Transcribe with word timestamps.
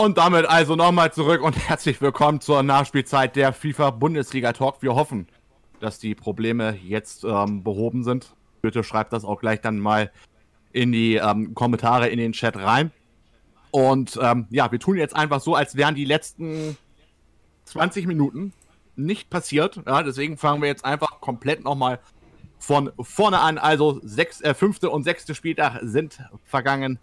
Und 0.00 0.16
damit 0.16 0.46
also 0.46 0.76
nochmal 0.76 1.12
zurück 1.12 1.42
und 1.42 1.52
herzlich 1.68 2.00
willkommen 2.00 2.40
zur 2.40 2.62
Nachspielzeit 2.62 3.36
der 3.36 3.52
FIFA 3.52 3.90
Bundesliga 3.90 4.54
Talk. 4.54 4.80
Wir 4.80 4.94
hoffen, 4.94 5.26
dass 5.78 5.98
die 5.98 6.14
Probleme 6.14 6.74
jetzt 6.82 7.22
ähm, 7.22 7.62
behoben 7.62 8.02
sind. 8.02 8.34
Bitte 8.62 8.82
schreibt 8.82 9.12
das 9.12 9.26
auch 9.26 9.38
gleich 9.38 9.60
dann 9.60 9.78
mal 9.78 10.10
in 10.72 10.90
die 10.90 11.16
ähm, 11.16 11.54
Kommentare 11.54 12.08
in 12.08 12.18
den 12.18 12.32
Chat 12.32 12.56
rein. 12.56 12.92
Und 13.72 14.18
ähm, 14.22 14.46
ja, 14.48 14.72
wir 14.72 14.78
tun 14.80 14.96
jetzt 14.96 15.14
einfach 15.14 15.42
so, 15.42 15.54
als 15.54 15.76
wären 15.76 15.94
die 15.94 16.06
letzten 16.06 16.78
20 17.64 18.06
Minuten 18.06 18.54
nicht 18.96 19.28
passiert. 19.28 19.82
Ja, 19.86 20.02
deswegen 20.02 20.38
fangen 20.38 20.62
wir 20.62 20.68
jetzt 20.70 20.86
einfach 20.86 21.20
komplett 21.20 21.62
nochmal 21.62 21.98
von 22.58 22.90
vorne 22.98 23.40
an. 23.40 23.58
Also 23.58 24.00
sechs, 24.02 24.40
äh, 24.40 24.54
fünfte 24.54 24.88
und 24.88 25.04
sechste 25.04 25.34
Spieltag 25.34 25.80
sind 25.82 26.20
vergangen. 26.46 26.98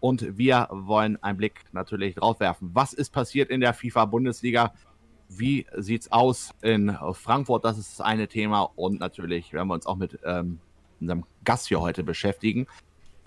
Und 0.00 0.38
wir 0.38 0.68
wollen 0.70 1.22
einen 1.22 1.36
Blick 1.36 1.60
natürlich 1.72 2.14
drauf 2.14 2.40
werfen. 2.40 2.70
Was 2.72 2.92
ist 2.92 3.10
passiert 3.10 3.50
in 3.50 3.60
der 3.60 3.74
FIFA-Bundesliga? 3.74 4.72
Wie 5.28 5.66
sieht's 5.76 6.10
aus 6.10 6.50
in 6.62 6.96
Frankfurt? 7.12 7.64
Das 7.64 7.78
ist 7.78 7.92
das 7.92 8.00
eine 8.04 8.26
Thema. 8.26 8.62
Und 8.62 8.98
natürlich 8.98 9.52
werden 9.52 9.68
wir 9.68 9.74
uns 9.74 9.86
auch 9.86 9.96
mit 9.96 10.18
ähm, 10.24 10.58
unserem 11.00 11.24
Gast 11.44 11.68
hier 11.68 11.80
heute 11.80 12.02
beschäftigen. 12.02 12.66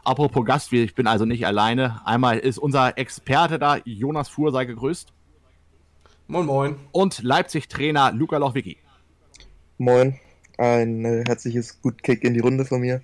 Apropos 0.04 0.44
Gast, 0.46 0.74
ich 0.74 0.96
bin 0.96 1.08
also 1.08 1.26
nicht 1.26 1.46
alleine. 1.46 2.02
Einmal 2.06 2.40
ist 2.40 2.58
unser 2.58 2.98
Experte 2.98 3.58
da, 3.58 3.78
Jonas 3.86 4.28
Fuhr, 4.28 4.52
sei 4.52 4.66
gegrüßt. 4.66 5.14
Moin, 6.28 6.46
moin. 6.46 6.76
Und 6.92 7.22
Leipzig-Trainer 7.24 8.12
Luca 8.12 8.38
Lochwicki. 8.38 8.78
Moin. 9.78 10.20
Ein 10.58 11.06
äh, 11.06 11.24
herzliches 11.26 11.82
Good 11.82 12.04
Kick 12.04 12.24
in 12.24 12.34
die 12.34 12.40
Runde 12.40 12.66
von 12.66 12.82
mir. 12.82 13.02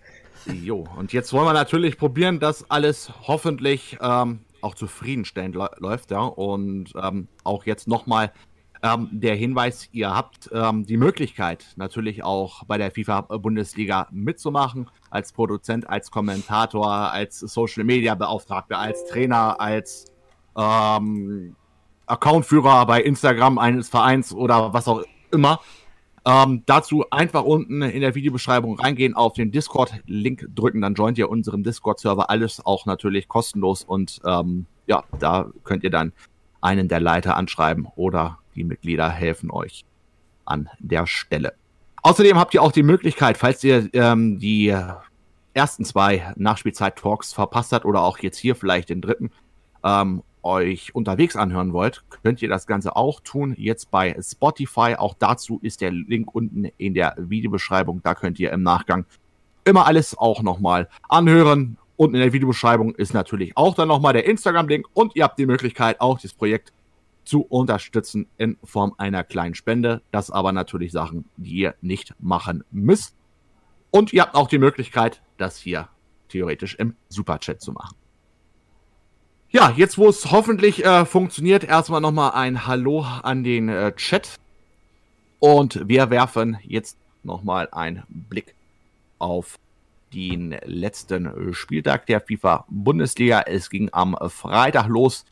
Jo, 0.53 0.85
und 0.97 1.13
jetzt 1.13 1.31
wollen 1.33 1.45
wir 1.45 1.53
natürlich 1.53 1.97
probieren, 1.97 2.39
dass 2.39 2.69
alles 2.69 3.11
hoffentlich 3.27 3.97
ähm, 4.01 4.39
auch 4.61 4.75
zufriedenstellend 4.75 5.55
läuft, 5.55 6.11
ja. 6.11 6.21
Und 6.21 6.91
ähm, 7.01 7.27
auch 7.43 7.65
jetzt 7.65 7.87
nochmal 7.87 8.31
ähm, 8.81 9.09
der 9.11 9.35
Hinweis, 9.35 9.89
ihr 9.91 10.15
habt 10.15 10.49
ähm, 10.53 10.85
die 10.85 10.97
Möglichkeit, 10.97 11.73
natürlich 11.75 12.23
auch 12.23 12.63
bei 12.65 12.77
der 12.77 12.91
FIFA-Bundesliga 12.91 14.07
mitzumachen, 14.11 14.89
als 15.09 15.33
Produzent, 15.33 15.89
als 15.89 16.11
Kommentator, 16.11 17.11
als 17.11 17.39
Social-Media-Beauftragter, 17.39 18.77
als 18.77 19.05
Trainer, 19.07 19.59
als 19.59 20.05
ähm, 20.57 21.55
Accountführer 22.05 22.85
bei 22.85 23.01
Instagram 23.01 23.57
eines 23.57 23.89
Vereins 23.89 24.33
oder 24.33 24.73
was 24.73 24.87
auch 24.87 25.03
immer. 25.31 25.59
Ähm, 26.25 26.63
dazu 26.65 27.05
einfach 27.11 27.43
unten 27.43 27.81
in 27.81 28.01
der 28.01 28.15
Videobeschreibung 28.15 28.79
reingehen, 28.79 29.15
auf 29.15 29.33
den 29.33 29.51
Discord-Link 29.51 30.47
drücken, 30.53 30.81
dann 30.81 30.93
joint 30.93 31.17
ihr 31.17 31.29
unseren 31.29 31.63
Discord-Server. 31.63 32.29
Alles 32.29 32.65
auch 32.65 32.85
natürlich 32.85 33.27
kostenlos 33.27 33.83
und 33.83 34.19
ähm, 34.25 34.65
ja, 34.87 35.03
da 35.19 35.49
könnt 35.63 35.83
ihr 35.83 35.89
dann 35.89 36.13
einen 36.61 36.87
der 36.87 36.99
Leiter 36.99 37.37
anschreiben 37.37 37.87
oder 37.95 38.39
die 38.55 38.63
Mitglieder 38.63 39.09
helfen 39.09 39.51
euch 39.51 39.85
an 40.45 40.69
der 40.79 41.05
Stelle. 41.07 41.53
Außerdem 42.01 42.37
habt 42.37 42.53
ihr 42.53 42.61
auch 42.61 42.71
die 42.71 42.83
Möglichkeit, 42.83 43.37
falls 43.37 43.63
ihr 43.63 43.89
ähm, 43.93 44.39
die 44.39 44.75
ersten 45.53 45.85
zwei 45.85 46.33
Nachspielzeit-Talks 46.35 47.33
verpasst 47.33 47.73
habt 47.73 47.85
oder 47.85 48.01
auch 48.01 48.19
jetzt 48.19 48.37
hier 48.37 48.55
vielleicht 48.55 48.89
den 48.89 49.01
dritten, 49.01 49.31
ähm, 49.83 50.23
euch 50.43 50.93
unterwegs 50.95 51.35
anhören 51.35 51.73
wollt, 51.73 52.03
könnt 52.23 52.41
ihr 52.41 52.49
das 52.49 52.67
Ganze 52.67 52.95
auch 52.95 53.19
tun. 53.21 53.53
Jetzt 53.57 53.91
bei 53.91 54.17
Spotify. 54.21 54.95
Auch 54.97 55.15
dazu 55.17 55.59
ist 55.61 55.81
der 55.81 55.91
Link 55.91 56.33
unten 56.33 56.65
in 56.77 56.93
der 56.93 57.15
Videobeschreibung. 57.17 58.01
Da 58.03 58.15
könnt 58.15 58.39
ihr 58.39 58.51
im 58.51 58.63
Nachgang 58.63 59.05
immer 59.65 59.85
alles 59.85 60.17
auch 60.17 60.41
nochmal 60.41 60.89
anhören. 61.07 61.77
Unten 61.95 62.15
in 62.15 62.21
der 62.21 62.33
Videobeschreibung 62.33 62.95
ist 62.95 63.13
natürlich 63.13 63.57
auch 63.57 63.75
dann 63.75 63.89
nochmal 63.89 64.13
der 64.13 64.25
Instagram-Link 64.25 64.87
und 64.93 65.15
ihr 65.15 65.23
habt 65.23 65.37
die 65.37 65.45
Möglichkeit, 65.45 65.99
auch 65.99 66.19
das 66.19 66.33
Projekt 66.33 66.71
zu 67.25 67.41
unterstützen 67.41 68.27
in 68.37 68.57
Form 68.63 68.95
einer 68.97 69.23
kleinen 69.23 69.53
Spende. 69.53 70.01
Das 70.11 70.31
aber 70.31 70.51
natürlich 70.51 70.91
Sachen, 70.91 71.25
die 71.37 71.51
ihr 71.51 71.75
nicht 71.81 72.15
machen 72.19 72.63
müsst. 72.71 73.15
Und 73.91 74.13
ihr 74.13 74.21
habt 74.21 74.35
auch 74.35 74.47
die 74.47 74.59
Möglichkeit, 74.59 75.21
das 75.37 75.57
hier 75.57 75.89
theoretisch 76.29 76.75
im 76.75 76.95
Superchat 77.09 77.61
zu 77.61 77.73
machen. 77.73 77.98
Ja, 79.51 79.73
jetzt 79.75 79.97
wo 79.97 80.07
es 80.07 80.29
hoffentlich 80.29 80.85
äh, 80.85 81.05
funktioniert, 81.05 81.63
erstmal 81.63 82.01
nochmal 82.01 82.33
ein 82.33 82.67
Hallo 82.67 83.01
an 83.01 83.43
den 83.43 83.67
äh, 83.67 83.91
Chat. 83.95 84.35
Und 85.39 85.87
wir 85.89 86.11
werfen 86.11 86.59
jetzt 86.61 86.99
nochmal 87.23 87.67
einen 87.71 88.03
Blick 88.09 88.53
auf 89.17 89.57
den 90.13 90.55
letzten 90.65 91.51
Spieltag 91.55 92.05
der 92.05 92.21
FIFA 92.21 92.65
Bundesliga. 92.69 93.41
Es 93.41 93.71
ging 93.71 93.89
am 93.91 94.15
Freitag 94.27 94.87
los. 94.87 95.25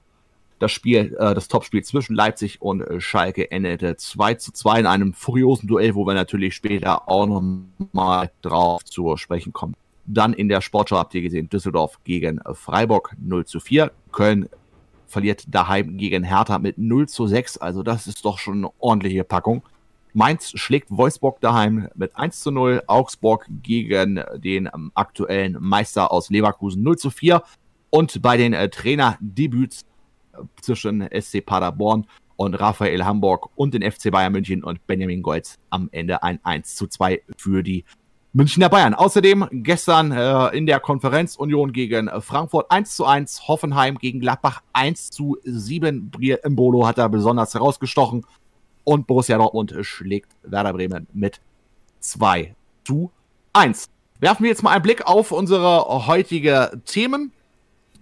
Das 0.57 0.71
Spiel, 0.71 1.15
äh, 1.19 1.35
das 1.35 1.47
Topspiel 1.47 1.83
zwischen 1.83 2.15
Leipzig 2.15 2.59
und 2.59 2.83
Schalke 2.97 3.51
endete 3.51 3.97
2 3.97 4.33
zu 4.33 4.51
2 4.51 4.79
in 4.79 4.85
einem 4.87 5.13
furiosen 5.13 5.67
Duell, 5.67 5.93
wo 5.93 6.07
wir 6.07 6.15
natürlich 6.15 6.55
später 6.55 7.07
auch 7.07 7.27
nochmal 7.27 8.31
drauf 8.41 8.83
zu 8.83 9.15
sprechen 9.15 9.53
kommen. 9.53 9.75
Dann 10.07 10.33
in 10.33 10.47
der 10.47 10.61
Sportschau 10.61 10.97
habt 10.97 11.13
ihr 11.15 11.21
gesehen, 11.21 11.49
Düsseldorf 11.49 11.99
gegen 12.05 12.39
Freiburg 12.53 13.13
0 13.19 13.45
zu 13.45 13.59
4. 13.59 13.91
Köln 14.11 14.49
verliert 15.05 15.43
daheim 15.53 15.97
gegen 15.97 16.23
Hertha 16.23 16.59
mit 16.59 16.77
0 16.77 17.07
zu 17.09 17.27
6. 17.27 17.57
Also 17.57 17.83
das 17.83 18.07
ist 18.07 18.23
doch 18.23 18.39
schon 18.39 18.59
eine 18.59 18.71
ordentliche 18.79 19.25
Packung. 19.25 19.63
Mainz 20.13 20.51
schlägt 20.55 20.89
Wolfsburg 20.89 21.41
daheim 21.41 21.89
mit 21.93 22.15
1 22.15 22.39
zu 22.39 22.51
0. 22.51 22.83
Augsburg 22.87 23.45
gegen 23.61 24.23
den 24.37 24.69
ähm, 24.73 24.91
aktuellen 24.95 25.57
Meister 25.59 26.11
aus 26.11 26.29
Leverkusen 26.29 26.81
0 26.83 26.97
zu 26.97 27.09
4. 27.09 27.43
Und 27.89 28.21
bei 28.21 28.37
den 28.37 28.53
äh, 28.53 28.69
Trainerdebüts 28.69 29.85
äh, 30.33 30.37
zwischen 30.61 31.07
SC 31.11 31.45
Paderborn 31.45 32.07
und 32.37 32.55
Raphael 32.55 33.03
Hamburg 33.03 33.49
und 33.55 33.73
den 33.73 33.83
FC 33.83 34.09
Bayern 34.09 34.31
München 34.31 34.63
und 34.63 34.85
Benjamin 34.87 35.21
Golz 35.21 35.59
am 35.69 35.89
Ende 35.91 36.23
ein 36.23 36.39
1 36.43 36.75
zu 36.75 36.87
2 36.87 37.23
für 37.37 37.61
die 37.61 37.83
Münchner 38.37 38.69
Bayern. 38.69 38.93
Außerdem 38.93 39.47
gestern 39.51 40.11
äh, 40.11 40.55
in 40.55 40.67
der 40.67 40.79
Konferenz 40.79 41.37
Union 41.37 41.73
gegen 41.73 42.07
äh, 42.07 42.21
Frankfurt 42.21 42.69
1 42.69 42.95
zu 42.95 43.03
1, 43.03 43.47
Hoffenheim 43.47 43.97
gegen 43.97 44.19
Gladbach 44.19 44.61
1 44.73 45.09
zu 45.09 45.37
7. 45.43 46.11
Brier 46.11 46.45
Imbolo 46.45 46.85
hat 46.85 46.99
da 46.99 47.07
besonders 47.07 47.55
herausgestochen 47.55 48.27
und 48.83 49.07
Borussia 49.07 49.39
Dortmund 49.39 49.73
schlägt 49.81 50.29
Werder 50.43 50.73
Bremen 50.73 51.07
mit 51.13 51.41
2 51.99 52.53
zu 52.83 53.11
1. 53.53 53.89
Werfen 54.19 54.43
wir 54.43 54.51
jetzt 54.51 54.61
mal 54.61 54.69
einen 54.69 54.83
Blick 54.83 55.07
auf 55.07 55.31
unsere 55.31 56.05
heutige 56.05 56.79
Themen. 56.85 57.31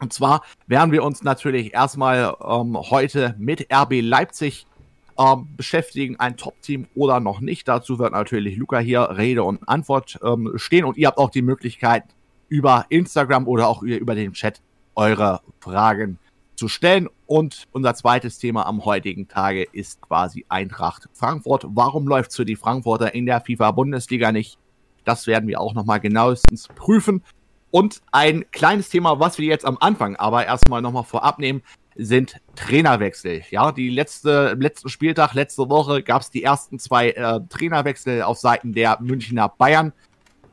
Und 0.01 0.11
zwar 0.11 0.41
werden 0.67 0.91
wir 0.91 1.05
uns 1.05 1.23
natürlich 1.23 1.73
erstmal 1.73 2.35
ähm, 2.45 2.77
heute 2.77 3.35
mit 3.37 3.71
RB 3.73 4.01
Leipzig 4.01 4.67
ähm, 5.17 5.47
beschäftigen, 5.55 6.19
ein 6.19 6.37
Top-Team 6.37 6.87
oder 6.95 7.19
noch 7.19 7.39
nicht. 7.39 7.67
Dazu 7.67 7.99
wird 7.99 8.13
natürlich 8.13 8.57
Luca 8.57 8.79
hier 8.79 9.01
Rede 9.17 9.43
und 9.43 9.67
Antwort 9.67 10.19
ähm, 10.23 10.53
stehen 10.55 10.85
und 10.85 10.97
ihr 10.97 11.07
habt 11.07 11.17
auch 11.17 11.29
die 11.29 11.41
Möglichkeit, 11.41 12.03
über 12.47 12.85
Instagram 12.89 13.47
oder 13.47 13.67
auch 13.67 13.81
über 13.81 14.15
den 14.15 14.33
Chat 14.33 14.61
eure 14.95 15.41
Fragen 15.59 16.19
zu 16.55 16.67
stellen. 16.67 17.09
Und 17.25 17.65
unser 17.71 17.95
zweites 17.95 18.37
Thema 18.37 18.65
am 18.65 18.85
heutigen 18.85 19.27
Tage 19.27 19.63
ist 19.63 20.01
quasi 20.01 20.45
Eintracht 20.47 21.09
Frankfurt. 21.13 21.65
Warum 21.69 22.07
läuft 22.07 22.33
für 22.33 22.45
die 22.45 22.55
Frankfurter 22.55 23.13
in 23.13 23.25
der 23.25 23.41
FIFA-Bundesliga 23.41 24.31
nicht? 24.31 24.59
Das 25.05 25.27
werden 25.27 25.47
wir 25.47 25.59
auch 25.59 25.73
nochmal 25.73 25.99
genauestens 25.99 26.67
prüfen. 26.67 27.23
Und 27.71 28.01
ein 28.11 28.45
kleines 28.51 28.89
Thema, 28.89 29.19
was 29.19 29.37
wir 29.37 29.47
jetzt 29.47 29.65
am 29.65 29.77
Anfang 29.79 30.15
aber 30.15 30.45
erstmal 30.45 30.81
nochmal 30.81 31.03
vorab 31.03 31.39
nehmen, 31.39 31.61
sind 31.95 32.35
Trainerwechsel. 32.55 33.43
Ja, 33.49 33.71
die 33.71 33.89
letzte, 33.89 34.55
letzten 34.59 34.89
Spieltag, 34.89 35.33
letzte 35.33 35.69
Woche 35.69 36.03
gab 36.03 36.21
es 36.21 36.29
die 36.29 36.43
ersten 36.43 36.77
zwei 36.79 37.11
äh, 37.11 37.39
Trainerwechsel 37.49 38.21
auf 38.21 38.37
Seiten 38.37 38.73
der 38.73 38.97
Münchner 39.01 39.49
Bayern. 39.49 39.93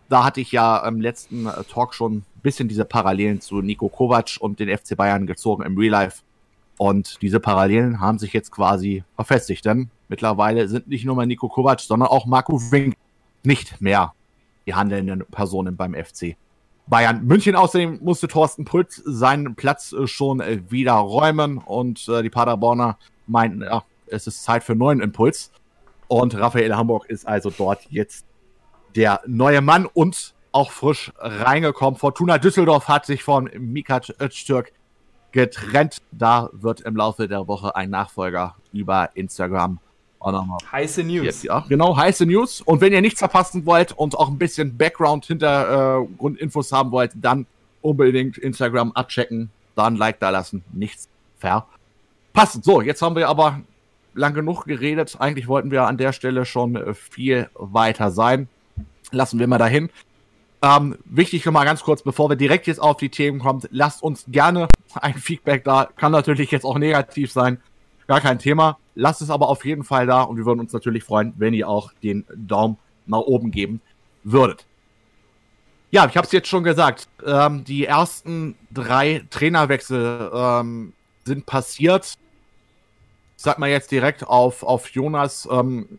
Da 0.08 0.24
hatte 0.24 0.40
ich 0.40 0.52
ja 0.52 0.86
im 0.86 1.00
letzten 1.00 1.46
äh, 1.46 1.64
Talk 1.64 1.94
schon 1.94 2.18
ein 2.18 2.24
bisschen 2.42 2.68
diese 2.68 2.84
Parallelen 2.84 3.40
zu 3.40 3.60
Nico 3.60 3.88
Kovac 3.88 4.36
und 4.40 4.60
den 4.60 4.76
FC 4.76 4.96
Bayern 4.96 5.26
gezogen 5.26 5.64
im 5.64 5.76
Real 5.76 5.90
Life. 5.90 6.22
Und 6.78 7.20
diese 7.22 7.40
Parallelen 7.40 8.00
haben 8.00 8.18
sich 8.18 8.32
jetzt 8.32 8.50
quasi 8.50 9.04
verfestigt, 9.14 9.64
denn 9.64 9.90
mittlerweile 10.08 10.68
sind 10.68 10.88
nicht 10.88 11.04
nur 11.04 11.16
mal 11.16 11.26
Nico 11.26 11.48
Kovac, 11.48 11.80
sondern 11.80 12.08
auch 12.08 12.26
Marco 12.26 12.60
Wink 12.70 12.96
nicht 13.42 13.80
mehr 13.80 14.14
die 14.66 14.74
handelnden 14.74 15.24
Personen 15.30 15.76
beim 15.76 15.94
FC 15.94 16.36
Bayern 16.92 17.24
München. 17.24 17.56
Außerdem 17.56 18.00
musste 18.02 18.28
Thorsten 18.28 18.66
Pultz 18.66 19.00
seinen 19.06 19.54
Platz 19.54 19.94
äh, 19.94 20.06
schon 20.06 20.40
äh, 20.40 20.60
wieder 20.68 20.92
räumen 20.92 21.56
und 21.56 22.06
äh, 22.06 22.22
die 22.22 22.28
Paderborner 22.28 22.98
meinten, 23.26 23.62
ja, 23.62 23.82
es 24.08 24.26
ist 24.26 24.44
Zeit 24.44 24.62
für 24.62 24.72
einen 24.72 24.80
neuen 24.80 25.00
Impuls. 25.00 25.52
Und 26.06 26.38
Raphael 26.38 26.76
Hamburg 26.76 27.06
ist 27.06 27.26
also 27.26 27.48
dort 27.48 27.86
jetzt 27.88 28.26
der 28.94 29.22
neue 29.26 29.62
Mann 29.62 29.86
und 29.86 30.34
auch 30.52 30.70
frisch 30.70 31.10
reingekommen. 31.16 31.98
Fortuna 31.98 32.36
Düsseldorf 32.36 32.88
hat 32.88 33.06
sich 33.06 33.22
von 33.22 33.48
Mikac 33.58 34.12
Öztürk 34.20 34.74
getrennt. 35.30 35.96
Da 36.10 36.50
wird 36.52 36.82
im 36.82 36.94
Laufe 36.94 37.26
der 37.26 37.48
Woche 37.48 37.74
ein 37.74 37.88
Nachfolger 37.88 38.56
über 38.74 39.08
Instagram. 39.14 39.80
Heiße 40.70 41.02
News. 41.02 41.42
Ja, 41.42 41.64
genau, 41.68 41.96
heiße 41.96 42.26
News. 42.26 42.60
Und 42.60 42.80
wenn 42.80 42.92
ihr 42.92 43.00
nichts 43.00 43.18
verpassen 43.18 43.66
wollt 43.66 43.92
und 43.92 44.16
auch 44.16 44.28
ein 44.28 44.38
bisschen 44.38 44.76
Background 44.76 45.26
Hintergrundinfos 45.26 46.72
äh, 46.72 46.74
haben 46.74 46.90
wollt, 46.90 47.12
dann 47.14 47.46
unbedingt 47.80 48.38
Instagram 48.38 48.92
abchecken, 48.92 49.50
dann 49.74 49.96
Like 49.96 50.20
da 50.20 50.30
lassen, 50.30 50.62
nichts 50.72 51.08
passend. 52.32 52.64
So, 52.64 52.80
jetzt 52.80 53.02
haben 53.02 53.16
wir 53.16 53.28
aber 53.28 53.60
lang 54.14 54.34
genug 54.34 54.64
geredet. 54.64 55.16
Eigentlich 55.18 55.48
wollten 55.48 55.70
wir 55.70 55.86
an 55.86 55.98
der 55.98 56.12
Stelle 56.12 56.44
schon 56.44 56.76
äh, 56.76 56.94
viel 56.94 57.48
weiter 57.54 58.10
sein. 58.10 58.48
Lassen 59.10 59.38
wir 59.38 59.46
mal 59.46 59.58
dahin. 59.58 59.90
Ähm, 60.62 60.96
wichtig 61.04 61.42
schon 61.42 61.54
mal 61.54 61.64
ganz 61.64 61.82
kurz, 61.82 62.02
bevor 62.02 62.28
wir 62.30 62.36
direkt 62.36 62.68
jetzt 62.68 62.80
auf 62.80 62.96
die 62.96 63.08
Themen 63.08 63.40
kommen, 63.40 63.62
lasst 63.70 64.02
uns 64.02 64.24
gerne 64.28 64.68
ein 64.94 65.14
Feedback 65.14 65.64
da. 65.64 65.88
Kann 65.96 66.12
natürlich 66.12 66.52
jetzt 66.52 66.64
auch 66.64 66.78
negativ 66.78 67.32
sein. 67.32 67.60
Gar 68.12 68.20
kein 68.20 68.38
Thema. 68.38 68.76
Lasst 68.94 69.22
es 69.22 69.30
aber 69.30 69.48
auf 69.48 69.64
jeden 69.64 69.84
Fall 69.84 70.06
da 70.06 70.20
und 70.20 70.36
wir 70.36 70.44
würden 70.44 70.60
uns 70.60 70.74
natürlich 70.74 71.02
freuen, 71.02 71.32
wenn 71.38 71.54
ihr 71.54 71.66
auch 71.66 71.94
den 72.02 72.26
Daumen 72.36 72.76
nach 73.06 73.20
oben 73.20 73.50
geben 73.50 73.80
würdet. 74.22 74.66
Ja, 75.90 76.04
ich 76.06 76.14
habe 76.18 76.26
es 76.26 76.32
jetzt 76.32 76.46
schon 76.46 76.62
gesagt. 76.62 77.08
Ähm, 77.24 77.64
die 77.64 77.86
ersten 77.86 78.54
drei 78.70 79.24
Trainerwechsel 79.30 80.30
ähm, 80.30 80.92
sind 81.24 81.46
passiert. 81.46 82.18
Ich 83.38 83.42
sag 83.42 83.58
mal 83.58 83.70
jetzt 83.70 83.90
direkt 83.90 84.28
auf, 84.28 84.62
auf 84.62 84.90
Jonas. 84.90 85.48
Ähm, 85.50 85.98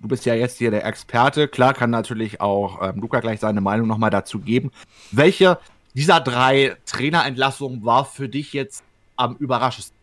du 0.00 0.08
bist 0.08 0.26
ja 0.26 0.34
jetzt 0.34 0.58
hier 0.58 0.70
der 0.70 0.84
Experte. 0.84 1.48
Klar 1.48 1.72
kann 1.72 1.88
natürlich 1.88 2.42
auch 2.42 2.86
ähm, 2.86 3.00
Luca 3.00 3.20
gleich 3.20 3.40
seine 3.40 3.62
Meinung 3.62 3.86
nochmal 3.86 4.10
dazu 4.10 4.40
geben. 4.40 4.72
Welche 5.10 5.58
dieser 5.94 6.20
drei 6.20 6.76
Trainerentlassungen 6.84 7.82
war 7.82 8.04
für 8.04 8.28
dich 8.28 8.52
jetzt 8.52 8.84
am 9.16 9.36
überraschendsten? 9.36 9.93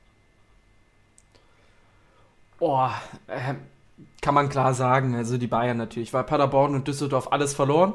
Boah, 2.62 2.94
äh, 3.26 3.56
kann 4.22 4.36
man 4.36 4.48
klar 4.48 4.76
sagen. 4.76 5.16
Also 5.16 5.40
die 5.40 5.48
Bayern 5.48 5.78
natürlich, 5.78 6.14
weil 6.14 6.24
Paderborn 6.24 6.76
und 6.76 6.88
Düsseldorf 6.88 7.32
alles 7.32 7.56
verloren. 7.56 7.94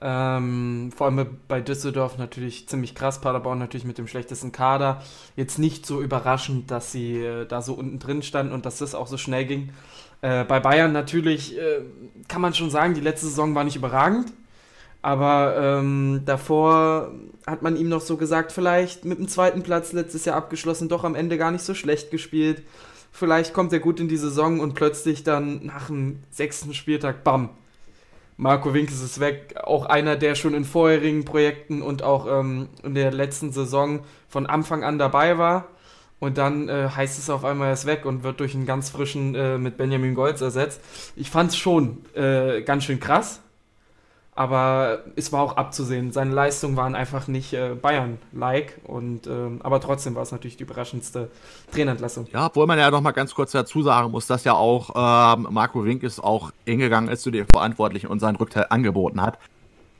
Ähm, 0.00 0.90
vor 0.96 1.06
allem 1.06 1.38
bei 1.48 1.60
Düsseldorf 1.60 2.16
natürlich 2.16 2.66
ziemlich 2.66 2.94
krass, 2.94 3.20
Paderborn 3.20 3.58
natürlich 3.58 3.84
mit 3.84 3.98
dem 3.98 4.06
schlechtesten 4.08 4.52
Kader. 4.52 5.02
Jetzt 5.36 5.58
nicht 5.58 5.84
so 5.84 6.00
überraschend, 6.00 6.70
dass 6.70 6.92
sie 6.92 7.22
äh, 7.22 7.44
da 7.44 7.60
so 7.60 7.74
unten 7.74 7.98
drin 7.98 8.22
standen 8.22 8.54
und 8.54 8.64
dass 8.64 8.78
das 8.78 8.94
auch 8.94 9.06
so 9.06 9.18
schnell 9.18 9.44
ging. 9.44 9.74
Äh, 10.22 10.44
bei 10.44 10.60
Bayern 10.60 10.92
natürlich 10.92 11.58
äh, 11.58 11.82
kann 12.26 12.40
man 12.40 12.54
schon 12.54 12.70
sagen, 12.70 12.94
die 12.94 13.02
letzte 13.02 13.26
Saison 13.26 13.54
war 13.54 13.64
nicht 13.64 13.76
überragend. 13.76 14.32
Aber 15.02 15.56
ähm, 15.58 16.22
davor 16.24 17.12
hat 17.46 17.60
man 17.60 17.76
ihm 17.76 17.90
noch 17.90 18.00
so 18.00 18.16
gesagt, 18.16 18.50
vielleicht 18.50 19.04
mit 19.04 19.18
dem 19.18 19.28
zweiten 19.28 19.62
Platz 19.62 19.92
letztes 19.92 20.24
Jahr 20.24 20.36
abgeschlossen, 20.36 20.88
doch 20.88 21.04
am 21.04 21.14
Ende 21.14 21.36
gar 21.36 21.50
nicht 21.50 21.64
so 21.64 21.74
schlecht 21.74 22.10
gespielt. 22.10 22.62
Vielleicht 23.10 23.52
kommt 23.52 23.72
er 23.72 23.80
gut 23.80 24.00
in 24.00 24.08
die 24.08 24.16
Saison 24.16 24.60
und 24.60 24.74
plötzlich 24.74 25.24
dann 25.24 25.66
nach 25.66 25.88
dem 25.88 26.20
sechsten 26.30 26.74
Spieltag, 26.74 27.24
bam, 27.24 27.50
Marco 28.36 28.72
Winkes 28.72 29.02
ist 29.02 29.18
weg. 29.18 29.56
Auch 29.64 29.86
einer, 29.86 30.16
der 30.16 30.36
schon 30.36 30.54
in 30.54 30.64
vorherigen 30.64 31.24
Projekten 31.24 31.82
und 31.82 32.02
auch 32.02 32.26
ähm, 32.28 32.68
in 32.84 32.94
der 32.94 33.12
letzten 33.12 33.50
Saison 33.52 34.00
von 34.28 34.46
Anfang 34.46 34.84
an 34.84 34.98
dabei 34.98 35.38
war. 35.38 35.66
Und 36.20 36.38
dann 36.38 36.68
äh, 36.68 36.88
heißt 36.88 37.18
es 37.18 37.30
auf 37.30 37.44
einmal, 37.44 37.68
er 37.68 37.74
ist 37.74 37.86
weg 37.86 38.04
und 38.04 38.22
wird 38.22 38.40
durch 38.40 38.54
einen 38.54 38.66
ganz 38.66 38.90
frischen 38.90 39.34
äh, 39.34 39.58
mit 39.58 39.76
Benjamin 39.76 40.14
Golds 40.14 40.40
ersetzt. 40.40 40.80
Ich 41.16 41.30
fand 41.30 41.50
es 41.50 41.56
schon 41.56 42.04
äh, 42.14 42.62
ganz 42.62 42.84
schön 42.84 43.00
krass, 43.00 43.40
aber 44.38 45.00
es 45.16 45.32
war 45.32 45.42
auch 45.42 45.56
abzusehen. 45.56 46.12
Seine 46.12 46.32
Leistungen 46.32 46.76
waren 46.76 46.94
einfach 46.94 47.26
nicht 47.26 47.54
äh, 47.54 47.74
Bayern-like. 47.74 48.78
ähm, 48.88 49.60
aber 49.64 49.80
trotzdem 49.80 50.14
war 50.14 50.22
es 50.22 50.30
natürlich 50.30 50.56
die 50.56 50.62
überraschendste 50.62 51.28
Trainerentlassung. 51.72 52.28
Ja, 52.32 52.46
obwohl 52.46 52.68
man 52.68 52.78
ja 52.78 52.88
noch 52.88 53.00
mal 53.00 53.10
ganz 53.10 53.34
kurz 53.34 53.50
dazu 53.50 53.82
sagen 53.82 54.12
muss, 54.12 54.28
dass 54.28 54.44
ja 54.44 54.52
auch 54.52 54.90
ähm, 55.34 55.48
Marco 55.50 55.84
Winkes 55.84 56.20
auch 56.20 56.52
hingegangen 56.64 57.10
ist 57.10 57.22
zu 57.22 57.32
den 57.32 57.46
Verantwortlichen 57.48 58.06
und 58.06 58.20
seinen 58.20 58.36
Rückteil 58.36 58.66
angeboten 58.70 59.20
hat. 59.20 59.40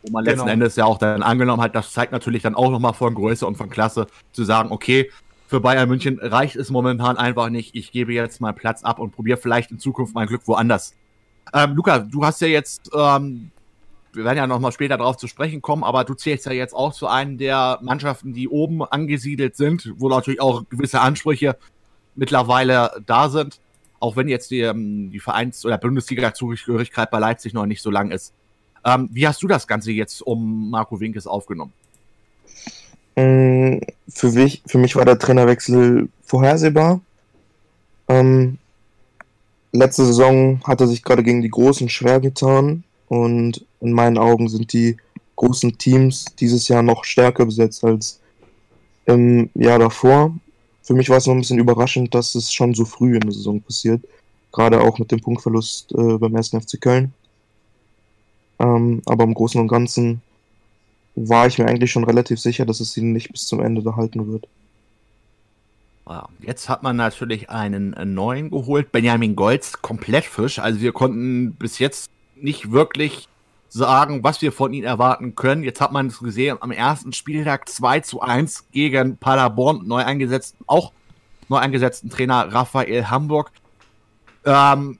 Wo 0.03 0.13
man 0.13 0.25
letzten 0.25 0.43
genau. 0.43 0.53
Endes 0.53 0.77
ja 0.77 0.85
auch 0.85 0.99
dann 0.99 1.25
angenommen 1.25 1.61
hat, 1.61 1.75
das 1.75 1.93
zeigt 1.93 2.13
natürlich 2.13 2.43
dann 2.43 2.55
auch 2.55 2.71
noch 2.71 2.79
mal 2.79 2.93
von 2.93 3.17
Größe 3.17 3.45
und 3.45 3.57
von 3.57 3.69
Klasse 3.69 4.07
zu 4.31 4.45
sagen, 4.45 4.71
okay, 4.71 5.11
für 5.49 5.59
Bayern 5.59 5.89
München 5.89 6.21
reicht 6.23 6.55
es 6.55 6.71
momentan 6.71 7.17
einfach 7.17 7.49
nicht. 7.49 7.75
Ich 7.75 7.91
gebe 7.91 8.13
jetzt 8.13 8.41
mal 8.41 8.53
Platz 8.53 8.85
ab 8.85 9.01
und 9.01 9.11
probiere 9.11 9.37
vielleicht 9.37 9.73
in 9.73 9.81
Zukunft 9.81 10.15
mein 10.15 10.29
Glück 10.29 10.43
woanders. 10.47 10.95
Ähm, 11.53 11.75
Luca, 11.75 11.99
du 11.99 12.25
hast 12.25 12.41
ja 12.41 12.47
jetzt 12.47 12.89
ähm, 12.95 13.51
wir 14.19 14.25
werden 14.25 14.37
ja 14.37 14.47
nochmal 14.49 14.73
später 14.73 14.99
darauf 14.99 15.17
zu 15.17 15.29
sprechen 15.29 15.63
kommen, 15.63 15.85
aber 15.85 16.03
du 16.03 16.15
zählst 16.15 16.45
ja 16.45 16.51
jetzt 16.51 16.75
auch 16.75 16.93
zu 16.93 17.07
einem 17.07 17.39
der 17.39 17.79
Mannschaften, 17.83 18.35
die 18.35 18.49
oben 18.49 18.83
angesiedelt 18.83 19.57
sind, 19.57 19.95
wo 19.97 20.09
natürlich 20.09 20.41
auch 20.41 20.65
gewisse 20.69 21.01
Ansprüche 21.01 21.57
mittlerweile 22.17 23.01
da 23.07 23.29
sind, 23.29 23.61
auch 24.01 24.17
wenn 24.17 24.27
jetzt 24.27 24.51
die, 24.51 24.61
ähm, 24.61 25.13
die 25.13 25.21
Vereins- 25.21 25.65
oder 25.65 25.79
Bundesliga-Zugehörigkeit 25.79 27.13
bei 27.13 27.21
Leipzig 27.21 27.53
noch 27.55 27.65
nicht 27.65 27.81
so 27.81 27.93
lang 27.93 28.11
ist. 28.11 28.35
Ähm, 28.85 29.09
wie 29.13 29.29
hast 29.29 29.41
du 29.41 29.47
das 29.47 29.69
Ganze 29.69 29.93
jetzt 29.93 30.21
um 30.21 30.69
Marco 30.69 30.99
Winkes 30.99 31.29
aufgenommen? 31.29 31.73
Mm, 33.15 33.79
für 34.09 34.33
mich, 34.33 34.63
für 34.67 34.79
mich 34.79 34.97
war 34.97 35.05
der 35.05 35.21
Trainerwechsel 35.21 36.09
vorhersehbar. 36.25 37.01
Ähm, 38.09 38.59
letzte 39.71 40.05
Saison 40.07 40.61
hat 40.65 40.81
er 40.81 40.89
sich 40.89 41.05
gerade 41.05 41.23
gegen 41.23 41.43
die 41.43 41.51
Großen 41.51 41.89
schwer 41.89 42.19
getan. 42.19 42.83
Und 43.09 43.65
in 43.81 43.93
meinen 43.93 44.19
Augen 44.19 44.49
sind 44.49 44.73
die 44.73 44.97
großen 45.37 45.79
Teams 45.79 46.27
dieses 46.39 46.69
Jahr 46.69 46.83
noch 46.83 47.05
stärker 47.05 47.47
besetzt 47.47 47.85
als 47.85 48.21
im 49.07 49.51
Jahr 49.55 49.79
davor. 49.79 50.35
Für 50.83 50.95
mich 50.95 51.09
war 51.09 51.19
es 51.19 51.27
noch 51.27 51.35
ein 51.35 51.41
bisschen 51.41 51.59
überraschend, 51.59 52.15
dass 52.15 52.35
es 52.35 52.53
schon 52.53 52.75
so 52.75 52.85
früh 52.85 53.15
in 53.15 53.21
der 53.21 53.33
Saison 53.33 53.61
passiert. 53.61 54.03
Gerade 54.53 54.81
auch 54.81 54.99
mit 54.99 55.13
dem 55.13 55.21
Punktverlust 55.21 55.93
äh, 55.93 56.19
beim 56.19 56.35
1. 56.35 56.51
FC 56.51 56.81
Köln. 56.81 57.13
Ähm, 58.59 59.03
aber 59.07 59.25
im 59.25 59.35
Großen 59.35 59.61
und 59.61 59.69
Ganzen 59.69 60.23
war 61.15 61.47
ich 61.47 61.59
mir 61.59 61.67
eigentlich 61.67 61.91
schon 61.91 62.05
relativ 62.05 62.41
sicher, 62.41 62.67
dass 62.67 62.81
es 62.81 62.97
ihn 62.97 63.13
nicht 63.13 63.31
bis 63.31 63.47
zum 63.47 63.61
Ende 63.61 63.85
erhalten 63.85 64.31
wird. 64.31 64.49
Jetzt 66.41 66.71
hat 66.71 66.83
man 66.83 66.97
natürlich 66.97 67.51
einen 67.51 67.95
neuen 68.15 68.51
geholt, 68.51 68.93
Benjamin 68.93 69.37
Golds, 69.37 69.83
komplett 69.83 70.25
frisch. 70.25 70.59
Also 70.59 70.81
wir 70.81 70.93
konnten 70.93 71.53
bis 71.53 71.79
jetzt 71.79 72.09
nicht 72.43 72.71
wirklich 72.71 73.29
sagen, 73.69 74.25
was 74.25 74.41
wir 74.41 74.53
von 74.53 74.73
ihnen 74.73 74.87
erwarten 74.87 75.35
können. 75.35 75.63
Jetzt 75.63 75.81
hat 75.81 75.93
man 75.93 76.07
es 76.07 76.19
gesehen 76.19 76.59
am 76.61 76.71
ersten 76.71 77.13
Spieltag 77.13 77.69
2 77.69 78.01
zu 78.01 78.21
1 78.21 78.71
gegen 78.73 79.17
Paderborn, 79.17 79.87
neu 79.87 80.05
eingesetzten, 80.05 80.65
auch 80.67 80.93
neu 81.49 81.59
eingesetzten 81.59 82.11
Trainer 82.11 82.53
Raphael 82.53 83.11
Hamburg. 83.11 83.51
Ähm, 84.45 84.99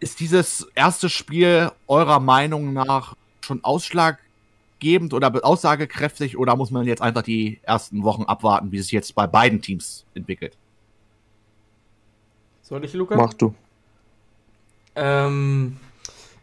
ist 0.00 0.20
dieses 0.20 0.68
erste 0.74 1.08
Spiel 1.08 1.70
eurer 1.86 2.20
Meinung 2.20 2.72
nach 2.72 3.16
schon 3.40 3.64
ausschlaggebend 3.64 5.14
oder 5.14 5.32
aussagekräftig 5.44 6.36
oder 6.36 6.56
muss 6.56 6.70
man 6.70 6.86
jetzt 6.86 7.00
einfach 7.00 7.22
die 7.22 7.60
ersten 7.62 8.02
Wochen 8.02 8.24
abwarten, 8.24 8.72
wie 8.72 8.78
es 8.78 8.86
sich 8.86 8.92
jetzt 8.92 9.14
bei 9.14 9.26
beiden 9.26 9.62
Teams 9.62 10.04
entwickelt? 10.14 10.56
Soll 12.62 12.84
ich, 12.84 12.92
Luca? 12.92 13.16
Mach 13.16 13.32
du. 13.32 13.54
Ähm, 14.96 15.76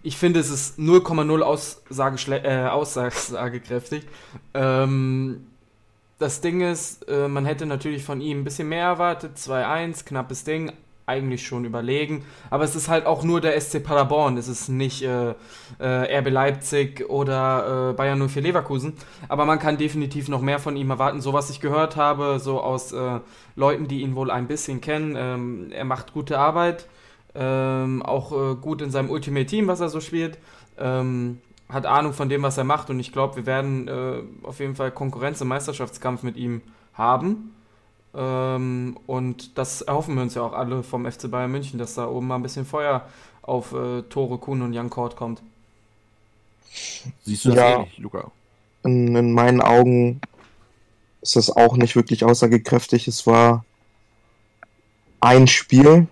ich 0.03 0.17
finde, 0.17 0.41
es 0.41 0.49
ist 0.49 0.77
0,0 0.77 1.41
Aussage 1.41 2.35
äh, 2.43 2.67
aussagekräftig. 2.67 4.05
Ähm, 4.53 5.47
das 6.19 6.41
Ding 6.41 6.61
ist, 6.61 7.07
äh, 7.07 7.27
man 7.27 7.45
hätte 7.45 7.65
natürlich 7.65 8.03
von 8.03 8.21
ihm 8.21 8.41
ein 8.41 8.43
bisschen 8.43 8.69
mehr 8.69 8.85
erwartet. 8.85 9.37
2-1, 9.37 10.05
knappes 10.05 10.43
Ding, 10.43 10.73
eigentlich 11.05 11.45
schon 11.47 11.63
überlegen. 11.63 12.25
Aber 12.49 12.65
es 12.65 12.75
ist 12.75 12.89
halt 12.89 13.05
auch 13.05 13.23
nur 13.23 13.39
der 13.39 13.59
SC 13.59 13.81
Paderborn. 13.81 14.37
Es 14.37 14.49
ist 14.49 14.67
nicht 14.67 15.03
äh, 15.03 15.33
äh, 15.79 16.19
RB 16.19 16.29
Leipzig 16.29 17.09
oder 17.09 17.91
äh, 17.91 17.93
Bayern 17.93 18.27
04 18.27 18.41
Leverkusen. 18.41 18.93
Aber 19.29 19.45
man 19.45 19.59
kann 19.59 19.77
definitiv 19.77 20.27
noch 20.27 20.41
mehr 20.41 20.59
von 20.59 20.75
ihm 20.75 20.89
erwarten. 20.89 21.21
So 21.21 21.31
was 21.31 21.49
ich 21.49 21.61
gehört 21.61 21.95
habe, 21.95 22.39
so 22.39 22.61
aus 22.61 22.91
äh, 22.91 23.19
Leuten, 23.55 23.87
die 23.87 24.01
ihn 24.01 24.15
wohl 24.15 24.31
ein 24.31 24.47
bisschen 24.47 24.81
kennen. 24.81 25.15
Ähm, 25.17 25.71
er 25.71 25.85
macht 25.85 26.13
gute 26.13 26.39
Arbeit. 26.39 26.87
Ähm, 27.35 28.03
auch 28.03 28.31
äh, 28.31 28.55
gut 28.55 28.81
in 28.81 28.91
seinem 28.91 29.09
Ultimate 29.09 29.45
Team, 29.45 29.67
was 29.67 29.79
er 29.79 29.89
so 29.89 29.99
spielt. 29.99 30.37
Ähm, 30.77 31.39
hat 31.69 31.85
Ahnung 31.85 32.13
von 32.13 32.29
dem, 32.29 32.43
was 32.43 32.57
er 32.57 32.63
macht 32.63 32.89
und 32.89 32.99
ich 32.99 33.11
glaube, 33.11 33.37
wir 33.37 33.45
werden 33.45 33.87
äh, 33.87 34.21
auf 34.43 34.59
jeden 34.59 34.75
Fall 34.75 34.91
Konkurrenz 34.91 35.41
im 35.41 35.47
Meisterschaftskampf 35.47 36.21
mit 36.23 36.37
ihm 36.37 36.61
haben. 36.93 37.55
Ähm, 38.15 38.97
und 39.07 39.57
das 39.57 39.81
erhoffen 39.81 40.15
wir 40.15 40.21
uns 40.21 40.35
ja 40.35 40.43
auch 40.43 40.53
alle 40.53 40.83
vom 40.83 41.09
FC 41.09 41.31
Bayern 41.31 41.51
München, 41.51 41.79
dass 41.79 41.95
da 41.95 42.07
oben 42.07 42.27
mal 42.27 42.35
ein 42.35 42.43
bisschen 42.43 42.65
Feuer 42.65 43.07
auf 43.41 43.73
äh, 43.73 44.03
Tore 44.03 44.37
Kuhn 44.37 44.61
und 44.61 44.73
Jan 44.73 44.89
Kort 44.89 45.15
kommt. 45.15 45.41
Siehst 47.23 47.45
du 47.45 47.49
das 47.49 47.57
ja, 47.57 47.75
ähnlich, 47.77 47.97
Luca? 47.97 48.31
In, 48.83 49.15
in 49.15 49.33
meinen 49.33 49.61
Augen 49.61 50.21
ist 51.21 51.35
das 51.35 51.49
auch 51.49 51.75
nicht 51.75 51.95
wirklich 51.95 52.23
aussagekräftig. 52.23 53.07
Es 53.07 53.25
war 53.25 53.65
ein 55.19 55.47
Spiel, 55.47 56.07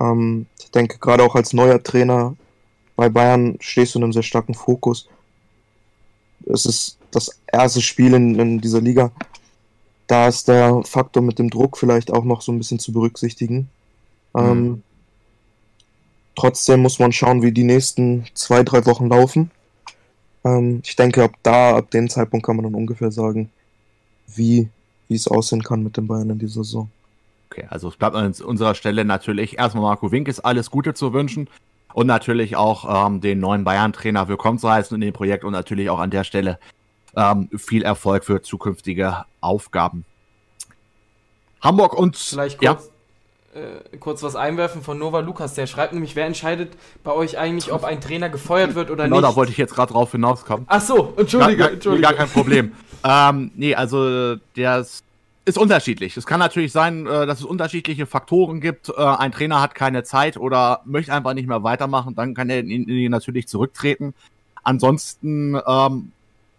ähm, 0.00 0.46
ich 0.58 0.70
denke, 0.70 0.98
gerade 0.98 1.22
auch 1.22 1.34
als 1.34 1.52
neuer 1.52 1.82
Trainer 1.82 2.36
bei 2.96 3.08
Bayern 3.08 3.56
stehst 3.60 3.94
du 3.94 3.98
in 3.98 4.04
einem 4.04 4.12
sehr 4.12 4.22
starken 4.22 4.54
Fokus. 4.54 5.08
Es 6.46 6.66
ist 6.66 6.98
das 7.10 7.40
erste 7.46 7.80
Spiel 7.80 8.14
in, 8.14 8.38
in 8.38 8.60
dieser 8.60 8.80
Liga. 8.80 9.10
Da 10.06 10.28
ist 10.28 10.48
der 10.48 10.82
Faktor 10.84 11.22
mit 11.22 11.38
dem 11.38 11.50
Druck 11.50 11.78
vielleicht 11.78 12.12
auch 12.12 12.24
noch 12.24 12.42
so 12.42 12.52
ein 12.52 12.58
bisschen 12.58 12.78
zu 12.78 12.92
berücksichtigen. 12.92 13.68
Ähm, 14.34 14.44
mhm. 14.44 14.66
Ähm, 14.66 14.82
trotzdem 16.36 16.80
muss 16.82 16.98
man 16.98 17.12
schauen, 17.12 17.42
wie 17.42 17.52
die 17.52 17.64
nächsten 17.64 18.26
zwei, 18.34 18.62
drei 18.62 18.84
Wochen 18.86 19.08
laufen. 19.08 19.50
Ähm, 20.44 20.82
ich 20.84 20.96
denke, 20.96 21.24
ab 21.24 21.32
da, 21.42 21.76
ab 21.76 21.90
dem 21.90 22.10
Zeitpunkt 22.10 22.44
kann 22.44 22.56
man 22.56 22.64
dann 22.64 22.74
ungefähr 22.74 23.10
sagen, 23.10 23.50
wie, 24.34 24.68
wie 25.08 25.14
es 25.14 25.28
aussehen 25.28 25.62
kann 25.62 25.82
mit 25.82 25.96
den 25.96 26.06
Bayern 26.06 26.30
in 26.30 26.38
dieser 26.38 26.64
Saison. 26.64 26.90
Okay, 27.56 27.68
also 27.70 27.86
es 27.86 27.96
bleibt 27.96 28.16
an 28.16 28.34
unserer 28.44 28.74
Stelle 28.74 29.04
natürlich 29.04 29.58
erstmal 29.58 29.84
Marco 29.84 30.10
Winkes 30.10 30.40
alles 30.40 30.72
Gute 30.72 30.92
zu 30.92 31.12
wünschen 31.12 31.48
und 31.92 32.08
natürlich 32.08 32.56
auch 32.56 33.06
ähm, 33.06 33.20
den 33.20 33.38
neuen 33.38 33.62
Bayern-Trainer 33.62 34.26
willkommen 34.26 34.58
zu 34.58 34.68
heißen 34.68 34.92
in 34.96 35.00
dem 35.00 35.12
Projekt 35.12 35.44
und 35.44 35.52
natürlich 35.52 35.88
auch 35.88 36.00
an 36.00 36.10
der 36.10 36.24
Stelle 36.24 36.58
ähm, 37.14 37.48
viel 37.56 37.84
Erfolg 37.84 38.24
für 38.24 38.42
zukünftige 38.42 39.24
Aufgaben. 39.40 40.04
Hamburg 41.60 41.94
und 41.94 42.16
vielleicht 42.16 42.58
kurz, 42.58 42.90
ja. 43.54 43.60
äh, 43.60 43.96
kurz 43.98 44.24
was 44.24 44.34
einwerfen 44.34 44.82
von 44.82 44.98
Nova 44.98 45.20
Lukas. 45.20 45.54
Der 45.54 45.68
schreibt 45.68 45.92
nämlich, 45.92 46.16
wer 46.16 46.26
entscheidet 46.26 46.76
bei 47.04 47.12
euch 47.12 47.38
eigentlich, 47.38 47.70
ob 47.70 47.84
ein 47.84 48.00
Trainer 48.00 48.30
gefeuert 48.30 48.74
wird 48.74 48.90
oder 48.90 49.04
genau, 49.04 49.18
nicht? 49.18 49.22
Genau, 49.22 49.30
da 49.30 49.36
wollte 49.36 49.52
ich 49.52 49.58
jetzt 49.58 49.76
gerade 49.76 49.92
drauf 49.92 50.10
hinauskommen. 50.10 50.66
Ach 50.68 50.80
so, 50.80 51.14
entschuldige, 51.16 51.56
gar, 51.56 51.70
entschuldige. 51.70 52.02
Gar 52.02 52.14
kein 52.14 52.28
Problem. 52.30 52.72
ähm, 53.04 53.52
nee, 53.54 53.76
also 53.76 54.34
der 54.56 54.84
ist 55.44 55.58
unterschiedlich. 55.58 56.16
Es 56.16 56.26
kann 56.26 56.40
natürlich 56.40 56.72
sein, 56.72 57.06
äh, 57.06 57.26
dass 57.26 57.40
es 57.40 57.44
unterschiedliche 57.44 58.06
Faktoren 58.06 58.60
gibt. 58.60 58.88
Äh, 58.88 59.02
ein 59.02 59.32
Trainer 59.32 59.60
hat 59.60 59.74
keine 59.74 60.02
Zeit 60.02 60.36
oder 60.36 60.80
möchte 60.84 61.12
einfach 61.12 61.34
nicht 61.34 61.48
mehr 61.48 61.62
weitermachen, 61.62 62.14
dann 62.14 62.34
kann 62.34 62.50
er 62.50 62.62
natürlich 62.62 63.46
zurücktreten. 63.46 64.14
Ansonsten 64.62 65.60
ähm, 65.66 66.12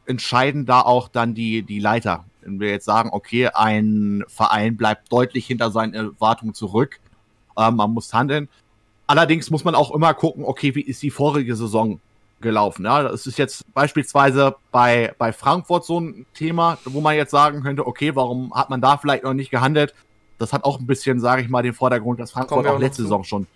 entscheiden 0.05 0.65
da 0.65 0.81
auch 0.81 1.07
dann 1.07 1.33
die, 1.33 1.63
die 1.63 1.79
Leiter. 1.79 2.25
Wenn 2.41 2.59
wir 2.59 2.69
jetzt 2.69 2.85
sagen, 2.85 3.09
okay, 3.11 3.47
ein 3.47 4.23
Verein 4.27 4.77
bleibt 4.77 5.11
deutlich 5.11 5.47
hinter 5.47 5.71
seinen 5.71 5.95
Erwartungen 5.95 6.53
zurück, 6.53 6.99
äh, 7.57 7.71
man 7.71 7.91
muss 7.91 8.13
handeln. 8.13 8.47
Allerdings 9.07 9.49
muss 9.49 9.63
man 9.63 9.73
auch 9.73 9.91
immer 9.91 10.13
gucken, 10.13 10.43
okay, 10.43 10.75
wie 10.75 10.81
ist 10.81 11.01
die 11.01 11.11
vorige 11.11 11.55
Saison 11.55 11.99
gelaufen? 12.41 12.85
Ja, 12.85 13.03
das 13.03 13.27
ist 13.27 13.37
jetzt 13.37 13.63
beispielsweise 13.73 14.55
bei, 14.71 15.13
bei 15.17 15.33
Frankfurt 15.33 15.85
so 15.85 15.99
ein 15.99 16.25
Thema, 16.33 16.77
wo 16.85 17.01
man 17.01 17.15
jetzt 17.15 17.31
sagen 17.31 17.61
könnte, 17.61 17.87
okay, 17.87 18.15
warum 18.15 18.53
hat 18.53 18.69
man 18.69 18.81
da 18.81 18.97
vielleicht 18.97 19.23
noch 19.23 19.33
nicht 19.33 19.51
gehandelt? 19.51 19.93
Das 20.37 20.53
hat 20.53 20.63
auch 20.63 20.79
ein 20.79 20.85
bisschen, 20.85 21.19
sage 21.19 21.41
ich 21.41 21.49
mal, 21.49 21.63
den 21.63 21.73
Vordergrund, 21.73 22.19
dass 22.19 22.31
Frankfurt 22.31 22.67
auch 22.67 22.79
letzte 22.79 23.03
Saison 23.03 23.23
schon 23.23 23.47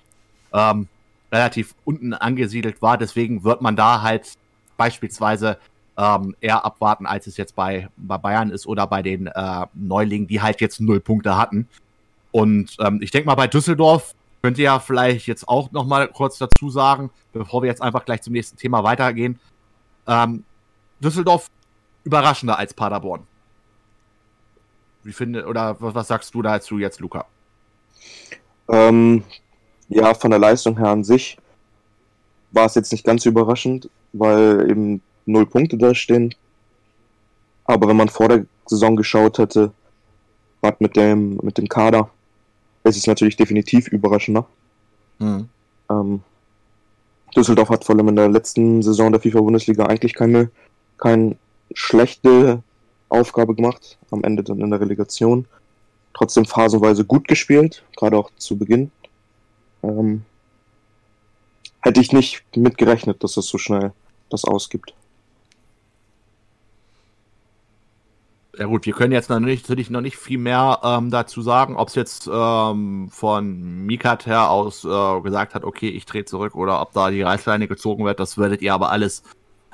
ähm, 0.53 0.88
relativ 1.31 1.75
unten 1.86 2.13
angesiedelt 2.13 2.81
war. 2.81 2.98
Deswegen 2.98 3.43
wird 3.43 3.62
man 3.62 3.75
da 3.75 4.01
halt 4.01 4.33
beispielsweise 4.77 5.57
ähm, 5.98 6.36
eher 6.39 6.65
abwarten, 6.65 7.05
als 7.05 7.27
es 7.27 7.36
jetzt 7.36 7.55
bei, 7.55 7.89
bei 7.98 8.17
Bayern 8.17 8.50
ist 8.50 8.65
oder 8.65 8.88
bei 8.88 9.01
den 9.01 9.27
äh, 9.27 9.65
Neulingen, 9.74 10.27
die 10.27 10.41
halt 10.41 10.62
jetzt 10.62 10.79
null 10.79 11.01
Punkte 11.01 11.38
hatten. 11.38 11.67
Und 12.31 12.77
ähm, 12.79 13.00
ich 13.01 13.12
denke 13.12 13.27
mal, 13.27 13.36
bei 13.36 13.48
Düsseldorf 13.48 14.13
könnt 14.41 14.58
ihr 14.58 14.65
ja 14.65 14.79
vielleicht 14.79 15.27
jetzt 15.27 15.48
auch 15.48 15.72
noch 15.72 15.86
mal 15.86 16.08
kurz 16.08 16.38
dazu 16.38 16.69
sagen, 16.69 17.10
bevor 17.34 17.62
wir 17.62 17.69
jetzt 17.69 17.81
einfach 17.81 18.05
gleich 18.05 18.22
zum 18.22 18.34
nächsten 18.34 18.58
Thema 18.58 18.84
weitergehen. 18.84 19.39
Ähm, 20.08 20.43
Düsseldorf 21.00 21.48
überraschender 22.03 22.58
als 22.58 22.74
Paderborn. 22.74 23.27
Wie 25.03 25.12
finde 25.12 25.46
oder 25.46 25.79
was, 25.79 25.96
was 25.96 26.08
sagst 26.08 26.34
du 26.34 26.41
dazu 26.41 26.77
jetzt, 26.77 27.00
Luca? 27.00 27.25
Ähm, 28.67 29.24
ja, 29.88 30.13
von 30.13 30.31
der 30.31 30.39
Leistung 30.39 30.77
her 30.77 30.89
an 30.89 31.03
sich 31.03 31.38
war 32.51 32.65
es 32.65 32.75
jetzt 32.75 32.91
nicht 32.91 33.05
ganz 33.05 33.25
überraschend, 33.25 33.89
weil 34.13 34.69
eben 34.69 35.01
null 35.25 35.46
Punkte 35.46 35.77
da 35.77 35.93
stehen. 35.93 36.34
Aber 37.65 37.88
wenn 37.88 37.98
man 37.98 38.10
vor 38.10 38.27
der 38.27 38.46
Saison 38.65 38.96
geschaut 38.96 39.38
hätte, 39.38 39.72
was 40.62 40.74
mit 40.79 40.96
dem, 40.96 41.39
mit 41.43 41.58
dem 41.58 41.67
Kader, 41.67 42.10
ist 42.89 42.98
es 42.98 43.08
natürlich 43.08 43.38
definitiv 43.38 43.88
überraschender. 43.88 44.46
Mhm. 45.19 45.50
Ähm, 45.89 46.22
Düsseldorf 47.36 47.69
hat 47.69 47.86
vor 47.86 47.96
allem 47.96 48.10
in 48.10 48.15
der 48.15 48.29
letzten 48.29 48.81
Saison 48.81 49.12
der 49.12 49.22
FIFA-Bundesliga 49.22 49.86
eigentlich 49.86 50.13
keine, 50.13 50.50
keine 50.98 51.36
schlechte 51.74 52.63
Aufgabe 53.10 53.55
gemacht, 53.55 53.98
am 54.12 54.24
Ende 54.24 54.43
dann 54.43 54.60
in 54.60 54.69
der 54.69 54.81
Relegation. 54.81 55.46
Trotzdem 56.13 56.46
phasenweise 56.46 57.05
gut 57.05 57.27
gespielt, 57.27 57.84
gerade 57.96 58.17
auch 58.17 58.31
zu 58.38 58.58
Beginn. 58.58 58.91
Ähm, 59.84 60.24
hätte 61.81 62.01
ich 62.01 62.12
nicht 62.12 62.43
mitgerechnet, 62.55 63.24
dass 63.24 63.38
es 63.38 63.48
so 63.48 63.58
schnell 63.58 63.91
das 64.29 64.43
ausgibt. 64.46 64.93
Ja 68.60 68.66
gut, 68.66 68.86
wir 68.86 68.92
können 68.92 69.13
jetzt 69.13 69.30
natürlich 69.30 69.89
noch 69.89 70.01
nicht 70.01 70.18
viel 70.18 70.38
mehr 70.38 70.80
ähm, 70.84 71.12
dazu 71.12 71.42
sagen, 71.42 71.78
ob 71.78 71.88
es 71.88 71.96
jetzt 71.96 72.30
ähm, 72.30 73.08
von 73.10 73.86
Mikat 73.86 74.25
her 74.25 74.50
aus 74.50 74.84
äh, 74.84 75.22
gesagt 75.22 75.56
hat, 75.56 75.63
okay, 75.63 75.88
ich 75.88 76.06
drehe 76.06 76.25
zurück 76.25 76.56
oder 76.56 76.82
ob 76.82 76.92
da 76.92 77.10
die 77.10 77.22
Reißleine 77.22 77.70
gezogen 77.70 78.04
wird. 78.04 78.20
Das 78.20 78.38
werdet 78.38 78.62
ihr 78.62 78.74
aber 78.74 78.92
alles 78.92 79.24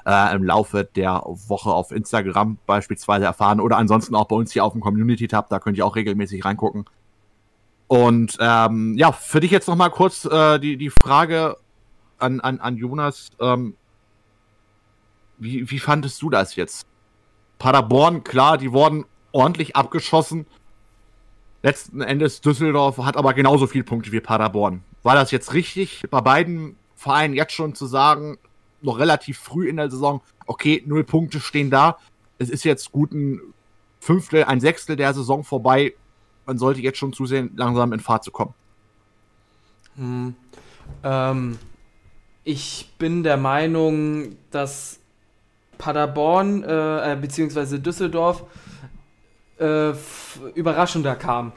äh, 0.05 0.35
im 0.35 0.43
Laufe 0.43 0.87
der 0.95 1.23
Woche 1.25 1.71
auf 1.71 1.91
Instagram 1.91 2.59
beispielsweise 2.67 3.25
erfahren 3.25 3.59
oder 3.59 3.77
ansonsten 3.77 4.13
auch 4.13 4.27
bei 4.27 4.35
uns 4.35 4.51
hier 4.51 4.63
auf 4.63 4.73
dem 4.73 4.81
Community-Tab, 4.81 5.49
da 5.49 5.57
könnt 5.57 5.79
ihr 5.79 5.85
auch 5.87 5.95
regelmäßig 5.95 6.45
reingucken. 6.45 6.85
Und 7.87 8.37
ähm, 8.39 8.93
ja, 8.99 9.11
für 9.11 9.39
dich 9.39 9.49
jetzt 9.49 9.67
nochmal 9.67 9.89
kurz 9.89 10.25
äh, 10.25 10.59
die, 10.59 10.77
die 10.77 10.91
Frage 10.91 11.57
an, 12.19 12.39
an, 12.39 12.59
an 12.59 12.77
Jonas. 12.77 13.31
Ähm, 13.39 13.77
wie, 15.39 15.71
wie 15.71 15.79
fandest 15.79 16.21
du 16.21 16.29
das 16.29 16.55
jetzt? 16.55 16.85
Paderborn, 17.65 18.23
klar, 18.23 18.59
die 18.59 18.73
wurden 18.73 19.05
ordentlich 19.31 19.75
abgeschossen. 19.75 20.45
Letzten 21.63 21.99
Endes 22.01 22.39
Düsseldorf 22.39 22.99
hat 22.99 23.17
aber 23.17 23.33
genauso 23.33 23.65
viele 23.65 23.83
Punkte 23.83 24.11
wie 24.11 24.19
Paderborn. 24.19 24.83
War 25.01 25.15
das 25.15 25.31
jetzt 25.31 25.51
richtig, 25.55 26.03
bei 26.11 26.21
beiden 26.21 26.75
Vereinen 26.95 27.33
jetzt 27.33 27.53
schon 27.53 27.73
zu 27.73 27.87
sagen, 27.87 28.37
noch 28.83 28.99
relativ 28.99 29.39
früh 29.39 29.67
in 29.67 29.77
der 29.77 29.89
Saison, 29.89 30.21
okay, 30.45 30.83
null 30.85 31.03
Punkte 31.03 31.39
stehen 31.39 31.71
da. 31.71 31.97
Es 32.37 32.51
ist 32.51 32.65
jetzt 32.65 32.91
gut 32.91 33.13
ein 33.13 33.41
Fünftel, 33.99 34.43
ein 34.43 34.59
Sechstel 34.59 34.95
der 34.95 35.15
Saison 35.15 35.43
vorbei. 35.43 35.95
Man 36.45 36.59
sollte 36.59 36.81
jetzt 36.81 36.99
schon 36.99 37.13
zusehen, 37.13 37.49
langsam 37.55 37.93
in 37.93 37.99
Fahrt 37.99 38.23
zu 38.23 38.29
kommen. 38.29 38.53
Hm. 39.95 40.35
Ähm, 41.01 41.57
ich 42.43 42.93
bin 42.99 43.23
der 43.23 43.37
Meinung, 43.37 44.35
dass 44.51 44.99
Paderborn 45.77 46.63
äh, 46.63 47.13
äh 47.13 47.15
beziehungsweise 47.15 47.79
Düsseldorf 47.79 48.43
äh, 49.59 49.93
überraschender 50.53 51.15
kam, 51.15 51.53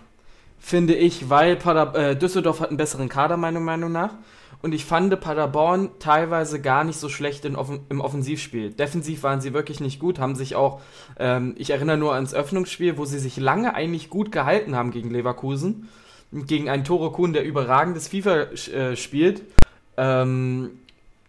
finde 0.59 0.95
ich, 0.95 1.31
weil 1.31 1.57
Pader 1.57 1.95
äh, 1.95 2.17
Düsseldorf 2.17 2.61
hat 2.61 2.69
einen 2.69 2.77
besseren 2.77 3.09
Kader, 3.09 3.37
meiner 3.37 3.61
Meinung 3.61 3.93
nach. 3.93 4.15
Und 4.61 4.75
ich 4.75 4.85
fand 4.85 5.21
Paderborn 5.21 5.91
teilweise 6.01 6.61
gar 6.61 6.83
nicht 6.83 6.99
so 6.99 7.09
schlecht 7.09 7.47
Offen 7.55 7.81
im 7.91 8.01
Offensivspiel. 8.01 8.73
Defensiv 8.73 9.23
waren 9.23 9.41
sie 9.41 9.53
wirklich 9.53 9.79
nicht 9.79 10.01
gut, 10.01 10.19
haben 10.19 10.35
sich 10.35 10.57
auch, 10.57 10.81
ähm, 11.19 11.55
ich 11.59 11.71
erinnere 11.71 11.97
nur 11.97 12.15
ans 12.15 12.35
Öffnungsspiel, 12.35 12.99
wo 12.99 13.05
sie 13.05 13.21
sich 13.21 13.37
lange 13.37 13.75
eigentlich 13.75 14.11
gut 14.11 14.33
gehalten 14.33 14.75
haben 14.75 14.91
gegen 14.91 15.11
Leverkusen. 15.11 15.89
Gegen 16.33 16.69
einen 16.69 16.85
Toro 16.85 17.11
Kuhn, 17.11 17.33
der 17.33 17.45
überragendes 17.45 18.09
FIFA 18.09 18.35
äh, 18.35 18.97
spielt. 18.97 19.43
Ähm, 19.97 20.71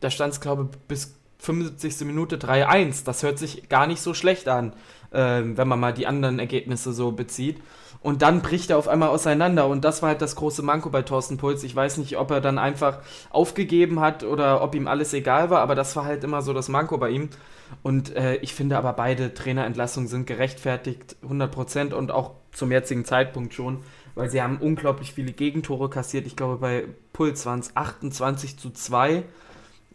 da 0.02 0.10
stand 0.10 0.34
es, 0.34 0.42
glaube 0.42 0.70
ich, 0.72 0.78
bis 0.88 1.19
75. 1.40 2.06
Minute 2.06 2.38
3-1. 2.38 3.06
Das 3.06 3.24
hört 3.24 3.40
sich 3.40 3.70
gar 3.70 3.88
nicht 3.88 4.02
so 4.02 4.14
schlecht 4.14 4.48
an, 4.48 4.74
äh, 5.12 5.42
wenn 5.44 5.68
man 5.68 5.80
mal 5.80 5.94
die 5.94 6.08
anderen 6.08 6.40
Ergebnisse 6.40 6.94
so 6.94 7.12
bezieht. 7.12 7.62
Und 8.02 8.22
dann 8.22 8.42
bricht 8.42 8.70
er 8.70 8.78
auf 8.78 8.88
einmal 8.88 9.10
auseinander. 9.10 9.68
Und 9.68 9.84
das 9.84 10.02
war 10.02 10.10
halt 10.10 10.22
das 10.22 10.36
große 10.36 10.62
Manko 10.62 10.90
bei 10.90 11.02
Thorsten 11.02 11.38
Puls. 11.38 11.64
Ich 11.64 11.76
weiß 11.76 11.98
nicht, 11.98 12.18
ob 12.18 12.32
er 12.32 12.40
dann 12.40 12.58
einfach 12.58 13.00
aufgegeben 13.30 14.00
hat 14.00 14.24
oder 14.24 14.62
ob 14.62 14.76
ihm 14.76 14.88
alles 14.88 15.14
egal 15.14 15.50
war, 15.50 15.62
aber 15.62 15.76
das 15.76 15.96
war 15.96 16.06
halt 16.06 16.24
immer 16.24 16.42
so 16.42 16.54
das 16.54 16.70
Manko 16.70 16.98
bei 16.98 17.10
ihm. 17.10 17.30
Und 17.84 18.16
äh, 18.16 18.36
ich 18.38 18.54
finde 18.54 18.78
aber 18.78 18.94
beide 18.94 19.34
Trainerentlassungen 19.34 20.08
sind 20.08 20.28
gerechtfertigt, 20.28 21.18
100% 21.28 21.94
und 21.94 22.12
auch 22.12 22.32
zum 22.52 22.72
jetzigen 22.72 23.06
Zeitpunkt 23.06 23.54
schon, 23.54 23.84
weil 24.16 24.30
sie 24.30 24.42
haben 24.42 24.58
unglaublich 24.58 25.14
viele 25.14 25.34
Gegentore 25.34 25.90
kassiert. 25.90 26.26
Ich 26.26 26.36
glaube, 26.36 26.58
bei 26.58 26.86
Puls 27.14 27.46
waren 27.46 27.60
es 27.60 27.76
28 27.76 28.58
zu 28.58 28.72
2 28.72 29.24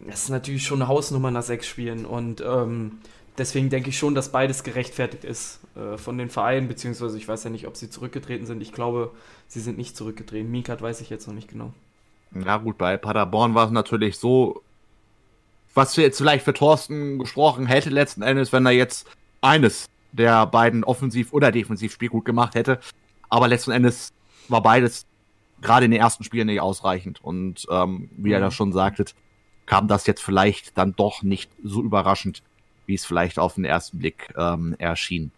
das 0.01 0.25
ist 0.25 0.29
natürlich 0.31 0.65
schon 0.65 0.83
eine 0.83 0.89
Hausnummer 0.89 1.31
nach 1.31 1.43
sechs 1.43 1.67
Spielen 1.67 2.05
und 2.05 2.43
ähm, 2.47 2.99
deswegen 3.39 3.71
denke 3.71 3.91
ich 3.91 3.99
schon, 3.99 4.15
dass 4.15 4.33
beides 4.33 4.63
gerechtfertigt 4.63 5.25
ist 5.25 5.61
äh, 5.77 5.97
von 5.97 6.19
den 6.19 6.31
Vereinen, 6.31 6.69
beziehungsweise 6.69 7.17
ich 7.17 7.27
weiß 7.27 7.45
ja 7.45 7.51
nicht, 7.51 7.67
ob 7.67 7.77
sie 7.77 7.91
zurückgetreten 7.91 8.47
sind. 8.47 8.61
Ich 8.61 8.73
glaube, 8.73 9.13
sie 9.49 9.61
sind 9.61 9.79
nicht 9.79 9.97
zurückgetreten. 9.97 10.51
Mikat 10.51 10.83
weiß 10.83 11.01
ich 11.01 11.11
jetzt 11.11 11.27
noch 11.27 11.35
nicht 11.35 11.49
genau. 11.49 11.73
Ja 12.45 12.57
gut, 12.57 12.79
bei 12.79 12.97
Paderborn 12.97 13.55
war 13.55 13.67
es 13.67 13.71
natürlich 13.71 14.19
so, 14.19 14.63
was 15.75 15.95
jetzt 15.97 16.19
vielleicht 16.19 16.45
für 16.45 16.55
Thorsten 16.55 17.19
gesprochen 17.19 17.67
hätte 17.67 17.91
letzten 17.91 18.23
Endes, 18.23 18.53
wenn 18.53 18.67
er 18.67 18.73
jetzt 18.73 19.07
eines 19.41 19.89
der 20.13 20.47
beiden 20.47 20.85
Offensiv- 20.85 21.33
oder 21.33 21.53
Defensivspiel 21.53 22.09
gut 22.09 22.25
gemacht 22.25 22.55
hätte. 22.55 22.79
Aber 23.29 23.49
letzten 23.49 23.73
Endes 23.73 24.13
war 24.49 24.63
beides 24.63 25.07
gerade 25.61 25.87
in 25.87 25.91
den 25.91 26.01
ersten 26.01 26.25
Spielen 26.25 26.47
nicht 26.47 26.61
ausreichend. 26.61 27.23
Und 27.23 27.67
ähm, 27.71 28.11
wie 28.17 28.29
mhm. 28.29 28.35
er 28.35 28.41
das 28.41 28.55
schon 28.55 28.73
sagtet, 28.73 29.15
kam 29.67 29.89
das 29.89 30.07
jetzt 30.07 30.23
vielleicht 30.23 30.77
dann 30.77 30.95
doch 30.97 31.23
nicht 31.23 31.51
so 31.63 31.83
überraschend, 31.83 32.43
wie 32.87 32.95
es 32.95 33.05
vielleicht 33.05 33.39
auf 33.39 33.55
den 33.55 33.65
ersten 33.65 33.99
Blick 33.99 34.33
ähm, 34.37 34.75
erschien 34.79 35.31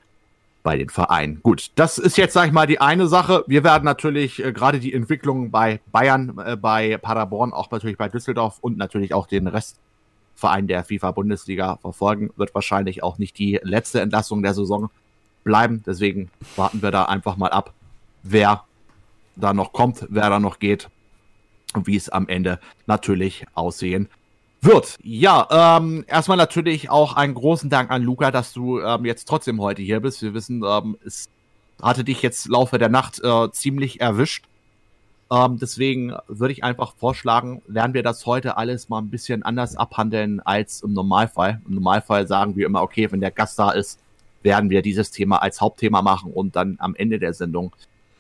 bei 0.63 0.77
den 0.77 0.89
Vereinen. 0.89 1.41
Gut, 1.43 1.71
das 1.77 1.97
ist 1.97 2.19
jetzt, 2.19 2.33
sag 2.33 2.49
ich 2.49 2.53
mal, 2.53 2.67
die 2.67 2.81
eine 2.81 3.07
Sache. 3.07 3.45
Wir 3.47 3.63
werden 3.63 3.85
natürlich 3.85 4.45
äh, 4.45 4.53
gerade 4.53 4.81
die 4.81 4.93
Entwicklung 4.93 5.53
bei 5.53 5.81
Bayern, 5.93 6.37
äh, 6.45 6.57
bei 6.57 6.97
Paderborn, 6.99 7.53
auch 7.53 7.71
natürlich 7.71 7.97
bei 7.97 8.09
Düsseldorf 8.09 8.59
und 8.61 8.77
natürlich 8.77 9.15
auch 9.15 9.29
den 9.29 9.47
Restverein 9.47 10.67
der 10.67 10.83
FIFA-Bundesliga 10.83 11.77
verfolgen. 11.77 12.31
Wird 12.37 12.53
wahrscheinlich 12.53 13.05
auch 13.05 13.19
nicht 13.19 13.39
die 13.39 13.61
letzte 13.63 14.01
Entlassung 14.01 14.43
der 14.43 14.55
Saison 14.55 14.91
bleiben. 15.45 15.85
Deswegen 15.87 16.31
warten 16.57 16.83
wir 16.83 16.91
da 16.91 17.05
einfach 17.05 17.37
mal 17.37 17.51
ab, 17.51 17.73
wer 18.25 18.65
da 19.37 19.55
noch 19.55 19.73
kommt, 19.73 20.05
wer 20.11 20.31
da 20.31 20.41
noch 20.41 20.59
geht 20.59 20.89
und 21.75 21.87
wie 21.87 21.95
es 21.95 22.09
am 22.09 22.27
Ende 22.27 22.59
natürlich 22.87 23.47
aussehen 23.55 24.09
wird. 24.61 24.99
Ja, 25.03 25.79
ähm, 25.79 26.05
erstmal 26.07 26.37
natürlich 26.37 26.91
auch 26.91 27.15
einen 27.15 27.35
großen 27.35 27.71
Dank 27.71 27.91
an 27.91 28.03
Luca, 28.03 28.31
dass 28.31 28.53
du 28.53 28.81
ähm, 28.81 29.05
jetzt 29.05 29.27
trotzdem 29.29 29.61
heute 29.61 29.83
hier 29.83 30.01
bist. 30.01 30.23
Wir 30.23 30.35
wissen, 30.35 30.63
ähm, 30.67 30.97
es 31.05 31.29
hatte 31.81 32.05
dich 32.05 32.23
jetzt 32.23 32.49
Laufe 32.49 32.79
der 32.79 32.89
Nacht 32.89 33.21
äh, 33.23 33.51
ziemlich 33.53 34.01
erwischt. 34.01 34.47
Ähm, 35.31 35.59
deswegen 35.59 36.15
würde 36.29 36.53
ich 36.53 36.63
einfach 36.63 36.95
vorschlagen, 36.95 37.63
lernen 37.67 37.95
wir 37.95 38.03
das 38.03 38.27
heute 38.27 38.57
alles 38.57 38.89
mal 38.89 38.99
ein 38.99 39.11
bisschen 39.11 39.43
anders 39.43 39.77
abhandeln 39.77 40.41
als 40.41 40.83
im 40.83 40.93
Normalfall. 40.93 41.61
Im 41.67 41.75
Normalfall 41.75 42.27
sagen 42.29 42.57
wir 42.57 42.67
immer, 42.67 42.83
okay, 42.83 43.11
wenn 43.11 43.21
der 43.21 43.33
Gast 43.33 43.59
da 43.59 43.71
ist, 43.71 43.99
werden 44.43 44.71
wir 44.71 44.83
dieses 44.83 45.11
Thema 45.11 45.43
als 45.43 45.61
Hauptthema 45.61 46.03
machen 46.03 46.33
und 46.33 46.55
dann 46.55 46.77
am 46.79 46.95
Ende 46.95 47.19
der 47.19 47.35
Sendung 47.35 47.73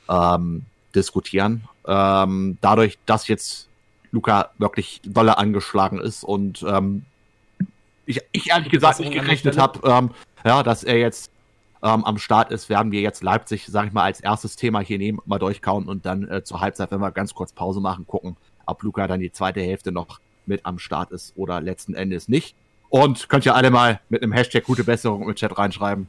ähm, 0.09 0.64
diskutieren. 0.95 1.62
Ähm, 1.87 2.59
dadurch, 2.61 2.99
dass 3.07 3.28
jetzt 3.28 3.69
Luca 4.11 4.51
wirklich 4.59 5.01
dolle 5.05 5.39
angeschlagen 5.39 6.01
ist 6.01 6.25
und 6.25 6.65
ähm, 6.69 7.05
ich, 8.07 8.21
ich 8.33 8.51
ehrlich 8.51 8.71
gesagt 8.71 9.01
nicht 9.01 9.13
gerechnet 9.13 9.59
habe, 9.59 9.81
ähm, 9.89 10.11
ja, 10.45 10.63
dass 10.63 10.85
er 10.85 10.99
jetzt 10.99 11.31
ähm, 11.83 12.05
am 12.05 12.19
Start 12.19 12.51
ist, 12.51 12.69
werden 12.69 12.93
wir 12.93 13.01
jetzt 13.01 13.23
Leipzig, 13.23 13.67
sag 13.67 13.87
ich 13.87 13.93
mal, 13.93 14.05
als 14.05 14.21
erstes 14.21 14.57
Thema 14.57 14.81
hier 14.81 14.99
nehmen, 14.99 15.19
mal 15.27 15.39
durchkauen 15.39 15.87
und 15.89 16.07
dann 16.07 16.29
äh, 16.29 16.43
zur 16.45 16.61
Halbzeit, 16.61 16.91
wenn 16.91 17.01
wir 17.01 17.11
ganz 17.11 17.35
kurz 17.35 17.53
Pause 17.53 17.81
machen, 17.81 18.07
gucken, 18.07 18.37
ob 18.65 18.83
Luca 18.83 19.07
dann 19.07 19.21
die 19.21 19.33
zweite 19.33 19.61
Hälfte 19.61 19.93
noch 19.93 20.21
mit 20.47 20.65
am 20.65 20.79
Start 20.79 21.11
ist 21.11 21.33
oder 21.37 21.61
letzten 21.61 21.95
Endes 21.95 22.29
nicht. 22.29 22.55
Und 22.89 23.29
könnt 23.29 23.45
ihr 23.45 23.55
alle 23.55 23.71
mal 23.71 24.01
mit 24.09 24.23
einem 24.23 24.33
Hashtag 24.33 24.65
gute 24.65 24.85
Besserung 24.85 25.29
im 25.29 25.35
Chat 25.35 25.59
reinschreiben. 25.59 26.09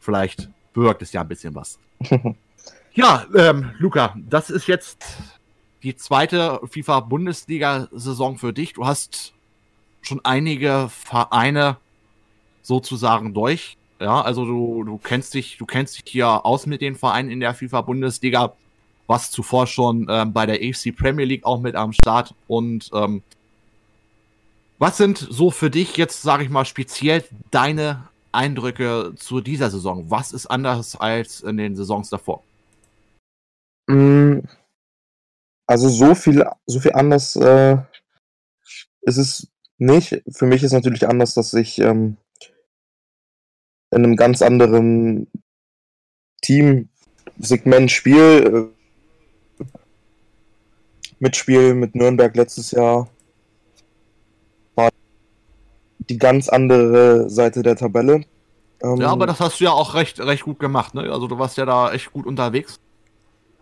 Vielleicht 0.00 0.48
bewirkt 0.74 1.02
es 1.02 1.12
ja 1.12 1.22
ein 1.22 1.28
bisschen 1.28 1.54
was. 1.54 1.78
ja, 2.92 3.24
ähm, 3.34 3.70
Luca, 3.78 4.14
das 4.16 4.50
ist 4.50 4.66
jetzt 4.66 5.02
die 5.84 5.94
zweite 5.94 6.60
FIFA-Bundesliga-Saison 6.64 8.38
für 8.38 8.52
dich. 8.52 8.72
Du 8.72 8.86
hast 8.86 9.34
schon 10.00 10.24
einige 10.24 10.88
Vereine 10.88 11.76
sozusagen 12.62 13.34
durch. 13.34 13.76
Ja, 14.00 14.22
also 14.22 14.44
du, 14.44 14.82
du 14.84 14.98
kennst 14.98 15.34
dich, 15.34 15.58
du 15.58 15.66
kennst 15.66 15.98
dich 15.98 16.10
hier 16.10 16.44
aus 16.44 16.66
mit 16.66 16.80
den 16.80 16.96
Vereinen 16.96 17.30
in 17.30 17.40
der 17.40 17.54
FIFA-Bundesliga, 17.54 18.54
was 19.06 19.30
zuvor 19.30 19.66
schon 19.66 20.06
ähm, 20.08 20.32
bei 20.32 20.46
der 20.46 20.56
AFC 20.56 20.96
Premier 20.96 21.26
League 21.26 21.44
auch 21.44 21.60
mit 21.60 21.76
am 21.76 21.92
Start. 21.92 22.34
Und 22.48 22.90
ähm, 22.94 23.22
was 24.78 24.96
sind 24.96 25.18
so 25.18 25.50
für 25.50 25.70
dich 25.70 25.98
jetzt, 25.98 26.22
sage 26.22 26.44
ich 26.44 26.50
mal, 26.50 26.64
speziell 26.64 27.22
deine 27.50 28.08
Eindrücke 28.32 29.12
zu 29.16 29.42
dieser 29.42 29.70
Saison? 29.70 30.10
Was 30.10 30.32
ist 30.32 30.46
anders 30.46 30.96
als 30.96 31.42
in 31.42 31.58
den 31.58 31.76
Saisons 31.76 32.08
davor? 32.08 32.42
Mm, 33.86 34.40
also 35.66 35.88
so 35.88 36.14
viel, 36.14 36.44
so 36.66 36.80
viel 36.80 36.92
anders 36.92 37.36
äh, 37.36 37.78
ist 39.02 39.16
es 39.16 39.48
nicht. 39.78 40.22
Für 40.30 40.46
mich 40.46 40.62
ist 40.62 40.72
natürlich 40.72 41.08
anders, 41.08 41.34
dass 41.34 41.54
ich 41.54 41.78
ähm, 41.78 42.16
in 43.90 44.04
einem 44.04 44.16
ganz 44.16 44.42
anderen 44.42 45.28
Teamsegment 46.42 47.90
spiele. 47.90 48.42
Äh, 48.42 48.66
Mitspiel 51.20 51.74
mit 51.74 51.94
Nürnberg 51.94 52.34
letztes 52.36 52.72
Jahr 52.72 53.08
war 54.74 54.90
die 55.98 56.18
ganz 56.18 56.48
andere 56.48 57.30
Seite 57.30 57.62
der 57.62 57.76
Tabelle. 57.76 58.24
Ähm, 58.82 58.96
ja, 58.96 59.08
aber 59.08 59.26
das 59.26 59.40
hast 59.40 59.60
du 59.60 59.64
ja 59.64 59.70
auch 59.70 59.94
recht, 59.94 60.20
recht 60.20 60.42
gut 60.42 60.58
gemacht. 60.58 60.94
Ne? 60.94 61.10
Also 61.10 61.26
du 61.26 61.38
warst 61.38 61.56
ja 61.56 61.64
da 61.64 61.92
echt 61.92 62.12
gut 62.12 62.26
unterwegs. 62.26 62.80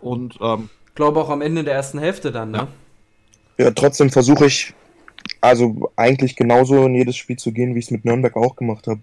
Und 0.01 0.39
ähm, 0.41 0.71
glaube 0.95 1.21
auch 1.21 1.31
am 1.31 1.43
Ende 1.43 1.65
der 1.65 1.75
ersten 1.75 1.99
Hälfte 1.99 2.33
dann. 2.33 2.51
Ne? 2.51 2.69
Ja, 3.59 3.71
trotzdem 3.71 4.11
versuche 4.11 4.47
ich 4.47 4.75
also 5.41 5.91
eigentlich 5.97 6.37
genauso 6.37 6.87
in 6.87 6.95
jedes 6.95 7.17
Spiel 7.17 7.37
zu 7.37 7.53
gehen, 7.53 7.75
wie 7.75 7.79
ich 7.79 7.87
es 7.87 7.91
mit 7.91 8.05
Nürnberg 8.05 8.37
auch 8.37 8.57
gemacht 8.57 8.87
habe. 8.87 9.01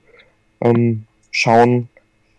Ähm, 0.61 1.05
schauen, 1.31 1.89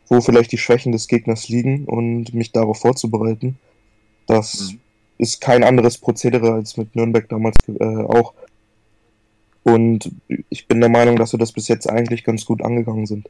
wo 0.08 0.20
vielleicht 0.20 0.52
die 0.52 0.58
Schwächen 0.58 0.92
des 0.92 1.08
Gegners 1.08 1.48
liegen 1.48 1.84
und 1.86 2.34
mich 2.34 2.52
darauf 2.52 2.80
vorzubereiten. 2.80 3.58
Das 4.26 4.72
mhm. 4.72 4.80
ist 5.18 5.40
kein 5.40 5.64
anderes 5.64 5.98
Prozedere 5.98 6.52
als 6.52 6.76
mit 6.76 6.94
Nürnberg 6.96 7.28
damals 7.28 7.56
äh, 7.68 7.84
auch. 7.84 8.34
Und 9.62 10.10
ich 10.48 10.66
bin 10.66 10.80
der 10.80 10.88
Meinung, 10.88 11.16
dass 11.16 11.32
wir 11.32 11.38
das 11.38 11.52
bis 11.52 11.68
jetzt 11.68 11.88
eigentlich 11.88 12.24
ganz 12.24 12.44
gut 12.44 12.62
angegangen 12.62 13.06
sind. 13.06 13.28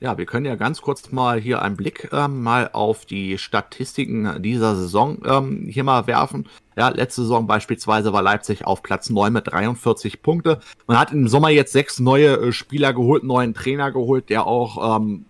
Ja, 0.00 0.16
wir 0.16 0.26
können 0.26 0.46
ja 0.46 0.54
ganz 0.54 0.80
kurz 0.80 1.10
mal 1.10 1.40
hier 1.40 1.60
einen 1.60 1.76
Blick 1.76 2.10
ähm, 2.12 2.42
mal 2.42 2.70
auf 2.72 3.04
die 3.04 3.36
Statistiken 3.36 4.40
dieser 4.42 4.76
Saison 4.76 5.18
ähm, 5.24 5.66
hier 5.68 5.82
mal 5.82 6.06
werfen. 6.06 6.46
Ja, 6.76 6.88
letzte 6.90 7.22
Saison 7.22 7.48
beispielsweise 7.48 8.12
war 8.12 8.22
Leipzig 8.22 8.64
auf 8.64 8.84
Platz 8.84 9.10
9 9.10 9.32
mit 9.32 9.48
43 9.48 10.22
Punkte. 10.22 10.60
Man 10.86 10.98
hat 10.98 11.10
im 11.10 11.26
Sommer 11.26 11.48
jetzt 11.48 11.72
sechs 11.72 11.98
neue 11.98 12.36
äh, 12.36 12.52
Spieler 12.52 12.92
geholt, 12.92 13.24
neuen 13.24 13.54
Trainer 13.54 13.90
geholt, 13.90 14.30
der 14.30 14.46
auch 14.46 14.98
ähm, 14.98 15.24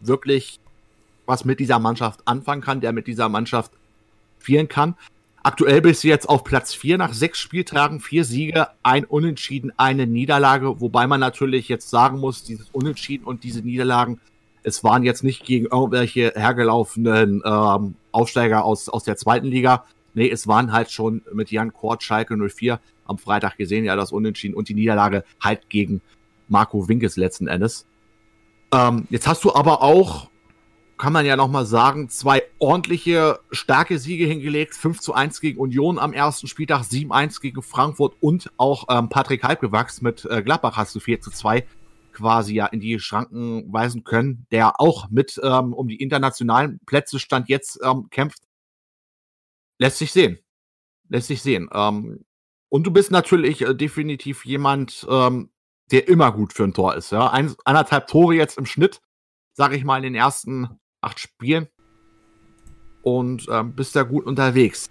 wirklich 0.00 0.58
was 1.26 1.44
mit 1.44 1.60
dieser 1.60 1.78
Mannschaft 1.78 2.20
anfangen 2.24 2.62
kann, 2.62 2.80
der 2.80 2.92
mit 2.92 3.06
dieser 3.06 3.28
Mannschaft 3.28 3.72
spielen 4.40 4.68
kann. 4.68 4.94
Aktuell 5.46 5.82
bist 5.82 6.02
du 6.02 6.08
jetzt 6.08 6.26
auf 6.26 6.42
Platz 6.42 6.72
4 6.72 6.96
nach 6.96 7.12
sechs 7.12 7.38
Spieltagen, 7.38 8.00
vier 8.00 8.24
Siege, 8.24 8.68
ein 8.82 9.04
Unentschieden, 9.04 9.74
eine 9.76 10.06
Niederlage, 10.06 10.80
wobei 10.80 11.06
man 11.06 11.20
natürlich 11.20 11.68
jetzt 11.68 11.90
sagen 11.90 12.18
muss, 12.18 12.44
dieses 12.44 12.70
Unentschieden 12.70 13.26
und 13.26 13.44
diese 13.44 13.60
Niederlagen, 13.60 14.20
es 14.62 14.82
waren 14.84 15.02
jetzt 15.02 15.22
nicht 15.22 15.44
gegen 15.44 15.66
irgendwelche 15.66 16.32
hergelaufenen 16.34 17.42
ähm, 17.44 17.94
Aufsteiger 18.10 18.64
aus, 18.64 18.88
aus 18.88 19.04
der 19.04 19.18
zweiten 19.18 19.46
Liga. 19.46 19.84
Nee, 20.14 20.30
es 20.30 20.48
waren 20.48 20.72
halt 20.72 20.90
schon 20.90 21.20
mit 21.30 21.50
Jan 21.50 21.74
Kort, 21.74 22.02
Schalke 22.02 22.38
04 22.38 22.80
am 23.04 23.18
Freitag 23.18 23.58
gesehen, 23.58 23.84
ja, 23.84 23.96
das 23.96 24.12
Unentschieden 24.12 24.54
und 24.54 24.70
die 24.70 24.74
Niederlage 24.74 25.24
halt 25.42 25.68
gegen 25.68 26.00
Marco 26.48 26.88
Winkes 26.88 27.18
letzten 27.18 27.48
Endes. 27.48 27.84
Ähm, 28.72 29.06
jetzt 29.10 29.28
hast 29.28 29.44
du 29.44 29.54
aber 29.54 29.82
auch 29.82 30.30
kann 30.96 31.12
man 31.12 31.26
ja 31.26 31.36
nochmal 31.36 31.66
sagen, 31.66 32.08
zwei 32.08 32.42
ordentliche, 32.58 33.40
starke 33.50 33.98
Siege 33.98 34.26
hingelegt. 34.26 34.74
5 34.74 35.00
zu 35.00 35.14
1 35.14 35.40
gegen 35.40 35.58
Union 35.58 35.98
am 35.98 36.12
ersten 36.12 36.46
Spieltag, 36.46 36.82
7-1 36.82 37.40
gegen 37.40 37.62
Frankfurt 37.62 38.14
und 38.20 38.52
auch 38.56 38.86
ähm, 38.88 39.08
Patrick 39.08 39.42
Halbgewachs 39.42 40.02
mit 40.02 40.24
äh, 40.24 40.42
Gladbach 40.42 40.76
hast 40.76 40.94
du 40.94 41.00
4 41.00 41.20
zu 41.20 41.30
2 41.30 41.66
quasi 42.12 42.54
ja 42.54 42.66
in 42.66 42.80
die 42.80 42.98
Schranken 42.98 43.70
weisen 43.72 44.04
können, 44.04 44.46
der 44.50 44.80
auch 44.80 45.10
mit 45.10 45.38
ähm, 45.42 45.74
um 45.74 45.88
die 45.88 46.00
internationalen 46.00 46.78
Plätze 46.86 47.18
stand 47.18 47.48
jetzt 47.48 47.80
ähm, 47.82 48.08
kämpft. 48.10 48.44
Lässt 49.78 49.98
sich 49.98 50.12
sehen. 50.12 50.38
Lässt 51.08 51.26
sich 51.26 51.42
sehen. 51.42 51.68
Ähm, 51.72 52.24
und 52.68 52.86
du 52.86 52.90
bist 52.90 53.10
natürlich 53.10 53.62
äh, 53.62 53.74
definitiv 53.74 54.44
jemand, 54.46 55.06
ähm, 55.10 55.50
der 55.90 56.08
immer 56.08 56.32
gut 56.32 56.52
für 56.52 56.64
ein 56.64 56.72
Tor 56.72 56.94
ist. 56.94 57.12
Ja? 57.12 57.30
Ein, 57.30 57.54
anderthalb 57.64 58.06
Tore 58.06 58.34
jetzt 58.34 58.56
im 58.56 58.66
Schnitt, 58.66 59.02
sage 59.52 59.76
ich 59.76 59.84
mal, 59.84 59.98
in 59.98 60.04
den 60.04 60.14
ersten 60.14 60.80
acht 61.04 61.20
Spielen 61.20 61.68
und 63.02 63.46
ähm, 63.50 63.72
bist 63.72 63.94
da 63.94 64.02
gut 64.02 64.26
unterwegs. 64.26 64.90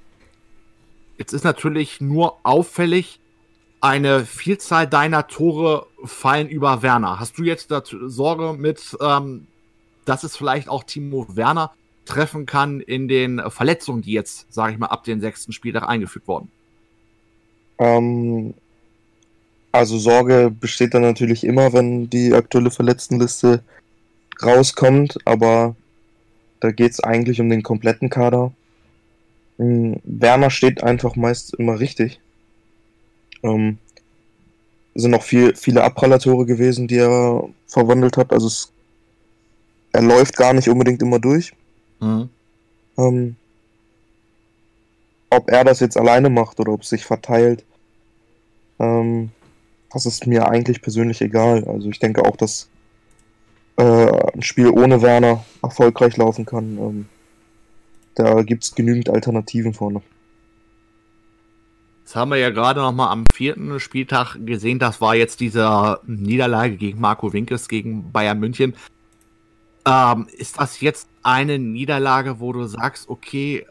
Jetzt 1.18 1.34
ist 1.34 1.44
natürlich 1.44 2.02
nur 2.02 2.38
auffällig, 2.44 3.20
eine 3.82 4.26
Vielzahl 4.26 4.88
deiner 4.88 5.28
Tore 5.28 5.88
fallen 6.06 6.48
über 6.48 6.82
Werner. 6.82 7.20
Hast 7.20 7.38
du 7.38 7.44
jetzt 7.44 7.74
Sorge 8.06 8.54
mit, 8.58 8.98
ähm, 9.02 9.48
dass 10.06 10.24
es 10.24 10.38
vielleicht 10.38 10.70
auch 10.70 10.84
Timo 10.84 11.28
Werner 11.36 11.74
treffen 12.06 12.46
kann 12.46 12.80
in 12.80 13.08
den 13.08 13.42
Verletzungen, 13.50 14.02
die 14.02 14.14
jetzt, 14.14 14.52
sage 14.54 14.74
ich 14.74 14.80
mal, 14.80 14.88
ab 14.88 15.04
dem 15.04 15.20
sechsten 15.20 15.52
Spieltag 15.52 15.88
eingefügt 15.88 16.28
wurden? 16.28 16.50
Ähm, 17.78 18.54
also 19.74 19.98
Sorge 19.98 20.50
besteht 20.50 20.94
dann 20.94 21.02
natürlich 21.02 21.44
immer, 21.44 21.74
wenn 21.74 22.10
die 22.10 22.34
aktuelle 22.34 22.72
Verletztenliste 22.72 23.64
rauskommt, 24.42 25.18
aber 25.26 25.76
da 26.64 26.72
geht 26.72 26.94
es 26.94 27.02
eigentlich 27.02 27.42
um 27.42 27.50
den 27.50 27.62
kompletten 27.62 28.10
Kader. 28.10 28.54
Ähm, 29.60 29.98
Werner 30.06 30.50
steht 30.50 30.82
einfach 30.82 31.18
meist 31.18 31.54
immer 31.56 31.80
richtig. 31.80 32.22
Ähm, 33.44 33.80
sind 34.96 35.14
auch 35.14 35.24
viel, 35.24 35.56
viele 35.56 35.84
Abprallatore 35.84 36.46
gewesen, 36.46 36.88
die 36.88 37.00
er 37.00 37.50
verwandelt 37.68 38.16
hat. 38.16 38.32
Also 38.32 38.48
es, 38.48 38.72
er 39.92 40.04
läuft 40.04 40.38
gar 40.38 40.54
nicht 40.54 40.70
unbedingt 40.70 41.02
immer 41.02 41.20
durch. 41.20 41.52
Mhm. 42.00 42.30
Ähm, 42.98 43.36
ob 45.30 45.50
er 45.50 45.66
das 45.66 45.82
jetzt 45.82 45.98
alleine 45.98 46.30
macht 46.30 46.62
oder 46.62 46.72
ob 46.72 46.84
es 46.84 46.90
sich 46.90 47.04
verteilt, 47.04 47.66
ähm, 48.80 49.32
das 49.92 50.06
ist 50.06 50.28
mir 50.28 50.48
eigentlich 50.48 50.82
persönlich 50.82 51.22
egal. 51.22 51.66
Also 51.66 51.90
ich 51.90 52.00
denke 52.00 52.24
auch, 52.24 52.38
dass 52.38 52.70
äh, 53.78 54.34
ein 54.34 54.42
Spiel 54.42 54.70
ohne 54.70 55.02
Werner 55.02 55.46
erfolgreich 55.62 56.18
laufen 56.18 56.46
kann. 56.46 56.78
Ähm, 56.78 57.06
da 58.16 58.44
gibt 58.44 58.64
es 58.64 58.76
genügend 58.76 59.10
Alternativen 59.10 59.74
vorne. 59.74 60.02
Das 62.06 62.16
haben 62.16 62.30
wir 62.30 62.38
ja 62.38 62.52
gerade 62.52 62.82
noch 62.82 62.92
mal 62.92 63.10
am 63.10 63.26
vierten 63.26 63.80
Spieltag 63.80 64.36
gesehen. 64.46 64.78
Das 64.78 65.02
war 65.02 65.16
jetzt 65.16 65.40
diese 65.40 66.00
Niederlage 66.06 66.78
gegen 66.78 67.00
Marco 67.00 67.34
Winkes 67.34 67.68
gegen 67.68 68.12
Bayern 68.12 68.40
München. 68.40 68.76
Ähm, 69.86 70.28
ist 70.38 70.60
das 70.60 70.80
jetzt 70.82 71.08
eine 71.24 71.58
Niederlage, 71.58 72.40
wo 72.40 72.54
du 72.54 72.66
sagst, 72.66 73.10
okay, 73.10 73.66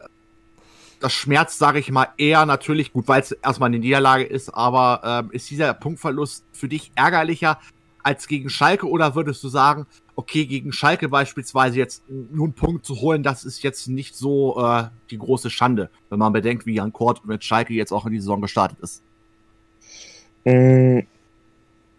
das 0.99 1.13
schmerzt, 1.13 1.59
sage 1.59 1.79
ich 1.79 1.91
mal, 1.91 2.07
eher 2.17 2.45
natürlich, 2.45 2.93
gut, 2.93 3.07
weil 3.07 3.21
es 3.21 3.31
erstmal 3.31 3.67
eine 3.67 3.79
Niederlage 3.79 4.23
ist, 4.23 4.49
aber 4.49 5.27
äh, 5.31 5.35
ist 5.35 5.49
dieser 5.49 5.73
Punktverlust 5.73 6.45
für 6.53 6.67
dich 6.67 6.91
ärgerlicher 6.95 7.59
als 8.03 8.27
gegen 8.27 8.49
Schalke 8.49 8.87
oder 8.87 9.15
würdest 9.15 9.43
du 9.43 9.47
sagen, 9.47 9.87
okay, 10.15 10.45
gegen 10.45 10.71
Schalke 10.71 11.09
beispielsweise 11.09 11.77
jetzt 11.77 12.03
nur 12.09 12.45
einen 12.45 12.53
Punkt 12.53 12.85
zu 12.85 12.99
holen, 12.99 13.23
das 13.23 13.45
ist 13.45 13.63
jetzt 13.63 13.87
nicht 13.87 14.15
so 14.15 14.61
äh, 14.63 14.83
die 15.09 15.17
große 15.17 15.49
Schande, 15.49 15.89
wenn 16.09 16.19
man 16.19 16.33
bedenkt, 16.33 16.65
wie 16.65 16.75
Jan 16.75 16.93
Kort 16.93 17.25
mit 17.25 17.43
Schalke 17.43 17.73
jetzt 17.73 17.91
auch 17.91 18.05
in 18.05 18.11
die 18.11 18.19
Saison 18.19 18.41
gestartet 18.41 18.79
ist? 18.81 19.01
Mm, 20.45 20.99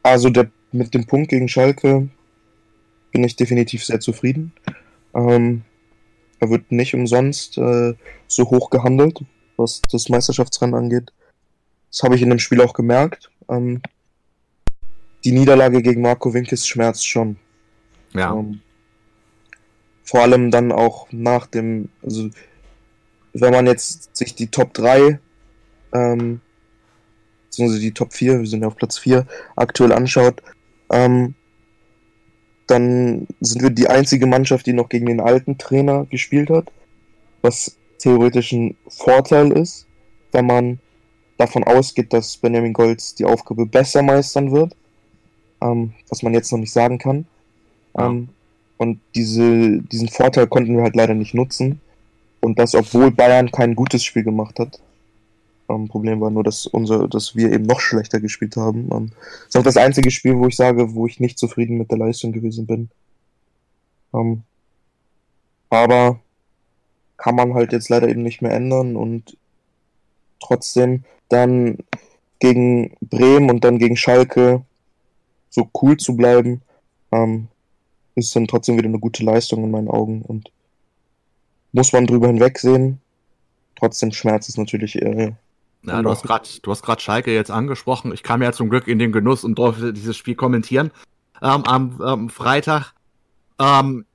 also 0.03 0.31
der, 0.31 0.51
mit 0.73 0.95
dem 0.95 1.07
Punkt 1.07 1.31
gegen 1.31 1.49
Schalke 1.49 2.09
bin 3.11 3.25
ich 3.25 3.37
definitiv 3.37 3.85
sehr 3.85 4.01
zufrieden. 4.01 4.53
Ähm, 5.15 5.63
er 6.41 6.51
wird 6.51 6.71
nicht 6.71 6.95
umsonst 6.95 7.57
äh, 7.59 7.95
so 8.27 8.51
hoch 8.51 8.71
gehandelt, 8.71 9.25
was 9.57 9.81
das 9.91 10.09
Meisterschaftsrennen 10.09 10.75
angeht. 10.75 11.13
Das 11.91 12.03
habe 12.03 12.17
ich 12.17 12.23
in 12.23 12.31
dem 12.31 12.39
Spiel 12.39 12.61
auch 12.61 12.75
gemerkt. 12.75 13.31
Ähm, 13.49 13.81
die 15.25 15.33
Niederlage 15.33 15.83
gegen 15.83 16.03
Marco 16.03 16.33
Winkes 16.35 16.67
schmerzt 16.67 17.07
schon. 17.07 17.37
Ja. 18.13 18.35
Ähm, 18.35 18.61
vor 20.05 20.21
allem 20.21 20.51
dann 20.51 20.71
auch 20.71 21.09
nach 21.11 21.47
dem, 21.47 21.89
also 22.03 22.29
wenn 23.33 23.53
man 23.53 23.67
jetzt 23.67 24.15
sich 24.15 24.35
die 24.35 24.49
Top 24.49 24.75
3, 24.75 25.19
ähm, 25.95 26.41
beziehungsweise 27.47 27.81
die 27.81 27.93
Top 27.93 28.13
4, 28.13 28.41
wir 28.41 28.47
sind 28.47 28.61
ja 28.61 28.69
auf 28.69 28.77
Platz 28.77 28.99
4, 28.99 29.27
aktuell 29.57 29.93
anschaut, 29.93 30.43
ähm, 30.91 31.35
dann 32.67 33.27
sind 33.41 33.63
wir 33.63 33.71
die 33.71 33.89
einzige 33.89 34.27
Mannschaft, 34.27 34.67
die 34.67 34.73
noch 34.73 34.89
gegen 34.89 35.07
den 35.07 35.21
alten 35.21 35.59
Trainer 35.59 36.07
gespielt 36.07 36.51
hat, 36.51 36.71
was 37.43 37.77
theoretisch 37.99 38.53
ein 38.53 38.77
Vorteil 38.89 39.53
ist, 39.53 39.87
wenn 40.33 40.47
man 40.47 40.79
davon 41.37 41.65
ausgeht, 41.65 42.13
dass 42.13 42.37
Benjamin 42.37 42.73
Golds 42.73 43.15
die 43.15 43.25
Aufgabe 43.25 43.67
besser 43.67 44.03
meistern 44.03 44.53
wird, 44.53 44.75
ähm, 45.65 45.95
was 46.09 46.23
man 46.23 46.35
jetzt 46.35 46.53
noch 46.53 46.59
nicht 46.59 46.73
sagen 46.73 46.99
kann. 46.99 47.27
Ähm, 47.99 48.29
und 48.77 49.01
diese, 49.15 49.81
diesen 49.81 50.09
Vorteil 50.09 50.47
konnten 50.47 50.77
wir 50.77 50.83
halt 50.83 50.95
leider 50.95 51.15
nicht 51.15 51.35
nutzen. 51.35 51.81
Und 52.41 52.59
das, 52.59 52.75
obwohl 52.75 53.11
Bayern 53.11 53.51
kein 53.51 53.75
gutes 53.75 54.05
Spiel 54.05 54.23
gemacht 54.23 54.59
hat. 54.59 54.79
Ähm, 55.71 55.89
Problem 55.89 56.21
war 56.21 56.31
nur, 56.31 56.45
dass, 56.45 56.67
unser, 56.67 57.09
dass 57.09 57.35
wir 57.35 57.51
eben 57.51 57.65
noch 57.65 57.81
schlechter 57.81 58.21
gespielt 58.21 58.57
haben. 58.57 58.91
Ähm, 58.93 59.11
das 59.13 59.49
ist 59.49 59.57
auch 59.57 59.63
das 59.63 59.77
einzige 59.79 60.11
Spiel, 60.11 60.37
wo 60.37 60.47
ich 60.47 60.57
sage, 60.57 60.95
wo 60.95 61.07
ich 61.07 61.21
nicht 61.21 61.39
zufrieden 61.39 61.79
mit 61.79 61.91
der 61.91 61.99
Leistung 61.99 62.33
gewesen 62.33 62.67
bin. 62.67 62.91
Ähm, 64.13 64.43
aber 65.71 66.21
kann 67.17 67.37
man 67.37 67.55
halt 67.55 67.73
jetzt 67.73 67.89
leider 67.89 68.09
eben 68.09 68.23
nicht 68.23 68.43
mehr 68.43 68.53
ändern 68.53 68.97
und 68.97 69.39
trotzdem 70.41 71.05
dann 71.31 71.79
gegen 72.39 72.95
Bremen 73.01 73.49
und 73.51 73.65
dann 73.65 73.79
gegen 73.79 73.97
Schalke 73.97 74.63
so 75.55 75.71
cool 75.81 75.97
zu 75.97 76.17
bleiben, 76.17 76.63
ähm, 77.13 77.47
ist 78.17 78.35
dann 78.35 78.49
trotzdem 78.49 78.77
wieder 78.77 78.89
eine 78.89 78.99
gute 78.99 79.25
Leistung 79.25 79.63
in 79.63 79.71
meinen 79.71 79.89
Augen 79.89 80.23
und 80.23 80.51
muss 81.73 81.93
man 81.93 82.07
drüber 82.07 82.27
hinwegsehen. 82.27 83.01
Trotzdem 83.77 84.13
schmerzt 84.13 84.49
es 84.49 84.57
natürlich 84.57 85.01
äh, 85.01 85.33
ja, 85.87 86.03
du 86.03 86.11
hast 86.11 86.23
gerade, 86.23 86.49
du 86.63 86.71
hast 86.71 86.83
gerade 86.83 87.03
Schalke 87.03 87.33
jetzt 87.35 87.51
angesprochen. 87.51 88.13
Ich 88.13 88.23
kam 88.23 88.43
ja 88.43 88.53
zum 88.53 88.71
Glück 88.71 88.89
in 88.89 88.99
den 88.99 89.13
Genuss 89.13 89.45
und 89.45 89.57
durfte 89.57 89.93
dieses 89.93 90.17
Spiel 90.17 90.35
kommentieren 90.35 90.91
ähm, 91.43 91.65
am 91.65 92.01
ähm, 92.05 92.31
Freitag. 92.31 92.95
Ähm, 93.59 94.07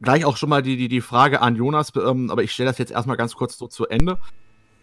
gleich 0.00 0.24
auch 0.24 0.36
schon 0.36 0.48
mal 0.48 0.62
die, 0.62 0.76
die, 0.76 0.88
die 0.88 1.02
Frage 1.02 1.42
an 1.42 1.54
Jonas, 1.54 1.92
ähm, 1.96 2.30
aber 2.30 2.42
ich 2.42 2.52
stelle 2.52 2.70
das 2.70 2.78
jetzt 2.78 2.92
erstmal 2.92 3.18
ganz 3.18 3.34
kurz 3.34 3.58
so 3.58 3.68
zu 3.68 3.86
Ende. 3.88 4.18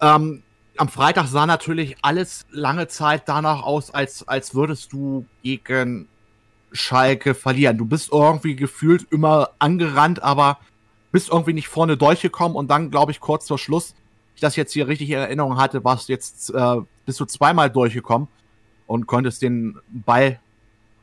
Ähm, 0.02 0.44
am 0.78 0.90
Freitag 0.90 1.28
sah 1.28 1.46
natürlich 1.46 1.98
alles 2.02 2.46
lange 2.52 2.88
Zeit 2.88 3.24
danach 3.28 3.64
aus, 3.64 3.92
als, 3.92 4.28
als 4.28 4.56
würdest 4.56 4.94
du 4.94 5.26
gegen 5.44 6.08
Schalke 6.72 7.34
verlieren. 7.34 7.78
Du 7.78 7.86
bist 7.86 8.12
irgendwie 8.12 8.56
gefühlt 8.56 9.08
immer 9.12 9.52
angerannt, 9.60 10.22
aber 10.22 10.60
bist 11.12 11.30
irgendwie 11.30 11.54
nicht 11.54 11.70
vorne 11.70 11.96
durchgekommen 11.98 12.58
und 12.58 12.70
dann, 12.70 12.92
glaube 12.92 13.12
ich, 13.12 13.20
kurz 13.20 13.48
vor 13.48 13.58
Schluss 13.58 13.96
ich 14.36 14.42
das 14.42 14.56
jetzt 14.56 14.74
hier 14.74 14.88
richtig 14.88 15.10
in 15.10 15.18
Erinnerung 15.18 15.58
hatte, 15.58 15.84
warst 15.84 16.10
jetzt 16.10 16.54
äh, 16.54 16.78
bist 17.06 17.20
du 17.20 17.26
zweimal 17.26 17.70
durchgekommen 17.70 18.28
und 18.86 19.08
konntest 19.08 19.42
den 19.42 19.80
Ball 19.88 20.40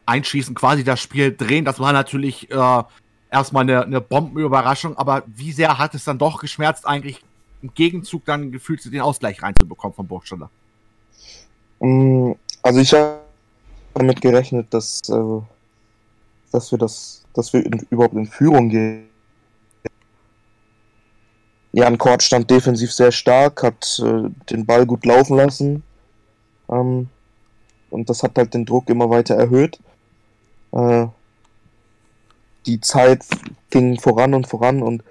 einschießen, 0.06 0.54
quasi 0.54 0.84
das 0.84 1.00
Spiel 1.00 1.34
drehen. 1.34 1.64
Das 1.64 1.80
war 1.80 1.92
natürlich 1.92 2.50
äh, 2.50 2.82
erstmal 3.30 3.62
eine, 3.62 3.84
eine 3.84 4.00
Bombenüberraschung, 4.00 4.96
aber 4.96 5.22
wie 5.26 5.52
sehr 5.52 5.78
hat 5.78 5.94
es 5.94 6.04
dann 6.04 6.18
doch 6.18 6.40
geschmerzt, 6.40 6.86
eigentlich 6.86 7.24
im 7.62 7.72
Gegenzug 7.74 8.24
dann 8.24 8.50
gefühlt 8.52 8.84
den 8.84 9.00
Ausgleich 9.00 9.42
reinzubekommen 9.42 9.94
von 9.94 10.06
Burgstaller? 10.06 10.50
Mm, 11.80 12.32
also 12.62 12.80
ich 12.80 12.92
habe 12.92 13.20
damit 13.94 14.20
gerechnet, 14.20 14.66
dass, 14.70 15.00
äh, 15.08 15.40
dass 16.50 16.70
wir 16.70 16.78
das, 16.78 17.24
dass 17.34 17.52
wir 17.52 17.64
in, 17.64 17.86
überhaupt 17.90 18.14
in 18.14 18.26
Führung 18.26 18.68
gehen 18.68 19.08
Jan 21.72 21.96
Kort 21.96 22.22
stand 22.22 22.50
defensiv 22.50 22.92
sehr 22.92 23.12
stark, 23.12 23.62
hat 23.62 24.00
äh, 24.04 24.28
den 24.50 24.66
Ball 24.66 24.84
gut 24.84 25.06
laufen 25.06 25.36
lassen. 25.36 25.82
Ähm, 26.68 27.08
und 27.90 28.10
das 28.10 28.22
hat 28.22 28.36
halt 28.36 28.52
den 28.52 28.66
Druck 28.66 28.90
immer 28.90 29.08
weiter 29.08 29.34
erhöht. 29.34 29.80
Äh, 30.72 31.06
die 32.66 32.80
Zeit 32.80 33.24
ging 33.70 33.98
voran 33.98 34.34
und 34.34 34.46
voran 34.46 34.82
und 34.82 35.02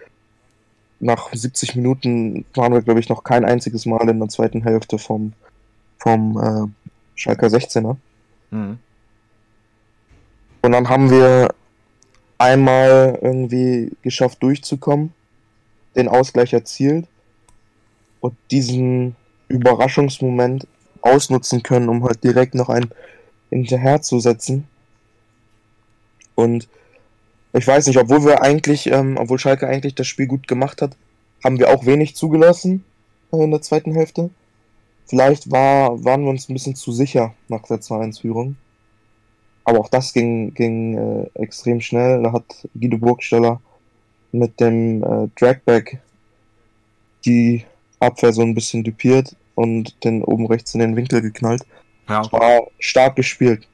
nach 1.01 1.33
70 1.33 1.75
Minuten 1.75 2.45
waren 2.53 2.73
wir, 2.73 2.81
glaube 2.81 2.99
ich, 2.99 3.09
noch 3.09 3.23
kein 3.23 3.43
einziges 3.43 3.85
Mal 3.85 4.07
in 4.09 4.19
der 4.19 4.29
zweiten 4.29 4.63
Hälfte 4.63 4.97
vom, 4.97 5.33
vom 5.97 6.37
äh, 6.37 6.89
Schalker 7.15 7.47
16er. 7.47 7.97
Mhm. 8.51 8.79
Und 10.61 10.71
dann 10.71 10.89
haben 10.89 11.09
wir 11.09 11.53
einmal 12.37 13.19
irgendwie 13.21 13.91
geschafft 14.01 14.41
durchzukommen 14.43 15.13
den 15.95 16.07
Ausgleich 16.07 16.53
erzielt 16.53 17.07
und 18.19 18.35
diesen 18.49 19.15
Überraschungsmoment 19.47 20.67
ausnutzen 21.01 21.63
können, 21.63 21.89
um 21.89 22.03
halt 22.03 22.23
direkt 22.23 22.55
noch 22.55 22.69
ein 22.69 22.91
hinterher 23.49 24.01
zu 24.01 24.19
setzen. 24.19 24.67
Und 26.35 26.69
ich 27.53 27.67
weiß 27.67 27.87
nicht, 27.87 27.97
obwohl 27.97 28.23
wir 28.25 28.41
eigentlich, 28.41 28.87
ähm, 28.87 29.17
obwohl 29.17 29.39
Schalke 29.39 29.67
eigentlich 29.67 29.95
das 29.95 30.07
Spiel 30.07 30.27
gut 30.27 30.47
gemacht 30.47 30.81
hat, 30.81 30.95
haben 31.43 31.59
wir 31.59 31.69
auch 31.69 31.85
wenig 31.85 32.15
zugelassen 32.15 32.83
in 33.31 33.51
der 33.51 33.61
zweiten 33.61 33.93
Hälfte. 33.93 34.29
Vielleicht 35.07 35.51
war, 35.51 36.03
waren 36.03 36.23
wir 36.23 36.29
uns 36.29 36.47
ein 36.47 36.53
bisschen 36.53 36.75
zu 36.75 36.91
sicher 36.91 37.33
nach 37.49 37.63
der 37.63 37.81
2-1-Führung. 37.81 38.55
Aber 39.63 39.79
auch 39.79 39.89
das 39.89 40.13
ging, 40.13 40.53
ging 40.53 40.97
äh, 40.97 41.29
extrem 41.41 41.81
schnell. 41.81 42.23
Da 42.23 42.31
hat 42.31 42.67
Guido 42.79 42.97
Burgsteller 42.97 43.61
mit 44.31 44.59
dem 44.59 45.03
äh, 45.03 45.27
Dragback 45.37 45.99
die 47.25 47.65
Abwehr 47.99 48.33
so 48.33 48.41
ein 48.41 48.55
bisschen 48.55 48.83
dupiert 48.83 49.35
und 49.55 50.03
den 50.03 50.23
oben 50.23 50.47
rechts 50.47 50.73
in 50.73 50.79
den 50.79 50.95
Winkel 50.95 51.21
geknallt. 51.21 51.63
Ja. 52.09 52.29
War 52.31 52.67
stark 52.79 53.15
gespielt. 53.15 53.67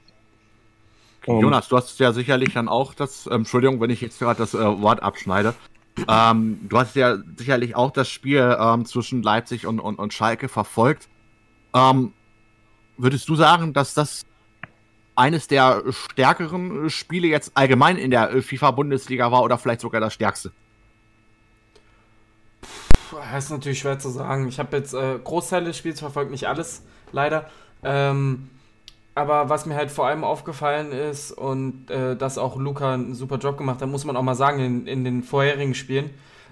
Okay, 1.28 1.42
Jonas, 1.42 1.68
du 1.68 1.76
hast 1.76 2.00
ja 2.00 2.14
sicherlich 2.14 2.54
dann 2.54 2.70
auch 2.70 2.94
das, 2.94 3.28
ähm, 3.28 3.40
Entschuldigung, 3.40 3.82
wenn 3.82 3.90
ich 3.90 4.00
jetzt 4.00 4.18
gerade 4.18 4.38
das 4.38 4.54
äh, 4.54 4.82
Wort 4.82 5.04
abschneide. 5.04 5.54
Ähm, 6.08 6.60
du 6.70 6.78
hast 6.78 6.96
ja 6.96 7.18
sicherlich 7.36 7.76
auch 7.76 7.92
das 7.92 8.08
Spiel 8.08 8.56
ähm, 8.60 8.86
zwischen 8.86 9.24
Leipzig 9.24 9.66
und, 9.66 9.80
und, 9.80 10.00
und 10.00 10.14
Schalke 10.14 10.48
verfolgt. 10.48 11.10
Ähm, 11.74 12.14
würdest 12.98 13.28
du 13.28 13.36
sagen, 13.36 13.74
dass 13.74 13.94
das 13.94 14.26
eines 15.16 15.48
der 15.48 15.84
stärkeren 15.92 16.90
Spiele 16.90 17.28
jetzt 17.28 17.52
allgemein 17.56 17.98
in 17.98 18.12
der 18.12 18.42
FIFA-Bundesliga 18.42 19.32
war 19.32 19.44
oder 19.44 19.58
vielleicht 19.58 19.82
sogar 19.82 20.00
das 20.00 20.14
stärkste? 20.14 20.52
Puh, 23.10 23.18
das 23.32 23.46
ist 23.46 23.50
natürlich 23.50 23.80
schwer 23.80 24.00
zu 24.00 24.10
sagen. 24.10 24.48
Ich 24.48 24.60
habe 24.60 24.78
jetzt 24.78 24.94
äh, 24.94 25.20
Großteile 25.22 25.66
des 25.66 25.78
Spiels 25.78 26.00
verfolgt, 26.00 26.32
nicht 26.32 26.48
alles, 26.48 26.84
leider. 27.12 27.50
Ähm, 27.84 28.50
aber 29.18 29.50
was 29.50 29.66
mir 29.66 29.76
halt 29.76 29.90
vor 29.90 30.06
allem 30.06 30.24
aufgefallen 30.24 30.92
ist 30.92 31.32
und 31.32 31.90
äh, 31.90 32.16
dass 32.16 32.38
auch 32.38 32.56
Luca 32.56 32.94
einen 32.94 33.16
super 33.16 33.38
Job 33.38 33.58
gemacht 33.58 33.82
hat, 33.82 33.90
muss 33.90 34.06
man 34.06 34.16
auch 34.16 34.22
mal 34.22 34.36
sagen, 34.36 34.60
in, 34.60 34.86
in 34.86 35.04
den 35.04 35.24
vorherigen 35.24 35.74
Spielen, 35.74 36.12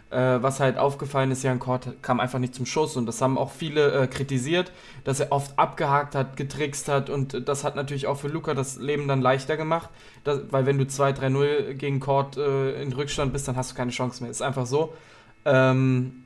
äh, 0.10 0.18
was 0.42 0.60
halt 0.60 0.80
aufgefallen 0.80 1.30
ist, 1.30 1.44
Jan 1.44 1.60
Kort 1.60 2.02
kam 2.02 2.20
einfach 2.20 2.40
nicht 2.40 2.56
zum 2.56 2.66
Schuss 2.66 2.98
und 2.98 3.06
das 3.06 3.22
haben 3.22 3.38
auch 3.38 3.52
viele 3.52 3.92
äh, 3.92 4.08
kritisiert, 4.08 4.72
dass 5.04 5.20
er 5.20 5.32
oft 5.32 5.60
abgehakt 5.60 6.16
hat, 6.16 6.38
getrickst 6.38 6.88
hat 6.88 7.12
und 7.12 7.48
das 7.48 7.64
hat 7.64 7.76
natürlich 7.76 8.08
auch 8.08 8.18
für 8.18 8.30
Luca 8.30 8.56
das 8.56 8.78
Leben 8.78 9.08
dann 9.08 9.22
leichter 9.22 9.58
gemacht, 9.58 9.92
dass, 10.24 10.52
weil 10.52 10.66
wenn 10.66 10.80
du 10.80 10.86
2-3-0 10.86 11.76
gegen 11.76 12.00
Kort 12.00 12.36
äh, 12.38 12.82
in 12.82 12.92
Rückstand 12.94 13.32
bist, 13.32 13.48
dann 13.48 13.58
hast 13.58 13.74
du 13.74 13.76
keine 13.76 13.92
Chance 13.92 14.24
mehr. 14.24 14.32
Ist 14.32 14.42
einfach 14.42 14.66
so. 14.66 14.96
Ähm, 15.46 16.25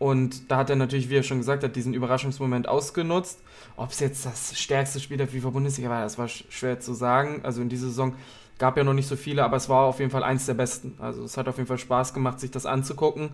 und 0.00 0.50
da 0.50 0.56
hat 0.56 0.70
er 0.70 0.76
natürlich, 0.76 1.10
wie 1.10 1.16
er 1.16 1.22
schon 1.22 1.38
gesagt 1.38 1.62
hat, 1.62 1.76
diesen 1.76 1.94
Überraschungsmoment 1.94 2.66
ausgenutzt. 2.66 3.38
Ob 3.76 3.92
es 3.92 4.00
jetzt 4.00 4.26
das 4.26 4.58
stärkste 4.58 4.98
Spiel 4.98 5.18
der 5.18 5.28
FIFA-Bundesliga 5.28 5.88
war, 5.88 6.02
das 6.02 6.18
war 6.18 6.26
schwer 6.26 6.80
zu 6.80 6.92
sagen. 6.92 7.42
Also 7.44 7.62
in 7.62 7.68
dieser 7.68 7.86
Saison 7.86 8.14
Gab 8.60 8.76
ja 8.76 8.84
noch 8.84 8.92
nicht 8.92 9.08
so 9.08 9.16
viele, 9.16 9.42
aber 9.42 9.56
es 9.56 9.70
war 9.70 9.84
auf 9.84 10.00
jeden 10.00 10.10
Fall 10.10 10.22
eins 10.22 10.44
der 10.44 10.52
besten. 10.52 10.94
Also 10.98 11.24
es 11.24 11.38
hat 11.38 11.48
auf 11.48 11.56
jeden 11.56 11.66
Fall 11.66 11.78
Spaß 11.78 12.12
gemacht, 12.12 12.38
sich 12.40 12.50
das 12.50 12.66
anzugucken. 12.66 13.30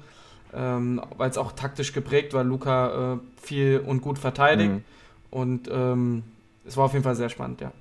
ähm, 0.55 1.03
weil 1.17 1.29
es 1.29 1.37
auch 1.37 1.51
taktisch 1.51 1.93
geprägt 1.93 2.33
war. 2.33 2.45
Luca 2.45 3.15
äh, 3.15 3.19
viel 3.43 3.83
und 3.85 4.03
gut 4.03 4.21
verteidigt. 4.21 4.71
Mhm. 4.71 4.85
Und 5.33 5.69
ähm, 5.69 6.23
es 6.65 6.77
war 6.77 6.85
auf 6.85 6.93
jeden 6.93 7.03
Fall 7.03 7.17
sehr 7.17 7.29
spannend, 7.29 7.61
ja. 7.61 7.73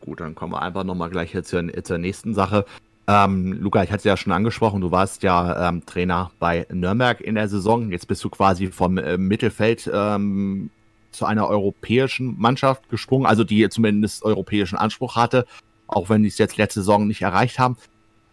Gut, 0.00 0.20
dann 0.20 0.34
kommen 0.34 0.54
wir 0.54 0.62
einfach 0.62 0.84
nochmal 0.84 1.10
gleich 1.10 1.36
zur, 1.44 1.84
zur 1.84 1.98
nächsten 1.98 2.32
Sache. 2.32 2.64
Ähm, 3.10 3.54
Luca, 3.54 3.82
ich 3.82 3.90
hatte 3.90 3.98
es 3.98 4.04
ja 4.04 4.16
schon 4.16 4.32
angesprochen, 4.32 4.80
du 4.80 4.92
warst 4.92 5.24
ja 5.24 5.68
ähm, 5.68 5.84
Trainer 5.84 6.30
bei 6.38 6.64
Nürnberg 6.70 7.20
in 7.20 7.34
der 7.34 7.48
Saison. 7.48 7.90
Jetzt 7.90 8.06
bist 8.06 8.22
du 8.22 8.30
quasi 8.30 8.68
vom 8.68 8.98
äh, 8.98 9.18
Mittelfeld 9.18 9.90
ähm, 9.92 10.70
zu 11.10 11.26
einer 11.26 11.48
europäischen 11.48 12.38
Mannschaft 12.38 12.88
gesprungen, 12.88 13.26
also 13.26 13.42
die 13.42 13.68
zumindest 13.68 14.22
europäischen 14.22 14.76
Anspruch 14.76 15.16
hatte, 15.16 15.44
auch 15.88 16.08
wenn 16.08 16.22
die 16.22 16.28
es 16.28 16.38
jetzt 16.38 16.56
letzte 16.56 16.82
Saison 16.82 17.08
nicht 17.08 17.22
erreicht 17.22 17.58
haben. 17.58 17.76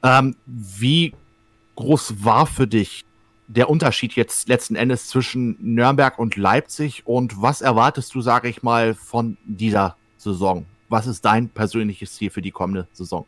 Ähm, 0.04 0.36
wie 0.46 1.16
groß 1.76 2.24
war 2.24 2.46
für 2.46 2.68
dich 2.68 3.04
der 3.48 3.72
Unterschied 3.72 4.13
jetzt 4.13 4.48
letzten 4.48 4.76
Endes 4.76 5.08
zwischen 5.08 5.58
Nürnberg 5.60 6.20
und 6.20 6.36
Leipzig 6.36 7.02
und 7.08 7.42
was 7.42 7.62
erwartest 7.62 8.13
du, 8.13 8.22
sage 8.22 8.48
ich 8.48 8.62
mal, 8.62 8.94
von 8.94 9.38
dieser 9.44 9.96
Saison? 10.18 10.68
Was 10.88 11.08
ist 11.08 11.26
dein 11.26 11.50
persönliches 11.50 12.13
Ziel 12.13 12.30
für 12.30 12.44
die 12.44 12.52
kommende 12.52 12.88
Saison? 12.94 13.26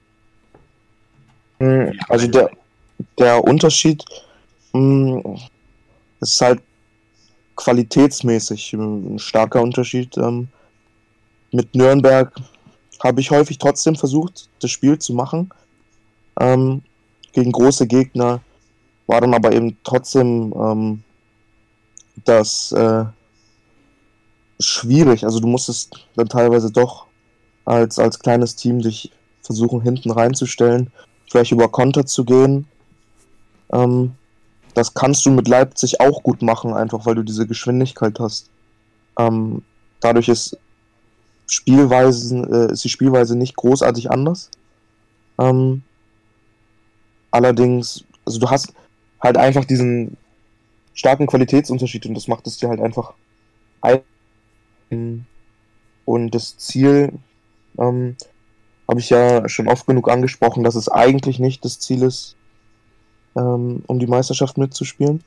Hm, 1.59 1.99
also 2.07 2.27
der, 2.27 2.49
der 3.17 3.43
Unterschied 3.43 4.03
hm, 4.73 5.37
ist 6.21 6.41
halt 6.41 6.61
qualitätsmäßig 7.55 8.73
ein 8.73 9.19
starker 9.19 9.61
Unterschied. 9.61 10.17
Ähm, 10.17 10.47
mit 11.51 11.75
Nürnberg 11.75 12.33
habe 13.03 13.21
ich 13.21 13.31
häufig 13.31 13.57
trotzdem 13.57 13.95
versucht, 13.95 14.49
das 14.61 14.71
Spiel 14.71 14.97
zu 14.99 15.13
machen. 15.13 15.49
Ähm, 16.39 16.81
gegen 17.33 17.51
große 17.51 17.87
Gegner 17.87 18.41
war 19.07 19.21
dann 19.21 19.33
aber 19.33 19.51
eben 19.51 19.77
trotzdem 19.83 20.53
ähm, 20.55 21.03
das 22.25 22.71
äh, 22.71 23.05
schwierig. 24.59 25.23
Also 25.23 25.39
du 25.39 25.47
musstest 25.47 26.07
dann 26.15 26.29
teilweise 26.29 26.71
doch 26.71 27.07
als, 27.65 27.99
als 27.99 28.19
kleines 28.19 28.55
Team 28.55 28.81
dich 28.81 29.11
versuchen, 29.41 29.81
hinten 29.81 30.11
reinzustellen, 30.11 30.91
vielleicht 31.29 31.51
über 31.51 31.69
Konter 31.69 32.05
zu 32.05 32.25
gehen. 32.25 32.67
Ähm, 33.71 34.13
das 34.73 34.93
kannst 34.93 35.25
du 35.25 35.31
mit 35.31 35.47
Leipzig 35.47 35.99
auch 35.99 36.23
gut 36.23 36.41
machen, 36.41 36.73
einfach 36.73 37.05
weil 37.05 37.15
du 37.15 37.23
diese 37.23 37.47
Geschwindigkeit 37.47 38.19
hast. 38.19 38.49
Ähm, 39.17 39.61
dadurch 39.99 40.29
ist, 40.29 40.57
Spielweisen, 41.47 42.51
äh, 42.51 42.71
ist 42.71 42.83
die 42.83 42.89
Spielweise 42.89 43.35
nicht 43.35 43.55
großartig 43.55 44.11
anders. 44.11 44.51
Ähm, 45.39 45.83
allerdings, 47.31 48.03
also 48.25 48.39
du 48.39 48.49
hast 48.49 48.73
halt 49.19 49.37
einfach 49.37 49.65
diesen 49.65 50.17
starken 50.93 51.27
Qualitätsunterschied 51.27 52.05
und 52.05 52.13
das 52.13 52.27
macht 52.27 52.45
es 52.47 52.57
dir 52.57 52.69
halt 52.69 52.81
einfach 52.81 53.13
ein. 53.81 55.25
Und 56.05 56.31
das 56.31 56.57
Ziel 56.57 57.13
ähm, 57.77 58.15
habe 58.89 58.99
ich 58.99 59.11
ja 59.11 59.47
schon 59.47 59.67
oft 59.67 59.85
genug 59.85 60.09
angesprochen, 60.09 60.63
dass 60.63 60.73
es 60.73 60.89
eigentlich 60.89 61.37
nicht 61.37 61.63
das 61.63 61.79
Ziel 61.79 62.01
ist, 62.01 62.35
ähm, 63.35 63.83
um 63.85 63.99
die 63.99 64.07
Meisterschaft 64.07 64.57
mitzuspielen. 64.57 65.23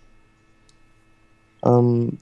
Ähm, 1.65 2.19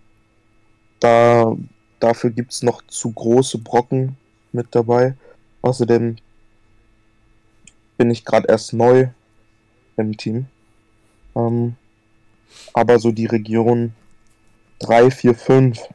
da, 1.00 1.56
dafür 1.98 2.28
gibt 2.28 2.52
es 2.52 2.62
noch 2.62 2.82
zu 2.86 3.10
große 3.10 3.56
Brocken 3.56 4.18
mit 4.52 4.74
dabei. 4.74 5.16
Außerdem 5.62 6.16
bin 7.96 8.10
ich 8.10 8.26
gerade 8.26 8.48
erst 8.48 8.74
neu 8.74 9.08
im 9.96 10.18
Team. 10.18 10.44
Ähm, 11.34 11.76
aber 12.74 12.98
so 12.98 13.12
die 13.12 13.26
Region 13.26 13.94
3, 14.80 15.10
4, 15.10 15.34
5 15.34 15.88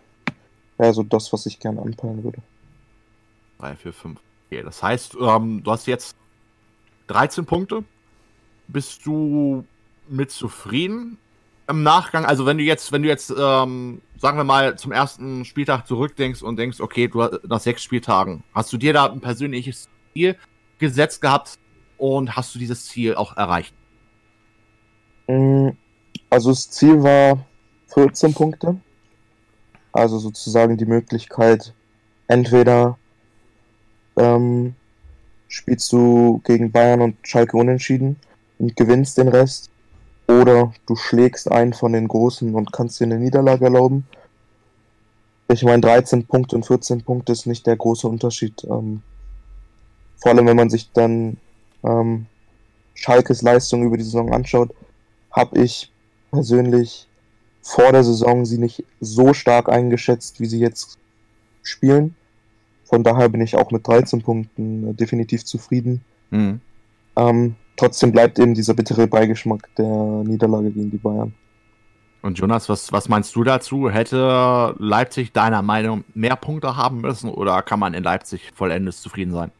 wäre 0.79 0.93
so 0.93 1.03
das, 1.03 1.31
was 1.31 1.45
ich 1.45 1.59
gerne 1.59 1.83
anpeilen 1.83 2.23
würde. 2.23 2.41
3, 3.59 3.75
4, 3.75 3.93
5. 3.93 4.24
Okay, 4.45 4.63
das 4.63 4.81
heißt, 4.81 5.17
ähm, 5.19 5.63
du 5.63 5.71
hast 5.71 5.87
jetzt 5.87 6.15
13 7.07 7.45
Punkte. 7.45 7.83
Bist 8.67 9.05
du 9.05 9.65
mit 10.07 10.31
zufrieden 10.31 11.17
im 11.67 11.83
Nachgang? 11.83 12.25
Also 12.25 12.45
wenn 12.45 12.57
du 12.57 12.63
jetzt, 12.63 12.91
wenn 12.91 13.03
du 13.03 13.07
jetzt, 13.07 13.31
ähm, 13.37 14.01
sagen 14.17 14.37
wir 14.37 14.43
mal, 14.43 14.77
zum 14.77 14.91
ersten 14.91 15.45
Spieltag 15.45 15.87
zurückdenkst 15.87 16.41
und 16.41 16.57
denkst, 16.57 16.79
okay, 16.79 17.07
du 17.07 17.23
hast 17.23 17.43
nach 17.47 17.59
sechs 17.59 17.83
Spieltagen, 17.83 18.43
hast 18.53 18.71
du 18.73 18.77
dir 18.77 18.93
da 18.93 19.11
ein 19.11 19.21
persönliches 19.21 19.87
Ziel 20.13 20.35
gesetzt 20.79 21.21
gehabt 21.21 21.59
und 21.97 22.35
hast 22.35 22.53
du 22.55 22.59
dieses 22.59 22.85
Ziel 22.85 23.15
auch 23.15 23.37
erreicht? 23.37 23.73
Mm, 25.27 25.69
also 26.29 26.49
das 26.49 26.69
Ziel 26.69 27.01
war 27.01 27.45
14 27.93 28.33
Punkte. 28.33 28.79
Also 29.91 30.19
sozusagen 30.19 30.75
die 30.75 30.85
Möglichkeit, 30.85 31.73
entweder 32.27 32.97
ähm, 34.17 34.75
spielst 35.47 35.91
du 35.91 36.41
gegen 36.43 36.71
Bayern 36.71 37.01
und 37.01 37.17
Schalke 37.23 37.57
unentschieden 37.57 38.17
und 38.59 38.75
gewinnst 38.75 39.17
den 39.17 39.27
Rest. 39.27 39.69
Oder 40.27 40.73
du 40.87 40.95
schlägst 40.95 41.51
einen 41.51 41.73
von 41.73 41.93
den 41.93 42.07
Großen 42.07 42.53
und 42.55 42.73
kannst 42.73 42.99
dir 42.99 43.05
eine 43.05 43.19
Niederlage 43.19 43.65
erlauben. 43.65 44.07
Ich 45.47 45.63
meine, 45.63 45.81
13 45.81 46.25
Punkte 46.25 46.55
und 46.55 46.65
14 46.65 47.03
Punkte 47.03 47.31
ist 47.31 47.45
nicht 47.45 47.67
der 47.67 47.75
große 47.75 48.07
Unterschied. 48.07 48.63
Ähm, 48.63 49.03
vor 50.17 50.31
allem, 50.31 50.47
wenn 50.47 50.57
man 50.57 50.71
sich 50.71 50.91
dann 50.91 51.37
ähm, 51.83 52.25
Schalkes 52.95 53.43
Leistung 53.43 53.83
über 53.83 53.97
die 53.97 54.03
Saison 54.03 54.33
anschaut, 54.33 54.73
habe 55.31 55.59
ich 55.59 55.91
persönlich 56.31 57.07
vor 57.61 57.91
der 57.91 58.03
Saison 58.03 58.45
sie 58.45 58.57
nicht 58.57 58.83
so 58.99 59.33
stark 59.33 59.69
eingeschätzt, 59.69 60.39
wie 60.39 60.45
sie 60.45 60.59
jetzt 60.59 60.97
spielen. 61.61 62.15
Von 62.85 63.03
daher 63.03 63.29
bin 63.29 63.41
ich 63.41 63.55
auch 63.55 63.71
mit 63.71 63.85
13 63.87 64.21
Punkten 64.21 64.89
äh, 64.89 64.93
definitiv 64.93 65.43
zufrieden. 65.43 66.01
Mhm. 66.29 66.61
Ähm, 67.17 67.55
trotzdem 67.75 68.11
bleibt 68.11 68.39
eben 68.39 68.53
dieser 68.53 68.73
bittere 68.73 69.07
Beigeschmack 69.07 69.67
der 69.75 70.23
Niederlage 70.23 70.71
gegen 70.71 70.91
die 70.91 70.97
Bayern. 70.97 71.33
Und 72.21 72.39
Jonas, 72.39 72.69
was, 72.69 72.91
was 72.91 73.07
meinst 73.07 73.35
du 73.35 73.43
dazu? 73.43 73.89
Hätte 73.89 74.75
Leipzig 74.79 75.31
deiner 75.31 75.61
Meinung 75.61 76.03
mehr 76.15 76.35
Punkte 76.35 76.75
haben 76.75 77.01
müssen 77.01 77.29
oder 77.29 77.61
kann 77.61 77.79
man 77.79 77.93
in 77.93 78.03
Leipzig 78.03 78.51
vollendes 78.55 79.01
zufrieden 79.01 79.31
sein? 79.31 79.51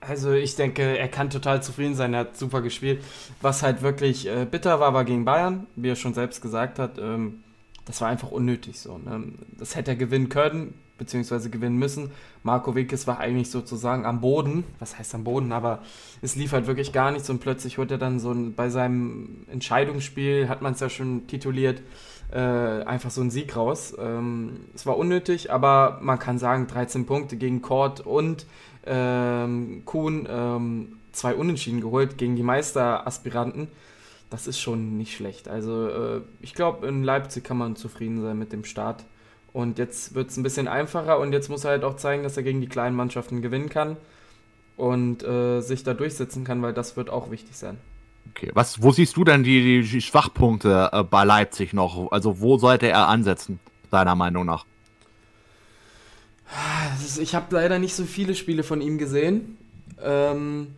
Also 0.00 0.32
ich 0.32 0.56
denke, 0.56 0.98
er 0.98 1.08
kann 1.08 1.30
total 1.30 1.62
zufrieden 1.62 1.94
sein, 1.94 2.14
er 2.14 2.20
hat 2.20 2.36
super 2.36 2.60
gespielt. 2.60 3.04
Was 3.40 3.62
halt 3.62 3.82
wirklich 3.82 4.26
äh, 4.26 4.46
bitter 4.50 4.80
war, 4.80 4.94
war 4.94 5.04
gegen 5.04 5.24
Bayern, 5.24 5.66
wie 5.76 5.90
er 5.90 5.96
schon 5.96 6.14
selbst 6.14 6.42
gesagt 6.42 6.78
hat. 6.78 6.98
Ähm, 6.98 7.44
das 7.84 8.00
war 8.00 8.08
einfach 8.08 8.30
unnötig 8.30 8.80
so. 8.80 8.98
Ne? 8.98 9.32
Das 9.58 9.76
hätte 9.76 9.92
er 9.92 9.96
gewinnen 9.96 10.28
können, 10.28 10.74
beziehungsweise 11.02 11.50
gewinnen 11.50 11.78
müssen. 11.78 12.12
Marco 12.44 12.76
Wickes 12.76 13.08
war 13.08 13.18
eigentlich 13.18 13.50
sozusagen 13.50 14.06
am 14.06 14.20
Boden, 14.20 14.62
was 14.78 14.96
heißt 14.96 15.16
am 15.16 15.24
Boden, 15.24 15.50
aber 15.50 15.80
es 16.22 16.36
lief 16.36 16.52
halt 16.52 16.68
wirklich 16.68 16.92
gar 16.92 17.10
nichts 17.10 17.28
und 17.28 17.40
plötzlich 17.40 17.78
holt 17.78 17.90
er 17.90 17.98
dann 17.98 18.20
so 18.20 18.30
ein, 18.30 18.54
bei 18.54 18.70
seinem 18.70 19.44
Entscheidungsspiel, 19.50 20.48
hat 20.48 20.62
man 20.62 20.74
es 20.74 20.80
ja 20.80 20.88
schon 20.88 21.26
tituliert, 21.26 21.82
äh, 22.30 22.38
einfach 22.38 23.10
so 23.10 23.20
einen 23.20 23.32
Sieg 23.32 23.56
raus. 23.56 23.96
Ähm, 23.98 24.60
es 24.76 24.86
war 24.86 24.96
unnötig, 24.96 25.50
aber 25.50 25.98
man 26.02 26.20
kann 26.20 26.38
sagen, 26.38 26.68
13 26.68 27.04
Punkte 27.04 27.36
gegen 27.36 27.62
Kort 27.62 28.00
und 28.00 28.46
ähm, 28.86 29.82
Kuhn, 29.84 30.28
ähm, 30.30 30.98
zwei 31.10 31.34
Unentschieden 31.34 31.80
geholt 31.80 32.16
gegen 32.16 32.36
die 32.36 32.44
Meisteraspiranten. 32.44 33.66
Das 34.30 34.46
ist 34.46 34.60
schon 34.60 34.96
nicht 34.96 35.16
schlecht. 35.16 35.48
Also 35.48 35.88
äh, 35.88 36.20
ich 36.40 36.54
glaube, 36.54 36.86
in 36.86 37.02
Leipzig 37.02 37.42
kann 37.42 37.58
man 37.58 37.74
zufrieden 37.74 38.22
sein 38.22 38.38
mit 38.38 38.52
dem 38.52 38.64
Start. 38.64 39.04
Und 39.52 39.78
jetzt 39.78 40.14
wird 40.14 40.30
es 40.30 40.36
ein 40.36 40.42
bisschen 40.42 40.66
einfacher 40.66 41.18
und 41.18 41.32
jetzt 41.32 41.50
muss 41.50 41.64
er 41.64 41.72
halt 41.72 41.84
auch 41.84 41.96
zeigen, 41.96 42.22
dass 42.22 42.36
er 42.36 42.42
gegen 42.42 42.60
die 42.60 42.68
kleinen 42.68 42.96
Mannschaften 42.96 43.42
gewinnen 43.42 43.68
kann 43.68 43.96
und 44.76 45.22
äh, 45.22 45.60
sich 45.60 45.82
da 45.82 45.92
durchsetzen 45.92 46.44
kann, 46.44 46.62
weil 46.62 46.72
das 46.72 46.96
wird 46.96 47.10
auch 47.10 47.30
wichtig 47.30 47.56
sein. 47.56 47.76
Okay, 48.30 48.50
was, 48.54 48.82
wo 48.82 48.92
siehst 48.92 49.16
du 49.16 49.24
denn 49.24 49.42
die, 49.42 49.82
die 49.82 50.00
Schwachpunkte 50.00 50.88
äh, 50.92 51.02
bei 51.02 51.24
Leipzig 51.24 51.74
noch? 51.74 52.10
Also 52.12 52.40
wo 52.40 52.56
sollte 52.56 52.88
er 52.88 53.08
ansetzen, 53.08 53.60
deiner 53.90 54.14
Meinung 54.14 54.46
nach? 54.46 54.64
Ist, 57.04 57.18
ich 57.18 57.34
habe 57.34 57.54
leider 57.54 57.78
nicht 57.78 57.94
so 57.94 58.04
viele 58.04 58.34
Spiele 58.34 58.62
von 58.62 58.80
ihm 58.80 58.96
gesehen. 58.98 59.58
Ähm, 60.02 60.68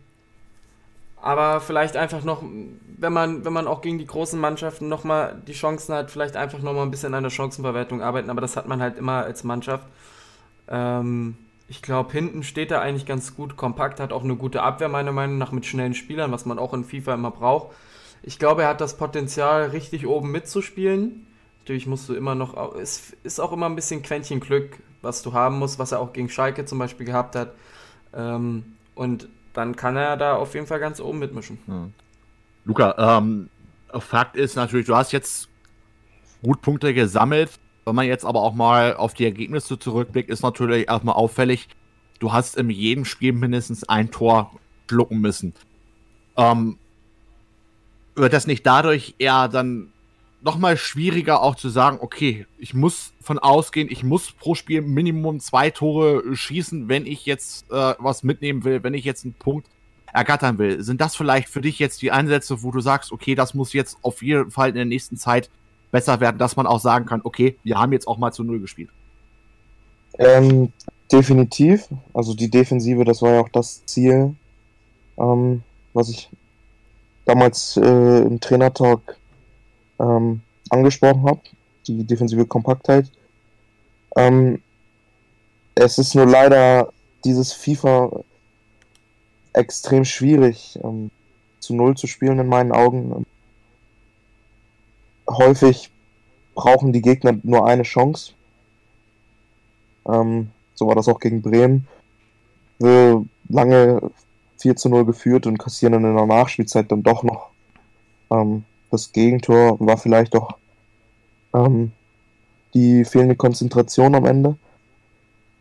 aber 1.25 1.59
vielleicht 1.59 1.97
einfach 1.97 2.23
noch, 2.23 2.43
wenn 2.43 3.11
man, 3.11 3.43
wenn 3.45 3.51
man 3.51 3.65
auch 3.65 3.81
gegen 3.81 3.97
die 3.97 4.05
großen 4.05 4.39
Mannschaften 4.39 4.87
nochmal 4.87 5.41
die 5.47 5.53
Chancen 5.53 5.95
hat, 5.95 6.11
vielleicht 6.11 6.35
einfach 6.35 6.59
nochmal 6.59 6.83
ein 6.83 6.91
bisschen 6.91 7.15
an 7.15 7.23
der 7.23 7.31
Chancenverwertung 7.31 8.03
arbeiten, 8.03 8.29
aber 8.29 8.41
das 8.41 8.55
hat 8.55 8.67
man 8.67 8.79
halt 8.79 8.99
immer 8.99 9.23
als 9.23 9.43
Mannschaft. 9.43 9.87
Ähm, 10.67 11.35
ich 11.67 11.81
glaube, 11.81 12.11
hinten 12.11 12.43
steht 12.43 12.69
er 12.69 12.81
eigentlich 12.81 13.07
ganz 13.07 13.35
gut 13.35 13.57
kompakt, 13.57 13.99
hat 13.99 14.13
auch 14.13 14.23
eine 14.23 14.35
gute 14.35 14.61
Abwehr, 14.61 14.87
meiner 14.87 15.11
Meinung 15.11 15.39
nach, 15.39 15.51
mit 15.51 15.65
schnellen 15.65 15.95
Spielern, 15.95 16.31
was 16.31 16.45
man 16.45 16.59
auch 16.59 16.75
in 16.75 16.83
FIFA 16.83 17.15
immer 17.15 17.31
braucht. 17.31 17.75
Ich 18.21 18.37
glaube, 18.37 18.61
er 18.61 18.67
hat 18.67 18.79
das 18.79 18.95
Potenzial, 18.95 19.69
richtig 19.69 20.05
oben 20.05 20.29
mitzuspielen. 20.29 21.25
Natürlich 21.61 21.87
musst 21.87 22.07
du 22.07 22.13
immer 22.13 22.35
noch, 22.35 22.75
es 22.75 23.13
ist 23.23 23.39
auch 23.39 23.51
immer 23.51 23.65
ein 23.65 23.75
bisschen 23.75 24.03
Quäntchen 24.03 24.41
Glück, 24.41 24.77
was 25.01 25.23
du 25.23 25.33
haben 25.33 25.57
musst, 25.57 25.79
was 25.79 25.91
er 25.91 26.01
auch 26.01 26.13
gegen 26.13 26.29
Schalke 26.29 26.65
zum 26.65 26.77
Beispiel 26.77 27.07
gehabt 27.07 27.35
hat. 27.35 27.55
Ähm, 28.13 28.75
und 28.93 29.27
dann 29.55 29.75
kann 29.75 29.95
er 29.95 30.17
da 30.17 30.35
auf 30.35 30.53
jeden 30.53 30.67
Fall 30.67 30.79
ganz 30.79 30.99
oben 30.99 31.19
mitmischen. 31.19 31.57
Hm. 31.65 31.93
Luca, 32.65 33.19
ähm, 33.19 33.49
Fakt 33.99 34.35
ist 34.35 34.55
natürlich, 34.55 34.85
du 34.85 34.95
hast 34.95 35.11
jetzt 35.11 35.49
gut 36.43 36.61
Punkte 36.61 36.93
gesammelt. 36.93 37.51
Wenn 37.85 37.95
man 37.95 38.07
jetzt 38.07 38.25
aber 38.25 38.41
auch 38.41 38.53
mal 38.53 38.95
auf 38.95 39.13
die 39.13 39.25
Ergebnisse 39.25 39.77
zurückblickt, 39.77 40.29
ist 40.29 40.41
natürlich 40.41 40.87
erstmal 40.87 41.15
auffällig, 41.15 41.69
du 42.19 42.33
hast 42.33 42.57
in 42.57 42.69
jedem 42.69 43.05
Spiel 43.05 43.31
mindestens 43.31 43.87
ein 43.87 44.11
Tor 44.11 44.51
schlucken 44.89 45.19
müssen. 45.19 45.53
Ähm, 46.35 46.77
wird 48.15 48.33
das 48.33 48.47
nicht 48.47 48.65
dadurch 48.65 49.15
eher 49.19 49.47
dann 49.47 49.91
nochmal 50.45 50.77
schwieriger 50.77 51.41
auch 51.41 51.55
zu 51.55 51.69
sagen, 51.69 51.97
okay, 51.99 52.45
ich 52.59 52.75
muss 52.75 53.13
von 53.19 53.39
ausgehen, 53.39 53.89
ich 53.91 54.03
muss 54.03 54.31
pro 54.31 54.53
Spiel 54.53 54.83
Minimum 54.83 55.39
zwei 55.39 55.71
Tore 55.71 56.35
schießen, 56.35 56.87
wenn 56.87 57.07
ich 57.07 57.25
jetzt 57.25 57.69
äh, 57.71 57.95
was 57.97 58.21
mitnehmen 58.21 58.63
will, 58.63 58.83
wenn 58.83 58.93
ich 58.93 59.03
jetzt 59.03 59.25
einen 59.25 59.33
Punkt 59.33 59.67
ergattern 60.13 60.59
will. 60.59 60.83
Sind 60.83 61.01
das 61.01 61.15
vielleicht 61.15 61.49
für 61.49 61.61
dich 61.61 61.79
jetzt 61.79 62.01
die 62.03 62.11
Einsätze, 62.11 62.61
wo 62.61 62.71
du 62.71 62.79
sagst, 62.79 63.11
okay, 63.11 63.33
das 63.33 63.55
muss 63.55 63.73
jetzt 63.73 63.97
auf 64.03 64.21
jeden 64.21 64.51
Fall 64.51 64.69
in 64.69 64.75
der 64.75 64.85
nächsten 64.85 65.17
Zeit 65.17 65.49
besser 65.91 66.19
werden, 66.19 66.37
dass 66.37 66.55
man 66.55 66.67
auch 66.67 66.79
sagen 66.79 67.07
kann, 67.07 67.21
okay, 67.23 67.57
wir 67.63 67.79
haben 67.79 67.91
jetzt 67.91 68.07
auch 68.07 68.19
mal 68.19 68.31
zu 68.31 68.43
Null 68.43 68.59
gespielt? 68.59 68.91
Ähm, 70.19 70.71
definitiv. 71.11 71.87
Also 72.13 72.35
die 72.35 72.51
Defensive, 72.51 73.03
das 73.03 73.21
war 73.23 73.33
ja 73.33 73.39
auch 73.41 73.49
das 73.49 73.83
Ziel, 73.87 74.35
ähm, 75.17 75.63
was 75.93 76.09
ich 76.09 76.29
damals 77.25 77.77
äh, 77.77 78.19
im 78.21 78.39
Trainertalk 78.39 79.17
ähm, 79.99 80.41
angesprochen 80.69 81.23
habe, 81.23 81.41
die 81.87 82.03
defensive 82.03 82.45
Kompaktheit. 82.45 83.11
Ähm, 84.15 84.61
es 85.75 85.97
ist 85.97 86.15
nur 86.15 86.25
leider 86.25 86.91
dieses 87.23 87.53
FIFA 87.53 88.23
extrem 89.53 90.05
schwierig 90.05 90.79
ähm, 90.83 91.11
zu 91.59 91.75
Null 91.75 91.95
zu 91.95 92.07
spielen 92.07 92.39
in 92.39 92.47
meinen 92.47 92.71
Augen. 92.71 93.25
Häufig 95.29 95.91
brauchen 96.53 96.93
die 96.93 97.01
Gegner 97.01 97.37
nur 97.43 97.67
eine 97.67 97.83
Chance. 97.83 98.33
Ähm, 100.07 100.51
so 100.75 100.87
war 100.87 100.95
das 100.95 101.07
auch 101.07 101.19
gegen 101.19 101.41
Bremen. 101.41 101.87
Wir 102.79 103.25
lange 103.49 104.11
4 104.59 104.75
zu 104.75 104.89
0 104.89 105.05
geführt 105.05 105.47
und 105.47 105.57
kassieren 105.57 105.93
dann 105.93 106.05
in 106.05 106.15
der 106.15 106.25
Nachspielzeit 106.25 106.91
dann 106.91 107.03
doch 107.03 107.23
noch 107.23 107.49
ähm, 108.31 108.63
das 108.95 109.11
Gegentor. 109.11 109.77
War 109.79 109.97
vielleicht 109.97 110.33
doch 110.33 110.57
ähm, 111.53 111.91
die 112.73 113.05
fehlende 113.05 113.35
Konzentration 113.35 114.15
am 114.15 114.25
Ende. 114.25 114.57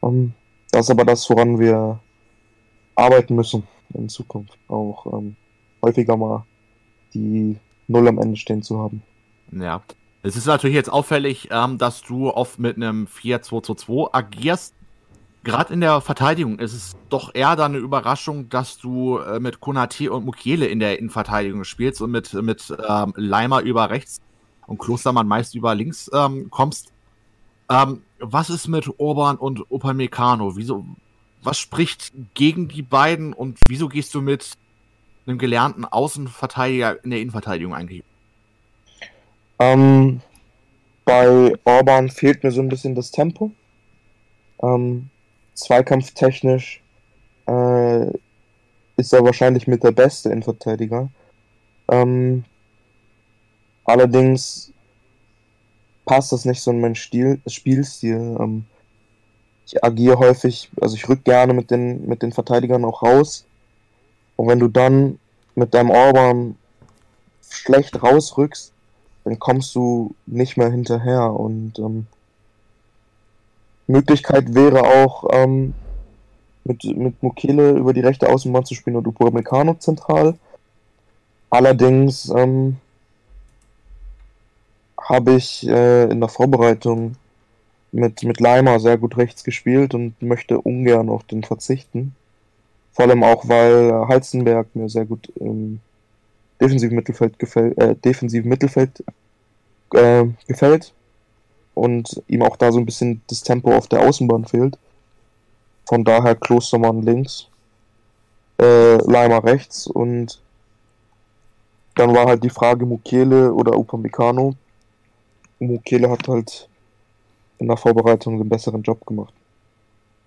Ähm, 0.03 0.33
das 0.70 0.87
ist 0.87 0.90
aber 0.90 1.05
das, 1.05 1.29
woran 1.31 1.59
wir 1.59 2.01
arbeiten 2.94 3.35
müssen 3.35 3.64
in 3.94 4.09
Zukunft. 4.09 4.59
Auch 4.68 5.07
ähm, 5.12 5.37
häufiger 5.83 6.16
mal 6.16 6.44
die 7.12 7.57
Null 7.87 8.09
am 8.09 8.18
Ende 8.18 8.37
stehen 8.37 8.62
zu 8.62 8.79
haben. 8.79 9.03
Ja. 9.53 9.83
Es 10.23 10.37
ist 10.37 10.47
natürlich 10.47 10.75
jetzt 10.75 10.90
auffällig, 10.90 11.49
ähm, 11.51 11.77
dass 11.77 12.03
du 12.03 12.31
oft 12.31 12.59
mit 12.59 12.77
einem 12.77 13.07
4-2-2-2 13.07 14.14
agierst 14.14 14.75
gerade 15.44 15.74
in 15.74 15.80
der 15.80 16.00
Verteidigung 16.00 16.59
ist 16.59 16.72
es 16.72 16.96
doch 17.11 17.35
eher 17.35 17.54
dann 17.54 17.72
eine 17.72 17.83
Überraschung, 17.83 18.48
dass 18.48 18.78
du 18.78 19.18
äh, 19.18 19.38
mit 19.38 19.61
Konate 19.61 20.11
und 20.11 20.24
Mukiele 20.24 20.66
in 20.66 20.80
der 20.80 20.98
Innenverteidigung 20.98 21.64
spielst 21.64 22.00
und 22.02 22.11
mit, 22.11 22.33
mit 22.33 22.74
ähm, 22.88 23.12
Leimer 23.16 23.61
über 23.61 23.90
rechts 23.90 24.20
und 24.66 24.78
Klostermann 24.78 25.28
meist 25.28 25.54
über 25.54 25.74
links 25.74 26.11
ähm, 26.12 26.48
kommst. 26.50 26.92
Ähm, 27.70 28.02
was 28.18 28.50
ist 28.50 28.68
mit 28.68 28.88
Orban 28.98 29.37
und 29.37 29.70
Upamecano? 29.70 30.57
Wieso, 30.57 30.85
was 31.42 31.59
spricht 31.59 32.12
gegen 32.33 32.68
die 32.68 32.83
beiden 32.83 33.33
und 33.35 33.59
wieso 33.68 33.88
gehst 33.88 34.14
du 34.14 34.22
mit 34.22 34.52
einem 35.26 35.38
gelernten 35.38 35.85
Außenverteidiger 35.85 37.04
in 37.04 37.11
der 37.11 37.20
Innenverteidigung 37.20 37.74
eigentlich? 37.74 38.02
Ähm, 39.59 40.20
bei 41.04 41.54
Orban 41.64 42.09
fehlt 42.09 42.42
mir 42.42 42.50
so 42.50 42.61
ein 42.61 42.68
bisschen 42.68 42.94
das 42.94 43.11
Tempo. 43.11 43.52
Ähm, 44.62 45.11
zweikampftechnisch 45.54 46.82
äh, 47.46 48.06
ist 48.96 49.12
er 49.12 49.24
wahrscheinlich 49.24 49.66
mit 49.66 49.82
der 49.82 49.92
beste 49.92 50.30
Innenverteidiger. 50.30 51.08
Ähm, 51.90 52.44
allerdings 53.84 54.72
passt 56.04 56.32
das 56.32 56.44
nicht 56.44 56.60
so 56.60 56.70
in 56.70 56.80
meinen 56.80 56.94
Stil, 56.94 57.40
Spielstil. 57.46 58.36
Ähm, 58.38 58.64
ich 59.66 59.82
agiere 59.82 60.18
häufig, 60.18 60.70
also 60.80 60.94
ich 60.94 61.08
rück 61.08 61.24
gerne 61.24 61.54
mit 61.54 61.70
den, 61.70 62.06
mit 62.06 62.22
den 62.22 62.32
Verteidigern 62.32 62.84
auch 62.84 63.02
raus. 63.02 63.46
Und 64.36 64.48
wenn 64.48 64.58
du 64.58 64.68
dann 64.68 65.18
mit 65.54 65.74
deinem 65.74 65.90
Orban 65.90 66.56
schlecht 67.48 68.02
rausrückst, 68.02 68.72
dann 69.24 69.38
kommst 69.38 69.74
du 69.74 70.14
nicht 70.26 70.56
mehr 70.56 70.70
hinterher. 70.70 71.32
Und 71.32 71.78
ähm, 71.78 72.06
Möglichkeit 73.87 74.55
wäre 74.55 74.83
auch, 74.83 75.25
ähm, 75.33 75.75
mit, 76.64 76.85
mit 76.85 77.23
Mukele 77.23 77.73
über 77.73 77.92
die 77.92 78.01
rechte 78.01 78.29
Außenbahn 78.29 78.64
zu 78.64 78.75
spielen 78.75 78.97
und 78.97 79.07
Upamecano 79.07 79.75
zentral. 79.75 80.35
Allerdings 81.51 82.31
ähm, 82.31 82.77
habe 84.99 85.35
ich 85.35 85.66
äh, 85.68 86.05
in 86.11 86.20
der 86.20 86.29
Vorbereitung 86.29 87.16
mit, 87.92 88.23
mit 88.25 88.40
Leimer 88.40 88.81
sehr 88.81 88.99
gut 88.99 89.16
rechts 89.16 89.44
gespielt 89.44 89.94
und 89.94 90.20
möchte 90.20 90.61
ungern 90.61 91.09
auf 91.09 91.25
den 91.25 91.44
verzichten. 91.44 92.14
Vor 92.92 93.07
allem 93.07 93.23
auch, 93.23 93.49
weil 93.49 94.09
Halzenberg 94.09 94.75
mir 94.75 94.88
sehr 94.88 95.05
gut 95.05 95.31
im 95.37 95.81
defensiven 96.61 96.97
Mittelfeld 96.97 97.38
gefällt, 97.38 97.77
äh, 97.79 97.94
defensiven 97.94 98.49
Mittelfeld 98.49 99.05
äh, 99.92 100.25
gefällt 100.49 100.94
und 101.74 102.22
ihm 102.28 102.42
auch 102.42 102.56
da 102.56 102.72
so 102.72 102.78
ein 102.78 102.87
bisschen 102.87 103.22
das 103.28 103.42
Tempo 103.42 103.74
auf 103.74 103.88
der 103.88 104.00
Außenbahn 104.00 104.44
fehlt. 104.44 104.78
Von 105.87 106.04
daher 106.04 106.34
Klostermann 106.34 107.02
links, 107.02 107.48
äh, 108.60 108.96
Leimer 108.96 109.44
rechts 109.44 109.87
und 109.87 110.40
dann 111.96 112.14
war 112.14 112.26
halt 112.26 112.42
die 112.42 112.50
Frage 112.50 112.87
Mukele 112.87 113.52
oder 113.52 113.76
Upamecano. 113.76 114.54
Mukele 115.58 116.10
hat 116.10 116.26
halt 116.26 116.68
in 117.58 117.68
der 117.68 117.76
Vorbereitung 117.76 118.34
einen 118.34 118.48
besseren 118.48 118.82
Job 118.82 119.04
gemacht. 119.06 119.32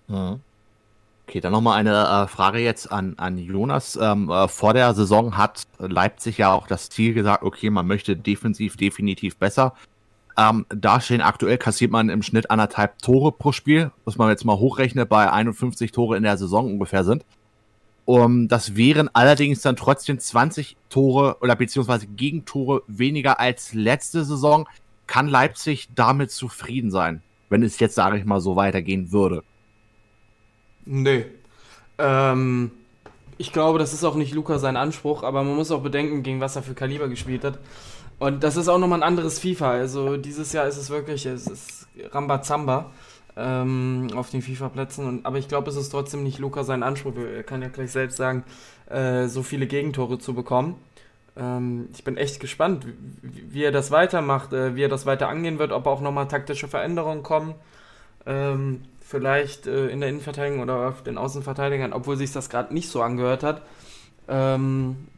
Mhm. 0.06 0.40
Okay, 1.26 1.40
dann 1.40 1.52
nochmal 1.52 1.78
eine 1.78 2.24
äh, 2.24 2.26
Frage 2.26 2.58
jetzt 2.58 2.90
an, 2.90 3.14
an 3.18 3.36
Jonas. 3.36 3.98
Ähm, 4.00 4.30
äh, 4.30 4.48
vor 4.48 4.72
der 4.72 4.94
Saison 4.94 5.36
hat 5.36 5.64
Leipzig 5.78 6.38
ja 6.38 6.54
auch 6.54 6.66
das 6.66 6.88
Ziel 6.88 7.12
gesagt, 7.12 7.42
okay, 7.42 7.68
man 7.68 7.86
möchte 7.86 8.16
defensiv 8.16 8.78
definitiv 8.78 9.36
besser 9.36 9.74
ähm, 10.38 10.64
dastehen. 10.70 11.20
Aktuell 11.20 11.58
kassiert 11.58 11.90
man 11.90 12.08
im 12.08 12.22
Schnitt 12.22 12.50
anderthalb 12.50 13.02
Tore 13.02 13.32
pro 13.32 13.52
Spiel, 13.52 13.90
was 14.04 14.16
man 14.16 14.30
jetzt 14.30 14.44
mal 14.44 14.56
hochrechnet, 14.56 15.08
bei 15.08 15.30
51 15.30 15.92
Tore 15.92 16.16
in 16.16 16.22
der 16.22 16.38
Saison 16.38 16.66
ungefähr 16.66 17.04
sind. 17.04 17.24
Um, 18.04 18.48
das 18.48 18.74
wären 18.74 19.10
allerdings 19.12 19.60
dann 19.60 19.76
trotzdem 19.76 20.18
20 20.18 20.78
Tore 20.88 21.36
oder 21.42 21.56
beziehungsweise 21.56 22.06
Gegentore 22.06 22.82
weniger 22.86 23.38
als 23.38 23.74
letzte 23.74 24.24
Saison. 24.24 24.66
Kann 25.06 25.28
Leipzig 25.28 25.88
damit 25.94 26.30
zufrieden 26.30 26.90
sein, 26.90 27.22
wenn 27.50 27.62
es 27.62 27.78
jetzt, 27.80 27.96
sage 27.96 28.16
ich 28.16 28.24
mal, 28.24 28.40
so 28.40 28.56
weitergehen 28.56 29.12
würde? 29.12 29.42
Nee. 30.86 31.26
Ähm, 31.98 32.70
ich 33.36 33.52
glaube, 33.52 33.78
das 33.78 33.92
ist 33.92 34.04
auch 34.04 34.14
nicht 34.14 34.32
Luca 34.32 34.58
sein 34.58 34.76
Anspruch, 34.76 35.22
aber 35.22 35.42
man 35.44 35.56
muss 35.56 35.70
auch 35.70 35.82
bedenken, 35.82 36.22
gegen 36.22 36.40
was 36.40 36.56
er 36.56 36.62
für 36.62 36.74
Kaliber 36.74 37.08
gespielt 37.08 37.44
hat. 37.44 37.58
Und 38.18 38.42
das 38.42 38.56
ist 38.56 38.68
auch 38.68 38.78
nochmal 38.78 39.00
ein 39.00 39.08
anderes 39.08 39.38
FIFA. 39.38 39.70
Also 39.70 40.16
dieses 40.16 40.52
Jahr 40.52 40.66
ist 40.66 40.76
es 40.76 40.90
wirklich, 40.90 41.24
es 41.26 41.46
ist 41.46 41.86
Rambazamba 42.10 42.90
ähm, 43.36 44.08
auf 44.14 44.30
den 44.30 44.42
FIFA-Plätzen. 44.42 45.24
Aber 45.24 45.38
ich 45.38 45.48
glaube, 45.48 45.70
es 45.70 45.76
ist 45.76 45.90
trotzdem 45.90 46.24
nicht 46.24 46.38
Luca 46.38 46.64
sein 46.64 46.82
Anspruch. 46.82 47.14
Er 47.16 47.44
kann 47.44 47.62
ja 47.62 47.68
gleich 47.68 47.92
selbst 47.92 48.16
sagen, 48.16 48.44
äh, 48.90 49.28
so 49.28 49.42
viele 49.42 49.66
Gegentore 49.66 50.18
zu 50.18 50.34
bekommen. 50.34 50.76
Ähm, 51.36 51.88
ich 51.94 52.02
bin 52.02 52.16
echt 52.16 52.40
gespannt, 52.40 52.86
wie, 53.22 53.54
wie 53.54 53.62
er 53.62 53.72
das 53.72 53.92
weitermacht, 53.92 54.52
äh, 54.52 54.74
wie 54.74 54.82
er 54.82 54.88
das 54.88 55.06
weiter 55.06 55.28
angehen 55.28 55.60
wird, 55.60 55.70
ob 55.70 55.86
auch 55.86 56.00
nochmal 56.00 56.26
taktische 56.26 56.66
Veränderungen 56.66 57.22
kommen. 57.22 57.54
Ähm, 58.26 58.82
vielleicht 59.00 59.66
äh, 59.68 59.86
in 59.88 60.00
der 60.00 60.08
Innenverteidigung 60.08 60.60
oder 60.60 60.88
auf 60.88 61.02
den 61.02 61.16
Außenverteidigern, 61.16 61.92
obwohl 61.92 62.16
sich 62.16 62.32
das 62.32 62.50
gerade 62.50 62.74
nicht 62.74 62.88
so 62.88 63.00
angehört 63.00 63.44
hat. 63.44 63.62
Ähm, 64.26 65.08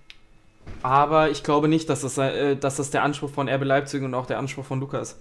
aber 0.82 1.30
ich 1.30 1.42
glaube 1.42 1.68
nicht, 1.68 1.88
dass 1.88 2.02
das, 2.02 2.18
äh, 2.18 2.56
dass 2.56 2.76
das 2.76 2.90
der 2.90 3.02
Anspruch 3.02 3.30
von 3.30 3.48
RB 3.48 3.64
Leipzig 3.64 4.02
und 4.02 4.14
auch 4.14 4.26
der 4.26 4.38
Anspruch 4.38 4.64
von 4.64 4.80
Lukas. 4.80 5.20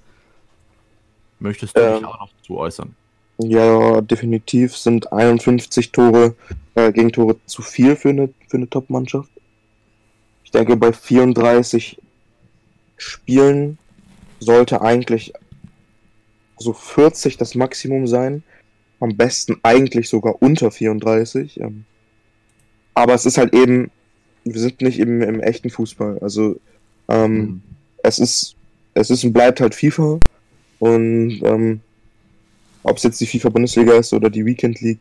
Möchtest 1.40 1.78
du 1.78 1.82
ähm, 1.82 1.96
dich 2.00 2.06
auch 2.06 2.20
noch 2.20 2.30
zu 2.42 2.58
äußern? 2.58 2.96
Ja, 3.38 4.02
definitiv 4.02 4.76
sind 4.76 5.14
51 5.14 5.92
Tore, 5.94 6.36
äh, 6.76 6.92
Gegentore 6.92 7.38
zu 7.46 7.62
viel 7.62 7.96
für 7.96 8.10
eine, 8.10 8.34
für 8.50 8.58
eine 8.58 8.70
Top-Mannschaft. 8.70 9.32
Ich 10.44 10.52
denke, 10.52 10.76
bei 10.76 10.92
34 10.92 12.02
Spielen 12.98 13.78
sollte 14.40 14.82
eigentlich 14.82 15.32
so 16.58 16.74
40 16.74 17.38
das 17.38 17.56
Maximum 17.56 18.08
sein. 18.08 18.44
Am 19.00 19.16
besten 19.16 19.58
eigentlich 19.64 20.10
sogar 20.10 20.42
unter 20.42 20.72
34. 20.72 21.62
Ähm. 21.62 21.86
Aber 22.94 23.14
es 23.14 23.26
ist 23.26 23.38
halt 23.38 23.54
eben 23.54 23.90
wir 24.54 24.62
sind 24.62 24.82
nicht 24.82 25.00
im, 25.00 25.22
im 25.22 25.40
echten 25.40 25.70
Fußball. 25.70 26.20
Also 26.20 26.60
Ähm, 27.10 27.38
mhm. 27.38 27.62
Es 28.04 28.20
ist, 28.20 28.56
es 28.94 29.10
ist 29.10 29.24
und 29.24 29.34
bleibt 29.34 29.60
halt 29.60 29.76
FIFA. 29.76 30.20
Und 30.80 31.42
ähm, 31.44 31.82
ob 32.84 32.98
es 32.98 33.04
jetzt 33.04 33.20
die 33.20 33.26
FIFA-Bundesliga 33.26 33.94
ist 33.94 34.14
oder 34.14 34.30
die 34.30 34.46
Weekend 34.46 34.80
League, 34.80 35.00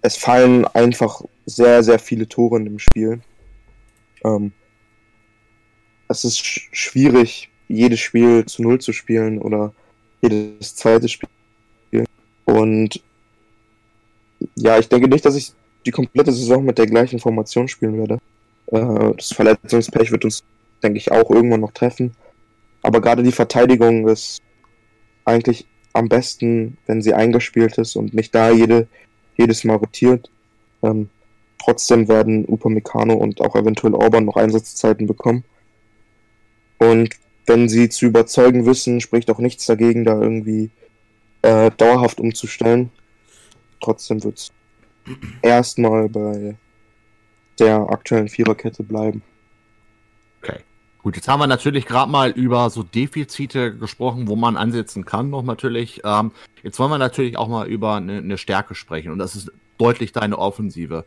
es 0.00 0.16
fallen 0.16 0.64
einfach 0.64 1.22
sehr, 1.44 1.82
sehr 1.82 1.98
viele 1.98 2.26
Tore 2.26 2.56
in 2.56 2.64
dem 2.64 2.78
Spiel. 2.78 3.20
Ähm, 4.24 4.52
es 6.08 6.24
ist 6.24 6.38
sch 6.38 6.68
schwierig, 6.72 7.50
jedes 7.68 8.00
Spiel 8.00 8.46
zu 8.46 8.62
Null 8.62 8.80
zu 8.80 8.92
spielen 8.92 9.38
oder 9.38 9.74
jedes 10.22 10.76
zweite 10.76 11.08
Spiel. 11.08 11.28
Und 12.46 13.02
ja, 14.54 14.78
ich 14.78 14.88
denke 14.88 15.08
nicht, 15.08 15.26
dass 15.26 15.36
ich 15.36 15.52
die 15.84 15.90
komplette 15.90 16.32
Saison 16.32 16.64
mit 16.64 16.78
der 16.78 16.86
gleichen 16.86 17.18
Formation 17.18 17.68
spielen 17.68 17.98
werde. 17.98 18.18
Äh, 18.70 19.14
das 19.16 19.32
Verletzungspech 19.32 20.10
wird 20.10 20.24
uns, 20.24 20.44
denke 20.82 20.98
ich, 20.98 21.10
auch 21.10 21.30
irgendwann 21.30 21.60
noch 21.60 21.72
treffen. 21.72 22.12
Aber 22.82 23.00
gerade 23.00 23.22
die 23.22 23.32
Verteidigung 23.32 24.08
ist 24.08 24.40
eigentlich 25.24 25.66
am 25.92 26.08
besten, 26.08 26.78
wenn 26.86 27.02
sie 27.02 27.14
eingespielt 27.14 27.78
ist 27.78 27.96
und 27.96 28.14
nicht 28.14 28.34
da 28.34 28.50
jede, 28.50 28.86
jedes 29.36 29.64
Mal 29.64 29.76
rotiert. 29.76 30.30
Ähm, 30.82 31.08
trotzdem 31.62 32.08
werden 32.08 32.46
Upamecano 32.46 33.14
und 33.14 33.40
auch 33.40 33.56
eventuell 33.56 33.94
Orban 33.94 34.24
noch 34.24 34.36
Einsatzzeiten 34.36 35.06
bekommen. 35.06 35.44
Und 36.78 37.10
wenn 37.46 37.68
sie 37.68 37.88
zu 37.88 38.06
überzeugen 38.06 38.66
wissen, 38.66 39.00
spricht 39.00 39.30
auch 39.30 39.38
nichts 39.38 39.66
dagegen, 39.66 40.04
da 40.04 40.20
irgendwie 40.20 40.70
äh, 41.42 41.70
dauerhaft 41.76 42.20
umzustellen. 42.20 42.90
Trotzdem 43.80 44.22
wird 44.22 44.38
es 44.38 44.52
erstmal 45.42 46.08
bei 46.08 46.56
der 47.58 47.90
aktuellen 47.90 48.28
Viererkette 48.28 48.82
bleiben. 48.82 49.22
Okay. 50.42 50.60
Gut, 51.02 51.16
jetzt 51.16 51.28
haben 51.28 51.40
wir 51.40 51.46
natürlich 51.46 51.86
gerade 51.86 52.10
mal 52.10 52.30
über 52.30 52.70
so 52.70 52.82
Defizite 52.82 53.76
gesprochen, 53.76 54.28
wo 54.28 54.36
man 54.36 54.56
ansetzen 54.56 55.04
kann, 55.04 55.30
noch 55.30 55.42
natürlich. 55.42 56.02
Ähm, 56.04 56.32
jetzt 56.62 56.78
wollen 56.78 56.90
wir 56.90 56.98
natürlich 56.98 57.38
auch 57.38 57.48
mal 57.48 57.66
über 57.66 57.96
eine, 57.96 58.18
eine 58.18 58.38
Stärke 58.38 58.74
sprechen 58.74 59.12
und 59.12 59.18
das 59.18 59.36
ist 59.36 59.52
deutlich 59.78 60.12
deine 60.12 60.38
Offensive. 60.38 61.04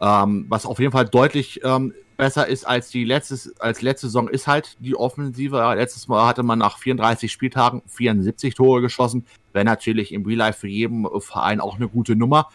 Ähm, 0.00 0.46
was 0.48 0.66
auf 0.66 0.78
jeden 0.78 0.92
Fall 0.92 1.06
deutlich 1.06 1.60
ähm, 1.64 1.94
besser 2.16 2.46
ist 2.46 2.64
als 2.64 2.88
die 2.88 3.04
letzte, 3.04 3.52
als 3.58 3.82
letzte 3.82 4.06
Saison, 4.06 4.28
ist 4.28 4.46
halt 4.46 4.76
die 4.78 4.96
Offensive. 4.96 5.74
Letztes 5.76 6.08
Mal 6.08 6.26
hatte 6.26 6.42
man 6.42 6.58
nach 6.58 6.78
34 6.78 7.30
Spieltagen 7.30 7.82
74 7.86 8.54
Tore 8.54 8.80
geschossen. 8.80 9.26
Wäre 9.52 9.64
natürlich 9.64 10.12
im 10.12 10.24
Real 10.24 10.38
Life 10.38 10.60
für 10.60 10.68
jeden 10.68 11.06
Verein 11.20 11.60
auch 11.60 11.76
eine 11.76 11.88
gute 11.88 12.16
Nummer. 12.16 12.48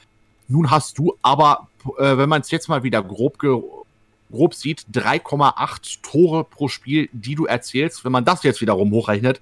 Nun 0.47 0.71
hast 0.71 0.97
du 0.97 1.15
aber, 1.21 1.68
äh, 1.97 2.17
wenn 2.17 2.29
man 2.29 2.41
es 2.41 2.51
jetzt 2.51 2.69
mal 2.69 2.83
wieder 2.83 3.03
grob, 3.03 3.37
grob 3.39 4.53
sieht, 4.53 4.85
3,8 4.93 5.99
Tore 6.01 6.43
pro 6.43 6.67
Spiel, 6.67 7.09
die 7.11 7.35
du 7.35 7.45
erzählst. 7.45 8.05
Wenn 8.05 8.11
man 8.11 8.25
das 8.25 8.43
jetzt 8.43 8.61
wiederum 8.61 8.91
hochrechnet, 8.91 9.41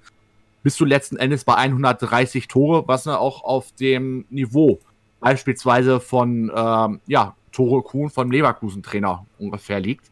bist 0.62 0.80
du 0.80 0.84
letzten 0.84 1.16
Endes 1.16 1.44
bei 1.44 1.54
130 1.54 2.48
Tore, 2.48 2.86
was 2.86 3.06
ne 3.06 3.18
auch 3.18 3.44
auf 3.44 3.72
dem 3.72 4.24
Niveau 4.30 4.80
beispielsweise 5.20 6.00
von 6.00 6.50
ähm, 6.54 7.00
ja, 7.06 7.34
Tore 7.52 7.82
Kuhn 7.82 8.10
vom 8.10 8.30
Leverkusen-Trainer 8.30 9.26
ungefähr 9.38 9.80
liegt. 9.80 10.10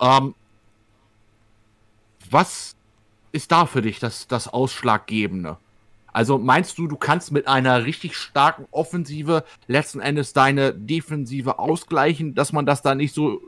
Ähm, 0.00 0.34
was 2.30 2.74
ist 3.32 3.52
da 3.52 3.66
für 3.66 3.82
dich 3.82 3.98
das, 3.98 4.26
das 4.26 4.48
Ausschlaggebende? 4.48 5.58
Also 6.12 6.38
meinst 6.38 6.76
du, 6.78 6.86
du 6.86 6.96
kannst 6.96 7.32
mit 7.32 7.48
einer 7.48 7.84
richtig 7.84 8.16
starken 8.16 8.66
Offensive 8.70 9.44
letzten 9.66 10.00
Endes 10.00 10.32
deine 10.32 10.74
Defensive 10.74 11.58
ausgleichen, 11.58 12.34
dass 12.34 12.52
man 12.52 12.66
das 12.66 12.82
da 12.82 12.94
nicht 12.94 13.14
so 13.14 13.40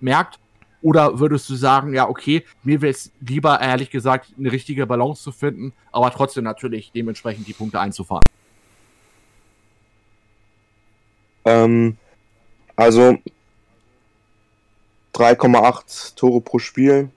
merkt? 0.00 0.38
Oder 0.80 1.18
würdest 1.18 1.48
du 1.48 1.54
sagen, 1.54 1.94
ja, 1.94 2.08
okay, 2.08 2.44
mir 2.62 2.82
wäre 2.82 2.90
es 2.90 3.10
lieber, 3.20 3.58
ehrlich 3.60 3.90
gesagt, 3.90 4.34
eine 4.38 4.52
richtige 4.52 4.86
Balance 4.86 5.22
zu 5.22 5.32
finden, 5.32 5.72
aber 5.90 6.10
trotzdem 6.10 6.44
natürlich 6.44 6.92
dementsprechend 6.92 7.48
die 7.48 7.54
Punkte 7.54 7.80
einzufahren? 7.80 8.24
Ähm, 11.46 11.96
also 12.76 13.18
3,8 15.14 16.16
Tore 16.16 16.40
pro 16.40 16.58
Spiel 16.58 17.10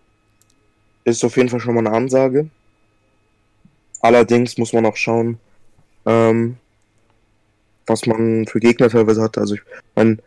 ist 1.03 1.23
auf 1.25 1.35
jeden 1.35 1.49
Fall 1.49 1.59
schon 1.59 1.75
mal 1.75 1.85
eine 1.85 1.95
Ansage. 1.95 2.49
Allerdings 4.01 4.57
muss 4.57 4.73
man 4.73 4.85
auch 4.85 4.95
schauen, 4.95 5.39
ähm, 6.05 6.57
was 7.85 8.05
man 8.05 8.45
für 8.45 8.59
Gegner 8.59 8.89
teilweise 8.89 9.21
hat. 9.21 9.37
Also 9.37 9.55
ich 9.55 9.61
meine, 9.95 10.17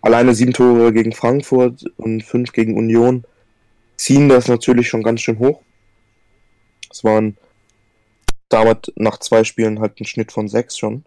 alleine 0.00 0.34
sieben 0.34 0.52
Tore 0.52 0.92
gegen 0.92 1.12
Frankfurt 1.12 1.84
und 1.96 2.22
fünf 2.22 2.52
gegen 2.52 2.76
Union 2.76 3.24
ziehen 3.96 4.28
das 4.28 4.48
natürlich 4.48 4.88
schon 4.88 5.02
ganz 5.02 5.20
schön 5.20 5.38
hoch. 5.38 5.62
Es 6.90 7.04
waren 7.04 7.36
damit 8.48 8.92
nach 8.96 9.18
zwei 9.18 9.44
Spielen 9.44 9.80
halt 9.80 9.98
ein 10.00 10.04
Schnitt 10.04 10.32
von 10.32 10.48
sechs 10.48 10.76
schon. 10.76 11.04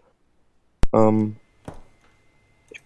Ähm, 0.92 1.36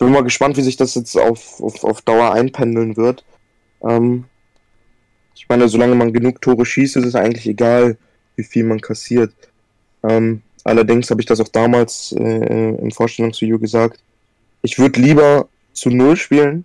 bin 0.00 0.12
mal 0.12 0.24
gespannt, 0.24 0.56
wie 0.56 0.62
sich 0.62 0.76
das 0.76 0.94
jetzt 0.94 1.16
auf, 1.16 1.61
auf, 1.61 1.84
auf 1.84 2.00
Dauer 2.00 2.32
einpendeln 2.32 2.96
wird. 2.96 3.24
Ähm, 3.82 4.24
ich 5.36 5.46
meine, 5.48 5.68
solange 5.68 5.94
man 5.94 6.12
genug 6.12 6.40
Tore 6.40 6.64
schießt, 6.64 6.96
ist 6.96 7.04
es 7.04 7.14
eigentlich 7.14 7.46
egal, 7.46 7.98
wie 8.41 8.45
viel 8.45 8.64
man 8.64 8.80
kassiert. 8.80 9.32
Ähm, 10.03 10.43
allerdings 10.64 11.11
habe 11.11 11.20
ich 11.20 11.26
das 11.26 11.41
auch 11.41 11.49
damals 11.49 12.12
äh, 12.12 12.74
im 12.74 12.91
Vorstellungsvideo 12.91 13.59
gesagt. 13.59 14.01
Ich 14.62 14.78
würde 14.78 15.01
lieber 15.01 15.49
zu 15.72 15.91
Null 15.91 16.16
spielen, 16.16 16.64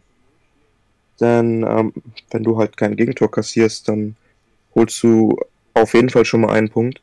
denn 1.20 1.64
ähm, 1.64 1.94
wenn 2.32 2.44
du 2.44 2.58
halt 2.58 2.78
kein 2.78 2.96
Gegentor 2.96 3.30
kassierst, 3.30 3.88
dann 3.88 4.16
holst 4.74 5.02
du 5.04 5.38
auf 5.74 5.94
jeden 5.94 6.10
Fall 6.10 6.26
schon 6.26 6.42
mal 6.42 6.54
einen 6.54 6.70
Punkt. 6.70 7.02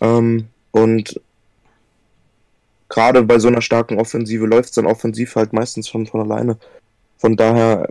Ähm, 0.00 0.48
und 0.70 1.20
gerade 2.88 3.22
bei 3.22 3.38
so 3.38 3.48
einer 3.48 3.62
starken 3.62 3.98
Offensive 3.98 4.46
läuft 4.46 4.70
es 4.70 4.74
dann 4.74 4.86
offensiv 4.86 5.36
halt 5.36 5.52
meistens 5.52 5.88
schon 5.88 6.06
von 6.06 6.20
alleine. 6.20 6.58
Von 7.18 7.36
daher, 7.36 7.88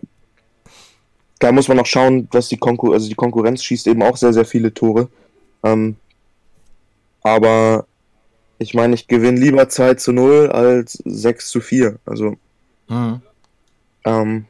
da 1.39 1.51
muss 1.51 1.67
man 1.67 1.77
noch 1.77 1.85
schauen, 1.85 2.29
dass 2.31 2.49
die 2.49 2.57
Konkurrenz, 2.57 2.95
also 2.95 3.09
die 3.09 3.15
Konkurrenz 3.15 3.63
schießt 3.63 3.87
eben 3.87 4.03
auch 4.03 4.17
sehr, 4.17 4.33
sehr 4.33 4.45
viele 4.45 4.73
Tore. 4.73 5.09
Ähm, 5.63 5.95
aber 7.23 7.85
ich 8.57 8.73
meine, 8.73 8.95
ich 8.95 9.07
gewinne 9.07 9.39
lieber 9.39 9.69
2 9.69 9.95
zu 9.95 10.11
0 10.11 10.49
als 10.49 10.93
6 11.05 11.49
zu 11.49 11.61
4. 11.61 11.97
Also 12.05 12.37
mhm. 12.87 13.21
ähm, 14.05 14.45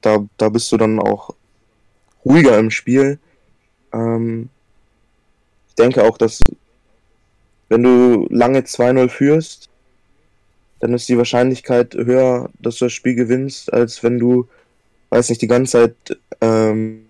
da, 0.00 0.24
da 0.36 0.48
bist 0.48 0.70
du 0.72 0.76
dann 0.76 0.98
auch 0.98 1.30
ruhiger 2.24 2.58
im 2.58 2.70
Spiel. 2.70 3.18
Ähm, 3.92 4.48
ich 5.68 5.74
denke 5.74 6.04
auch, 6.04 6.18
dass 6.18 6.40
wenn 7.68 7.82
du 7.82 8.26
lange 8.30 8.60
2-0 8.60 9.08
führst, 9.08 9.68
dann 10.80 10.92
ist 10.92 11.08
die 11.08 11.18
Wahrscheinlichkeit 11.18 11.94
höher, 11.94 12.50
dass 12.58 12.76
du 12.76 12.86
das 12.86 12.92
Spiel 12.92 13.14
gewinnst, 13.14 13.72
als 13.72 14.02
wenn 14.02 14.18
du, 14.18 14.48
weiß 15.10 15.30
nicht, 15.30 15.42
die 15.42 15.46
ganze 15.46 15.72
Zeit 15.72 16.18
ähm, 16.40 17.06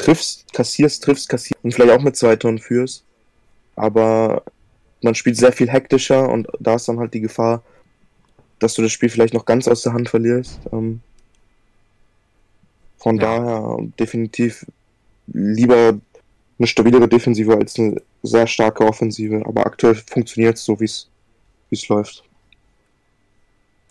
triffst, 0.00 0.52
kassierst, 0.52 1.04
triffst, 1.04 1.28
kassierst 1.28 1.62
und 1.62 1.72
vielleicht 1.72 1.92
auch 1.92 2.02
mit 2.02 2.16
zwei 2.16 2.36
Toren 2.36 2.58
führst. 2.58 3.04
Aber 3.76 4.42
man 5.02 5.14
spielt 5.14 5.36
sehr 5.36 5.52
viel 5.52 5.70
hektischer 5.70 6.28
und 6.28 6.48
da 6.58 6.74
ist 6.74 6.88
dann 6.88 6.98
halt 6.98 7.14
die 7.14 7.20
Gefahr, 7.20 7.62
dass 8.58 8.74
du 8.74 8.82
das 8.82 8.92
Spiel 8.92 9.08
vielleicht 9.08 9.34
noch 9.34 9.44
ganz 9.44 9.68
aus 9.68 9.82
der 9.82 9.92
Hand 9.92 10.08
verlierst. 10.08 10.60
Ähm, 10.72 11.00
von 12.98 13.16
ja. 13.16 13.22
daher 13.22 13.78
definitiv 13.98 14.66
lieber 15.26 15.98
eine 16.58 16.66
stabilere 16.66 17.08
Defensive 17.08 17.56
als 17.56 17.78
eine 17.78 17.96
sehr 18.22 18.46
starke 18.46 18.84
Offensive. 18.84 19.42
Aber 19.46 19.64
aktuell 19.64 19.94
funktioniert 19.94 20.56
es 20.56 20.64
so, 20.64 20.78
wie 20.80 20.84
es 20.84 21.88
läuft. 21.88 22.24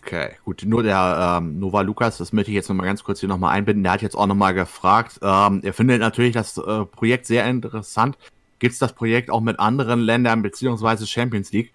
Okay, 0.02 0.30
gut. 0.44 0.62
Nur 0.64 0.82
der 0.82 1.38
ähm, 1.38 1.58
Nova 1.58 1.82
Lukas, 1.82 2.18
das 2.18 2.32
möchte 2.32 2.50
ich 2.50 2.54
jetzt 2.54 2.68
nochmal 2.68 2.86
ganz 2.86 3.04
kurz 3.04 3.20
hier 3.20 3.28
nochmal 3.28 3.54
einbinden. 3.54 3.82
Der 3.82 3.92
hat 3.92 4.02
jetzt 4.02 4.16
auch 4.16 4.26
nochmal 4.26 4.54
gefragt. 4.54 5.18
Ähm, 5.22 5.60
er 5.62 5.72
findet 5.74 6.00
natürlich 6.00 6.32
das 6.32 6.56
äh, 6.56 6.84
Projekt 6.86 7.26
sehr 7.26 7.44
interessant. 7.46 8.16
Gibt 8.58 8.72
es 8.72 8.78
das 8.78 8.94
Projekt 8.94 9.30
auch 9.30 9.40
mit 9.40 9.58
anderen 9.58 10.00
Ländern 10.00 10.42
beziehungsweise 10.42 11.06
Champions 11.06 11.52
League? 11.52 11.72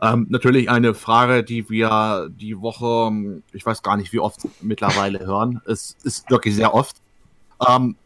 Ähm, 0.00 0.26
natürlich 0.28 0.70
eine 0.70 0.94
Frage, 0.94 1.42
die 1.42 1.68
wir 1.70 2.28
die 2.30 2.60
Woche, 2.60 3.42
ich 3.52 3.66
weiß 3.66 3.82
gar 3.82 3.96
nicht, 3.96 4.12
wie 4.12 4.20
oft 4.20 4.40
mittlerweile 4.60 5.20
hören. 5.20 5.60
Es 5.66 5.96
ist 6.04 6.30
wirklich 6.30 6.54
sehr 6.54 6.74
oft. 6.74 6.96
Ähm, 7.66 7.96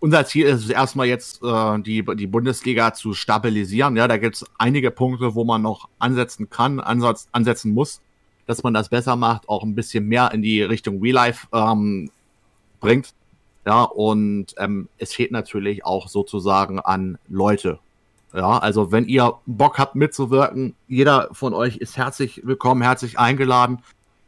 unser 0.00 0.26
Ziel 0.26 0.46
ist 0.46 0.64
es 0.64 0.70
erstmal 0.70 1.06
jetzt, 1.06 1.42
äh, 1.42 1.78
die, 1.80 2.04
die 2.16 2.26
Bundesliga 2.26 2.92
zu 2.92 3.14
stabilisieren. 3.14 3.96
Ja, 3.96 4.08
da 4.08 4.16
gibt 4.16 4.36
es 4.36 4.44
einige 4.58 4.90
Punkte, 4.90 5.34
wo 5.34 5.44
man 5.44 5.62
noch 5.62 5.88
ansetzen 5.98 6.50
kann, 6.50 6.80
ansatz, 6.80 7.28
ansetzen 7.32 7.72
muss, 7.72 8.02
dass 8.46 8.62
man 8.62 8.74
das 8.74 8.88
besser 8.88 9.16
macht, 9.16 9.48
auch 9.48 9.62
ein 9.62 9.74
bisschen 9.74 10.06
mehr 10.06 10.32
in 10.32 10.42
die 10.42 10.62
Richtung 10.62 11.00
Real 11.00 11.14
Life 11.14 11.46
ähm, 11.52 12.10
bringt. 12.80 13.14
Ja, 13.64 13.84
und 13.84 14.54
ähm, 14.58 14.88
es 14.98 15.14
fehlt 15.14 15.30
natürlich 15.30 15.84
auch 15.84 16.08
sozusagen 16.08 16.80
an 16.80 17.18
Leute. 17.28 17.78
Ja, 18.34 18.58
also 18.58 18.90
wenn 18.90 19.06
ihr 19.06 19.34
Bock 19.46 19.78
habt 19.78 19.94
mitzuwirken, 19.94 20.74
jeder 20.88 21.28
von 21.32 21.54
euch 21.54 21.76
ist 21.76 21.96
herzlich 21.96 22.40
willkommen, 22.44 22.82
herzlich 22.82 23.18
eingeladen. 23.18 23.82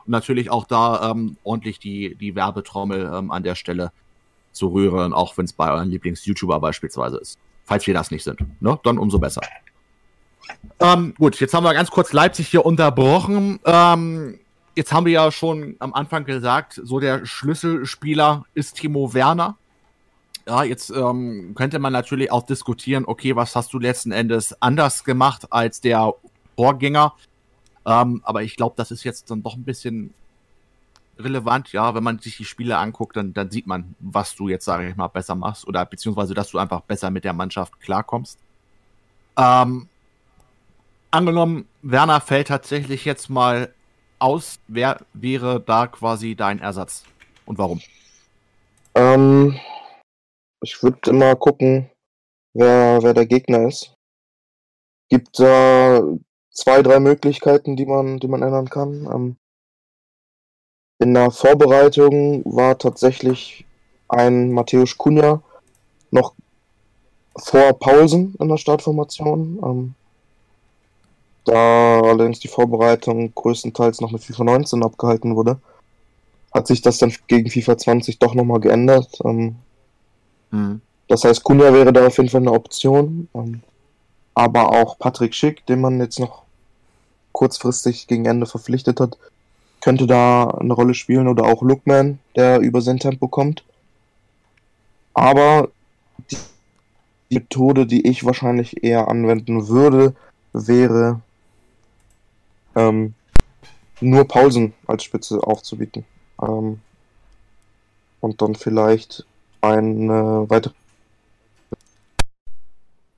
Und 0.05 0.11
natürlich 0.11 0.51
auch 0.51 0.67
da 0.67 1.11
ähm, 1.11 1.37
ordentlich 1.43 1.79
die, 1.79 2.15
die 2.15 2.35
Werbetrommel 2.35 3.11
ähm, 3.13 3.31
an 3.31 3.43
der 3.43 3.55
Stelle 3.55 3.93
zu 4.53 4.69
rühren, 4.69 5.13
auch 5.13 5.37
wenn 5.37 5.47
es 5.47 5.53
bei 5.53 5.73
euren 5.73 5.89
Lieblings-YouTuber 5.89 6.61
beispielsweise 6.61 7.17
ist. 7.17 7.39
Falls 7.65 7.87
wir 7.87 7.95
das 7.95 8.11
nicht 8.11 8.23
sind, 8.23 8.41
ne? 8.61 8.79
dann 8.85 8.99
umso 8.99 9.19
besser. 9.19 9.41
Ähm, 10.81 11.15
gut, 11.17 11.39
jetzt 11.41 11.55
haben 11.55 11.65
wir 11.65 11.75
ganz 11.75 11.91
kurz 11.91 12.13
Leipzig 12.13 12.49
hier 12.49 12.67
unterbrochen. 12.67 13.61
Ähm, 13.65 14.39
jetzt 14.75 14.93
haben 14.93 15.07
wir 15.07 15.13
ja 15.13 15.31
schon 15.31 15.77
am 15.79 15.95
Anfang 15.95 16.25
gesagt, 16.25 16.81
so 16.83 17.01
der 17.01 17.27
Schlüsselspieler 17.27 18.45
ist 18.55 18.77
Timo 18.77 19.15
Werner. 19.15 19.57
Ja, 20.47 20.63
jetzt 20.63 20.91
ähm, 20.91 21.55
könnte 21.55 21.79
man 21.79 21.93
natürlich 21.93 22.31
auch 22.31 22.43
diskutieren, 22.43 23.05
okay, 23.07 23.35
was 23.35 23.57
hast 23.57 23.73
du 23.73 23.79
letzten 23.79 24.13
Endes 24.13 24.61
anders 24.61 25.05
gemacht 25.05 25.47
als 25.51 25.81
der 25.81 26.13
Vorgänger? 26.57 27.15
Ähm, 27.87 28.21
aber 28.25 28.43
ich 28.43 28.57
glaube, 28.57 28.75
das 28.77 28.91
ist 28.91 29.05
jetzt 29.05 29.31
dann 29.31 29.43
doch 29.43 29.55
ein 29.55 29.65
bisschen 29.65 30.13
relevant, 31.19 31.73
ja, 31.73 31.95
wenn 31.95 32.03
man 32.03 32.19
sich 32.19 32.37
die 32.37 32.45
Spiele 32.45 32.77
anguckt, 32.77 33.17
dann, 33.17 33.33
dann 33.33 33.51
sieht 33.51 33.67
man, 33.67 33.95
was 34.01 34.35
du 34.35 34.49
jetzt, 34.49 34.65
sage 34.65 34.89
ich 34.89 34.97
mal, 34.97 35.09
besser 35.09 35.35
machst 35.35 35.67
oder 35.67 35.85
beziehungsweise, 35.87 36.35
dass 36.35 36.51
du 36.51 36.59
einfach 36.59 36.81
besser 36.81 37.11
mit 37.11 37.25
der 37.25 37.33
Mannschaft 37.33 37.81
klarkommst. 37.81 38.39
Ähm, 39.37 39.89
angenommen, 41.15 41.69
Werner 41.83 42.21
fällt 42.21 42.49
tatsächlich 42.49 43.05
jetzt 43.05 43.31
mal 43.31 43.73
aus, 44.19 44.59
wer 44.69 45.01
wäre 45.13 45.61
da 45.61 45.87
quasi 45.87 46.35
dein 46.35 46.59
Ersatz 46.59 47.05
und 47.47 47.59
warum? 47.59 47.81
Ähm, 48.95 49.59
ich 50.63 50.83
würde 50.83 51.11
immer 51.11 51.37
gucken, 51.37 51.91
wer, 52.55 53.03
wer 53.03 53.15
der 53.15 53.27
Gegner 53.27 53.69
ist. 53.69 53.95
Gibt 55.09 55.39
da 55.39 55.99
äh, 55.99 56.19
zwei, 56.51 56.83
drei 56.83 57.01
Möglichkeiten, 57.01 57.77
die 57.77 57.87
man, 57.87 58.19
die 58.19 58.29
man 58.29 58.43
ändern 58.43 58.69
kann. 58.69 59.07
Ähm, 59.13 59.37
in 61.01 61.15
der 61.15 61.31
Vorbereitung 61.31 62.45
war 62.45 62.79
tatsächlich 62.79 63.67
ein 64.09 64.53
Matthäus 64.53 64.97
Kunja 64.97 65.43
noch 66.11 66.35
vor 67.37 67.73
Paulsen 67.75 68.35
in 68.39 68.49
der 68.49 68.57
Startformation. 68.57 69.61
Ähm, 69.63 69.95
da 71.45 72.01
allerdings 72.01 72.41
die 72.41 72.49
Vorbereitung 72.49 73.35
größtenteils 73.35 74.01
noch 74.01 74.11
mit 74.11 74.25
FIFA 74.25 74.45
19 74.45 74.83
abgehalten 74.83 75.37
wurde, 75.37 75.59
hat 76.53 76.67
sich 76.67 76.83
das 76.83 76.99
dann 76.99 77.13
gegen 77.27 77.51
FIFA 77.51 77.77
20 77.77 78.19
doch 78.19 78.35
nochmal 78.35 78.61
geändert. 78.61 79.21
Ähm, 79.25 79.57
mhm. 80.51 80.81
Das 81.09 81.25
heißt, 81.25 81.45
Kunja 81.45 81.73
wäre 81.73 81.93
da 81.93 82.07
auf 82.07 82.17
jeden 82.17 82.31
Fall 82.31 82.41
eine 82.41 82.53
Option. 82.53 83.29
Ähm, 83.35 83.61
aber 84.35 84.71
auch 84.71 84.99
Patrick 84.99 85.35
Schick, 85.35 85.65
den 85.67 85.81
man 85.81 86.01
jetzt 86.01 86.19
noch 86.19 86.43
kurzfristig 87.33 88.07
gegen 88.07 88.25
Ende 88.25 88.47
verpflichtet 88.47 89.01
hat, 89.01 89.19
könnte 89.81 90.07
da 90.07 90.49
eine 90.49 90.73
Rolle 90.73 90.95
spielen 90.95 91.29
oder 91.29 91.45
auch 91.45 91.63
Lookman, 91.63 92.19
der 92.37 92.61
über 92.61 92.81
sein 92.81 92.99
Tempo 92.99 93.29
kommt. 93.29 93.65
Aber 95.13 95.69
die 96.31 96.39
Methode, 97.35 97.87
die 97.87 98.07
ich 98.09 98.25
wahrscheinlich 98.25 98.83
eher 98.83 99.09
anwenden 99.09 99.69
würde, 99.69 100.15
wäre 100.53 101.21
ähm, 102.75 103.15
nur 104.01 104.27
Pausen 104.27 104.75
als 104.87 105.05
Spitze 105.05 105.43
aufzubieten. 105.43 106.05
Ähm, 106.41 106.81
und 108.21 108.41
dann 108.41 108.55
vielleicht 108.55 109.25
eine 109.61 110.47
weitere. 110.49 110.73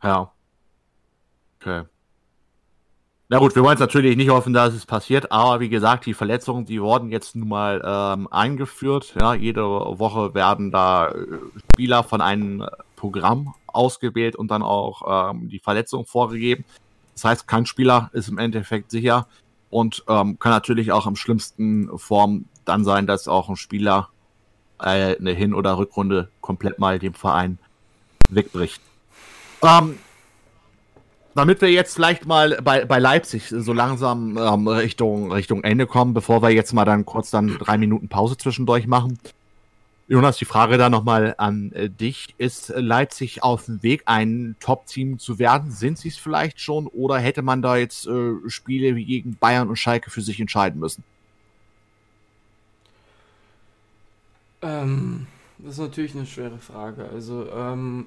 Ja. 0.03 0.33
Okay. 1.61 1.85
Na 3.29 3.39
gut, 3.39 3.57
wir 3.57 3.65
wollen 3.65 3.75
es 3.75 3.81
natürlich 3.81 4.17
nicht 4.17 4.31
hoffen, 4.31 4.53
dass 4.53 4.73
es 4.73 4.87
passiert, 4.87 5.33
aber 5.33 5.59
wie 5.59 5.69
gesagt, 5.69 6.07
die 6.07 6.15
Verletzungen, 6.15 6.65
die 6.65 6.81
wurden 6.81 7.11
jetzt 7.11 7.35
nun 7.35 7.49
mal 7.49 7.83
ähm, 7.85 8.29
eingeführt. 8.31 9.15
Ja, 9.21 9.35
jede 9.35 9.65
Woche 9.65 10.33
werden 10.35 10.71
da 10.71 11.09
äh, 11.09 11.15
Spieler 11.73 12.05
von 12.05 12.21
einem 12.21 12.65
Programm 12.95 13.55
ausgewählt 13.67 14.37
und 14.37 14.53
dann 14.53 14.63
auch 14.63 15.31
ähm, 15.33 15.49
die 15.49 15.59
Verletzung 15.59 16.07
vorgegeben. 16.07 16.65
Das 17.15 17.25
heißt, 17.25 17.49
kein 17.49 17.67
Spieler 17.67 18.11
ist 18.13 18.29
im 18.29 18.39
Endeffekt 18.39 18.93
sicher 18.93 19.27
und 19.71 20.05
ähm, 20.09 20.39
kann 20.39 20.53
natürlich 20.53 20.93
auch 20.93 21.07
im 21.07 21.17
schlimmsten 21.17 21.99
Form 21.99 22.47
dann 22.65 22.85
sein, 22.85 23.07
dass 23.07 23.29
auch 23.29 23.49
ein 23.49 23.57
Spieler 23.57 24.09
äh, 24.81 25.17
eine 25.17 25.33
Hin- 25.33 25.55
oder 25.55 25.79
Rückrunde 25.79 26.29
komplett 26.41 26.79
mal 26.79 26.99
dem 26.99 27.15
Verein 27.15 27.59
wegbricht. 28.29 28.81
Ähm, 29.63 29.99
damit 31.35 31.61
wir 31.61 31.71
jetzt 31.71 31.95
vielleicht 31.95 32.27
mal 32.27 32.59
bei, 32.63 32.85
bei 32.85 32.99
Leipzig 32.99 33.49
so 33.49 33.73
langsam 33.73 34.39
ähm, 34.39 34.67
Richtung, 34.69 35.33
Richtung 35.33 35.65
Ende 35.65 35.87
kommen, 35.87 36.15
bevor 36.15 36.43
wir 36.43 36.51
jetzt 36.51 36.73
mal 36.73 36.85
dann 36.85 37.05
kurz 37.05 37.31
dann 37.31 37.59
drei 37.59 37.77
Minuten 37.77 38.09
Pause 38.09 38.37
zwischendurch 38.37 38.87
machen. 38.87 39.19
Jonas, 40.09 40.37
die 40.37 40.45
Frage 40.45 40.79
da 40.79 40.89
nochmal 40.89 41.35
an 41.37 41.73
äh, 41.73 41.91
dich. 41.91 42.35
Ist 42.39 42.73
Leipzig 42.77 43.43
auf 43.43 43.65
dem 43.65 43.83
Weg, 43.83 44.03
ein 44.07 44.55
Top-Team 44.61 45.19
zu 45.19 45.41
werden? 45.41 45.73
Sind 45.73 45.99
sie 45.99 46.09
es 46.09 46.17
vielleicht 46.17 46.61
schon? 46.61 46.87
Oder 46.87 47.19
hätte 47.19 47.43
man 47.43 47.61
da 47.61 47.77
jetzt 47.77 48.07
äh, 48.07 48.35
Spiele 48.47 48.95
wie 48.95 49.05
gegen 49.05 49.37
Bayern 49.37 49.69
und 49.69 49.77
Schalke 49.77 50.11
für 50.11 50.23
sich 50.23 50.39
entscheiden 50.39 50.79
müssen? 50.79 51.03
Ähm, 54.63 55.27
das 55.59 55.75
ist 55.75 55.81
natürlich 55.81 56.15
eine 56.15 56.27
schwere 56.27 56.59
Frage. 56.59 57.09
Also, 57.13 57.51
ähm, 57.51 58.07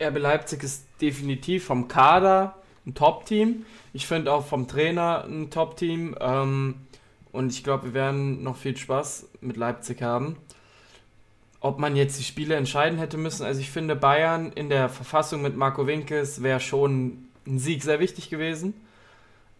RB 0.00 0.18
Leipzig 0.18 0.62
ist 0.62 0.86
definitiv 1.02 1.64
vom 1.66 1.86
Kader 1.86 2.56
ein 2.86 2.94
Top-Team. 2.94 3.66
Ich 3.92 4.06
finde 4.06 4.32
auch 4.32 4.46
vom 4.46 4.66
Trainer 4.68 5.24
ein 5.24 5.50
Top-Team. 5.50 6.16
Ähm, 6.18 6.76
und 7.30 7.52
ich 7.52 7.62
glaube, 7.62 7.88
wir 7.88 7.94
werden 7.94 8.42
noch 8.42 8.56
viel 8.56 8.76
Spaß 8.76 9.28
mit 9.42 9.58
Leipzig 9.58 10.00
haben. 10.00 10.36
Ob 11.64 11.78
man 11.78 11.94
jetzt 11.94 12.18
die 12.18 12.24
Spiele 12.24 12.56
entscheiden 12.56 12.98
hätte 12.98 13.16
müssen, 13.16 13.44
also 13.44 13.60
ich 13.60 13.70
finde, 13.70 13.94
Bayern 13.94 14.50
in 14.52 14.68
der 14.68 14.88
Verfassung 14.88 15.42
mit 15.42 15.56
Marco 15.56 15.86
Winkes 15.86 16.42
wäre 16.42 16.58
schon 16.58 17.28
ein 17.46 17.58
Sieg 17.60 17.84
sehr 17.84 18.00
wichtig 18.00 18.30
gewesen. 18.30 18.74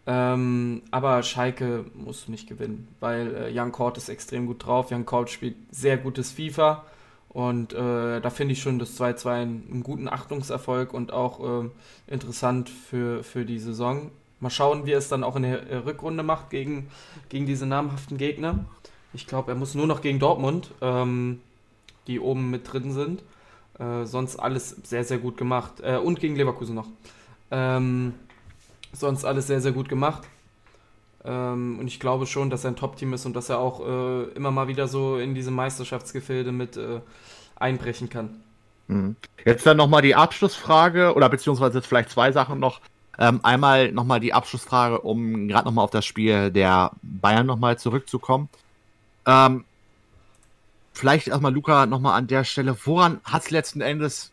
Ähm, 0.05 0.81
aber 0.91 1.23
Schalke 1.23 1.85
musst 1.93 2.27
du 2.27 2.31
nicht 2.31 2.49
gewinnen, 2.49 2.89
weil 2.99 3.35
äh, 3.35 3.49
Jan 3.51 3.71
Kort 3.71 3.97
ist 3.97 4.09
extrem 4.09 4.47
gut 4.47 4.65
drauf. 4.65 4.91
Jan 4.91 5.05
Kort 5.05 5.29
spielt 5.29 5.55
sehr 5.71 5.95
gutes 5.95 6.31
FIFA. 6.31 6.83
Und 7.29 7.73
äh, 7.73 8.19
da 8.19 8.29
finde 8.29 8.51
ich 8.51 8.61
schon 8.61 8.79
das 8.79 8.99
2-2 8.99 9.27
einen, 9.29 9.67
einen, 9.71 9.83
guten 9.83 10.09
Achtungserfolg 10.09 10.93
und 10.93 11.13
auch 11.13 11.63
äh, 11.63 11.69
interessant 12.07 12.69
für, 12.69 13.23
für 13.23 13.45
die 13.45 13.59
Saison. 13.59 14.11
Mal 14.41 14.49
schauen, 14.49 14.85
wie 14.85 14.91
er 14.91 14.97
es 14.97 15.07
dann 15.07 15.23
auch 15.23 15.37
in 15.37 15.43
der 15.43 15.67
äh, 15.69 15.77
Rückrunde 15.77 16.21
macht 16.21 16.49
gegen, 16.49 16.89
gegen 17.29 17.45
diese 17.45 17.65
namhaften 17.65 18.17
Gegner. 18.17 18.65
Ich 19.13 19.25
glaube, 19.25 19.51
er 19.53 19.55
muss 19.55 19.73
nur 19.73 19.87
noch 19.87 20.01
gegen 20.01 20.19
Dortmund, 20.19 20.71
ähm, 20.81 21.39
die 22.07 22.19
oben 22.19 22.49
mit 22.49 22.71
drin 22.71 22.91
sind. 22.91 23.23
Äh, 23.79 24.05
sonst 24.05 24.37
alles 24.37 24.69
sehr, 24.83 25.03
sehr 25.03 25.17
gut 25.17 25.37
gemacht. 25.37 25.81
Äh, 25.81 25.97
und 25.97 26.19
gegen 26.19 26.35
Leverkusen 26.35 26.75
noch. 26.75 26.87
Ähm, 27.51 28.13
sonst 28.91 29.25
alles 29.25 29.47
sehr, 29.47 29.61
sehr 29.61 29.71
gut 29.71 29.89
gemacht. 29.89 30.23
Ähm, 31.25 31.79
und 31.79 31.87
ich 31.87 31.99
glaube 31.99 32.25
schon, 32.27 32.49
dass 32.49 32.63
er 32.63 32.71
ein 32.71 32.75
Top-Team 32.75 33.13
ist 33.13 33.25
und 33.25 33.35
dass 33.35 33.49
er 33.49 33.59
auch 33.59 33.79
äh, 33.79 34.23
immer 34.35 34.51
mal 34.51 34.67
wieder 34.67 34.87
so 34.87 35.17
in 35.17 35.35
diese 35.35 35.51
Meisterschaftsgefilde 35.51 36.51
mit 36.51 36.77
äh, 36.77 36.99
einbrechen 37.55 38.09
kann. 38.09 38.41
Mhm. 38.87 39.15
Jetzt 39.45 39.65
dann 39.65 39.77
nochmal 39.77 40.01
die 40.01 40.15
Abschlussfrage 40.15 41.13
oder 41.15 41.29
beziehungsweise 41.29 41.77
jetzt 41.77 41.87
vielleicht 41.87 42.09
zwei 42.09 42.31
Sachen 42.31 42.59
noch. 42.59 42.81
Ähm, 43.19 43.41
einmal 43.43 43.91
nochmal 43.91 44.19
die 44.19 44.33
Abschlussfrage, 44.33 44.99
um 45.01 45.47
gerade 45.47 45.65
nochmal 45.65 45.85
auf 45.85 45.91
das 45.91 46.03
Spiel 46.03 46.49
der 46.49 46.91
Bayern 47.03 47.45
nochmal 47.45 47.77
zurückzukommen. 47.77 48.49
Ähm, 49.25 49.65
vielleicht 50.93 51.27
erstmal, 51.27 51.53
Luca, 51.53 51.85
nochmal 51.85 52.17
an 52.17 52.27
der 52.27 52.43
Stelle, 52.43 52.77
woran 52.85 53.19
hat 53.23 53.43
es 53.43 53.51
letzten 53.51 53.81
Endes 53.81 54.31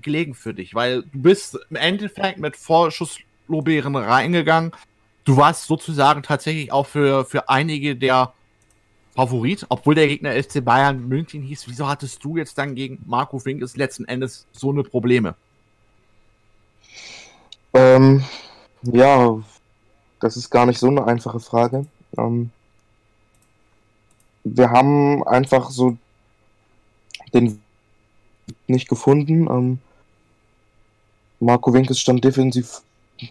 gelegen 0.00 0.34
für 0.34 0.54
dich? 0.54 0.74
Weil 0.74 1.02
du 1.02 1.22
bist 1.22 1.58
im 1.70 1.76
Endeffekt 1.76 2.38
mit 2.38 2.56
Vorschusslobären 2.56 3.96
reingegangen, 3.96 4.72
du 5.24 5.36
warst 5.36 5.66
sozusagen 5.66 6.22
tatsächlich 6.22 6.72
auch 6.72 6.86
für, 6.86 7.24
für 7.24 7.48
einige 7.48 7.96
der 7.96 8.32
Favorit, 9.14 9.66
obwohl 9.68 9.94
der 9.96 10.06
Gegner 10.06 10.32
FC 10.40 10.64
Bayern 10.64 11.08
München 11.08 11.42
hieß. 11.42 11.64
Wieso 11.66 11.88
hattest 11.88 12.22
du 12.22 12.36
jetzt 12.36 12.56
dann 12.56 12.74
gegen 12.74 13.02
Marco 13.04 13.38
Finkes 13.38 13.76
letzten 13.76 14.04
Endes 14.04 14.46
so 14.52 14.70
eine 14.70 14.84
Probleme? 14.84 15.34
Ähm, 17.74 18.22
ja, 18.82 19.40
das 20.20 20.36
ist 20.36 20.50
gar 20.50 20.66
nicht 20.66 20.78
so 20.78 20.86
eine 20.86 21.04
einfache 21.04 21.40
Frage. 21.40 21.86
Ähm, 22.16 22.50
wir 24.56 24.70
haben 24.70 25.26
einfach 25.26 25.70
so 25.70 25.96
den 27.32 27.60
nicht 28.66 28.88
gefunden. 28.88 29.46
Ähm, 29.48 29.78
Marco 31.40 31.72
Winkes 31.72 32.00
stand 32.00 32.24
defensiv 32.24 32.82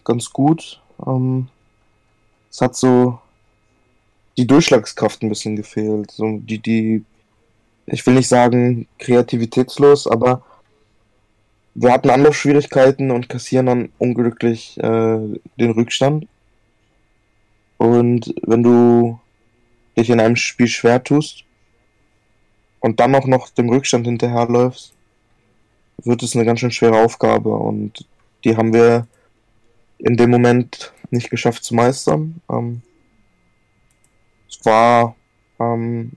ganz 0.04 0.30
gut. 0.30 0.80
Ähm, 1.06 1.48
es 2.50 2.60
hat 2.60 2.76
so 2.76 3.18
die 4.36 4.46
Durchschlagskraft 4.46 5.22
ein 5.22 5.28
bisschen 5.28 5.56
gefehlt. 5.56 6.10
So 6.10 6.38
die, 6.38 6.58
die, 6.58 7.04
ich 7.86 8.06
will 8.06 8.14
nicht 8.14 8.28
sagen 8.28 8.86
kreativitätslos, 8.98 10.06
aber 10.06 10.42
wir 11.74 11.92
hatten 11.92 12.10
Anlaufschwierigkeiten 12.10 13.10
und 13.10 13.28
kassieren 13.28 13.66
dann 13.66 13.92
unglücklich 13.98 14.78
äh, 14.78 15.18
den 15.60 15.70
Rückstand. 15.70 16.26
Und 17.76 18.34
wenn 18.42 18.62
du 18.62 19.20
dich 19.98 20.10
in 20.10 20.20
einem 20.20 20.36
Spiel 20.36 20.68
schwer 20.68 21.02
tust, 21.02 21.44
und 22.80 23.00
dann 23.00 23.14
auch 23.14 23.26
noch 23.26 23.50
dem 23.50 23.68
Rückstand 23.68 24.06
hinterherläufst, 24.06 24.92
wird 26.04 26.22
es 26.22 26.34
eine 26.34 26.44
ganz 26.44 26.60
schön 26.60 26.70
schwere 26.70 27.02
Aufgabe. 27.02 27.50
Und 27.50 28.06
die 28.44 28.56
haben 28.56 28.72
wir 28.72 29.06
in 29.98 30.16
dem 30.16 30.30
Moment 30.30 30.92
nicht 31.10 31.30
geschafft 31.30 31.64
zu 31.64 31.74
meistern. 31.74 32.40
Ähm, 32.50 32.82
es 34.48 34.64
war 34.64 35.16
ähm, 35.58 36.12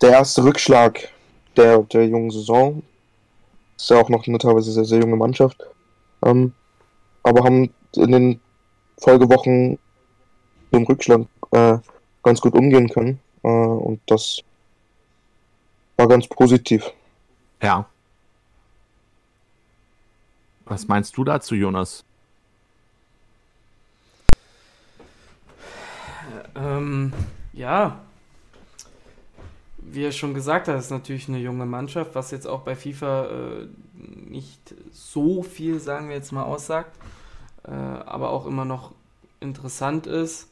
der 0.00 0.10
erste 0.10 0.42
Rückschlag 0.42 1.08
der, 1.56 1.82
der 1.82 2.06
jungen 2.06 2.30
Saison. 2.30 2.82
Ist 3.76 3.90
ja 3.90 3.98
auch 3.98 4.08
noch 4.08 4.26
eine 4.26 4.38
teilweise 4.38 4.72
sehr, 4.72 4.84
sehr 4.84 5.00
junge 5.00 5.16
Mannschaft. 5.16 5.62
Ähm, 6.24 6.54
aber 7.22 7.44
haben 7.44 7.74
in 7.96 8.12
den 8.12 8.40
Folgewochen 8.98 9.78
dem 10.72 10.84
Rückschlag 10.84 11.26
äh, 11.50 11.78
ganz 12.22 12.40
gut 12.40 12.54
umgehen 12.54 12.88
können. 12.88 13.18
Äh, 13.42 13.48
und 13.48 14.00
das 14.06 14.40
war 15.96 16.08
ganz 16.08 16.26
positiv. 16.26 16.84
Ja. 17.62 17.86
Was 20.64 20.86
meinst 20.86 21.16
du 21.16 21.24
dazu, 21.24 21.54
Jonas? 21.54 22.04
Ähm, 26.54 27.12
ja, 27.52 28.00
wie 29.78 30.04
er 30.04 30.12
schon 30.12 30.34
gesagt 30.34 30.68
hat, 30.68 30.78
ist 30.78 30.90
natürlich 30.90 31.28
eine 31.28 31.38
junge 31.38 31.66
Mannschaft, 31.66 32.14
was 32.14 32.30
jetzt 32.30 32.46
auch 32.46 32.60
bei 32.60 32.76
FIFA 32.76 33.26
äh, 33.26 33.66
nicht 33.94 34.74
so 34.92 35.42
viel, 35.42 35.80
sagen 35.80 36.08
wir 36.08 36.16
jetzt 36.16 36.32
mal, 36.32 36.44
aussagt, 36.44 36.96
äh, 37.64 37.70
aber 37.70 38.30
auch 38.30 38.46
immer 38.46 38.64
noch 38.64 38.92
interessant 39.40 40.06
ist. 40.06 40.49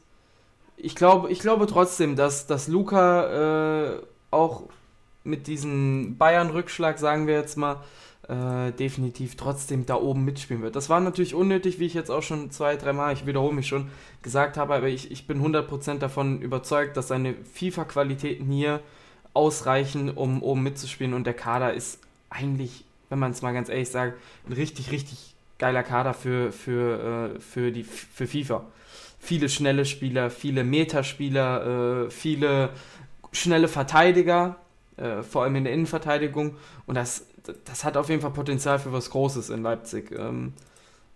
Ich 0.81 0.95
glaube, 0.95 1.29
ich 1.29 1.39
glaube 1.39 1.67
trotzdem, 1.67 2.15
dass, 2.15 2.47
dass 2.47 2.67
Luca 2.69 3.95
äh, 3.95 4.01
auch 4.31 4.63
mit 5.25 5.47
diesem 5.47 6.17
Bayern-Rückschlag, 6.17 6.99
sagen 6.99 7.27
wir 7.27 7.35
jetzt 7.35 7.57
mal, 7.57 7.83
äh, 8.29 8.71
definitiv 8.71 9.35
trotzdem 9.35 9.85
da 9.85 9.95
oben 9.95 10.23
mitspielen 10.23 10.61
wird. 10.61 10.77
Das 10.77 10.89
war 10.89 11.01
natürlich 11.01 11.35
unnötig, 11.35 11.79
wie 11.79 11.85
ich 11.85 11.93
jetzt 11.93 12.09
auch 12.09 12.23
schon 12.23 12.49
zwei, 12.51 12.77
dreimal, 12.77 13.11
ich 13.11 13.25
wiederhole 13.25 13.53
mich 13.53 13.67
schon, 13.67 13.89
gesagt 14.21 14.55
habe, 14.55 14.75
aber 14.75 14.87
ich, 14.87 15.11
ich 15.11 15.27
bin 15.27 15.43
100% 15.43 15.97
davon 15.97 16.41
überzeugt, 16.41 16.95
dass 16.95 17.09
seine 17.09 17.35
FIFA-Qualitäten 17.53 18.49
hier 18.49 18.79
ausreichen, 19.33 20.09
um 20.09 20.41
oben 20.41 20.63
mitzuspielen 20.63 21.13
und 21.13 21.25
der 21.25 21.33
Kader 21.33 21.73
ist 21.73 21.99
eigentlich, 22.29 22.85
wenn 23.09 23.19
man 23.19 23.31
es 23.31 23.41
mal 23.41 23.53
ganz 23.53 23.67
ehrlich 23.67 23.89
sagt, 23.89 24.17
ein 24.47 24.53
richtig, 24.53 24.91
richtig 24.91 25.33
geiler 25.57 25.83
Kader 25.83 26.13
für, 26.13 26.51
für, 26.51 27.33
äh, 27.35 27.39
für, 27.39 27.71
die, 27.71 27.83
für 27.83 28.27
FIFA. 28.27 28.63
Viele 29.19 29.49
schnelle 29.49 29.85
Spieler, 29.85 30.29
viele 30.29 30.63
Metaspieler, 30.63 32.05
äh, 32.05 32.09
viele 32.09 32.69
schnelle 33.31 33.67
Verteidiger, 33.67 34.55
äh, 34.97 35.21
vor 35.23 35.43
allem 35.43 35.55
in 35.57 35.65
der 35.65 35.73
Innenverteidigung. 35.73 36.55
Und 36.87 36.95
das, 36.95 37.25
das 37.65 37.83
hat 37.83 37.97
auf 37.97 38.09
jeden 38.09 38.21
Fall 38.21 38.31
Potenzial 38.31 38.79
für 38.79 38.93
was 38.93 39.09
Großes 39.09 39.49
in 39.49 39.61
Leipzig. 39.61 40.11
Ähm, 40.17 40.53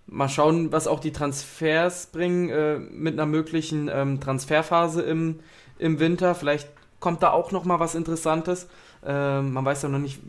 mal 0.08 0.30
schauen, 0.30 0.72
was 0.72 0.88
auch 0.88 1.00
die 1.00 1.12
Transfers 1.12 2.08
bringen 2.08 2.50
äh, 2.50 2.78
mit 2.78 3.14
einer 3.14 3.26
möglichen 3.26 3.90
ähm, 3.92 4.20
Transferphase 4.20 5.02
im, 5.02 5.40
im 5.80 6.00
Winter. 6.00 6.36
Vielleicht 6.36 6.68
kommt 7.00 7.24
da 7.24 7.32
auch 7.32 7.52
noch 7.52 7.64
mal 7.64 7.80
was 7.80 7.96
Interessantes. 7.96 8.68
Ähm, 9.06 9.54
man 9.54 9.66
weiß 9.66 9.84
ja 9.84 9.90
noch 9.90 10.00
nicht, 10.00 10.20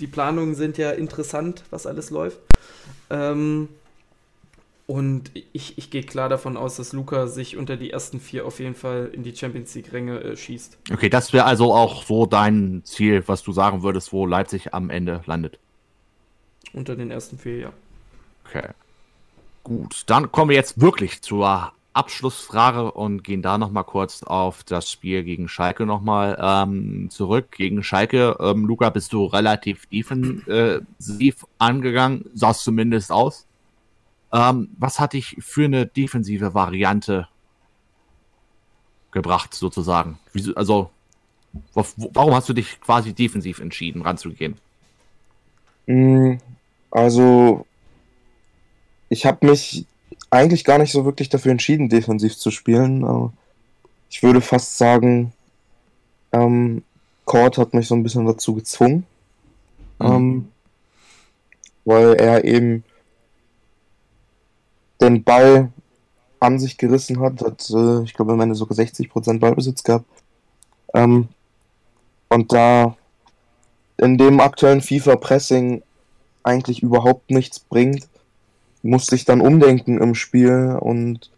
die 0.00 0.06
Planungen 0.06 0.54
sind 0.54 0.78
ja 0.78 0.90
interessant, 0.90 1.64
was 1.70 1.86
alles 1.86 2.10
läuft. 2.10 2.38
Ähm, 3.10 3.68
und 4.88 5.32
ich, 5.52 5.76
ich 5.76 5.90
gehe 5.90 6.02
klar 6.02 6.30
davon 6.30 6.56
aus, 6.56 6.76
dass 6.76 6.94
Luca 6.94 7.26
sich 7.26 7.58
unter 7.58 7.76
die 7.76 7.90
ersten 7.90 8.20
vier 8.20 8.46
auf 8.46 8.58
jeden 8.58 8.74
Fall 8.74 9.10
in 9.12 9.22
die 9.22 9.36
Champions 9.36 9.74
League-Ränge 9.74 10.18
äh, 10.20 10.34
schießt. 10.34 10.78
Okay, 10.90 11.10
das 11.10 11.34
wäre 11.34 11.44
also 11.44 11.74
auch 11.74 12.04
so 12.04 12.24
dein 12.24 12.80
Ziel, 12.84 13.22
was 13.26 13.42
du 13.42 13.52
sagen 13.52 13.82
würdest, 13.82 14.14
wo 14.14 14.24
Leipzig 14.24 14.72
am 14.72 14.88
Ende 14.88 15.20
landet. 15.26 15.58
Unter 16.72 16.96
den 16.96 17.10
ersten 17.10 17.36
vier, 17.36 17.58
ja. 17.58 17.72
Okay. 18.46 18.68
Gut, 19.62 20.04
dann 20.06 20.32
kommen 20.32 20.48
wir 20.48 20.56
jetzt 20.56 20.80
wirklich 20.80 21.20
zur 21.20 21.72
Abschlussfrage 21.92 22.90
und 22.92 23.24
gehen 23.24 23.42
da 23.42 23.58
nochmal 23.58 23.84
kurz 23.84 24.22
auf 24.22 24.64
das 24.64 24.90
Spiel 24.90 25.22
gegen 25.22 25.48
Schalke 25.48 25.84
nochmal 25.84 26.38
ähm, 26.40 27.10
zurück. 27.10 27.50
Gegen 27.50 27.82
Schalke, 27.82 28.38
ähm, 28.40 28.64
Luca, 28.64 28.88
bist 28.88 29.12
du 29.12 29.26
relativ 29.26 29.84
defensiv 29.86 31.44
angegangen, 31.58 32.24
sahst 32.32 32.64
zumindest 32.64 33.12
aus. 33.12 33.47
Ähm, 34.32 34.68
was 34.78 35.00
hat 35.00 35.14
dich 35.14 35.36
für 35.40 35.64
eine 35.64 35.86
defensive 35.86 36.54
Variante 36.54 37.28
gebracht, 39.10 39.54
sozusagen? 39.54 40.18
Wieso, 40.32 40.54
also, 40.54 40.90
warum 41.74 42.34
hast 42.34 42.48
du 42.48 42.52
dich 42.52 42.80
quasi 42.80 43.14
defensiv 43.14 43.58
entschieden, 43.60 44.02
ranzugehen? 44.02 44.56
Mm, 45.86 46.34
also, 46.90 47.66
ich 49.08 49.24
habe 49.24 49.46
mich 49.46 49.86
eigentlich 50.30 50.64
gar 50.64 50.78
nicht 50.78 50.92
so 50.92 51.04
wirklich 51.04 51.30
dafür 51.30 51.52
entschieden, 51.52 51.88
defensiv 51.88 52.36
zu 52.36 52.50
spielen. 52.50 53.32
Ich 54.10 54.22
würde 54.22 54.42
fast 54.42 54.76
sagen, 54.76 55.32
ähm, 56.32 56.82
Cord 57.24 57.58
hat 57.58 57.74
mich 57.74 57.88
so 57.88 57.94
ein 57.94 58.02
bisschen 58.02 58.26
dazu 58.26 58.54
gezwungen. 58.54 59.06
Mhm. 59.98 60.06
Ähm, 60.06 60.48
weil 61.84 62.14
er 62.14 62.44
eben 62.44 62.84
den 65.00 65.24
Ball 65.24 65.72
an 66.40 66.58
sich 66.58 66.78
gerissen 66.78 67.20
hat, 67.20 67.40
hat, 67.42 67.70
äh, 67.70 68.02
ich 68.02 68.14
glaube, 68.14 68.32
am 68.32 68.40
Ende 68.40 68.54
sogar 68.54 68.76
60% 68.76 69.40
Ballbesitz 69.40 69.82
gehabt. 69.82 70.06
Ähm, 70.94 71.28
und 72.28 72.52
da 72.52 72.96
in 73.96 74.18
dem 74.18 74.40
aktuellen 74.40 74.80
FIFA-Pressing 74.80 75.82
eigentlich 76.42 76.82
überhaupt 76.82 77.30
nichts 77.30 77.58
bringt, 77.58 78.08
musste 78.82 79.16
ich 79.16 79.24
dann 79.24 79.40
umdenken 79.40 80.00
im 80.00 80.14
Spiel 80.14 80.78
und 80.80 81.30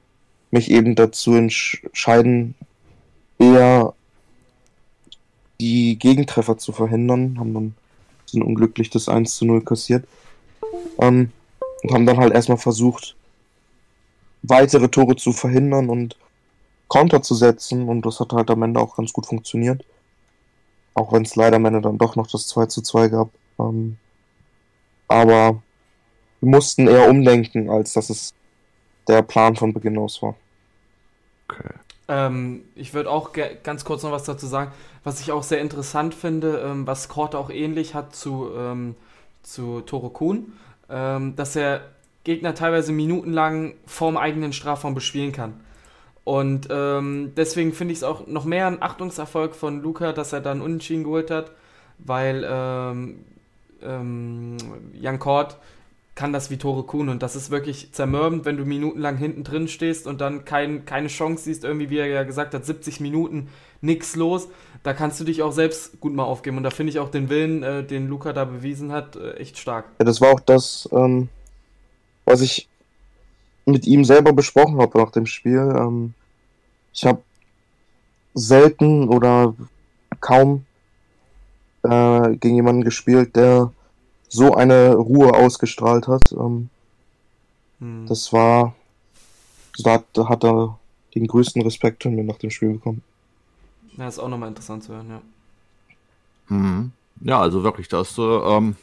mich 0.51 0.71
eben 0.71 0.95
dazu 0.95 1.35
entscheiden, 1.35 2.55
eher 3.39 3.95
die 5.61 5.99
Gegentreffer 5.99 6.59
zu 6.59 6.73
verhindern. 6.73 7.39
Haben 7.39 7.55
dann 7.55 7.75
ein 8.35 8.43
unglücklich 8.43 8.91
das 8.91 9.09
1 9.09 9.35
zu 9.35 9.45
0 9.45 9.63
kassiert. 9.63 10.07
Ähm, 10.99 11.33
und 11.83 11.93
haben 11.93 12.07
dann 12.07 12.19
halt 12.19 12.35
erstmal 12.35 12.59
versucht, 12.59 13.17
weitere 14.43 14.89
Tore 14.89 15.17
zu 15.17 15.33
verhindern 15.33 15.89
und 15.89 16.17
Konter 16.89 17.23
zu 17.23 17.35
setzen 17.35 17.89
und 17.89 18.05
das 18.05 18.21
hat 18.21 18.33
halt 18.33 18.51
am 18.51 18.63
Ende 18.63 18.81
auch 18.81 18.97
ganz 18.97 19.13
gut 19.13 19.27
funktioniert. 19.27 19.85
Auch 20.95 21.13
wenn 21.13 21.23
es 21.23 21.37
leider 21.37 21.57
am 21.57 21.65
Ende 21.65 21.81
dann 21.81 21.99
doch 21.99 22.17
noch 22.17 22.27
das 22.27 22.49
2 22.49 22.67
zu 22.67 22.83
2 22.83 23.09
gab. 23.09 23.31
Ähm, 23.59 23.97
aber 25.07 25.63
wir 26.41 26.49
mussten 26.51 26.89
eher 26.89 27.09
umdenken, 27.09 27.71
als 27.71 27.93
dass 27.93 28.11
es 28.11 28.35
der 29.07 29.23
Plan 29.23 29.57
von 29.57 29.73
Beginn 29.73 29.99
aus 29.99 30.23
war. 30.23 30.35
Okay. 31.49 31.75
Ähm, 32.09 32.65
ich 32.75 32.93
würde 32.93 33.11
auch 33.11 33.31
ganz 33.63 33.85
kurz 33.85 34.03
noch 34.03 34.11
was 34.11 34.25
dazu 34.25 34.47
sagen, 34.47 34.73
was 35.05 35.21
ich 35.21 35.33
auch 35.33 35.45
sehr 35.45 35.61
interessant 35.61 36.15
finde, 36.15 36.59
ähm, 36.59 36.87
was 36.87 37.09
Korte 37.09 37.39
auch 37.39 37.51
ähnlich 37.51 37.95
hat 37.95 38.15
zu, 38.15 38.51
ähm, 38.57 38.97
zu 39.43 39.81
Toro 39.83 40.11
Kuhn, 40.11 40.53
ähm, 40.89 41.37
dass 41.37 41.55
er 41.55 41.83
Gegner 42.31 42.55
teilweise 42.55 42.93
minutenlang 42.93 43.75
vorm 43.87 44.17
eigenen 44.17 44.53
Strafraum 44.53 44.95
bespielen 44.95 45.33
kann. 45.33 45.55
Und 46.23 46.69
ähm, 46.71 47.33
deswegen 47.37 47.73
finde 47.73 47.91
ich 47.91 47.99
es 47.99 48.05
auch 48.05 48.29
noch 48.29 48.45
mehr 48.45 48.69
ein 48.69 48.81
Achtungserfolg 48.81 49.57
von 49.57 49.83
Luca, 49.83 50.13
dass 50.13 50.33
er 50.33 50.41
dann 50.41 50.61
Unentschieden 50.61 51.03
geholt 51.03 51.29
hat, 51.33 51.51
weil 51.99 52.47
ähm, 52.49 53.25
ähm, 53.83 54.57
Jan 54.95 55.19
Kort 55.19 55.57
kann 56.15 56.33
das 56.33 56.51
wie 56.51 56.57
Tore 56.57 56.85
Kuhn 56.85 57.09
und 57.09 57.23
das 57.25 57.35
ist 57.35 57.51
wirklich 57.51 57.91
zermürbend, 57.91 58.45
wenn 58.45 58.57
du 58.57 58.65
minutenlang 58.65 59.17
hinten 59.17 59.43
drin 59.43 59.67
stehst 59.67 60.07
und 60.07 60.21
dann 60.21 60.45
kein, 60.45 60.85
keine 60.85 61.09
Chance 61.09 61.45
siehst, 61.45 61.65
irgendwie, 61.65 61.91
wie 61.91 61.99
er 61.99 62.07
ja 62.07 62.23
gesagt 62.23 62.55
hat, 62.55 62.65
70 62.65 63.01
Minuten 63.01 63.49
nichts 63.81 64.15
los. 64.15 64.47
Da 64.85 64.93
kannst 64.93 65.19
du 65.19 65.25
dich 65.25 65.43
auch 65.43 65.53
selbst 65.53 66.01
gut 66.01 66.15
mal 66.15 66.25
aufgeben 66.25 66.59
und 66.59 66.63
da 66.63 66.71
finde 66.71 66.91
ich 66.91 67.01
auch 67.01 67.11
den 67.11 67.29
Willen, 67.29 67.65
äh, 67.65 67.83
den 67.83 68.07
Luca 68.07 68.33
da 68.33 68.45
bewiesen 68.45 68.93
hat, 68.93 69.17
äh, 69.17 69.33
echt 69.33 69.59
stark. 69.59 69.87
Ja, 69.99 70.05
das 70.05 70.21
war 70.21 70.31
auch 70.31 70.41
das, 70.41 70.89
ähm, 70.93 71.29
was 72.31 72.41
ich 72.41 72.69
mit 73.67 73.87
ihm 73.87 74.05
selber 74.05 74.33
besprochen 74.33 74.81
habe 74.81 74.99
nach 74.99 75.11
dem 75.11 75.27
Spiel. 75.27 75.75
Ähm, 75.77 76.15
ich 76.93 77.05
habe 77.05 77.23
selten 78.35 79.09
oder 79.09 79.55
kaum 80.21 80.65
äh, 81.83 82.37
gegen 82.37 82.57
jemanden 82.57 82.85
gespielt, 82.85 83.37
der 83.37 83.73
so 84.29 84.55
eine 84.55 84.95
Ruhe 84.95 85.35
ausgestrahlt 85.35 86.07
hat. 86.09 86.33
Ähm, 86.33 86.71
hm. 87.81 88.07
Das 88.07 88.33
war, 88.33 88.75
da, 89.79 90.03
da 90.13 90.29
hat 90.29 90.45
er 90.45 90.79
den 91.15 91.27
größten 91.27 91.63
Respekt 91.63 92.05
von 92.05 92.15
mir 92.15 92.25
nach 92.25 92.39
dem 92.39 92.51
Spiel 92.51 92.75
bekommen. 92.75 93.03
Ja, 93.97 94.07
ist 94.09 94.19
auch 94.19 94.29
nochmal 94.29 94.49
interessant 94.49 94.85
zu 94.85 94.93
hören, 94.93 95.11
ja. 95.11 95.21
Mhm. 96.49 96.93
Ja, 97.23 97.41
also 97.41 97.63
wirklich, 97.63 97.89
das 97.89 98.17
ähm, 98.19 98.77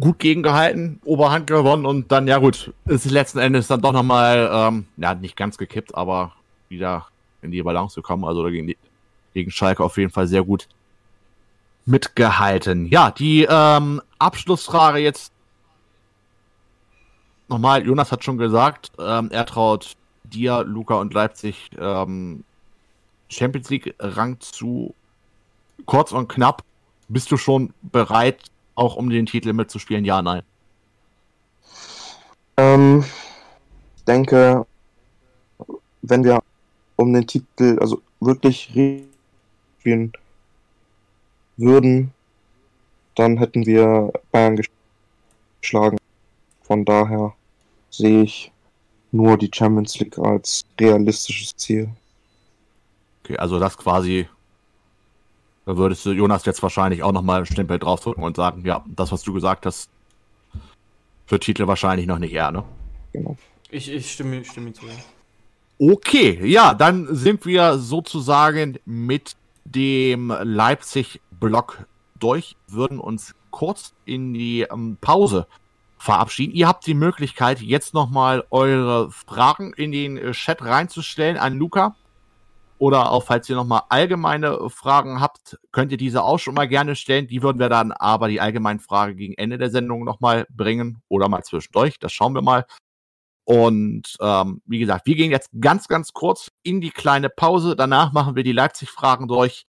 gut 0.00 0.18
gegengehalten, 0.18 1.00
Oberhand 1.04 1.46
gewonnen 1.46 1.86
und 1.86 2.10
dann, 2.12 2.26
ja 2.26 2.38
gut, 2.38 2.72
ist 2.86 3.10
letzten 3.10 3.38
Endes 3.38 3.66
dann 3.66 3.80
doch 3.80 3.92
nochmal, 3.92 4.50
ähm, 4.52 4.86
ja, 4.96 5.14
nicht 5.14 5.36
ganz 5.36 5.58
gekippt, 5.58 5.94
aber 5.94 6.32
wieder 6.68 7.06
in 7.42 7.50
die 7.50 7.62
Balance 7.62 7.94
gekommen. 7.94 8.24
Also 8.24 8.44
gegen, 8.44 8.66
die, 8.66 8.78
gegen 9.34 9.50
Schalke 9.50 9.84
auf 9.84 9.96
jeden 9.98 10.10
Fall 10.10 10.26
sehr 10.26 10.42
gut 10.42 10.68
mitgehalten. 11.84 12.86
Ja, 12.86 13.10
die 13.10 13.46
ähm, 13.48 14.00
Abschlussfrage 14.18 14.98
jetzt 14.98 15.32
nochmal. 17.48 17.84
Jonas 17.84 18.12
hat 18.12 18.24
schon 18.24 18.38
gesagt, 18.38 18.92
ähm, 18.98 19.30
er 19.30 19.46
traut 19.46 19.94
dir, 20.24 20.64
Luca 20.64 20.94
und 20.94 21.12
Leipzig 21.12 21.70
ähm, 21.78 22.44
Champions 23.28 23.70
League 23.70 23.94
Rang 23.98 24.40
zu. 24.40 24.94
Kurz 25.84 26.12
und 26.12 26.28
knapp, 26.28 26.62
bist 27.08 27.32
du 27.32 27.36
schon 27.36 27.74
bereit, 27.82 28.51
auch 28.74 28.96
um 28.96 29.10
den 29.10 29.26
Titel 29.26 29.52
mitzuspielen? 29.52 30.04
Ja, 30.04 30.22
nein. 30.22 30.42
Ähm, 32.56 33.04
denke, 34.06 34.66
wenn 36.02 36.24
wir 36.24 36.42
um 36.96 37.12
den 37.12 37.26
Titel, 37.26 37.78
also 37.80 38.02
wirklich 38.20 38.70
spielen 39.78 40.12
würden, 41.56 42.12
dann 43.14 43.38
hätten 43.38 43.66
wir 43.66 44.12
Bayern 44.30 44.58
geschlagen. 45.60 45.98
Von 46.62 46.84
daher 46.84 47.34
sehe 47.90 48.22
ich 48.22 48.52
nur 49.10 49.36
die 49.36 49.50
Champions 49.52 49.98
League 49.98 50.18
als 50.18 50.64
realistisches 50.80 51.54
Ziel. 51.56 51.90
Okay, 53.22 53.36
also 53.36 53.58
das 53.58 53.76
quasi, 53.76 54.28
da 55.64 55.76
würdest 55.76 56.04
du 56.04 56.12
Jonas 56.12 56.44
jetzt 56.44 56.62
wahrscheinlich 56.62 57.02
auch 57.02 57.12
nochmal 57.12 57.40
ein 57.40 57.46
Stempel 57.46 57.78
draufdrücken 57.78 58.24
und 58.24 58.36
sagen, 58.36 58.64
ja, 58.64 58.84
das, 58.86 59.12
was 59.12 59.22
du 59.22 59.32
gesagt 59.32 59.66
hast, 59.66 59.90
für 61.26 61.38
Titel 61.38 61.66
wahrscheinlich 61.66 62.06
noch 62.06 62.18
nicht 62.18 62.32
eher, 62.32 62.50
ne? 62.50 62.64
Genau. 63.12 63.36
Ich, 63.70 63.90
ich 63.90 64.12
stimme, 64.12 64.44
stimme 64.44 64.72
zu. 64.72 64.86
Okay, 65.78 66.44
ja, 66.44 66.74
dann 66.74 67.14
sind 67.14 67.46
wir 67.46 67.78
sozusagen 67.78 68.78
mit 68.84 69.36
dem 69.64 70.32
Leipzig-Block 70.42 71.86
durch, 72.18 72.56
würden 72.68 72.98
uns 72.98 73.34
kurz 73.50 73.92
in 74.04 74.34
die 74.34 74.62
ähm, 74.62 74.98
Pause 75.00 75.46
verabschieden. 75.98 76.54
Ihr 76.54 76.66
habt 76.66 76.86
die 76.86 76.94
Möglichkeit, 76.94 77.60
jetzt 77.60 77.94
nochmal 77.94 78.44
eure 78.50 79.10
Fragen 79.10 79.72
in 79.74 79.92
den 79.92 80.16
äh, 80.16 80.32
Chat 80.32 80.62
reinzustellen 80.62 81.36
an 81.36 81.56
Luca. 81.56 81.94
Oder 82.82 83.12
auch, 83.12 83.22
falls 83.22 83.48
ihr 83.48 83.54
nochmal 83.54 83.82
allgemeine 83.90 84.68
Fragen 84.68 85.20
habt, 85.20 85.56
könnt 85.70 85.92
ihr 85.92 85.98
diese 85.98 86.24
auch 86.24 86.40
schon 86.40 86.54
mal 86.54 86.66
gerne 86.66 86.96
stellen. 86.96 87.28
Die 87.28 87.40
würden 87.40 87.60
wir 87.60 87.68
dann 87.68 87.92
aber 87.92 88.26
die 88.26 88.40
allgemeinen 88.40 88.80
Fragen 88.80 89.16
gegen 89.16 89.34
Ende 89.34 89.56
der 89.56 89.70
Sendung 89.70 90.02
nochmal 90.02 90.48
bringen 90.50 91.00
oder 91.06 91.28
mal 91.28 91.44
zwischendurch. 91.44 92.00
Das 92.00 92.12
schauen 92.12 92.34
wir 92.34 92.42
mal. 92.42 92.66
Und 93.44 94.16
ähm, 94.20 94.62
wie 94.66 94.80
gesagt, 94.80 95.06
wir 95.06 95.14
gehen 95.14 95.30
jetzt 95.30 95.50
ganz, 95.60 95.86
ganz 95.86 96.12
kurz 96.12 96.48
in 96.64 96.80
die 96.80 96.90
kleine 96.90 97.28
Pause. 97.28 97.76
Danach 97.76 98.12
machen 98.12 98.34
wir 98.34 98.42
die 98.42 98.50
Leipzig-Fragen 98.50 99.28
durch. 99.28 99.64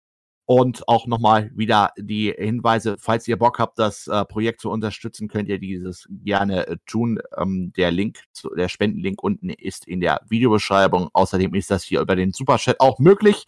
Und 0.51 0.89
auch 0.89 1.07
nochmal 1.07 1.53
wieder 1.55 1.93
die 1.97 2.35
Hinweise, 2.37 2.97
falls 2.99 3.29
ihr 3.29 3.39
Bock 3.39 3.61
habt, 3.61 3.79
das 3.79 4.09
äh, 4.09 4.25
Projekt 4.25 4.61
zu 4.61 4.69
unterstützen, 4.69 5.29
könnt 5.29 5.49
ihr 5.49 5.61
dieses 5.61 6.09
gerne 6.11 6.67
äh, 6.67 6.77
tun. 6.87 7.21
Ähm, 7.37 7.73
der 7.77 7.93
Link, 7.93 8.25
zu, 8.33 8.53
der 8.57 8.69
Spendenlink 8.69 9.23
unten 9.23 9.51
ist 9.51 9.87
in 9.87 10.01
der 10.01 10.21
Videobeschreibung. 10.29 11.09
Außerdem 11.13 11.55
ist 11.55 11.71
das 11.71 11.85
hier 11.85 12.01
über 12.01 12.17
den 12.17 12.33
Superchat 12.33 12.81
auch 12.81 12.99
möglich. 12.99 13.45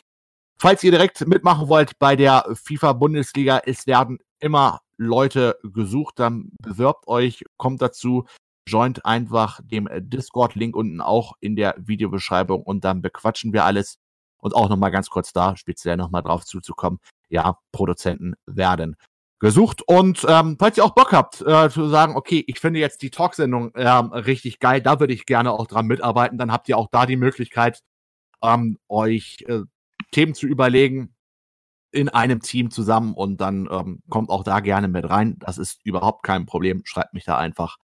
Falls 0.61 0.85
ihr 0.85 0.93
direkt 0.93 1.27
mitmachen 1.27 1.67
wollt 1.67 1.99
bei 1.99 2.15
der 2.15 2.47
FIFA-Bundesliga, 2.55 3.63
es 3.67 3.89
werden 3.89 4.21
immer 4.39 4.83
Leute 4.97 5.59
gesucht, 5.65 6.21
dann 6.21 6.53
bewirbt 6.63 7.09
euch, 7.09 7.43
kommt 7.57 7.83
dazu, 7.83 8.27
joint 8.65 9.05
einfach 9.05 9.59
dem 9.65 9.89
Discord-Link 9.93 10.77
unten 10.77 11.01
auch 11.01 11.33
in 11.41 11.57
der 11.57 11.75
Videobeschreibung 11.79 12.63
und 12.63 12.85
dann 12.85 13.03
bequatschen 13.03 13.53
wir 13.53 13.65
alles. 13.65 13.99
Und 14.43 14.55
auch 14.55 14.68
nochmal 14.68 14.90
ganz 14.90 15.09
kurz 15.09 15.32
da, 15.32 15.57
speziell 15.57 15.97
nochmal 15.97 16.22
drauf 16.22 16.45
zuzukommen, 16.45 16.99
ja, 17.28 17.59
Produzenten 17.70 18.34
werden 18.45 18.97
gesucht. 19.38 19.82
Und 19.86 20.26
ähm, 20.28 20.57
falls 20.59 20.76
ihr 20.76 20.84
auch 20.84 20.95
Bock 20.95 21.12
habt, 21.12 21.40
äh, 21.43 21.70
zu 21.70 21.88
sagen, 21.88 22.16
okay, 22.16 22.45
ich 22.47 22.61
finde 22.61 22.80
jetzt 22.80 23.03
die 23.03 23.11
Talksendung 23.11 23.74
äh, 23.74 23.88
richtig 23.88 24.59
geil, 24.59 24.80
da 24.80 25.01
würde 25.01 25.14
ich 25.14 25.26
gerne 25.26 25.53
auch 25.53 25.66
dran 25.66 25.86
mitarbeiten, 25.86 26.38
dann 26.38 26.53
habt 26.53 26.68
ihr 26.68 26.76
auch 26.76 26.88
da 26.90 27.07
die 27.07 27.16
Möglichkeit, 27.16 27.82
ähm, 28.43 28.78
euch 28.88 29.45
äh, 29.49 29.62
Themen 30.11 30.34
zu 30.34 30.47
überlegen 30.47 31.14
in 31.93 32.09
einem 32.09 32.40
Team 32.40 32.70
zusammen 32.70 33.14
und 33.14 33.40
dann 33.40 33.68
ähm, 33.70 34.03
kommt 34.09 34.30
auch 34.30 34.45
da 34.45 34.61
gerne 34.61 34.88
mit 34.88 35.09
rein. 35.09 35.36
Das 35.40 35.59
ist 35.59 35.80
überhaupt 35.84 36.22
kein 36.24 36.47
Problem. 36.47 36.82
Schreibt 36.84 37.12
mich 37.14 37.24
da 37.24 37.36
einfach 37.36 37.76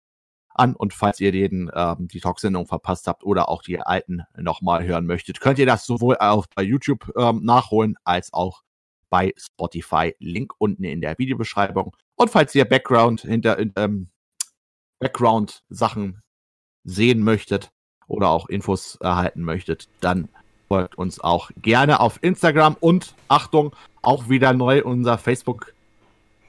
an. 0.58 0.76
Und 0.76 0.94
falls 0.94 1.20
ihr 1.20 1.32
den 1.32 1.72
ähm, 1.74 2.08
die 2.08 2.20
Talksendung 2.20 2.68
verpasst 2.68 3.08
habt 3.08 3.24
oder 3.24 3.50
auch 3.50 3.62
die 3.62 3.80
alten 3.80 4.24
nochmal 4.36 4.86
hören 4.86 5.06
möchtet, 5.06 5.40
könnt 5.40 5.60
ihr 5.60 5.66
das 5.66 5.86
sowohl 5.86 6.18
auch 6.18 6.46
bei 6.56 6.64
YouTube 6.64 7.12
ähm, 7.18 7.44
nachholen 7.44 7.96
als 8.04 8.34
auch 8.34 8.64
bei 9.10 9.34
Spotify. 9.38 10.16
Link 10.20 10.54
unten 10.58 10.84
in 10.84 11.02
der 11.02 11.18
Videobeschreibung. 11.18 11.96
Und 12.16 12.30
falls 12.30 12.54
ihr 12.56 12.66
Background 12.66 13.22
hinter 13.22 13.58
ähm, 13.78 14.10
Background 15.00 15.64
Sachen 15.70 16.22
sehen 16.84 17.22
möchtet 17.24 17.72
oder 18.08 18.30
auch 18.30 18.50
Infos 18.50 18.96
erhalten 18.96 19.44
möchtet, 19.44 19.88
dann 20.02 20.30
folgt 20.68 20.98
uns 20.98 21.20
auch 21.20 21.52
gerne 21.62 22.00
auf 22.00 22.20
Instagram 22.22 22.76
und 22.80 23.14
Achtung, 23.28 23.76
auch 24.02 24.30
wieder 24.30 24.54
neu 24.54 24.84
unser 24.84 25.18
Facebook 25.18 25.74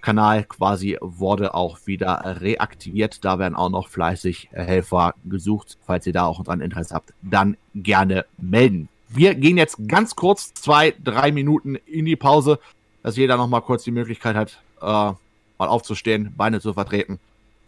Kanal 0.01 0.45
quasi 0.45 0.97
wurde 1.01 1.55
auch 1.55 1.79
wieder 1.87 2.41
reaktiviert. 2.41 3.25
Da 3.25 3.39
werden 3.39 3.55
auch 3.55 3.71
noch 3.71 3.89
fleißig 3.89 4.49
Helfer 4.53 5.15
gesucht. 5.25 5.79
Falls 5.87 6.07
ihr 6.07 6.13
da 6.13 6.27
auch 6.27 6.43
dran 6.45 6.61
Interesse 6.61 6.95
habt, 6.95 7.13
dann 7.23 7.57
gerne 7.75 8.25
melden. 8.37 8.89
Wir 9.09 9.35
gehen 9.35 9.57
jetzt 9.57 9.89
ganz 9.89 10.17
kurz 10.17 10.53
zwei, 10.55 10.95
drei 11.03 11.33
Minuten 11.33 11.77
in 11.77 12.05
die 12.05 12.17
Pause, 12.17 12.59
dass 13.03 13.17
jeder 13.17 13.37
noch 13.37 13.49
mal 13.49 13.61
kurz 13.61 13.85
die 13.85 13.91
Möglichkeit 13.91 14.37
hat, 14.37 14.61
äh, 14.81 14.85
mal 14.85 15.19
aufzustehen, 15.59 16.35
Beine 16.37 16.61
zu 16.61 16.75
vertreten 16.75 17.19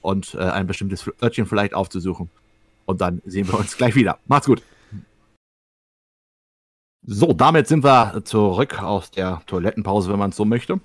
und 0.02 0.34
äh, 0.34 0.38
ein 0.38 0.66
bestimmtes 0.66 1.10
Örtchen 1.22 1.46
vielleicht 1.46 1.74
aufzusuchen. 1.74 2.30
Und 2.84 3.00
dann 3.00 3.22
sehen 3.24 3.48
wir 3.48 3.58
uns 3.58 3.76
gleich 3.76 3.94
wieder. 3.94 4.18
Macht's 4.26 4.46
gut. 4.46 4.62
So, 7.02 7.32
damit 7.32 7.66
sind 7.66 7.82
wir 7.82 8.22
zurück 8.24 8.82
aus 8.82 9.10
der 9.10 9.42
Toilettenpause, 9.46 10.10
wenn 10.10 10.18
man 10.18 10.30
es 10.30 10.36
so 10.36 10.44
möchte. 10.44 10.80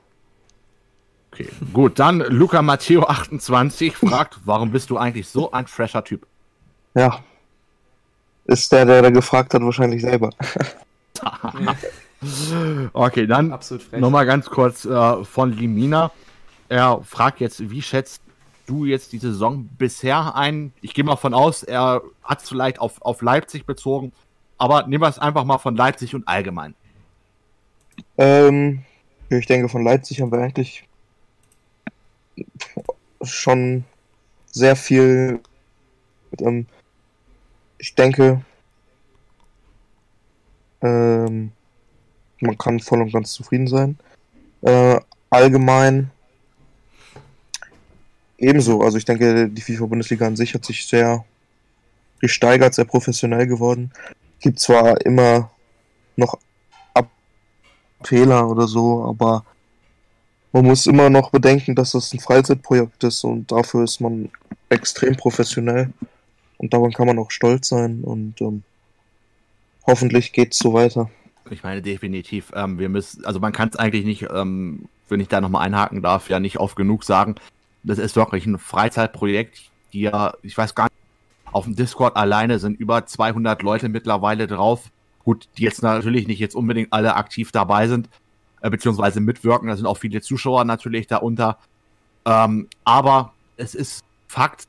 Okay, 1.32 1.48
gut. 1.72 1.98
Dann 1.98 2.18
Luca 2.18 2.62
Matteo 2.62 3.04
28 3.04 3.96
fragt, 3.96 4.40
warum 4.44 4.70
bist 4.70 4.90
du 4.90 4.98
eigentlich 4.98 5.28
so 5.28 5.52
ein 5.52 5.66
fresher 5.66 6.04
Typ? 6.04 6.26
Ja. 6.94 7.22
Ist 8.46 8.72
der, 8.72 8.84
der 8.84 9.02
da 9.02 9.10
gefragt 9.10 9.54
hat, 9.54 9.62
wahrscheinlich 9.62 10.02
selber. 10.02 10.30
okay, 12.92 13.26
dann 13.26 13.58
nochmal 13.92 14.26
ganz 14.26 14.46
kurz 14.46 14.84
äh, 14.84 15.24
von 15.24 15.52
Limina. 15.52 16.10
Er 16.68 17.00
fragt 17.04 17.40
jetzt, 17.40 17.70
wie 17.70 17.82
schätzt 17.82 18.22
du 18.66 18.84
jetzt 18.84 19.12
die 19.12 19.18
Saison 19.18 19.68
bisher 19.78 20.34
ein? 20.34 20.72
Ich 20.80 20.94
gehe 20.94 21.04
mal 21.04 21.16
von 21.16 21.34
aus, 21.34 21.62
er 21.62 22.02
hat 22.22 22.42
es 22.42 22.48
vielleicht 22.48 22.78
auf, 22.78 23.00
auf 23.02 23.22
Leipzig 23.22 23.66
bezogen, 23.66 24.12
aber 24.58 24.86
nehmen 24.86 25.02
wir 25.02 25.08
es 25.08 25.18
einfach 25.18 25.44
mal 25.44 25.58
von 25.58 25.76
Leipzig 25.76 26.14
und 26.14 26.26
allgemein. 26.28 26.74
Ähm, 28.18 28.82
ich 29.28 29.46
denke, 29.46 29.68
von 29.68 29.84
Leipzig 29.84 30.20
haben 30.20 30.32
wir 30.32 30.38
eigentlich 30.38 30.86
schon 33.22 33.84
sehr 34.46 34.76
viel. 34.76 35.40
Ähm, 36.40 36.66
ich 37.84 37.94
denke, 37.94 38.40
ähm, 40.80 41.52
man 42.40 42.56
kann 42.56 42.80
voll 42.80 43.02
und 43.02 43.12
ganz 43.12 43.32
zufrieden 43.32 43.66
sein. 43.66 43.98
Äh, 44.62 44.98
allgemein 45.28 46.10
ebenso. 48.38 48.80
Also 48.80 48.96
ich 48.96 49.04
denke, 49.04 49.50
die 49.50 49.60
FIFA-Bundesliga 49.60 50.26
an 50.26 50.34
sich 50.34 50.54
hat 50.54 50.64
sich 50.64 50.86
sehr 50.86 51.26
gesteigert, 52.20 52.72
sehr 52.72 52.86
professionell 52.86 53.46
geworden. 53.46 53.92
Gibt 54.40 54.60
zwar 54.60 55.04
immer 55.04 55.50
noch 56.16 56.38
Ab 56.94 57.10
Fehler 58.02 58.48
oder 58.48 58.66
so, 58.66 59.04
aber 59.04 59.44
man 60.52 60.64
muss 60.64 60.86
immer 60.86 61.10
noch 61.10 61.28
bedenken, 61.28 61.74
dass 61.74 61.92
das 61.92 62.14
ein 62.14 62.20
Freizeitprojekt 62.20 63.04
ist 63.04 63.24
und 63.24 63.52
dafür 63.52 63.84
ist 63.84 64.00
man 64.00 64.30
extrem 64.70 65.16
professionell 65.16 65.92
und 66.58 66.72
daran 66.72 66.92
kann 66.92 67.06
man 67.06 67.18
auch 67.18 67.30
stolz 67.30 67.68
sein 67.68 68.02
und 68.02 68.40
ähm, 68.40 68.62
hoffentlich 69.86 70.32
geht's 70.32 70.58
so 70.58 70.72
weiter. 70.72 71.10
Ich 71.50 71.62
meine, 71.62 71.82
definitiv. 71.82 72.52
Ähm, 72.54 72.78
wir 72.78 72.88
müssen, 72.88 73.24
also 73.24 73.40
man 73.40 73.52
kann 73.52 73.68
es 73.68 73.76
eigentlich 73.76 74.04
nicht, 74.04 74.26
ähm, 74.32 74.88
wenn 75.08 75.20
ich 75.20 75.28
da 75.28 75.40
nochmal 75.40 75.66
einhaken 75.66 76.02
darf, 76.02 76.30
ja 76.30 76.40
nicht 76.40 76.58
oft 76.58 76.76
genug 76.76 77.04
sagen. 77.04 77.34
Das 77.82 77.98
ist 77.98 78.16
wirklich 78.16 78.46
ein 78.46 78.58
Freizeitprojekt. 78.58 79.70
Die 79.92 80.00
ja, 80.00 80.34
ich 80.42 80.56
weiß 80.56 80.74
gar 80.74 80.84
nicht, 80.84 80.94
auf 81.52 81.64
dem 81.64 81.76
Discord 81.76 82.16
alleine 82.16 82.58
sind 82.58 82.80
über 82.80 83.06
200 83.06 83.62
Leute 83.62 83.88
mittlerweile 83.88 84.46
drauf. 84.46 84.90
Gut, 85.22 85.48
die 85.56 85.62
jetzt 85.62 85.82
natürlich 85.82 86.26
nicht 86.26 86.38
jetzt 86.38 86.54
unbedingt 86.54 86.92
alle 86.92 87.14
aktiv 87.14 87.52
dabei 87.52 87.88
sind, 87.88 88.08
äh, 88.60 88.70
beziehungsweise 88.70 89.20
mitwirken. 89.20 89.68
Da 89.68 89.76
sind 89.76 89.86
auch 89.86 89.98
viele 89.98 90.20
Zuschauer 90.20 90.64
natürlich 90.64 91.06
darunter. 91.06 91.58
Ähm, 92.24 92.68
aber 92.84 93.34
es 93.56 93.74
ist 93.74 94.02
Fakt, 94.26 94.66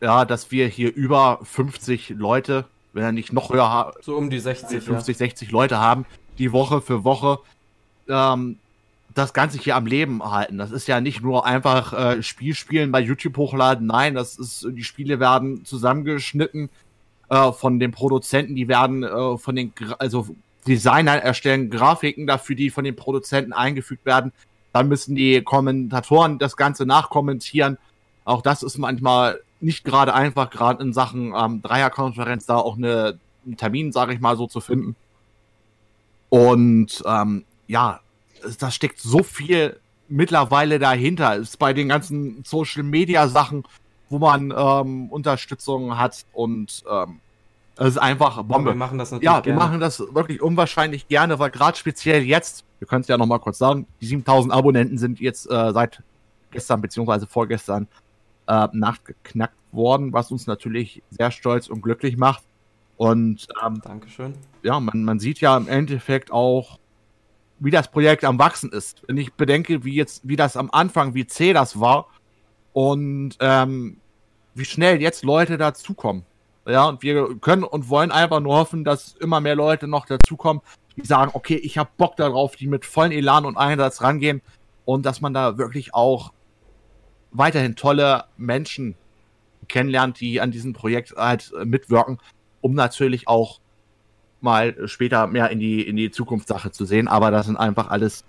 ja, 0.00 0.24
dass 0.24 0.50
wir 0.50 0.66
hier 0.68 0.94
über 0.94 1.40
50 1.42 2.10
Leute, 2.10 2.64
wenn 2.92 3.02
er 3.04 3.12
nicht 3.12 3.32
noch 3.32 3.50
höher 3.52 3.68
ha- 3.70 3.92
So 4.00 4.16
um 4.16 4.30
die 4.30 4.38
60, 4.38 4.82
50, 4.82 5.16
60 5.16 5.50
Leute 5.50 5.78
haben, 5.78 6.06
die 6.38 6.52
Woche 6.52 6.80
für 6.80 7.04
Woche 7.04 7.38
ähm, 8.08 8.58
das 9.14 9.32
Ganze 9.34 9.58
hier 9.58 9.74
am 9.74 9.86
Leben 9.86 10.22
halten. 10.22 10.58
Das 10.58 10.70
ist 10.70 10.86
ja 10.86 11.00
nicht 11.00 11.22
nur 11.22 11.44
einfach 11.44 11.92
äh, 11.92 12.22
Spiel 12.22 12.54
spielen 12.54 12.92
bei 12.92 13.00
YouTube 13.00 13.36
hochladen. 13.36 13.86
Nein, 13.86 14.14
das 14.14 14.38
ist, 14.38 14.66
die 14.70 14.84
Spiele 14.84 15.18
werden 15.18 15.64
zusammengeschnitten 15.64 16.70
äh, 17.28 17.50
von 17.52 17.80
den 17.80 17.90
Produzenten, 17.90 18.54
die 18.54 18.68
werden 18.68 19.02
äh, 19.02 19.36
von 19.36 19.56
den, 19.56 19.74
Gra- 19.74 19.96
also 19.98 20.28
Designer 20.66 21.16
erstellen 21.16 21.70
Grafiken 21.70 22.26
dafür, 22.26 22.54
die 22.54 22.70
von 22.70 22.84
den 22.84 22.94
Produzenten 22.94 23.52
eingefügt 23.52 24.04
werden. 24.06 24.32
Dann 24.72 24.86
müssen 24.88 25.16
die 25.16 25.42
Kommentatoren 25.42 26.38
das 26.38 26.56
Ganze 26.56 26.84
nachkommentieren. 26.86 27.78
Auch 28.24 28.42
das 28.42 28.62
ist 28.62 28.78
manchmal 28.78 29.40
nicht 29.60 29.84
gerade 29.84 30.14
einfach, 30.14 30.50
gerade 30.50 30.82
in 30.82 30.92
Sachen 30.92 31.34
ähm, 31.36 31.62
Dreierkonferenz 31.62 32.46
da 32.46 32.56
auch 32.56 32.76
eine, 32.76 33.18
einen 33.44 33.56
Termin, 33.56 33.92
sage 33.92 34.14
ich 34.14 34.20
mal, 34.20 34.36
so 34.36 34.46
zu 34.46 34.60
finden. 34.60 34.96
Und 36.28 37.02
ähm, 37.06 37.44
ja, 37.66 38.00
da 38.58 38.70
steckt 38.70 39.00
so 39.00 39.22
viel 39.22 39.78
mittlerweile 40.08 40.78
dahinter. 40.78 41.36
Ist 41.36 41.58
bei 41.58 41.72
den 41.72 41.88
ganzen 41.88 42.42
Social 42.44 42.82
Media 42.82 43.28
Sachen, 43.28 43.64
wo 44.08 44.18
man 44.18 44.54
ähm, 44.56 45.08
Unterstützung 45.10 45.98
hat 45.98 46.24
und 46.32 46.82
ähm, 46.90 47.20
es 47.76 47.88
ist 47.88 47.98
einfach 47.98 48.36
ja. 48.36 48.42
Bombe. 48.42 48.70
Wir 48.70 48.74
machen 48.74 48.98
das 48.98 49.12
natürlich 49.12 49.24
Ja, 49.24 49.36
wir 49.36 49.42
gerne. 49.42 49.58
machen 49.58 49.80
das 49.80 50.00
wirklich 50.00 50.42
unwahrscheinlich 50.42 51.06
gerne, 51.06 51.38
weil 51.38 51.50
gerade 51.50 51.76
speziell 51.76 52.22
jetzt, 52.22 52.64
wir 52.80 52.88
können 52.88 53.02
es 53.02 53.08
ja 53.08 53.16
noch 53.16 53.26
mal 53.26 53.38
kurz 53.38 53.58
sagen, 53.58 53.86
die 54.00 54.06
7000 54.06 54.52
Abonnenten 54.52 54.98
sind 54.98 55.20
jetzt 55.20 55.48
äh, 55.50 55.72
seit 55.72 56.02
gestern 56.50 56.80
beziehungsweise 56.80 57.26
vorgestern 57.26 57.86
äh, 58.48 58.68
Nacht 58.72 59.04
geknackt 59.04 59.54
worden, 59.70 60.12
was 60.12 60.32
uns 60.32 60.46
natürlich 60.46 61.02
sehr 61.10 61.30
stolz 61.30 61.68
und 61.68 61.82
glücklich 61.82 62.16
macht. 62.16 62.42
Und 62.96 63.46
ähm, 63.64 63.80
Dankeschön. 63.84 64.34
ja, 64.62 64.80
man, 64.80 65.04
man 65.04 65.20
sieht 65.20 65.40
ja 65.40 65.56
im 65.56 65.68
Endeffekt 65.68 66.32
auch, 66.32 66.80
wie 67.60 67.70
das 67.70 67.90
Projekt 67.90 68.24
am 68.24 68.38
Wachsen 68.38 68.72
ist. 68.72 69.02
Wenn 69.06 69.18
ich 69.18 69.32
bedenke, 69.34 69.84
wie 69.84 69.94
jetzt, 69.94 70.26
wie 70.26 70.36
das 70.36 70.56
am 70.56 70.70
Anfang, 70.72 71.14
wie 71.14 71.26
zäh 71.26 71.52
das 71.52 71.78
war 71.78 72.06
und 72.72 73.36
ähm, 73.40 73.98
wie 74.54 74.64
schnell 74.64 75.00
jetzt 75.00 75.24
Leute 75.24 75.58
dazukommen. 75.58 76.24
Ja, 76.66 76.86
und 76.86 77.02
wir 77.02 77.36
können 77.40 77.64
und 77.64 77.88
wollen 77.88 78.10
einfach 78.10 78.40
nur 78.40 78.56
hoffen, 78.56 78.84
dass 78.84 79.14
immer 79.14 79.40
mehr 79.40 79.54
Leute 79.54 79.88
noch 79.88 80.06
dazukommen, 80.06 80.62
die 80.96 81.06
sagen, 81.06 81.30
okay, 81.34 81.56
ich 81.56 81.78
habe 81.78 81.90
Bock 81.96 82.16
darauf, 82.16 82.56
die 82.56 82.66
mit 82.66 82.84
vollen 82.84 83.12
Elan 83.12 83.46
und 83.46 83.56
Einsatz 83.56 84.02
rangehen 84.02 84.42
und 84.84 85.06
dass 85.06 85.20
man 85.20 85.32
da 85.32 85.56
wirklich 85.56 85.94
auch 85.94 86.32
weiterhin 87.30 87.76
tolle 87.76 88.24
Menschen 88.36 88.94
kennenlernt, 89.68 90.20
die 90.20 90.40
an 90.40 90.50
diesem 90.50 90.72
Projekt 90.72 91.14
halt 91.16 91.52
äh, 91.58 91.64
mitwirken, 91.64 92.18
um 92.60 92.74
natürlich 92.74 93.28
auch 93.28 93.60
mal 94.40 94.88
später 94.88 95.26
mehr 95.26 95.50
in 95.50 95.58
die, 95.58 95.82
in 95.82 95.96
die 95.96 96.10
Zukunftssache 96.10 96.70
zu 96.70 96.84
sehen. 96.84 97.08
Aber 97.08 97.30
das 97.30 97.46
sind 97.46 97.56
einfach 97.56 97.88
alles, 97.88 98.24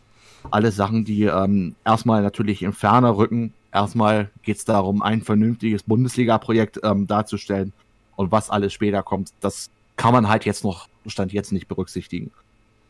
alles 0.51 0.75
Sachen, 0.75 1.05
die 1.05 1.23
ähm, 1.23 1.75
erstmal 1.85 2.21
natürlich 2.21 2.63
in 2.63 2.73
Ferne 2.73 3.15
rücken. 3.15 3.53
Erstmal 3.71 4.29
geht 4.41 4.57
es 4.57 4.65
darum, 4.65 5.01
ein 5.01 5.21
vernünftiges 5.21 5.83
Bundesliga-Projekt 5.83 6.79
ähm, 6.83 7.05
darzustellen. 7.05 7.73
Und 8.15 8.31
was 8.31 8.49
alles 8.49 8.73
später 8.73 9.03
kommt, 9.03 9.31
das 9.39 9.69
kann 9.95 10.13
man 10.13 10.27
halt 10.27 10.45
jetzt 10.45 10.63
noch, 10.63 10.87
Stand 11.05 11.31
jetzt 11.33 11.51
nicht 11.51 11.67
berücksichtigen. 11.67 12.31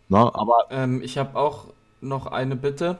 Ne? 0.07 0.17
Aber 0.17 0.65
Ähm, 0.69 1.01
ich 1.03 1.17
habe 1.17 1.37
auch 1.37 1.67
noch 2.01 2.25
eine 2.27 2.55
Bitte. 2.55 2.97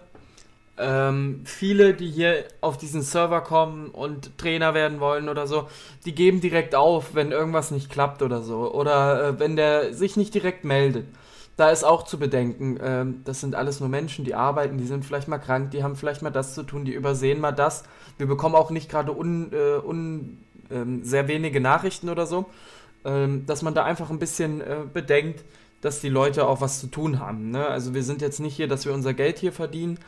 Ähm, 0.79 1.41
viele, 1.43 1.93
die 1.93 2.09
hier 2.09 2.45
auf 2.61 2.77
diesen 2.77 3.01
Server 3.01 3.41
kommen 3.41 3.89
und 3.89 4.37
Trainer 4.37 4.73
werden 4.73 5.01
wollen 5.01 5.27
oder 5.27 5.45
so, 5.45 5.67
die 6.05 6.15
geben 6.15 6.39
direkt 6.39 6.73
auf, 6.73 7.15
wenn 7.15 7.33
irgendwas 7.33 7.71
nicht 7.71 7.91
klappt 7.91 8.21
oder 8.21 8.41
so. 8.41 8.73
Oder 8.73 9.23
äh, 9.23 9.39
wenn 9.39 9.57
der 9.57 9.93
sich 9.93 10.15
nicht 10.15 10.33
direkt 10.33 10.63
meldet. 10.63 11.05
Da 11.57 11.69
ist 11.69 11.83
auch 11.83 12.03
zu 12.03 12.17
bedenken, 12.17 12.79
ähm, 12.81 13.21
das 13.25 13.41
sind 13.41 13.55
alles 13.55 13.81
nur 13.81 13.89
Menschen, 13.89 14.23
die 14.23 14.35
arbeiten, 14.35 14.77
die 14.77 14.85
sind 14.85 15.03
vielleicht 15.03 15.27
mal 15.27 15.39
krank, 15.39 15.71
die 15.71 15.83
haben 15.83 15.97
vielleicht 15.97 16.21
mal 16.21 16.29
das 16.29 16.53
zu 16.53 16.63
tun, 16.63 16.85
die 16.85 16.93
übersehen 16.93 17.41
mal 17.41 17.51
das. 17.51 17.83
Wir 18.17 18.27
bekommen 18.27 18.55
auch 18.55 18.69
nicht 18.71 18.89
gerade 18.89 19.11
un, 19.11 19.51
äh, 19.51 19.85
un, 19.85 20.37
ähm, 20.71 21.03
sehr 21.03 21.27
wenige 21.27 21.59
Nachrichten 21.59 22.07
oder 22.07 22.25
so. 22.25 22.45
Ähm, 23.03 23.45
dass 23.45 23.61
man 23.61 23.73
da 23.73 23.83
einfach 23.83 24.09
ein 24.09 24.19
bisschen 24.19 24.61
äh, 24.61 24.77
bedenkt, 24.93 25.43
dass 25.81 26.01
die 26.01 26.09
Leute 26.09 26.47
auch 26.47 26.61
was 26.61 26.79
zu 26.79 26.87
tun 26.87 27.19
haben. 27.19 27.51
Ne? 27.51 27.65
Also 27.65 27.93
wir 27.93 28.03
sind 28.03 28.21
jetzt 28.21 28.39
nicht 28.39 28.55
hier, 28.55 28.67
dass 28.67 28.85
wir 28.85 28.93
unser 28.93 29.13
Geld 29.13 29.39
hier 29.39 29.53
verdienen. 29.53 29.99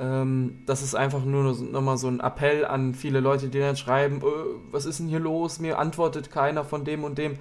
Ähm, 0.00 0.62
das 0.66 0.82
ist 0.82 0.94
einfach 0.94 1.24
nur 1.24 1.54
nochmal 1.54 1.98
so 1.98 2.08
ein 2.08 2.20
Appell 2.20 2.64
an 2.64 2.94
viele 2.94 3.20
Leute, 3.20 3.48
die 3.48 3.58
dann 3.58 3.76
schreiben, 3.76 4.18
äh, 4.18 4.24
was 4.70 4.84
ist 4.84 5.00
denn 5.00 5.08
hier 5.08 5.18
los? 5.18 5.58
Mir 5.58 5.78
antwortet 5.78 6.30
keiner 6.30 6.64
von 6.64 6.84
dem 6.84 7.04
und 7.04 7.18
dem. 7.18 7.38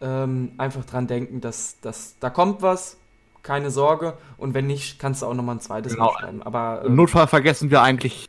Ähm, 0.00 0.52
einfach 0.58 0.84
dran 0.84 1.06
denken, 1.06 1.40
dass, 1.40 1.80
dass 1.80 2.18
da 2.18 2.28
kommt 2.28 2.60
was, 2.60 2.98
keine 3.42 3.70
Sorge. 3.70 4.18
Und 4.36 4.52
wenn 4.52 4.66
nicht, 4.66 4.98
kannst 4.98 5.22
du 5.22 5.26
auch 5.26 5.34
nochmal 5.34 5.56
ein 5.56 5.60
zweites 5.60 5.94
Genau. 5.94 6.06
Mal 6.06 6.18
schreiben. 6.20 6.42
Aber 6.42 6.82
Im 6.82 6.92
ähm, 6.92 6.96
Notfall 6.96 7.26
vergessen 7.26 7.70
wir 7.70 7.80
eigentlich 7.80 8.28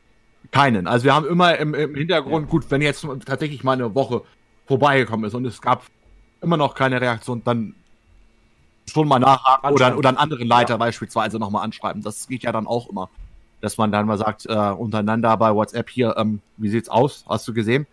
keinen. 0.51 0.87
Also 0.87 1.03
wir 1.03 1.13
haben 1.13 1.25
immer 1.25 1.57
im, 1.57 1.73
im 1.73 1.95
Hintergrund, 1.95 2.49
gut, 2.49 2.69
wenn 2.69 2.81
jetzt 2.81 3.05
tatsächlich 3.25 3.63
mal 3.63 3.73
eine 3.73 3.93
Woche 3.93 4.21
vorbeigekommen 4.67 5.25
ist 5.25 5.33
und 5.33 5.45
es 5.45 5.61
gab 5.61 5.83
immer 6.41 6.57
noch 6.57 6.75
keine 6.75 7.01
Reaktion, 7.01 7.43
dann 7.43 7.75
schon 8.87 9.07
mal 9.07 9.19
nachhaken 9.19 9.73
oder, 9.73 9.97
oder 9.97 10.09
einen 10.09 10.17
anderen 10.17 10.47
Leiter 10.47 10.77
beispielsweise 10.77 11.39
nochmal 11.39 11.63
anschreiben. 11.63 12.03
Das 12.03 12.27
geht 12.27 12.43
ja 12.43 12.51
dann 12.51 12.67
auch 12.67 12.87
immer. 12.87 13.09
Dass 13.65 13.79
man 13.79 13.91
dann 13.91 14.05
mal 14.05 14.19
sagt, 14.19 14.45
äh, 14.45 14.53
untereinander 14.53 15.35
bei 15.37 15.51
WhatsApp 15.51 15.89
hier, 15.89 16.13
ähm, 16.17 16.39
wie 16.57 16.69
sieht's 16.69 16.87
aus? 16.87 17.25
Hast 17.27 17.47
du 17.47 17.53
gesehen? 17.55 17.87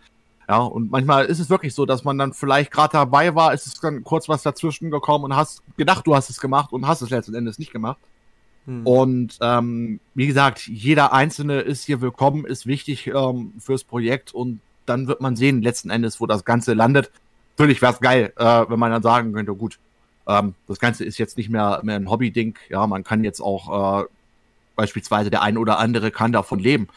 Ja, 0.47 0.57
und 0.59 0.91
manchmal 0.91 1.25
ist 1.25 1.39
es 1.39 1.49
wirklich 1.49 1.73
so, 1.73 1.87
dass 1.87 2.03
man 2.03 2.15
dann 2.15 2.31
vielleicht 2.33 2.69
gerade 2.69 2.91
dabei 2.91 3.33
war, 3.33 3.55
ist 3.55 3.65
es 3.65 3.79
dann 3.79 4.03
kurz 4.03 4.29
was 4.29 4.43
dazwischen 4.43 4.91
gekommen 4.91 5.23
und 5.23 5.35
hast 5.35 5.63
gedacht, 5.75 6.05
du 6.05 6.13
hast 6.13 6.29
es 6.29 6.39
gemacht 6.39 6.73
und 6.73 6.85
hast 6.85 7.01
es 7.01 7.09
letzten 7.09 7.33
Endes 7.33 7.57
nicht 7.57 7.71
gemacht. 7.71 7.97
hm. 8.65 8.85
Und 8.85 9.39
ähm, 9.41 9.99
wie 10.13 10.27
gesagt, 10.27 10.67
jeder 10.67 11.11
Einzelne 11.11 11.61
ist 11.61 11.83
hier 11.85 12.01
willkommen, 12.01 12.45
ist 12.45 12.67
wichtig 12.67 13.07
ähm, 13.07 13.53
fürs 13.57 13.83
Projekt 13.83 14.31
und 14.31 14.59
dann 14.85 15.07
wird 15.07 15.21
man 15.21 15.35
sehen, 15.35 15.63
letzten 15.63 15.89
Endes, 15.89 16.21
wo 16.21 16.27
das 16.27 16.45
Ganze 16.45 16.75
landet. 16.75 17.09
Natürlich 17.57 17.81
wäre 17.81 17.93
es 17.93 17.99
geil, 17.99 18.31
äh, 18.37 18.65
wenn 18.69 18.77
man 18.77 18.91
dann 18.91 19.01
sagen 19.01 19.33
könnte, 19.33 19.55
gut, 19.55 19.79
ähm, 20.27 20.53
das 20.67 20.77
Ganze 20.77 21.03
ist 21.03 21.17
jetzt 21.17 21.35
nicht 21.35 21.49
mehr, 21.49 21.79
mehr 21.81 21.95
ein 21.95 22.11
Hobby-Ding. 22.11 22.59
Ja, 22.69 22.85
man 22.85 23.03
kann 23.03 23.23
jetzt 23.23 23.41
auch 23.41 24.03
äh, 24.03 24.05
beispielsweise 24.75 25.29
der 25.29 25.41
ein 25.41 25.57
oder 25.57 25.79
andere 25.79 26.11
kann 26.11 26.31
davon 26.31 26.59
leben. 26.59 26.87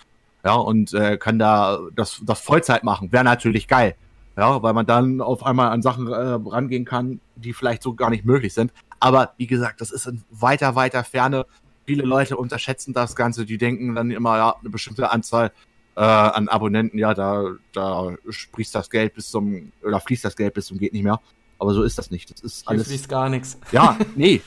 Ja, 0.44 0.54
und 0.54 0.94
äh, 0.94 1.16
kann 1.16 1.38
da 1.38 1.80
das, 1.94 2.20
das 2.24 2.40
Vollzeit 2.40 2.84
machen. 2.84 3.10
Wäre 3.12 3.24
natürlich 3.24 3.66
geil. 3.68 3.96
Ja, 4.36 4.62
weil 4.62 4.74
man 4.74 4.86
dann 4.86 5.20
auf 5.20 5.44
einmal 5.44 5.70
an 5.70 5.82
Sachen 5.82 6.08
äh, 6.08 6.12
rangehen 6.12 6.84
kann, 6.84 7.20
die 7.36 7.52
vielleicht 7.52 7.82
so 7.82 7.94
gar 7.94 8.10
nicht 8.10 8.24
möglich 8.24 8.52
sind. 8.54 8.72
Aber 9.00 9.32
wie 9.38 9.46
gesagt, 9.46 9.80
das 9.80 9.90
ist 9.90 10.06
in 10.06 10.22
weiter, 10.30 10.74
weiter 10.74 11.04
Ferne. 11.04 11.46
Viele 11.86 12.04
Leute 12.04 12.36
unterschätzen 12.36 12.92
das 12.92 13.16
Ganze, 13.16 13.46
die 13.46 13.58
denken 13.58 13.94
dann 13.94 14.10
immer, 14.10 14.36
ja, 14.36 14.56
eine 14.60 14.70
bestimmte 14.70 15.10
Anzahl 15.10 15.52
äh, 15.96 16.00
an 16.00 16.48
Abonnenten, 16.48 16.98
ja, 16.98 17.14
da, 17.14 17.54
da 17.72 18.14
sprießt 18.28 18.74
das 18.74 18.90
Geld 18.90 19.14
bis 19.14 19.30
zum, 19.30 19.72
oder 19.82 19.98
fließt 19.98 20.24
das 20.24 20.36
Geld 20.36 20.54
bis 20.54 20.66
zum 20.66 20.78
geht 20.78 20.92
nicht 20.92 21.04
mehr. 21.04 21.20
Aber 21.58 21.72
so 21.72 21.82
ist 21.82 21.96
das 21.96 22.10
nicht. 22.10 22.30
Das 22.30 22.40
ist 22.40 22.68
alles. 22.68 22.82
Hier 22.86 22.96
fließt 22.96 23.08
gar 23.08 23.28
nichts. 23.30 23.58
Ja, 23.72 23.96
nee. 24.14 24.42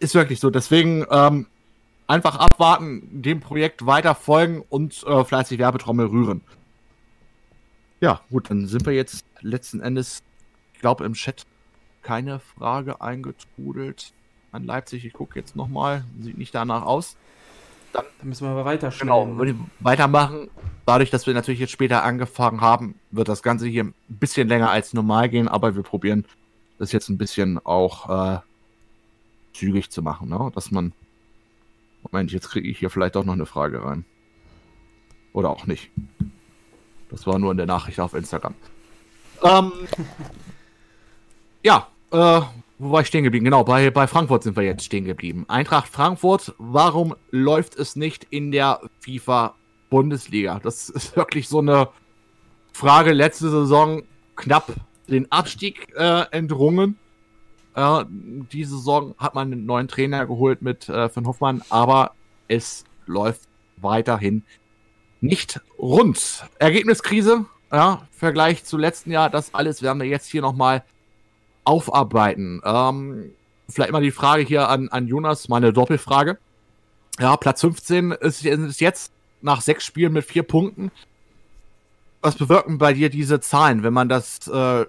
Ist 0.00 0.14
wirklich 0.14 0.40
so. 0.40 0.50
Deswegen 0.50 1.06
ähm, 1.10 1.46
einfach 2.06 2.36
abwarten, 2.36 3.22
dem 3.22 3.40
Projekt 3.40 3.86
weiter 3.86 4.14
folgen 4.14 4.64
und 4.68 5.02
äh, 5.04 5.24
fleißig 5.24 5.58
Werbetrommel 5.58 6.06
rühren. 6.06 6.42
Ja, 8.00 8.20
gut, 8.30 8.50
dann 8.50 8.66
sind 8.66 8.86
wir 8.86 8.92
jetzt 8.92 9.24
letzten 9.40 9.80
Endes, 9.80 10.22
ich 10.74 10.80
glaube, 10.80 11.04
im 11.04 11.14
Chat 11.14 11.46
keine 12.02 12.38
Frage 12.38 13.00
eingetrudelt 13.00 14.12
an 14.52 14.64
Leipzig. 14.64 15.04
Ich 15.04 15.12
gucke 15.12 15.38
jetzt 15.38 15.56
nochmal. 15.56 16.04
Sieht 16.20 16.38
nicht 16.38 16.54
danach 16.54 16.82
aus. 16.82 17.16
Dann, 17.92 18.04
dann 18.18 18.28
müssen 18.28 18.46
wir 18.46 18.50
aber 18.50 18.64
weiter 18.64 18.92
Genau, 18.98 19.42
ich 19.42 19.54
weitermachen. 19.80 20.48
Dadurch, 20.84 21.10
dass 21.10 21.26
wir 21.26 21.34
natürlich 21.34 21.60
jetzt 21.60 21.72
später 21.72 22.04
angefangen 22.04 22.60
haben, 22.60 22.94
wird 23.10 23.28
das 23.28 23.42
Ganze 23.42 23.66
hier 23.66 23.84
ein 23.84 23.94
bisschen 24.08 24.48
länger 24.48 24.70
als 24.70 24.92
normal 24.92 25.28
gehen, 25.28 25.48
aber 25.48 25.74
wir 25.74 25.82
probieren 25.82 26.26
das 26.78 26.92
jetzt 26.92 27.08
ein 27.08 27.18
bisschen 27.18 27.58
auch 27.64 28.36
äh, 28.36 28.40
zügig 29.52 29.90
zu 29.90 30.02
machen, 30.02 30.28
ne? 30.28 30.50
dass 30.54 30.70
man. 30.70 30.92
Moment, 32.10 32.32
jetzt 32.32 32.50
kriege 32.50 32.68
ich 32.68 32.78
hier 32.78 32.90
vielleicht 32.90 33.16
auch 33.16 33.24
noch 33.24 33.32
eine 33.32 33.46
Frage 33.46 33.84
rein. 33.84 34.04
Oder 35.32 35.50
auch 35.50 35.66
nicht. 35.66 35.90
Das 37.10 37.26
war 37.26 37.38
nur 37.38 37.50
in 37.50 37.56
der 37.56 37.66
Nachricht 37.66 38.00
auf 38.00 38.14
Instagram. 38.14 38.54
Ähm, 39.42 39.72
ja, 41.62 41.88
äh, 42.10 42.40
wo 42.78 42.92
war 42.92 43.00
ich 43.00 43.06
stehen 43.06 43.24
geblieben? 43.24 43.44
Genau, 43.44 43.64
bei, 43.64 43.90
bei 43.90 44.06
Frankfurt 44.06 44.42
sind 44.42 44.56
wir 44.56 44.62
jetzt 44.62 44.84
stehen 44.84 45.04
geblieben. 45.04 45.44
Eintracht 45.48 45.88
Frankfurt, 45.88 46.54
warum 46.58 47.14
läuft 47.30 47.76
es 47.76 47.96
nicht 47.96 48.24
in 48.30 48.52
der 48.52 48.80
FIFA-Bundesliga? 49.00 50.60
Das 50.62 50.88
ist 50.88 51.16
wirklich 51.16 51.48
so 51.48 51.58
eine 51.60 51.88
Frage. 52.72 53.12
Letzte 53.12 53.50
Saison 53.50 54.02
knapp 54.36 54.72
den 55.08 55.30
Abstieg 55.32 55.92
äh, 55.96 56.24
entrungen. 56.30 56.98
Äh, 57.76 58.04
diese 58.08 58.76
Saison 58.76 59.14
hat 59.18 59.34
man 59.34 59.52
einen 59.52 59.66
neuen 59.66 59.86
Trainer 59.86 60.26
geholt 60.26 60.62
mit 60.62 60.88
äh, 60.88 61.10
Finn 61.10 61.26
Hoffmann, 61.26 61.62
aber 61.68 62.12
es 62.48 62.84
läuft 63.04 63.42
weiterhin 63.76 64.42
nicht 65.20 65.60
rund. 65.78 66.44
Ergebniskrise, 66.58 67.44
ja, 67.70 68.08
Vergleich 68.12 68.64
zu 68.64 68.78
letzten 68.78 69.10
Jahr, 69.10 69.28
das 69.28 69.52
alles 69.54 69.82
werden 69.82 70.00
wir 70.00 70.08
jetzt 70.08 70.30
hier 70.30 70.40
nochmal 70.40 70.84
aufarbeiten. 71.64 72.62
Ähm, 72.64 73.32
vielleicht 73.68 73.92
mal 73.92 74.02
die 74.02 74.10
Frage 74.10 74.42
hier 74.42 74.70
an, 74.70 74.88
an 74.88 75.06
Jonas, 75.06 75.48
meine 75.48 75.74
Doppelfrage. 75.74 76.38
Ja, 77.18 77.36
Platz 77.36 77.60
15 77.60 78.12
ist, 78.12 78.44
ist 78.44 78.80
jetzt 78.80 79.12
nach 79.42 79.60
sechs 79.60 79.84
Spielen 79.84 80.14
mit 80.14 80.24
vier 80.24 80.44
Punkten. 80.44 80.90
Was 82.22 82.36
bewirken 82.36 82.78
bei 82.78 82.94
dir 82.94 83.10
diese 83.10 83.40
Zahlen, 83.40 83.82
wenn 83.82 83.92
man 83.92 84.08
das 84.08 84.48
äh, 84.48 84.86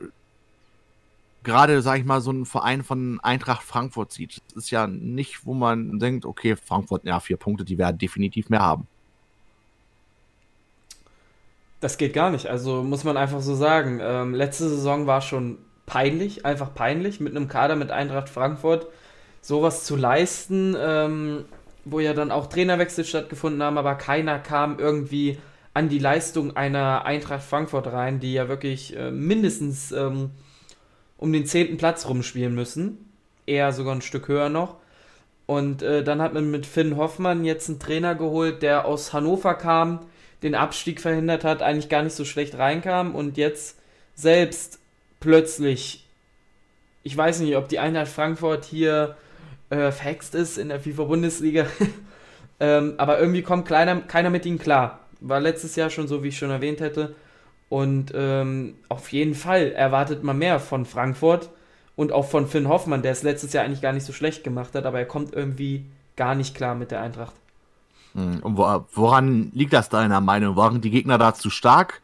gerade, 1.44 1.82
sag 1.82 2.00
ich 2.00 2.06
mal, 2.06 2.22
so 2.22 2.32
ein 2.32 2.46
Verein 2.46 2.84
von 2.84 3.20
Eintracht 3.22 3.64
Frankfurt 3.64 4.12
sieht? 4.12 4.42
Das 4.54 4.66
ist 4.66 4.72
ja 4.72 4.88
nicht, 4.88 5.46
wo 5.46 5.54
man 5.54 6.00
denkt, 6.00 6.26
okay, 6.26 6.56
Frankfurt, 6.56 7.06
ja, 7.06 7.20
vier 7.20 7.38
Punkte, 7.38 7.64
die 7.64 7.78
werden 7.78 7.98
definitiv 7.98 8.50
mehr 8.50 8.62
haben. 8.62 8.88
Das 11.80 11.98
geht 11.98 12.14
gar 12.14 12.32
nicht. 12.32 12.48
Also 12.48 12.84
muss 12.84 13.04
man 13.04 13.18
einfach 13.18 13.42
so 13.42 13.56
sagen. 13.56 14.00
Ähm, 14.02 14.34
letzte 14.34 14.68
Saison 14.68 15.06
war 15.06 15.22
schon 15.22 15.60
peinlich, 15.86 16.46
einfach 16.46 16.74
peinlich, 16.74 17.20
mit 17.20 17.36
einem 17.36 17.48
Kader 17.48 17.76
mit 17.76 17.92
Eintracht 17.92 18.30
Frankfurt 18.30 18.88
sowas 19.42 19.86
zu 19.86 19.96
leisten, 19.96 20.76
ähm, 20.78 21.46
wo 21.86 22.00
ja 22.00 22.14
dann 22.14 22.32
auch 22.32 22.48
Trainerwechsel 22.48 23.06
stattgefunden 23.06 23.64
haben, 23.64 23.78
aber 23.78 23.96
keiner 23.96 24.40
kam 24.40 24.78
irgendwie 24.78 25.38
an 25.74 25.90
die 25.90 26.00
Leistung 26.00 26.58
einer 26.58 27.06
Eintracht 27.06 27.44
Frankfurt 27.44 27.88
rein, 27.88 28.20
die 28.20 28.34
ja 28.34 28.50
wirklich 28.50 28.98
äh, 28.98 29.12
mindestens 29.12 29.92
ähm, 29.92 30.32
um 31.18 31.34
den 31.34 31.46
zehnten 31.46 31.78
Platz 31.78 32.08
rumspielen 32.08 32.54
müssen. 32.54 33.10
Eher 33.46 33.72
sogar 33.72 33.96
ein 33.96 34.02
Stück 34.02 34.28
höher 34.28 34.50
noch. 34.50 34.76
Und 35.46 35.82
äh, 35.82 36.04
dann 36.04 36.22
hat 36.22 36.34
man 36.34 36.52
mit 36.52 36.66
Finn 36.66 36.98
Hoffmann 36.98 37.46
jetzt 37.46 37.70
einen 37.70 37.80
Trainer 37.80 38.16
geholt, 38.16 38.62
der 38.62 38.86
aus 38.86 39.14
Hannover 39.14 39.56
kam, 39.56 40.02
den 40.44 40.56
Abstieg 40.56 41.00
verhindert 41.00 41.44
hat, 41.44 41.62
eigentlich 41.62 41.90
gar 41.90 42.04
nicht 42.04 42.16
so 42.16 42.26
schlecht 42.26 42.58
reinkam 42.58 43.16
und 43.16 43.38
jetzt 43.38 43.80
selbst 44.14 44.80
plötzlich, 45.20 46.06
ich 47.04 47.16
weiß 47.16 47.40
nicht, 47.40 47.56
ob 47.56 47.70
die 47.70 47.80
Einheit 47.80 48.10
Frankfurt 48.10 48.66
hier 48.66 49.16
äh, 49.70 49.92
verhext 49.92 50.36
ist 50.36 50.58
in 50.58 50.68
der 50.68 50.82
FIFA-Bundesliga, 50.82 51.66
ähm, 52.60 52.96
aber 52.98 53.20
irgendwie 53.20 53.42
kommt 53.42 53.66
kleiner, 53.66 54.02
keiner 54.02 54.30
mit 54.30 54.46
ihnen 54.46 54.60
klar. 54.60 55.00
War 55.22 55.40
letztes 55.40 55.76
Jahr 55.76 55.90
schon 55.90 56.08
so, 56.08 56.24
wie 56.24 56.28
ich 56.28 56.38
schon 56.38 56.52
erwähnt 56.52 56.82
hätte. 56.82 57.16
Und 57.70 58.14
ähm, 58.16 58.76
auf 58.88 59.12
jeden 59.12 59.36
Fall 59.36 59.72
erwartet 59.72 60.24
man 60.24 60.38
mehr 60.38 60.60
von 60.60 60.86
Frankfurt 60.86 61.50
und 61.96 62.12
auch 62.12 62.26
von 62.26 62.48
Finn 62.48 62.70
Hoffmann, 62.70 63.02
der 63.02 63.12
es 63.12 63.24
letztes 63.24 63.52
Jahr 63.54 63.66
eigentlich 63.66 63.82
gar 63.82 63.94
nicht 63.94 64.06
so 64.06 64.14
schlecht 64.14 64.44
gemacht 64.44 64.74
hat, 64.76 64.86
aber 64.86 65.00
er 65.00 65.06
kommt 65.06 65.34
irgendwie 65.34 65.86
gar 66.16 66.36
nicht 66.36 66.56
klar 66.56 66.76
mit 66.76 66.92
der 66.92 67.02
Eintracht. 67.02 67.34
Hm, 68.14 68.40
und 68.42 68.58
woran 68.58 69.52
liegt 69.54 69.74
das 69.74 69.90
deiner 69.90 70.22
Meinung? 70.22 70.56
Waren 70.56 70.82
die 70.82 70.92
Gegner 70.92 71.18
da 71.18 71.34
zu 71.34 71.50
stark? 71.50 72.02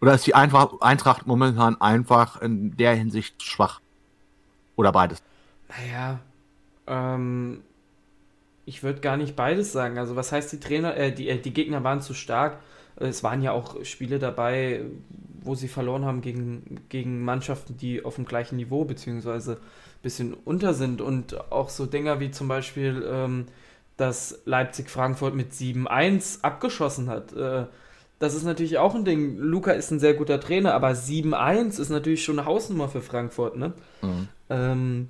Oder 0.00 0.14
ist 0.14 0.26
die 0.26 0.34
Eintracht 0.34 1.26
momentan 1.26 1.80
einfach 1.80 2.40
in 2.40 2.76
der 2.76 2.94
Hinsicht 2.94 3.42
schwach? 3.42 3.80
Oder 4.76 4.92
beides? 4.92 5.22
Naja, 5.68 6.20
ähm, 6.86 7.62
ich 8.66 8.82
würde 8.82 9.00
gar 9.00 9.16
nicht 9.16 9.36
beides 9.36 9.72
sagen. 9.72 9.98
Also 9.98 10.16
was 10.16 10.32
heißt 10.32 10.52
die 10.52 10.60
Trainer, 10.60 10.96
äh, 10.96 11.12
die, 11.12 11.28
äh, 11.28 11.38
die 11.38 11.52
Gegner 11.52 11.82
waren 11.82 12.02
zu 12.02 12.14
stark. 12.14 12.58
Es 12.96 13.22
waren 13.22 13.42
ja 13.42 13.52
auch 13.52 13.84
Spiele 13.84 14.18
dabei, 14.18 14.82
wo 15.42 15.54
sie 15.54 15.68
verloren 15.68 16.04
haben 16.04 16.22
gegen, 16.22 16.80
gegen 16.88 17.24
Mannschaften, 17.24 17.76
die 17.76 18.04
auf 18.04 18.16
dem 18.16 18.24
gleichen 18.24 18.56
Niveau 18.56 18.84
beziehungsweise 18.84 19.52
ein 19.52 20.02
bisschen 20.02 20.34
unter 20.34 20.74
sind. 20.74 21.00
Und 21.00 21.50
auch 21.52 21.68
so 21.68 21.86
Dinger 21.86 22.20
wie 22.20 22.30
zum 22.30 22.48
Beispiel, 22.48 23.06
ähm, 23.08 23.46
dass 23.96 24.40
Leipzig 24.44 24.90
Frankfurt 24.90 25.34
mit 25.34 25.52
7-1 25.52 26.42
abgeschossen 26.42 27.08
hat. 27.08 27.32
Äh, 27.32 27.66
das 28.18 28.34
ist 28.34 28.44
natürlich 28.44 28.78
auch 28.78 28.94
ein 28.94 29.04
Ding. 29.04 29.36
Luca 29.36 29.72
ist 29.72 29.90
ein 29.90 30.00
sehr 30.00 30.14
guter 30.14 30.40
Trainer, 30.40 30.74
aber 30.74 30.90
7-1 30.90 31.80
ist 31.80 31.90
natürlich 31.90 32.24
schon 32.24 32.38
eine 32.38 32.48
Hausnummer 32.48 32.88
für 32.88 33.02
Frankfurt, 33.02 33.56
ne? 33.56 33.74
Mhm. 34.00 34.28
Ähm, 34.48 35.08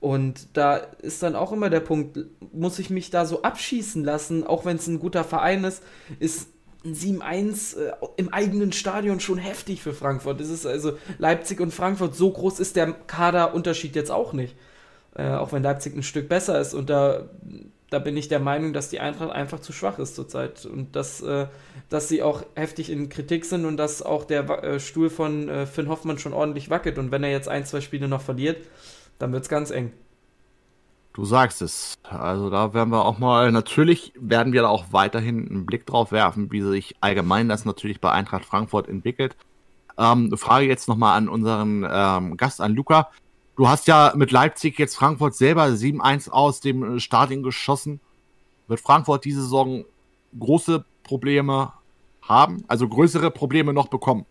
und 0.00 0.56
da 0.56 0.76
ist 0.76 1.22
dann 1.22 1.34
auch 1.34 1.52
immer 1.52 1.70
der 1.70 1.80
Punkt, 1.80 2.18
muss 2.52 2.78
ich 2.78 2.90
mich 2.90 3.10
da 3.10 3.26
so 3.26 3.42
abschießen 3.42 4.04
lassen, 4.04 4.46
auch 4.46 4.64
wenn 4.64 4.76
es 4.76 4.86
ein 4.86 5.00
guter 5.00 5.24
Verein 5.24 5.64
ist, 5.64 5.82
ist 6.20 6.48
ein 6.84 6.94
7-1 6.94 7.76
äh, 7.78 7.92
im 8.16 8.32
eigenen 8.32 8.72
Stadion 8.72 9.20
schon 9.20 9.38
heftig 9.38 9.82
für 9.82 9.92
Frankfurt. 9.92 10.40
Das 10.40 10.48
ist 10.48 10.66
also 10.66 10.92
Leipzig 11.18 11.60
und 11.60 11.72
Frankfurt, 11.72 12.14
so 12.14 12.30
groß 12.30 12.60
ist 12.60 12.76
der 12.76 12.92
Kaderunterschied 12.92 13.96
jetzt 13.96 14.10
auch 14.10 14.32
nicht. 14.32 14.54
Äh, 15.14 15.30
auch 15.30 15.52
wenn 15.52 15.62
Leipzig 15.62 15.96
ein 15.96 16.02
Stück 16.02 16.28
besser 16.28 16.60
ist. 16.60 16.74
Und 16.74 16.90
da 16.90 17.28
da 17.90 17.98
bin 17.98 18.16
ich 18.16 18.28
der 18.28 18.40
Meinung, 18.40 18.72
dass 18.72 18.90
die 18.90 19.00
Eintracht 19.00 19.30
einfach 19.30 19.60
zu 19.60 19.72
schwach 19.72 19.98
ist 19.98 20.14
zurzeit 20.14 20.66
und 20.66 20.94
dass, 20.94 21.22
äh, 21.22 21.46
dass 21.88 22.08
sie 22.08 22.22
auch 22.22 22.44
heftig 22.54 22.90
in 22.90 23.08
Kritik 23.08 23.44
sind 23.44 23.64
und 23.64 23.76
dass 23.76 24.02
auch 24.02 24.24
der 24.24 24.48
äh, 24.62 24.80
Stuhl 24.80 25.08
von 25.08 25.48
äh, 25.48 25.66
Finn 25.66 25.88
Hoffmann 25.88 26.18
schon 26.18 26.34
ordentlich 26.34 26.68
wackelt 26.70 26.98
und 26.98 27.10
wenn 27.10 27.24
er 27.24 27.30
jetzt 27.30 27.48
ein, 27.48 27.64
zwei 27.64 27.80
Spiele 27.80 28.08
noch 28.08 28.20
verliert, 28.20 28.66
dann 29.18 29.32
wird 29.32 29.44
es 29.44 29.48
ganz 29.48 29.70
eng. 29.70 29.92
Du 31.18 31.24
sagst 31.24 31.62
es. 31.62 31.98
Also 32.04 32.48
da 32.48 32.74
werden 32.74 32.90
wir 32.90 33.04
auch 33.04 33.18
mal, 33.18 33.50
natürlich 33.50 34.12
werden 34.14 34.52
wir 34.52 34.62
da 34.62 34.68
auch 34.68 34.92
weiterhin 34.92 35.48
einen 35.48 35.66
Blick 35.66 35.84
drauf 35.84 36.12
werfen, 36.12 36.52
wie 36.52 36.62
sich 36.62 36.94
allgemein 37.00 37.48
das 37.48 37.64
natürlich 37.64 38.00
bei 38.00 38.12
Eintracht 38.12 38.44
Frankfurt 38.44 38.86
entwickelt. 38.88 39.36
Ähm, 39.98 40.32
Frage 40.36 40.68
jetzt 40.68 40.86
nochmal 40.86 41.18
an 41.18 41.28
unseren 41.28 41.84
ähm, 41.90 42.36
Gast, 42.36 42.60
an 42.60 42.72
Luca. 42.76 43.10
Du 43.56 43.68
hast 43.68 43.88
ja 43.88 44.12
mit 44.14 44.30
Leipzig 44.30 44.78
jetzt 44.78 44.94
Frankfurt 44.94 45.34
selber 45.34 45.64
7-1 45.64 46.30
aus 46.30 46.60
dem 46.60 47.00
Stadion 47.00 47.42
geschossen. 47.42 47.98
Wird 48.68 48.78
Frankfurt 48.78 49.24
diese 49.24 49.42
Saison 49.42 49.84
große 50.38 50.84
Probleme 51.02 51.72
haben, 52.22 52.62
also 52.68 52.86
größere 52.86 53.32
Probleme 53.32 53.72
noch 53.72 53.88
bekommen? 53.88 54.24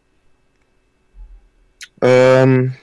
Ähm, 1.99 2.75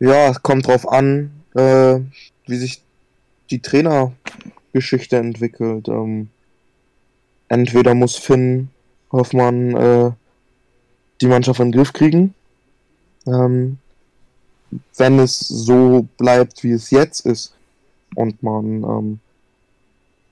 ja, 0.00 0.30
es 0.30 0.42
kommt 0.42 0.66
drauf 0.66 0.88
an, 0.88 1.39
äh, 1.54 2.00
wie 2.46 2.56
sich 2.56 2.82
die 3.50 3.60
Trainergeschichte 3.60 5.16
entwickelt. 5.16 5.88
Ähm, 5.88 6.28
entweder 7.48 7.94
muss 7.94 8.16
Finn 8.16 8.68
Hoffmann 9.12 9.74
äh, 9.74 10.10
die 11.20 11.26
Mannschaft 11.26 11.60
in 11.60 11.72
den 11.72 11.78
Griff 11.78 11.92
kriegen. 11.92 12.34
Ähm, 13.26 13.78
wenn 14.96 15.18
es 15.18 15.40
so 15.40 16.06
bleibt, 16.16 16.62
wie 16.62 16.72
es 16.72 16.90
jetzt 16.90 17.26
ist 17.26 17.54
und 18.14 18.42
man 18.42 18.84
ähm, 18.84 19.20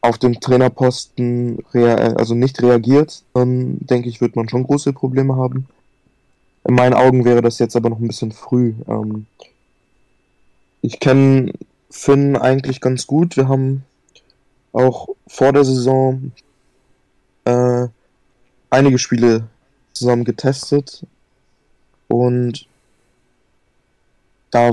auf 0.01 0.19
den 0.19 0.41
Trainerposten 0.41 1.65
also 1.73 2.35
nicht 2.35 2.63
reagiert, 2.63 3.25
dann 3.35 3.79
denke 3.81 4.09
ich, 4.09 4.21
wird 4.21 4.37
man 4.37 4.49
schon 4.49 4.63
große 4.63 4.93
Probleme 4.93 5.37
haben. 5.37 5.67
In 6.67 6.75
meinen 6.75 6.95
Augen 6.95 7.25
wäre 7.25 7.43
das 7.43 7.59
jetzt 7.59 7.75
aber 7.75 7.91
noch 7.91 7.99
ein 7.99 8.07
bisschen 8.07 8.31
früh. 8.31 8.75
Ähm, 8.87 9.27
ich 10.83 11.01
kenne 11.01 11.53
Finn 11.91 12.37
eigentlich 12.37 12.81
ganz 12.81 13.07
gut. 13.07 13.37
Wir 13.37 13.49
haben 13.49 13.85
auch 14.73 15.09
vor 15.27 15.53
der 15.53 15.65
Saison 15.65 16.33
äh, 17.45 17.89
einige 18.71 18.99
Spiele 18.99 19.49
zusammen 19.93 20.25
getestet 20.25 21.05
und 22.09 22.67
da 24.51 24.73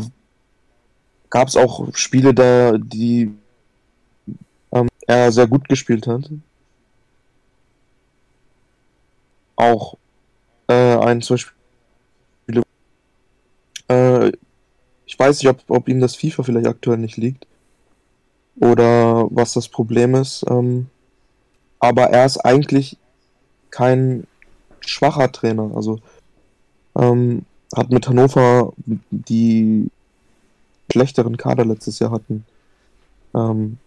gab 1.30 1.48
es 1.48 1.58
auch 1.58 1.94
Spiele, 1.96 2.34
da 2.34 2.78
die 2.78 3.34
ähm, 4.72 4.88
er 5.08 5.32
sehr 5.32 5.48
gut 5.48 5.68
gespielt 5.68 6.08
hat. 6.08 6.30
Auch 9.56 9.98
äh, 10.68 10.98
ein 10.98 11.22
zum 11.22 11.36
Beispiel 11.36 12.64
äh, 13.88 14.32
ich 15.16 15.20
weiß 15.20 15.42
nicht, 15.42 15.50
ob, 15.50 15.64
ob 15.70 15.88
ihm 15.88 16.02
das 16.02 16.18
FIFA 16.18 16.44
vielleicht 16.44 16.68
aktuell 16.68 16.98
nicht 16.98 17.16
liegt 17.16 17.48
oder 18.58 19.30
was 19.32 19.54
das 19.54 19.70
Problem 19.70 20.14
ist. 20.14 20.44
Ähm, 20.50 20.88
aber 21.80 22.10
er 22.10 22.26
ist 22.26 22.40
eigentlich 22.40 22.98
kein 23.70 24.28
schwacher 24.82 25.32
Trainer. 25.32 25.72
Also 25.74 26.02
ähm, 27.00 27.46
hat 27.74 27.92
mit 27.92 28.10
Hannover 28.10 28.74
die 29.10 29.90
schlechteren 30.92 31.38
Kader 31.38 31.64
letztes 31.64 32.00
Jahr 32.00 32.12
hatten, 32.12 32.46
ähm, 33.34 33.78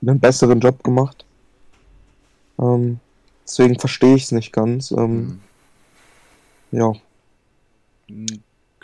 einen 0.00 0.20
besseren 0.20 0.60
Job 0.60 0.82
gemacht. 0.82 1.26
Ähm, 2.58 2.98
deswegen 3.44 3.78
verstehe 3.78 4.14
ich 4.14 4.22
es 4.24 4.32
nicht 4.32 4.54
ganz. 4.54 4.90
Ähm, 4.90 5.38
mhm. 6.70 6.78
Ja. 6.78 6.92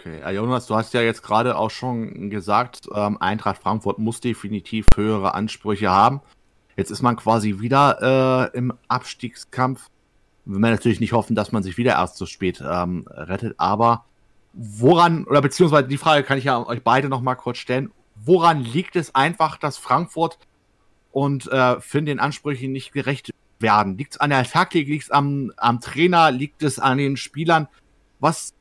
Okay, 0.04 0.34
Jonas, 0.34 0.66
du 0.66 0.74
hast 0.74 0.94
ja 0.94 1.00
jetzt 1.00 1.22
gerade 1.22 1.56
auch 1.56 1.70
schon 1.70 2.28
gesagt, 2.28 2.88
ähm, 2.92 3.18
Eintracht 3.20 3.62
Frankfurt 3.62 4.00
muss 4.00 4.20
definitiv 4.20 4.86
höhere 4.96 5.34
Ansprüche 5.34 5.90
haben. 5.90 6.20
Jetzt 6.76 6.90
ist 6.90 7.02
man 7.02 7.14
quasi 7.14 7.60
wieder 7.60 8.50
äh, 8.52 8.58
im 8.58 8.72
Abstiegskampf. 8.88 9.90
Wir 10.44 10.60
werden 10.60 10.72
natürlich 10.72 10.98
nicht 10.98 11.12
hoffen, 11.12 11.36
dass 11.36 11.52
man 11.52 11.62
sich 11.62 11.78
wieder 11.78 11.92
erst 11.92 12.16
so 12.16 12.26
spät 12.26 12.60
ähm, 12.66 13.06
rettet, 13.08 13.54
aber 13.58 14.04
woran, 14.54 15.22
oder 15.24 15.40
beziehungsweise 15.40 15.86
die 15.86 15.98
Frage 15.98 16.24
kann 16.24 16.36
ich 16.38 16.44
ja 16.44 16.66
euch 16.66 16.82
beide 16.82 17.08
nochmal 17.08 17.36
kurz 17.36 17.58
stellen, 17.58 17.92
woran 18.16 18.64
liegt 18.64 18.96
es 18.96 19.14
einfach, 19.14 19.56
dass 19.56 19.78
Frankfurt 19.78 20.36
und 21.12 21.46
äh, 21.52 21.80
Finn 21.80 22.06
den 22.06 22.18
Ansprüchen 22.18 22.72
nicht 22.72 22.92
gerecht 22.92 23.30
werden? 23.60 23.96
Liegt 23.96 24.14
es 24.14 24.20
an 24.20 24.30
der 24.30 24.42
Taktik, 24.42 24.88
liegt 24.88 25.04
es 25.04 25.10
am, 25.12 25.52
am 25.58 25.80
Trainer, 25.80 26.32
liegt 26.32 26.64
es 26.64 26.80
an 26.80 26.98
den 26.98 27.16
Spielern? 27.16 27.68
Was 28.18 28.52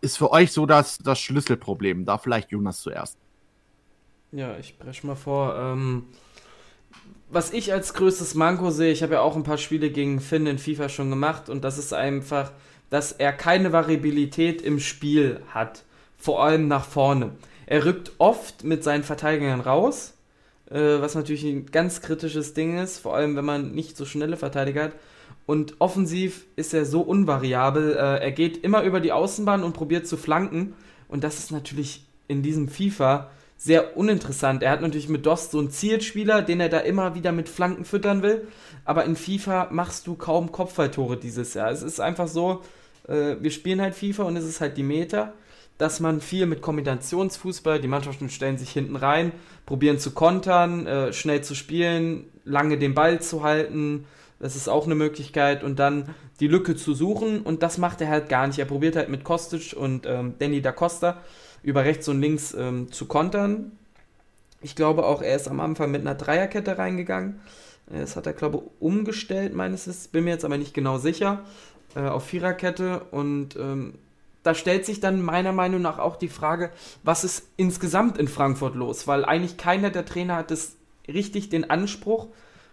ist 0.00 0.18
für 0.18 0.30
euch 0.30 0.52
so 0.52 0.66
das, 0.66 0.98
das 0.98 1.18
Schlüsselproblem? 1.18 2.04
Da 2.04 2.18
vielleicht 2.18 2.50
Jonas 2.50 2.80
zuerst. 2.80 3.16
Ja, 4.32 4.56
ich 4.58 4.78
breche 4.78 5.06
mal 5.06 5.16
vor. 5.16 5.56
Ähm, 5.56 6.04
was 7.30 7.52
ich 7.52 7.72
als 7.72 7.94
größtes 7.94 8.34
Manko 8.34 8.70
sehe, 8.70 8.92
ich 8.92 9.02
habe 9.02 9.14
ja 9.14 9.20
auch 9.20 9.36
ein 9.36 9.42
paar 9.42 9.58
Spiele 9.58 9.90
gegen 9.90 10.20
Finn 10.20 10.46
in 10.46 10.58
FIFA 10.58 10.88
schon 10.88 11.10
gemacht 11.10 11.48
und 11.48 11.62
das 11.62 11.78
ist 11.78 11.92
einfach, 11.92 12.52
dass 12.90 13.12
er 13.12 13.32
keine 13.32 13.72
Variabilität 13.72 14.62
im 14.62 14.80
Spiel 14.80 15.40
hat. 15.52 15.84
Vor 16.16 16.42
allem 16.42 16.68
nach 16.68 16.84
vorne. 16.84 17.32
Er 17.66 17.84
rückt 17.84 18.12
oft 18.18 18.64
mit 18.64 18.82
seinen 18.82 19.04
Verteidigern 19.04 19.60
raus, 19.60 20.14
äh, 20.70 21.00
was 21.00 21.14
natürlich 21.14 21.44
ein 21.44 21.66
ganz 21.66 22.00
kritisches 22.00 22.54
Ding 22.54 22.78
ist, 22.78 22.98
vor 22.98 23.14
allem 23.14 23.36
wenn 23.36 23.44
man 23.44 23.72
nicht 23.72 23.96
so 23.96 24.04
schnelle 24.04 24.36
Verteidiger 24.36 24.84
hat. 24.84 24.92
Und 25.48 25.76
offensiv 25.78 26.44
ist 26.56 26.74
er 26.74 26.84
so 26.84 27.00
unvariabel. 27.00 27.92
Äh, 27.92 28.22
er 28.22 28.32
geht 28.32 28.62
immer 28.62 28.82
über 28.82 29.00
die 29.00 29.12
Außenbahn 29.12 29.64
und 29.64 29.72
probiert 29.72 30.06
zu 30.06 30.18
flanken. 30.18 30.74
Und 31.08 31.24
das 31.24 31.38
ist 31.38 31.52
natürlich 31.52 32.04
in 32.26 32.42
diesem 32.42 32.68
FIFA 32.68 33.30
sehr 33.56 33.96
uninteressant. 33.96 34.62
Er 34.62 34.72
hat 34.72 34.82
natürlich 34.82 35.08
mit 35.08 35.24
Dost 35.24 35.52
so 35.52 35.58
einen 35.58 35.70
Zielspieler, 35.70 36.42
den 36.42 36.60
er 36.60 36.68
da 36.68 36.80
immer 36.80 37.14
wieder 37.14 37.32
mit 37.32 37.48
Flanken 37.48 37.86
füttern 37.86 38.20
will. 38.20 38.46
Aber 38.84 39.06
in 39.06 39.16
FIFA 39.16 39.68
machst 39.70 40.06
du 40.06 40.16
kaum 40.16 40.52
Kopfballtore 40.52 41.16
dieses 41.16 41.54
Jahr. 41.54 41.70
Es 41.70 41.82
ist 41.82 41.98
einfach 41.98 42.28
so, 42.28 42.60
äh, 43.08 43.36
wir 43.40 43.50
spielen 43.50 43.80
halt 43.80 43.94
FIFA 43.94 44.24
und 44.24 44.36
es 44.36 44.44
ist 44.44 44.60
halt 44.60 44.76
die 44.76 44.82
Meta, 44.82 45.32
dass 45.78 45.98
man 45.98 46.20
viel 46.20 46.44
mit 46.44 46.60
Kombinationsfußball, 46.60 47.80
die 47.80 47.88
Mannschaften 47.88 48.28
stellen 48.28 48.58
sich 48.58 48.68
hinten 48.68 48.96
rein, 48.96 49.32
probieren 49.64 49.98
zu 49.98 50.10
kontern, 50.10 50.86
äh, 50.86 51.12
schnell 51.14 51.42
zu 51.42 51.54
spielen, 51.54 52.26
lange 52.44 52.76
den 52.76 52.92
Ball 52.92 53.22
zu 53.22 53.42
halten. 53.44 54.04
Das 54.40 54.54
ist 54.54 54.68
auch 54.68 54.86
eine 54.86 54.94
Möglichkeit 54.94 55.64
und 55.64 55.78
dann 55.78 56.14
die 56.40 56.46
Lücke 56.46 56.76
zu 56.76 56.94
suchen 56.94 57.40
und 57.40 57.62
das 57.62 57.78
macht 57.78 58.00
er 58.00 58.08
halt 58.08 58.28
gar 58.28 58.46
nicht. 58.46 58.58
Er 58.58 58.66
probiert 58.66 58.94
halt 58.94 59.08
mit 59.08 59.24
Kostic 59.24 59.74
und 59.76 60.06
ähm, 60.06 60.34
Danny 60.38 60.62
da 60.62 60.72
Costa 60.72 61.18
über 61.62 61.84
rechts 61.84 62.08
und 62.08 62.20
links 62.20 62.54
ähm, 62.54 62.92
zu 62.92 63.06
kontern. 63.06 63.72
Ich 64.60 64.76
glaube 64.76 65.06
auch, 65.06 65.22
er 65.22 65.36
ist 65.36 65.48
am 65.48 65.60
Anfang 65.60 65.90
mit 65.90 66.02
einer 66.02 66.14
Dreierkette 66.14 66.78
reingegangen. 66.78 67.40
Das 67.86 68.16
hat 68.16 68.26
er, 68.26 68.32
glaube 68.32 68.58
ich, 68.58 68.62
umgestellt, 68.80 69.54
meines 69.54 69.86
Wissens. 69.86 70.08
Bin 70.08 70.24
mir 70.24 70.30
jetzt 70.30 70.44
aber 70.44 70.58
nicht 70.58 70.74
genau 70.74 70.98
sicher. 70.98 71.44
Äh, 71.94 72.00
auf 72.00 72.24
Viererkette. 72.26 73.00
Und 73.10 73.56
ähm, 73.56 73.94
da 74.42 74.54
stellt 74.54 74.84
sich 74.84 75.00
dann 75.00 75.22
meiner 75.22 75.52
Meinung 75.52 75.80
nach 75.80 75.98
auch 75.98 76.16
die 76.16 76.28
Frage, 76.28 76.70
was 77.02 77.24
ist 77.24 77.48
insgesamt 77.56 78.18
in 78.18 78.28
Frankfurt 78.28 78.74
los? 78.74 79.06
Weil 79.06 79.24
eigentlich 79.24 79.56
keiner 79.56 79.90
der 79.90 80.04
Trainer 80.04 80.36
hat 80.36 80.50
es 80.50 80.76
richtig 81.06 81.48
den 81.48 81.70
Anspruch 81.70 82.28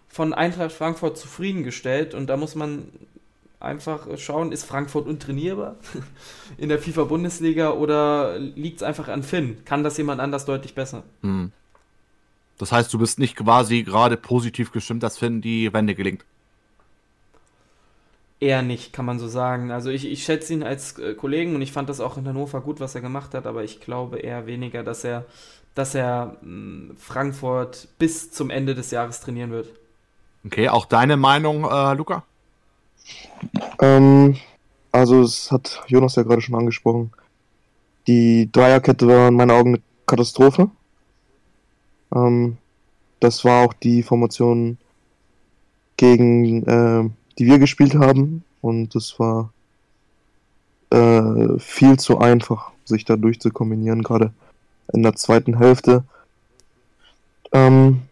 von 0.07 0.33
Eintracht 0.33 0.71
Frankfurt 0.71 1.17
zufriedengestellt. 1.17 2.13
Und 2.13 2.27
da 2.27 2.37
muss 2.37 2.55
man 2.55 2.89
einfach 3.59 4.07
schauen, 4.17 4.51
ist 4.51 4.65
Frankfurt 4.65 5.07
untrainierbar 5.07 5.75
in 6.57 6.69
der 6.69 6.79
FIFA-Bundesliga 6.79 7.71
oder 7.71 8.37
liegt 8.39 8.77
es 8.77 8.83
einfach 8.83 9.07
an 9.07 9.23
Finn? 9.23 9.57
Kann 9.65 9.83
das 9.83 9.97
jemand 9.97 10.21
anders 10.21 10.45
deutlich 10.45 10.75
besser? 10.75 11.03
Hm. 11.21 11.51
Das 12.57 12.71
heißt, 12.71 12.93
du 12.93 12.99
bist 12.99 13.19
nicht 13.19 13.35
quasi 13.35 13.83
gerade 13.83 14.15
positiv 14.15 14.71
gestimmt, 14.71 15.03
dass 15.03 15.17
Finn 15.17 15.41
die 15.41 15.73
Wende 15.73 15.95
gelingt. 15.95 16.23
Eher 18.39 18.61
nicht, 18.61 18.93
kann 18.93 19.05
man 19.05 19.19
so 19.19 19.27
sagen. 19.27 19.71
Also 19.71 19.89
ich, 19.89 20.05
ich 20.05 20.23
schätze 20.23 20.53
ihn 20.53 20.63
als 20.63 20.97
äh, 20.99 21.15
Kollegen 21.15 21.55
und 21.55 21.61
ich 21.61 21.71
fand 21.71 21.89
das 21.89 21.99
auch 21.99 22.17
in 22.17 22.27
Hannover 22.27 22.61
gut, 22.61 22.79
was 22.79 22.95
er 22.95 23.01
gemacht 23.01 23.33
hat, 23.33 23.45
aber 23.47 23.63
ich 23.63 23.81
glaube 23.81 24.19
eher 24.19 24.45
weniger, 24.45 24.83
dass 24.83 25.03
er, 25.03 25.25
dass 25.73 25.95
er 25.95 26.37
hm, 26.41 26.95
Frankfurt 26.97 27.87
bis 27.97 28.31
zum 28.31 28.49
Ende 28.49 28.75
des 28.75 28.91
Jahres 28.91 29.21
trainieren 29.21 29.51
wird. 29.51 29.69
Okay, 30.45 30.69
auch 30.69 30.85
deine 30.85 31.17
Meinung, 31.17 31.63
äh, 31.63 31.93
Luca? 31.93 32.23
Ähm, 33.81 34.35
also, 34.91 35.21
es 35.21 35.51
hat 35.51 35.81
Jonas 35.87 36.15
ja 36.15 36.23
gerade 36.23 36.41
schon 36.41 36.55
angesprochen. 36.55 37.11
Die 38.07 38.49
Dreierkette 38.51 39.07
war 39.07 39.29
in 39.29 39.35
meinen 39.35 39.51
Augen 39.51 39.69
eine 39.69 39.81
Katastrophe. 40.05 40.69
Ähm, 42.13 42.57
das 43.19 43.43
war 43.43 43.65
auch 43.65 43.73
die 43.73 44.03
Formation, 44.03 44.77
gegen 45.97 46.63
äh, 46.63 47.09
die 47.39 47.45
wir 47.45 47.57
gespielt 47.57 47.95
haben. 47.95 48.43
Und 48.61 48.95
es 48.95 49.19
war 49.19 49.51
äh, 50.91 51.59
viel 51.59 51.97
zu 51.97 52.19
einfach, 52.19 52.71
sich 52.85 53.05
da 53.05 53.15
durchzukombinieren, 53.15 54.03
gerade 54.03 54.31
in 54.93 55.01
der 55.01 55.15
zweiten 55.15 55.57
Hälfte. 55.57 56.03
Ähm, 57.51 58.03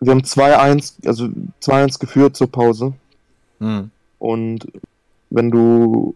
wir 0.00 0.12
haben 0.12 0.22
2-1, 0.22 1.06
also 1.06 1.28
2-1 1.62 1.98
geführt 1.98 2.36
zur 2.36 2.50
Pause. 2.50 2.94
Mhm. 3.58 3.90
Und 4.18 4.66
wenn 5.30 5.50
du 5.50 6.14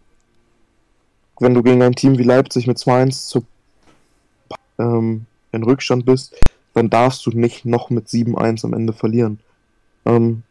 wenn 1.39 1.53
du 1.53 1.63
gegen 1.63 1.81
ein 1.81 1.95
Team 1.95 2.17
wie 2.17 2.23
Leipzig 2.23 2.67
mit 2.67 2.77
2-1 2.77 3.27
zu, 3.27 3.45
ähm, 4.79 5.25
in 5.51 5.63
Rückstand 5.63 6.05
bist, 6.05 6.35
dann 6.73 6.89
darfst 6.89 7.25
du 7.25 7.31
nicht 7.31 7.65
noch 7.65 7.89
mit 7.89 8.07
7-1 8.07 8.65
am 8.65 8.73
Ende 8.73 8.93
verlieren. 8.93 9.39
Ähm, 10.05 10.43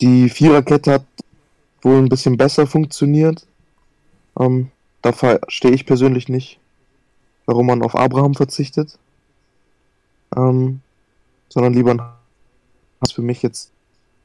die 0.00 0.28
Viererkette 0.28 0.92
hat 0.92 1.04
wohl 1.82 1.98
ein 1.98 2.08
bisschen 2.08 2.36
besser 2.36 2.66
funktioniert. 2.66 3.46
Ähm, 4.38 4.70
da 5.02 5.12
verstehe 5.12 5.72
ich 5.72 5.86
persönlich 5.86 6.28
nicht, 6.28 6.58
warum 7.46 7.66
man 7.66 7.82
auf 7.82 7.96
Abraham 7.96 8.34
verzichtet. 8.34 8.98
Ähm, 10.36 10.80
sondern 11.48 11.72
lieber 11.72 11.92
ein 11.92 12.02
Hass 13.00 13.12
für 13.12 13.22
mich 13.22 13.42
jetzt 13.42 13.72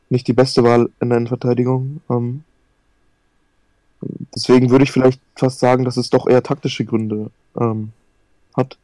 nicht 0.10 0.28
die 0.28 0.34
beste 0.34 0.64
Wahl 0.64 0.90
in 1.00 1.10
der 1.10 1.18
Innenverteidigung. 1.18 2.02
Ähm, 2.10 2.44
deswegen 4.36 4.70
würde 4.70 4.84
ich 4.84 4.92
vielleicht 4.92 5.22
fast 5.36 5.60
sagen, 5.60 5.86
dass 5.86 5.98
es 5.98 6.10
doch 6.10 6.28
eher 6.28 6.44
taktische 6.44 6.86
Gründe 6.86 7.32
ähm, 7.60 7.92
hat. 8.56 8.78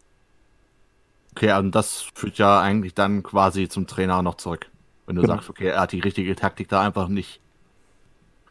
Okay, 1.31 1.51
und 1.57 1.75
das 1.75 2.07
führt 2.15 2.37
ja 2.37 2.61
eigentlich 2.61 2.93
dann 2.93 3.23
quasi 3.23 3.69
zum 3.69 3.87
Trainer 3.87 4.21
noch 4.21 4.35
zurück. 4.35 4.69
Wenn 5.05 5.15
du 5.15 5.21
genau. 5.21 5.35
sagst, 5.35 5.49
okay, 5.49 5.67
er 5.67 5.81
hat 5.81 5.91
die 5.91 5.99
richtige 5.99 6.35
Taktik 6.35 6.67
da 6.67 6.81
einfach 6.81 7.07
nicht 7.07 7.39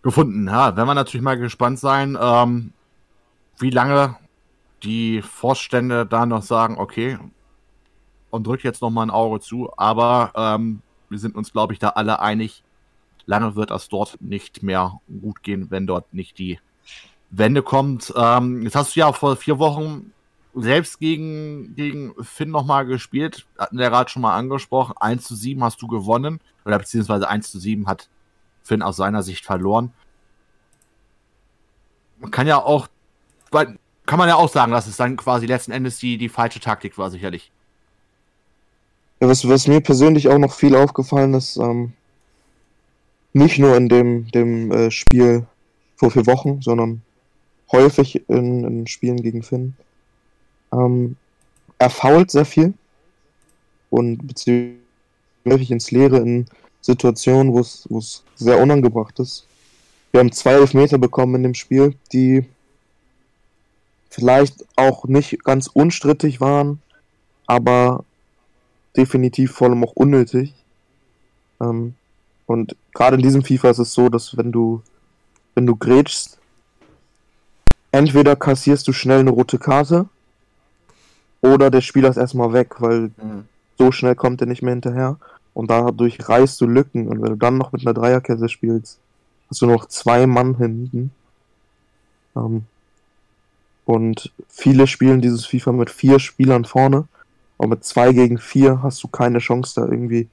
gefunden. 0.03 0.47
Ja, 0.47 0.77
werden 0.77 0.87
wir 0.87 0.95
natürlich 0.95 1.25
mal 1.25 1.37
gespannt 1.37 1.79
sein, 1.79 2.17
ähm, 2.21 2.73
wie 3.59 3.71
lange 3.71 4.17
die 4.83 5.21
Vorstände 5.23 6.07
da 6.07 6.27
noch 6.27 6.43
sagen, 6.43 6.79
okay, 6.79 7.19
und 8.37 8.47
drückt 8.47 8.63
jetzt 8.63 8.83
nochmal 8.83 9.07
ein 9.07 9.11
Auge 9.11 9.41
zu. 9.41 9.71
Aber 9.77 10.33
ähm, 10.37 10.83
wir 11.09 11.19
sind 11.19 11.35
uns, 11.35 11.53
glaube 11.53 11.73
ich, 11.73 11.79
da 11.79 11.91
alle 11.91 12.21
einig, 12.21 12.63
lange 13.27 13.57
wird 13.57 13.71
das 13.71 13.89
dort 13.89 14.21
nicht 14.21 14.63
mehr 14.63 15.01
gut 15.21 15.43
gehen, 15.43 15.71
wenn 15.71 15.87
dort 15.87 16.13
nicht 16.15 16.39
die 16.39 16.61
Wende 17.31 17.63
kommt. 17.63 18.13
Ähm, 18.17 18.63
jetzt 18.63 18.77
hast 18.77 18.95
du 18.95 19.01
ja 19.01 19.13
vor 19.13 19.37
vier 19.37 19.59
Wochen 19.59 20.13
selbst 20.55 20.99
gegen, 21.01 21.75
gegen 21.75 22.15
Finn 22.23 22.51
nochmal 22.51 22.87
gespielt. 22.87 23.47
Hatten 23.59 23.79
wir 23.79 23.91
gerade 23.91 24.11
schon 24.11 24.23
mal 24.23 24.37
angesprochen. 24.37 24.95
1 24.99 25.25
zu 25.25 25.35
7 25.35 25.63
hast 25.63 25.83
du 25.83 25.87
gewonnen. 25.87 26.41
Oder 26.65 26.79
beziehungsweise 26.79 27.29
1 27.29 27.51
zu 27.51 27.59
7 27.59 27.87
hat 27.87 28.09
Finn 28.63 28.83
aus 28.83 28.97
seiner 28.97 29.23
Sicht 29.23 29.45
verloren. 29.45 29.93
Man 32.19 32.31
kann 32.31 32.47
ja 32.47 32.63
auch, 32.63 32.89
kann 33.51 34.19
man 34.19 34.29
ja 34.29 34.37
auch 34.37 34.49
sagen, 34.49 34.73
dass 34.73 34.87
es 34.87 34.97
dann 34.97 35.17
quasi 35.17 35.47
letzten 35.47 35.73
Endes 35.73 35.99
die, 35.99 36.17
die 36.17 36.31
falsche 36.31 36.61
Taktik 36.61 36.97
war, 36.97 37.11
sicherlich. 37.11 37.53
Ja, 39.21 39.29
was, 39.29 39.49
was 39.49 39.67
mir 39.67 39.81
persönlich 39.81 40.29
auch 40.29 40.39
noch 40.39 40.53
viel 40.53 40.77
aufgefallen 40.77 41.35
ist, 41.35 41.57
ähm, 41.57 41.93
nicht 43.33 43.59
nur 43.59 43.77
in 43.77 43.89
dem, 43.89 44.31
dem 44.31 44.71
äh, 44.71 44.91
Spiel 44.91 45.47
vor 45.97 46.11
vier 46.11 46.27
Wochen, 46.27 46.61
sondern 46.63 47.03
häufig 47.73 48.29
in, 48.29 48.65
in 48.65 48.87
Spielen 48.87 49.21
gegen 49.23 49.43
Finn. 49.43 49.75
Ähm, 50.73 51.17
er 51.79 51.91
fault 51.91 52.31
sehr 52.31 52.45
viel 52.45 52.75
und 53.91 54.27
beziehungsweise 54.27 55.73
ins 55.73 55.91
Leere 55.91 56.19
in 56.19 56.47
Situationen, 56.81 57.53
wo 57.53 57.61
es 57.61 58.23
sehr 58.37 58.61
unangebracht 58.61 59.19
ist. 59.19 59.47
Wir 60.13 60.21
haben 60.21 60.33
zwei 60.33 60.53
Elfmeter 60.53 60.99
bekommen 60.99 61.35
in 61.37 61.43
dem 61.43 61.55
Spiel, 61.55 61.95
die 62.13 62.45
vielleicht 64.09 64.65
auch 64.77 65.05
nicht 65.05 65.45
ganz 65.45 65.67
unstrittig 65.67 66.41
waren, 66.41 66.81
aber 67.47 68.05
definitiv 68.97 69.53
vor 69.53 69.69
allem 69.69 69.85
auch 69.85 69.93
unnötig. 69.93 70.55
Ähm, 71.61 71.95
und 72.47 72.77
gerade 72.95 73.17
in 73.17 73.23
diesem 73.23 73.43
FIFA 73.43 73.71
ist 73.71 73.79
es 73.79 73.93
so, 73.93 74.09
dass 74.09 74.37
wenn 74.37 74.53
du, 74.53 74.83
wenn 75.55 75.67
du 75.67 75.77
grätschst, 75.77 76.39
entweder 77.93 78.37
kassierst 78.37 78.87
du 78.87 78.93
schnell 78.93 79.21
eine 79.21 79.31
rote 79.31 79.59
Karte 79.59 80.09
oder 81.41 81.71
der 81.71 81.81
Spieler 81.81 82.09
ist 82.09 82.17
erstmal 82.17 82.53
weg, 82.53 82.77
weil 82.81 83.11
mhm. 83.17 83.45
so 83.79 83.93
schnell 83.93 84.15
kommt 84.15 84.41
er 84.41 84.47
nicht 84.47 84.63
mehr 84.63 84.75
hinterher. 84.75 85.17
Und 85.55 85.71
dadurch 85.71 86.29
reißt 86.29 86.61
du 86.61 86.67
Lücken. 86.67 87.09
Und 87.09 87.23
wenn 87.23 87.31
du 87.31 87.37
dann 87.37 87.57
noch 87.57 87.73
mit 87.73 87.81
einer 87.81 87.95
Dreierkette 87.95 88.49
spielst, 88.49 88.99
hast 89.49 89.63
du 89.63 89.67
noch 89.67 89.87
zwei 89.87 90.27
Mann 90.27 90.57
hinten. 90.57 91.13
Ähm, 92.37 92.65
und 93.87 94.33
viele 94.49 94.87
spielen 94.87 95.23
dieses 95.23 95.47
FIFA 95.47 95.73
mit 95.73 95.91
vier 95.91 96.19
Spielern 96.19 96.65
vorne. 96.65 97.07
Aber 97.59 97.69
mit 97.69 97.85
zwei 97.85 98.13
gegen 98.13 98.39
vier 98.39 98.83
hast 98.83 99.03
du 99.03 99.09
keine 99.09 99.39
Chance, 99.39 99.81
da 99.81 99.87
irgendwie 99.87 100.29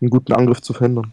einen 0.00 0.10
guten 0.10 0.32
Angriff 0.32 0.60
zu 0.60 0.72
verhindern. 0.72 1.12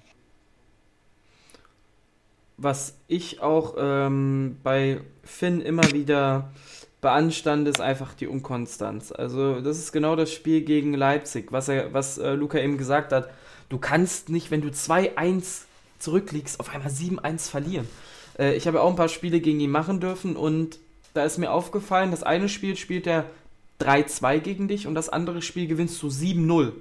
Was 2.57 2.95
ich 3.07 3.41
auch 3.41 3.75
ähm, 3.77 4.57
bei 4.63 5.01
Finn 5.23 5.59
immer 5.61 5.91
wieder 5.91 6.49
beanstande, 7.01 7.69
ist 7.69 7.81
einfach 7.81 8.13
die 8.13 8.27
Unkonstanz. 8.27 9.11
Also 9.11 9.59
das 9.59 9.77
ist 9.77 9.91
genau 9.91 10.15
das 10.15 10.31
Spiel 10.31 10.61
gegen 10.61 10.93
Leipzig, 10.93 11.51
was, 11.51 11.67
er, 11.67 11.93
was 11.93 12.17
äh, 12.17 12.33
Luca 12.33 12.59
eben 12.59 12.77
gesagt 12.77 13.11
hat. 13.11 13.29
Du 13.69 13.77
kannst 13.77 14.29
nicht, 14.29 14.51
wenn 14.51 14.61
du 14.61 14.69
2-1 14.69 15.63
zurückliegst, 15.99 16.59
auf 16.59 16.73
einmal 16.73 16.91
7-1 16.91 17.49
verlieren. 17.49 17.87
Äh, 18.39 18.55
ich 18.55 18.67
habe 18.67 18.81
auch 18.81 18.89
ein 18.89 18.95
paar 18.95 19.09
Spiele 19.09 19.41
gegen 19.41 19.59
ihn 19.59 19.71
machen 19.71 19.99
dürfen 19.99 20.35
und 20.35 20.79
da 21.13 21.23
ist 21.23 21.37
mir 21.37 21.51
aufgefallen, 21.51 22.11
das 22.11 22.23
eine 22.23 22.49
Spiel 22.49 22.75
spielt 22.75 23.05
er 23.05 23.25
3-2 23.83 24.39
gegen 24.39 24.67
dich 24.67 24.87
und 24.87 24.95
das 24.95 25.09
andere 25.09 25.41
Spiel 25.41 25.67
gewinnst 25.67 26.01
du 26.01 26.07
7-0. 26.07 26.73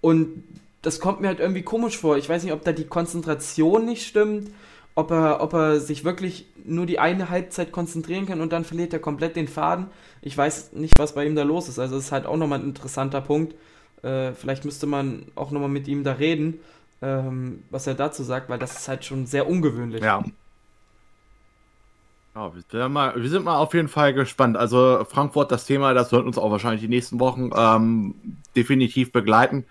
Und 0.00 0.44
das 0.82 0.98
kommt 1.00 1.20
mir 1.20 1.28
halt 1.28 1.40
irgendwie 1.40 1.62
komisch 1.62 1.98
vor. 1.98 2.16
Ich 2.16 2.28
weiß 2.28 2.42
nicht, 2.42 2.52
ob 2.52 2.64
da 2.64 2.72
die 2.72 2.86
Konzentration 2.86 3.84
nicht 3.84 4.06
stimmt 4.06 4.50
ob 4.94 5.10
er, 5.10 5.40
ob 5.40 5.52
er 5.52 5.80
sich 5.80 6.04
wirklich 6.04 6.46
nur 6.64 6.86
die 6.86 6.98
eine 6.98 7.30
Halbzeit 7.30 7.72
konzentrieren 7.72 8.26
kann 8.26 8.40
und 8.40 8.52
dann 8.52 8.64
verliert 8.64 8.92
er 8.92 8.98
komplett 8.98 9.36
den 9.36 9.48
Faden. 9.48 9.86
Ich 10.20 10.36
weiß 10.36 10.72
nicht, 10.72 10.98
was 10.98 11.14
bei 11.14 11.24
ihm 11.24 11.34
da 11.34 11.42
los 11.42 11.68
ist. 11.68 11.78
Also 11.78 11.96
es 11.96 12.06
ist 12.06 12.12
halt 12.12 12.26
auch 12.26 12.36
nochmal 12.36 12.60
ein 12.60 12.66
interessanter 12.66 13.20
Punkt. 13.20 13.54
Äh, 14.02 14.32
vielleicht 14.32 14.64
müsste 14.64 14.86
man 14.86 15.26
auch 15.34 15.50
nochmal 15.50 15.68
mit 15.68 15.88
ihm 15.88 16.04
da 16.04 16.12
reden, 16.12 16.60
ähm, 17.02 17.62
was 17.70 17.86
er 17.86 17.94
dazu 17.94 18.22
sagt, 18.22 18.48
weil 18.50 18.58
das 18.58 18.72
ist 18.76 18.88
halt 18.88 19.04
schon 19.04 19.26
sehr 19.26 19.48
ungewöhnlich. 19.48 20.02
Ja. 20.02 20.22
Ja, 22.34 22.54
wir, 22.54 22.62
sind 22.70 22.92
mal, 22.92 23.14
wir 23.16 23.28
sind 23.28 23.44
mal 23.44 23.56
auf 23.56 23.74
jeden 23.74 23.88
Fall 23.88 24.14
gespannt. 24.14 24.56
Also 24.56 25.04
Frankfurt, 25.08 25.50
das 25.50 25.66
Thema, 25.66 25.94
das 25.94 26.12
wird 26.12 26.26
uns 26.26 26.38
auch 26.38 26.50
wahrscheinlich 26.50 26.80
die 26.80 26.88
nächsten 26.88 27.18
Wochen 27.18 27.50
ähm, 27.54 28.14
definitiv 28.54 29.10
begleiten. 29.12 29.64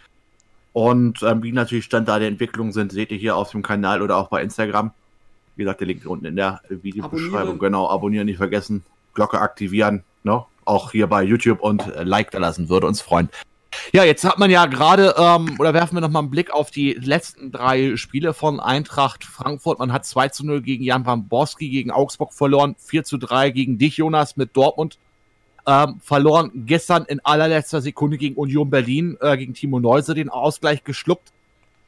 Und 0.73 1.23
ähm, 1.23 1.41
wie 1.41 1.51
natürlich 1.51 1.85
Stand 1.85 2.07
da 2.07 2.19
der 2.19 2.27
Entwicklung 2.27 2.71
sind, 2.71 2.91
seht 2.91 3.11
ihr 3.11 3.17
hier 3.17 3.35
auf 3.35 3.51
dem 3.51 3.63
Kanal 3.63 4.01
oder 4.01 4.17
auch 4.17 4.27
bei 4.27 4.41
Instagram. 4.41 4.91
Wie 5.55 5.63
gesagt, 5.63 5.79
der 5.79 5.87
Link 5.87 6.05
unten 6.05 6.25
in 6.25 6.35
der 6.35 6.61
Videobeschreibung. 6.69 7.59
Genau, 7.59 7.89
abonnieren 7.89 8.27
nicht 8.27 8.37
vergessen, 8.37 8.83
Glocke 9.13 9.39
aktivieren, 9.39 10.03
ne? 10.23 10.43
Auch 10.65 10.91
hier 10.91 11.07
bei 11.07 11.23
YouTube 11.23 11.61
und 11.61 11.87
äh, 11.95 12.03
Like 12.03 12.31
da 12.31 12.37
lassen, 12.37 12.69
würde 12.69 12.87
uns 12.87 13.01
freuen. 13.01 13.29
Ja, 13.93 14.03
jetzt 14.03 14.23
hat 14.23 14.39
man 14.39 14.49
ja 14.49 14.65
gerade, 14.65 15.15
ähm, 15.17 15.55
oder 15.59 15.73
werfen 15.73 15.95
wir 15.95 16.01
nochmal 16.01 16.23
einen 16.23 16.31
Blick 16.31 16.51
auf 16.51 16.71
die 16.71 16.93
letzten 16.93 17.51
drei 17.51 17.95
Spiele 17.97 18.33
von 18.33 18.59
Eintracht 18.59 19.23
Frankfurt. 19.23 19.79
Man 19.79 19.93
hat 19.93 20.05
2 20.05 20.29
zu 20.29 20.45
0 20.45 20.61
gegen 20.61 20.83
Jan 20.83 21.05
van 21.05 21.27
Borski 21.27 21.69
gegen 21.69 21.91
Augsburg 21.91 22.33
verloren, 22.33 22.75
4 22.79 23.03
zu 23.03 23.17
3 23.17 23.51
gegen 23.51 23.77
dich, 23.77 23.97
Jonas, 23.97 24.37
mit 24.37 24.55
Dortmund 24.55 24.97
ähm, 25.67 25.99
verloren. 26.03 26.51
Gestern 26.65 27.05
in 27.05 27.19
allerletzter 27.23 27.81
Sekunde 27.81 28.17
gegen 28.17 28.35
Union 28.35 28.69
Berlin, 28.69 29.17
äh, 29.21 29.37
gegen 29.37 29.53
Timo 29.53 29.79
Neuse 29.79 30.13
den 30.13 30.29
Ausgleich 30.29 30.83
geschluckt 30.83 31.31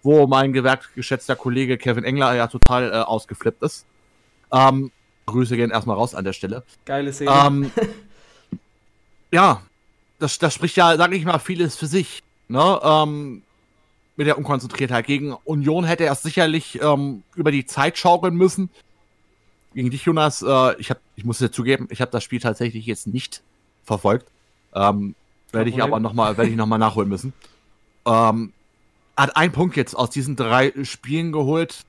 wo 0.03 0.27
mein 0.27 0.53
gewertgeschätzter 0.53 1.35
Kollege 1.35 1.77
Kevin 1.77 2.03
Engler 2.03 2.35
ja 2.35 2.47
total 2.47 2.91
äh, 2.91 2.95
ausgeflippt 2.95 3.61
ist. 3.63 3.85
Ähm, 4.51 4.91
Grüße 5.25 5.55
gehen 5.55 5.71
erstmal 5.71 5.95
raus 5.95 6.15
an 6.15 6.25
der 6.25 6.33
Stelle. 6.33 6.63
Geile 6.85 7.13
Szene. 7.13 7.31
Ähm, 7.31 7.71
ja, 9.31 9.61
das, 10.21 10.37
das 10.37 10.53
spricht 10.53 10.77
ja, 10.77 10.95
sag 10.97 11.11
ich 11.13 11.25
mal, 11.25 11.39
vieles 11.39 11.75
für 11.75 11.87
sich. 11.87 12.23
Ne? 12.47 12.79
Ähm, 12.83 13.41
mit 14.15 14.27
der 14.27 14.37
Unkonzentriertheit. 14.37 15.07
Gegen 15.07 15.33
Union 15.45 15.83
hätte 15.83 16.05
er 16.05 16.15
sicherlich 16.15 16.79
ähm, 16.81 17.23
über 17.35 17.51
die 17.51 17.65
Zeit 17.65 17.97
schaukeln 17.97 18.35
müssen. 18.35 18.69
Gegen 19.73 19.89
dich, 19.89 20.03
Jonas, 20.03 20.41
äh, 20.41 20.75
ich, 20.79 20.91
hab, 20.91 20.99
ich 21.15 21.23
muss 21.23 21.39
dir 21.39 21.51
zugeben, 21.51 21.87
ich 21.89 22.01
habe 22.01 22.11
das 22.11 22.23
Spiel 22.23 22.39
tatsächlich 22.39 22.85
jetzt 22.85 23.07
nicht 23.07 23.41
verfolgt. 23.83 24.27
Ähm, 24.73 25.15
werde 25.51 25.69
ich 25.69 25.81
aber 25.81 25.99
nochmal 25.99 26.35
noch 26.35 26.77
nachholen 26.77 27.09
müssen. 27.09 27.33
Ähm, 28.05 28.53
hat 29.17 29.35
einen 29.35 29.53
Punkt 29.53 29.75
jetzt 29.75 29.95
aus 29.95 30.09
diesen 30.09 30.35
drei 30.35 30.73
Spielen 30.83 31.31
geholt. 31.31 31.81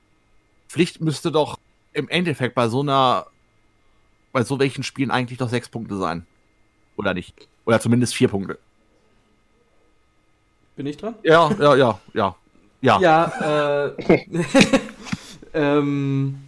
Pflicht 0.69 1.01
müsste 1.01 1.31
doch 1.31 1.59
im 1.93 2.09
Endeffekt 2.09 2.55
bei 2.55 2.67
so 2.67 2.81
einer, 2.81 3.27
bei 4.31 4.43
so 4.43 4.59
welchen 4.59 4.83
Spielen 4.83 5.11
eigentlich 5.11 5.37
doch 5.37 5.49
sechs 5.49 5.69
Punkte 5.69 5.97
sein. 5.97 6.25
Oder 6.97 7.13
nicht? 7.13 7.47
Oder 7.65 7.79
zumindest 7.79 8.15
vier 8.15 8.27
Punkte. 8.27 8.57
Bin 10.75 10.85
ich 10.87 10.97
dran? 10.97 11.15
Ja, 11.23 11.51
ja, 11.59 11.75
ja, 11.75 11.99
ja. 12.13 12.35
Ja, 12.81 12.99
ja 12.99 13.87
äh, 13.87 14.25
ähm, 15.53 16.39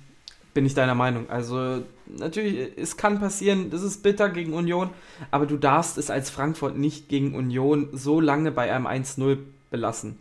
bin 0.54 0.66
ich 0.66 0.74
deiner 0.74 0.96
Meinung. 0.96 1.30
Also, 1.30 1.84
natürlich, 2.08 2.72
es 2.78 2.98
kann 2.98 3.20
passieren, 3.20 3.70
das 3.70 3.84
ist 3.84 4.04
bitter 4.04 4.30
gegen 4.30 4.54
Union, 4.54 4.90
aber 5.32 5.46
du 5.46 5.58
darfst 5.58 5.98
es 5.98 6.10
als 6.10 6.30
Frankfurt 6.30 6.78
nicht 6.78 7.08
gegen 7.08 7.36
Union 7.36 7.90
so 7.94 8.20
lange 8.20 8.52
bei 8.52 8.72
einem 8.74 8.88
1-0 8.88 9.38
belassen. 9.72 10.18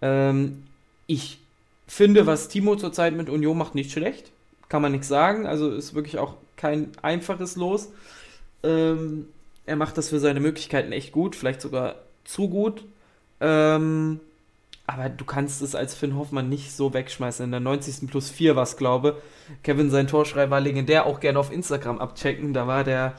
Ähm, 0.00 0.62
ich 1.06 1.40
finde, 1.86 2.26
was 2.26 2.48
Timo 2.48 2.76
zurzeit 2.76 3.14
mit 3.14 3.28
Union 3.28 3.58
macht, 3.58 3.74
nicht 3.74 3.90
schlecht. 3.90 4.30
Kann 4.68 4.82
man 4.82 4.92
nichts 4.92 5.08
sagen. 5.08 5.46
Also 5.46 5.70
ist 5.70 5.94
wirklich 5.94 6.18
auch 6.18 6.34
kein 6.56 6.92
einfaches 7.02 7.56
Los. 7.56 7.88
Ähm, 8.62 9.26
er 9.66 9.76
macht 9.76 9.98
das 9.98 10.08
für 10.10 10.18
seine 10.18 10.40
Möglichkeiten 10.40 10.92
echt 10.92 11.12
gut, 11.12 11.36
vielleicht 11.36 11.60
sogar 11.60 11.96
zu 12.24 12.48
gut. 12.48 12.84
Ähm, 13.40 14.20
aber 14.86 15.08
du 15.08 15.24
kannst 15.24 15.62
es 15.62 15.76
als 15.76 15.94
Finn 15.94 16.16
Hoffmann 16.16 16.48
nicht 16.48 16.72
so 16.72 16.92
wegschmeißen. 16.92 17.44
In 17.44 17.52
der 17.52 17.60
90. 17.60 18.10
plus 18.10 18.28
4 18.28 18.56
war 18.56 18.64
es, 18.64 18.76
glaube 18.76 19.22
Kevin, 19.62 19.90
sein 19.90 20.08
Torschrei 20.08 20.50
war 20.50 20.60
legendär. 20.60 21.06
Auch 21.06 21.20
gerne 21.20 21.38
auf 21.38 21.52
Instagram 21.52 21.98
abchecken. 21.98 22.52
Da 22.52 22.66
war 22.66 22.82
der 22.82 23.14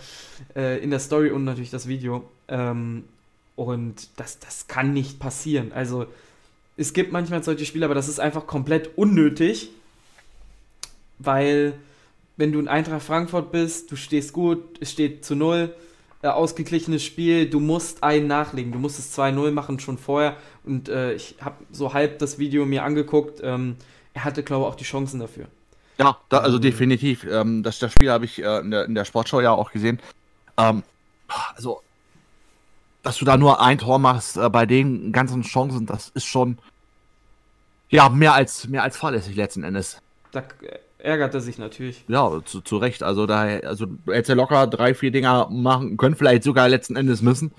äh, 0.55 0.83
in 0.83 0.89
der 0.89 0.99
Story 0.99 1.29
und 1.29 1.45
natürlich 1.45 1.69
das 1.69 1.87
Video. 1.87 2.29
Ähm, 2.49 3.05
und 3.55 4.09
das, 4.17 4.39
das 4.39 4.67
kann 4.67 4.91
nicht 4.93 5.19
passieren. 5.19 5.71
Also 5.71 6.07
es 6.77 6.93
gibt 6.93 7.11
manchmal 7.11 7.43
solche 7.43 7.65
Spiele, 7.65 7.85
aber 7.85 7.95
das 7.95 8.09
ist 8.09 8.19
einfach 8.19 8.47
komplett 8.47 8.97
unnötig, 8.97 9.69
weil 11.19 11.73
wenn 12.37 12.51
du 12.51 12.59
in 12.59 12.67
Eintracht 12.67 13.03
Frankfurt 13.03 13.51
bist, 13.51 13.91
du 13.91 13.95
stehst 13.95 14.33
gut, 14.33 14.77
es 14.81 14.91
steht 14.91 15.23
zu 15.23 15.35
null, 15.35 15.75
äh, 16.21 16.27
ausgeglichenes 16.27 17.03
Spiel, 17.03 17.49
du 17.49 17.59
musst 17.59 18.03
einen 18.03 18.27
nachlegen, 18.27 18.71
du 18.71 18.79
musst 18.79 18.99
es 18.99 19.17
2-0 19.17 19.51
machen 19.51 19.79
schon 19.79 19.97
vorher 19.97 20.35
und 20.63 20.89
äh, 20.89 21.13
ich 21.13 21.35
habe 21.41 21.55
so 21.71 21.93
halb 21.93 22.19
das 22.19 22.39
Video 22.39 22.65
mir 22.65 22.83
angeguckt, 22.83 23.39
ähm, 23.43 23.75
er 24.13 24.23
hatte 24.23 24.43
glaube 24.43 24.65
ich 24.65 24.71
auch 24.71 24.75
die 24.75 24.83
Chancen 24.83 25.19
dafür. 25.19 25.47
Ja, 25.97 26.17
da, 26.29 26.39
also 26.39 26.57
definitiv. 26.57 27.25
Ähm, 27.25 27.63
das, 27.63 27.79
das 27.79 27.91
Spiel 27.91 28.09
habe 28.09 28.25
ich 28.25 28.41
äh, 28.41 28.59
in, 28.59 28.71
der, 28.71 28.85
in, 28.85 28.95
der, 28.95 29.05
Sportschau 29.05 29.39
ja 29.41 29.51
auch 29.51 29.71
gesehen. 29.71 29.99
Ähm, 30.57 30.83
also 31.55 31.81
dass 33.03 33.17
du 33.17 33.25
da 33.25 33.37
nur 33.37 33.61
ein 33.61 33.77
Tor 33.77 33.99
machst 33.99 34.37
äh, 34.37 34.49
bei 34.49 34.65
den 34.65 35.11
ganzen 35.11 35.41
Chancen, 35.43 35.85
das 35.85 36.09
ist 36.09 36.25
schon 36.25 36.57
ja 37.89 38.09
mehr 38.09 38.33
als 38.33 38.67
mehr 38.67 38.83
als 38.83 38.97
fahrlässig 38.97 39.35
letzten 39.35 39.63
Endes. 39.63 40.01
Da 40.31 40.43
ärgert 41.03 41.33
er 41.33 41.41
sich 41.41 41.57
natürlich. 41.57 42.03
Ja, 42.07 42.41
zu, 42.45 42.61
zu 42.61 42.77
Recht. 42.77 43.03
Also 43.03 43.25
da 43.25 43.41
also 43.41 43.87
hättest 44.07 44.29
ja 44.29 44.35
locker 44.35 44.67
drei, 44.67 44.93
vier 44.93 45.11
Dinger 45.11 45.49
machen 45.49 45.97
können, 45.97 46.15
vielleicht 46.15 46.43
sogar 46.43 46.69
letzten 46.69 46.95
Endes 46.95 47.21
müssen. 47.21 47.51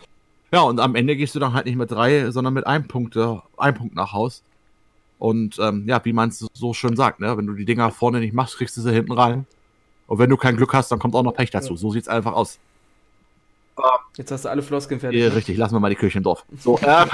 Ja, 0.53 0.61
und 0.63 0.81
am 0.81 0.95
Ende 0.95 1.17
gehst 1.17 1.35
du 1.35 1.39
dann 1.39 1.55
halt 1.55 1.67
nicht 1.67 1.77
mit 1.77 1.91
drei, 1.91 2.31
sondern 2.31 2.55
mit 2.55 2.67
einem 2.67 2.87
Punkt, 2.87 3.17
äh, 3.17 3.37
einem 3.57 3.77
Punkt 3.77 3.95
nach 3.95 4.13
Haus. 4.13 4.43
Und 5.19 5.59
ähm, 5.61 5.85
ja, 5.87 6.05
wie 6.05 6.13
man 6.13 6.31
es 6.31 6.47
so 6.53 6.75
schön 6.75 6.97
sagt, 6.97 7.21
ne? 7.21 7.37
wenn 7.37 7.47
du 7.47 7.55
die 7.55 7.65
Dinger 7.65 7.91
vorne 7.91 8.21
nicht 8.21 8.35
machst, 8.35 8.57
kriegst 8.57 8.77
du 8.77 8.81
sie 8.81 8.93
hinten 8.93 9.13
rein. 9.13 9.47
Und 10.07 10.19
wenn 10.19 10.29
du 10.29 10.37
kein 10.37 10.57
Glück 10.57 10.75
hast, 10.75 10.91
dann 10.91 10.99
kommt 10.99 11.15
auch 11.15 11.23
noch 11.23 11.35
Pech 11.35 11.51
dazu. 11.51 11.77
So 11.77 11.91
sieht's 11.91 12.09
einfach 12.09 12.33
aus. 12.33 12.59
Jetzt 14.17 14.31
hast 14.31 14.45
du 14.45 14.51
alle 14.51 14.63
Floskeln 14.63 15.01
fertig. 15.01 15.21
Ja, 15.21 15.29
richtig, 15.29 15.57
lassen 15.57 15.75
wir 15.75 15.81
mal 15.81 15.89
die 15.89 15.97
Kirche 15.97 16.19
im 16.19 16.25
Dorf. 16.25 16.45
So, 16.59 16.79
ähm, 16.83 17.09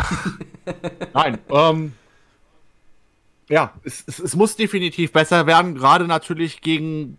nein, 1.15 1.39
ähm, 1.49 1.93
ja, 3.49 3.75
es, 3.83 4.05
es, 4.07 4.19
es, 4.19 4.37
muss 4.37 4.57
definitiv 4.57 5.13
besser 5.13 5.47
werden, 5.47 5.75
gerade 5.75 6.07
natürlich 6.07 6.61
gegen, 6.61 7.19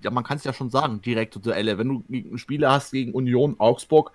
ja, 0.00 0.10
man 0.10 0.24
kann 0.24 0.38
es 0.38 0.44
ja 0.44 0.52
schon 0.52 0.70
sagen, 0.70 1.02
direkte 1.02 1.40
Duelle. 1.40 1.78
Wenn 1.78 1.88
du 1.88 2.36
Spiele 2.38 2.70
hast 2.70 2.92
gegen 2.92 3.12
Union 3.12 3.56
Augsburg, 3.58 4.12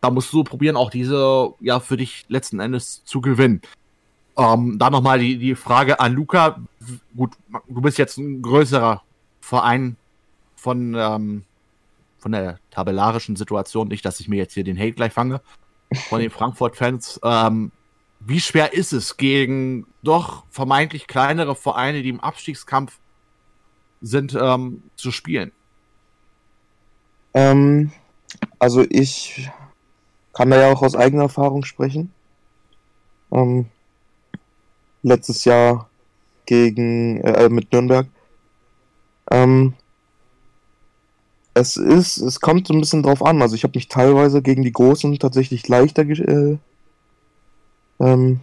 da 0.00 0.10
musst 0.10 0.32
du 0.32 0.44
probieren, 0.44 0.76
auch 0.76 0.90
diese, 0.90 1.52
ja, 1.60 1.80
für 1.80 1.96
dich 1.96 2.24
letzten 2.28 2.60
Endes 2.60 3.04
zu 3.04 3.20
gewinnen. 3.20 3.60
Ähm, 4.36 4.78
da 4.78 4.90
nochmal 4.90 5.18
die, 5.18 5.38
die 5.38 5.54
Frage 5.54 6.00
an 6.00 6.12
Luca. 6.12 6.60
Gut, 7.16 7.32
du 7.68 7.80
bist 7.80 7.98
jetzt 7.98 8.18
ein 8.18 8.42
größerer 8.42 9.02
Verein 9.40 9.96
von, 10.54 10.94
ähm, 10.94 11.44
von 12.18 12.32
der 12.32 12.58
tabellarischen 12.70 13.36
Situation, 13.36 13.88
nicht, 13.88 14.04
dass 14.04 14.20
ich 14.20 14.28
mir 14.28 14.36
jetzt 14.36 14.54
hier 14.54 14.64
den 14.64 14.78
Hate 14.78 14.92
gleich 14.92 15.12
fange, 15.12 15.40
von 16.08 16.20
den 16.20 16.30
Frankfurt-Fans. 16.30 17.20
Ähm, 17.22 17.72
wie 18.26 18.40
schwer 18.40 18.72
ist 18.72 18.92
es 18.92 19.16
gegen 19.16 19.86
doch 20.02 20.44
vermeintlich 20.50 21.06
kleinere 21.06 21.54
Vereine, 21.54 22.02
die 22.02 22.08
im 22.08 22.20
Abstiegskampf 22.20 22.98
sind, 24.02 24.36
ähm, 24.38 24.82
zu 24.96 25.12
spielen? 25.12 25.52
Ähm, 27.34 27.92
also 28.58 28.84
ich 28.88 29.48
kann 30.32 30.50
da 30.50 30.58
ja 30.58 30.72
auch 30.72 30.82
aus 30.82 30.96
eigener 30.96 31.24
Erfahrung 31.24 31.64
sprechen. 31.64 32.12
Ähm, 33.32 33.66
letztes 35.02 35.44
Jahr 35.44 35.88
gegen 36.46 37.20
äh, 37.20 37.48
mit 37.48 37.72
Nürnberg. 37.72 38.08
Ähm, 39.30 39.74
es 41.54 41.76
ist, 41.76 42.18
es 42.18 42.40
kommt 42.40 42.66
so 42.66 42.74
ein 42.74 42.80
bisschen 42.80 43.02
drauf 43.02 43.24
an. 43.24 43.40
Also 43.40 43.54
ich 43.54 43.62
habe 43.62 43.76
mich 43.76 43.88
teilweise 43.88 44.42
gegen 44.42 44.62
die 44.62 44.72
Großen 44.72 45.16
tatsächlich 45.18 45.68
leichter 45.68 46.02
äh, 46.02 46.58
ähm, 48.00 48.40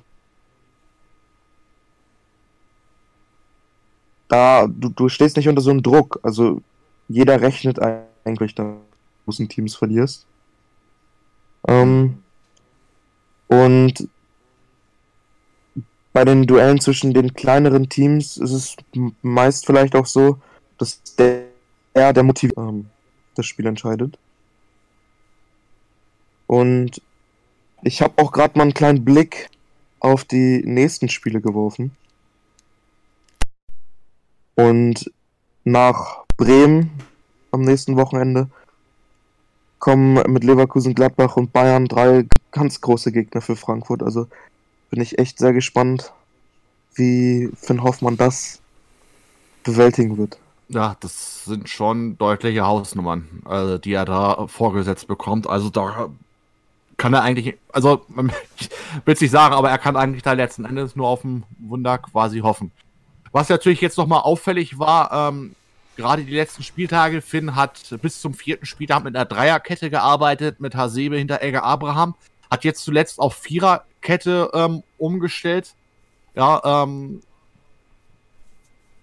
da, 4.28 4.68
du, 4.68 4.90
du 4.90 5.10
stehst 5.10 5.38
nicht 5.38 5.48
unter 5.48 5.62
so 5.62 5.70
einem 5.70 5.84
Druck. 5.84 6.20
Also 6.24 6.62
jeder 7.08 7.42
rechnet 7.42 7.80
eigentlich, 7.80 8.56
dass 8.56 8.66
du 8.66 8.82
großen 9.26 9.50
Teams 9.50 9.76
verlierst. 9.76 10.26
Ähm, 11.68 12.24
und 13.48 14.08
bei 16.14 16.26
den 16.26 16.46
Duellen 16.46 16.80
zwischen 16.80 17.14
den 17.14 17.34
kleineren 17.34 17.90
Teams 17.90 18.38
ist 18.38 18.52
es 18.52 18.76
meist 19.22 19.66
vielleicht 19.66 19.96
auch 19.96 20.06
so, 20.06 20.40
dass 20.78 21.02
der, 21.16 21.44
der 21.96 22.24
Motiv 22.24 22.54
ähm, 22.58 22.88
das 23.36 23.46
Spiel 23.46 23.66
entscheidet. 23.66 24.18
Und 26.48 27.02
ich 27.84 28.02
habe 28.02 28.22
auch 28.22 28.32
gerade 28.32 28.58
mal 28.58 28.64
einen 28.64 28.74
kleinen 28.74 29.04
Blick 29.04 29.50
auf 30.00 30.24
die 30.24 30.64
nächsten 30.66 31.10
Spiele 31.10 31.42
geworfen. 31.42 31.96
Und 34.56 35.12
nach 35.64 36.24
Bremen 36.38 36.92
am 37.52 37.62
nächsten 37.62 37.96
Wochenende 37.96 38.50
kommen 39.80 40.14
mit 40.32 40.44
Leverkusen, 40.44 40.96
Gladbach 40.96 41.38
und 41.38 41.52
Bayern 41.52 41.86
drei 41.88 42.26
ganz 42.52 42.82
große 42.82 43.12
Gegner 43.12 43.42
für 43.42 43.56
Frankfurt. 43.56 44.04
Also 44.04 44.28
bin 44.90 45.02
ich 45.02 45.20
echt 45.20 45.40
sehr 45.40 45.54
gespannt, 45.54 46.14
wie 46.96 47.50
Finn 47.56 47.84
Hoffmann 47.84 48.18
das 48.18 48.62
bewältigen 49.64 50.18
wird. 50.18 50.38
Ja, 50.70 50.96
das 51.00 51.46
sind 51.46 51.70
schon 51.70 52.18
deutliche 52.18 52.66
Hausnummern, 52.66 53.28
also 53.46 53.78
die 53.78 53.94
er 53.94 54.06
da 54.06 54.48
vorgesetzt 54.48 55.08
bekommt. 55.08 55.48
Also 55.48 55.70
da 55.70 56.10
kann 57.04 57.14
er 57.14 57.22
eigentlich, 57.22 57.58
also 57.74 58.06
ich 58.58 58.70
will 59.06 59.14
es 59.14 59.20
nicht 59.20 59.32
sagen, 59.32 59.54
aber 59.54 59.70
er 59.70 59.78
kann 59.78 59.98
eigentlich 59.98 60.24
da 60.24 60.32
letzten 60.32 60.64
Endes 60.64 60.96
nur 60.96 61.10
auf 61.10 61.26
ein 61.26 61.44
Wunder 61.60 61.98
quasi 61.98 62.40
hoffen. 62.40 62.72
Was 63.34 63.50
natürlich 63.50 63.82
jetzt 63.82 63.98
nochmal 63.98 64.22
auffällig 64.22 64.80
war, 64.80 65.12
ähm, 65.12 65.54
gerade 65.98 66.24
die 66.24 66.34
letzten 66.34 66.64
Spieltage, 66.64 67.22
Finn 67.22 67.58
hat 67.58 67.94
bis 68.02 68.22
zum 68.22 68.34
vierten 68.34 68.66
Spieltag 68.66 69.04
mit 69.04 69.18
einer 69.18 69.26
Dreierkette 69.26 69.90
gearbeitet, 69.90 70.62
mit 70.62 70.76
Hasebe 70.76 71.18
hinter 71.18 71.42
Elge 71.42 71.62
Abraham, 71.62 72.16
hat 72.50 72.64
jetzt 72.64 72.86
zuletzt 72.86 73.20
auf 73.20 73.36
Viererkette 73.36 74.52
ähm, 74.54 74.84
umgestellt. 74.98 75.76
Ja, 76.36 76.84
ähm, 76.84 77.20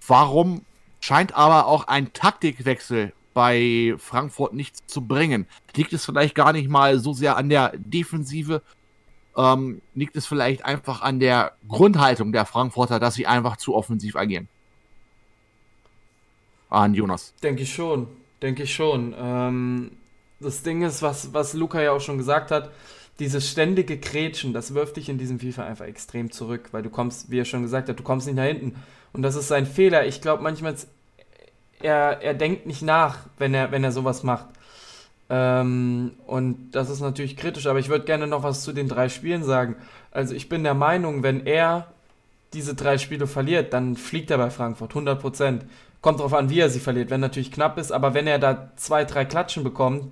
warum 0.06 0.64
scheint 1.01 1.35
aber 1.35 1.66
auch 1.66 1.86
ein 1.86 2.14
Taktikwechsel 2.14 3.12
bei 3.35 3.94
Frankfurt 3.98 4.55
nichts 4.55 4.86
zu 4.86 5.02
bringen. 5.02 5.47
Liegt 5.74 5.93
es 5.93 6.05
vielleicht 6.05 6.35
gar 6.35 6.52
nicht 6.52 6.69
mal 6.69 6.98
so 6.98 7.12
sehr 7.12 7.36
an 7.36 7.48
der 7.48 7.73
Defensive, 7.77 8.62
ähm, 9.36 9.81
liegt 9.94 10.16
es 10.16 10.27
vielleicht 10.27 10.65
einfach 10.65 11.02
an 11.02 11.20
der 11.20 11.52
Grundhaltung 11.69 12.32
der 12.32 12.47
Frankfurter, 12.47 12.98
dass 12.98 13.15
sie 13.15 13.27
einfach 13.27 13.57
zu 13.57 13.74
offensiv 13.74 14.16
agieren? 14.16 14.48
An 16.69 16.94
Jonas. 16.94 17.35
Denke 17.43 17.62
ich 17.62 17.73
schon, 17.73 18.09
denke 18.43 18.65
ich 18.65 18.74
schon. 18.74 19.15
Ähm, 19.19 19.93
das 20.40 20.62
Ding 20.62 20.82
ist, 20.82 21.02
was, 21.02 21.32
was 21.35 21.55
Luca 21.55 21.81
ja 21.81 21.93
auch 21.93 22.01
schon 22.01 22.19
gesagt 22.19 22.51
hat, 22.51 22.70
dieses 23.19 23.51
ständige 23.51 23.98
Kretschen, 23.98 24.52
das 24.52 24.73
wirft 24.74 24.97
dich 24.97 25.09
in 25.09 25.19
diesem 25.19 25.39
FIFA 25.39 25.65
einfach 25.65 25.85
extrem 25.85 26.31
zurück, 26.31 26.69
weil 26.73 26.82
du 26.82 26.90
kommst, 26.90 27.31
wie 27.31 27.39
er 27.39 27.44
schon 27.44 27.62
gesagt 27.62 27.89
hat, 27.89 27.98
du 27.98 28.02
kommst 28.02 28.27
nicht 28.27 28.36
nach 28.36 28.44
hinten. 28.44 28.77
Und 29.12 29.23
das 29.23 29.35
ist 29.35 29.48
sein 29.48 29.66
Fehler. 29.66 30.07
Ich 30.07 30.20
glaube 30.23 30.43
manchmal 30.43 30.74
er, 31.82 32.23
er 32.23 32.35
denkt 32.35 32.66
nicht 32.66 32.82
nach, 32.82 33.19
wenn 33.39 33.55
er, 33.55 33.70
wenn 33.70 33.85
er 33.85 33.93
sowas 33.93 34.23
macht. 34.23 34.47
Ähm, 35.28 36.12
und 36.27 36.73
das 36.73 36.90
ist 36.90 37.01
natürlich 37.01 37.36
kritisch, 37.36 37.66
aber 37.66 37.78
ich 37.78 37.89
würde 37.89 38.05
gerne 38.05 38.27
noch 38.27 38.43
was 38.43 38.62
zu 38.62 38.73
den 38.73 38.89
drei 38.89 39.09
Spielen 39.09 39.44
sagen. 39.44 39.77
Also 40.11 40.35
ich 40.35 40.48
bin 40.48 40.65
der 40.65 40.74
Meinung, 40.74 41.23
wenn 41.23 41.47
er 41.47 41.86
diese 42.52 42.74
drei 42.74 42.98
Spiele 42.98 43.27
verliert, 43.28 43.73
dann 43.73 43.97
fliegt 43.97 44.31
er 44.31 44.39
bei 44.39 44.51
Frankfurt, 44.51 44.90
100 44.90 45.20
Prozent. 45.20 45.65
Kommt 46.01 46.19
darauf 46.19 46.35
an, 46.35 46.51
wie 46.51 46.59
er 46.59 46.70
sie 46.70 46.81
verliert, 46.81 47.11
wenn 47.11 47.20
natürlich 47.20 47.52
knapp 47.52 47.78
ist, 47.78 47.93
aber 47.93 48.15
wenn 48.15 48.27
er 48.27 48.39
da 48.39 48.70
zwei, 48.77 49.05
drei 49.05 49.24
Klatschen 49.24 49.62
bekommt, 49.62 50.11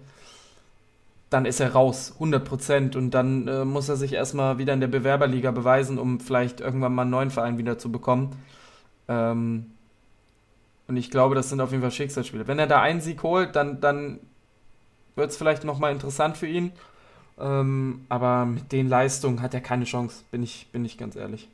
dann 1.30 1.46
ist 1.46 1.60
er 1.60 1.72
raus, 1.72 2.12
100 2.14 2.44
Prozent. 2.44 2.96
Und 2.96 3.10
dann 3.10 3.48
äh, 3.48 3.64
muss 3.64 3.88
er 3.88 3.96
sich 3.96 4.12
erstmal 4.12 4.58
wieder 4.58 4.72
in 4.72 4.80
der 4.80 4.88
Bewerberliga 4.88 5.50
beweisen, 5.50 5.98
um 5.98 6.20
vielleicht 6.20 6.60
irgendwann 6.60 6.94
mal 6.94 7.02
einen 7.02 7.10
neuen 7.10 7.30
Verein 7.30 7.58
wieder 7.58 7.78
zu 7.78 7.90
bekommen. 7.90 8.36
Ähm, 9.08 9.66
und 10.88 10.96
ich 10.96 11.10
glaube, 11.10 11.34
das 11.34 11.50
sind 11.50 11.60
auf 11.60 11.70
jeden 11.70 11.82
Fall 11.82 11.92
Schicksalsspiele. 11.92 12.48
Wenn 12.48 12.58
er 12.58 12.66
da 12.66 12.80
einen 12.80 13.02
Sieg 13.02 13.22
holt, 13.22 13.54
dann, 13.54 13.80
dann 13.80 14.20
wird 15.16 15.30
es 15.30 15.36
vielleicht 15.36 15.64
nochmal 15.64 15.92
interessant 15.92 16.38
für 16.38 16.46
ihn. 16.46 16.72
Ähm, 17.38 18.06
aber 18.08 18.46
mit 18.46 18.72
den 18.72 18.88
Leistungen 18.88 19.42
hat 19.42 19.54
er 19.54 19.60
keine 19.60 19.84
Chance, 19.84 20.24
bin 20.30 20.42
ich, 20.42 20.66
bin 20.72 20.84
ich 20.84 20.96
ganz 20.96 21.14
ehrlich. 21.14 21.48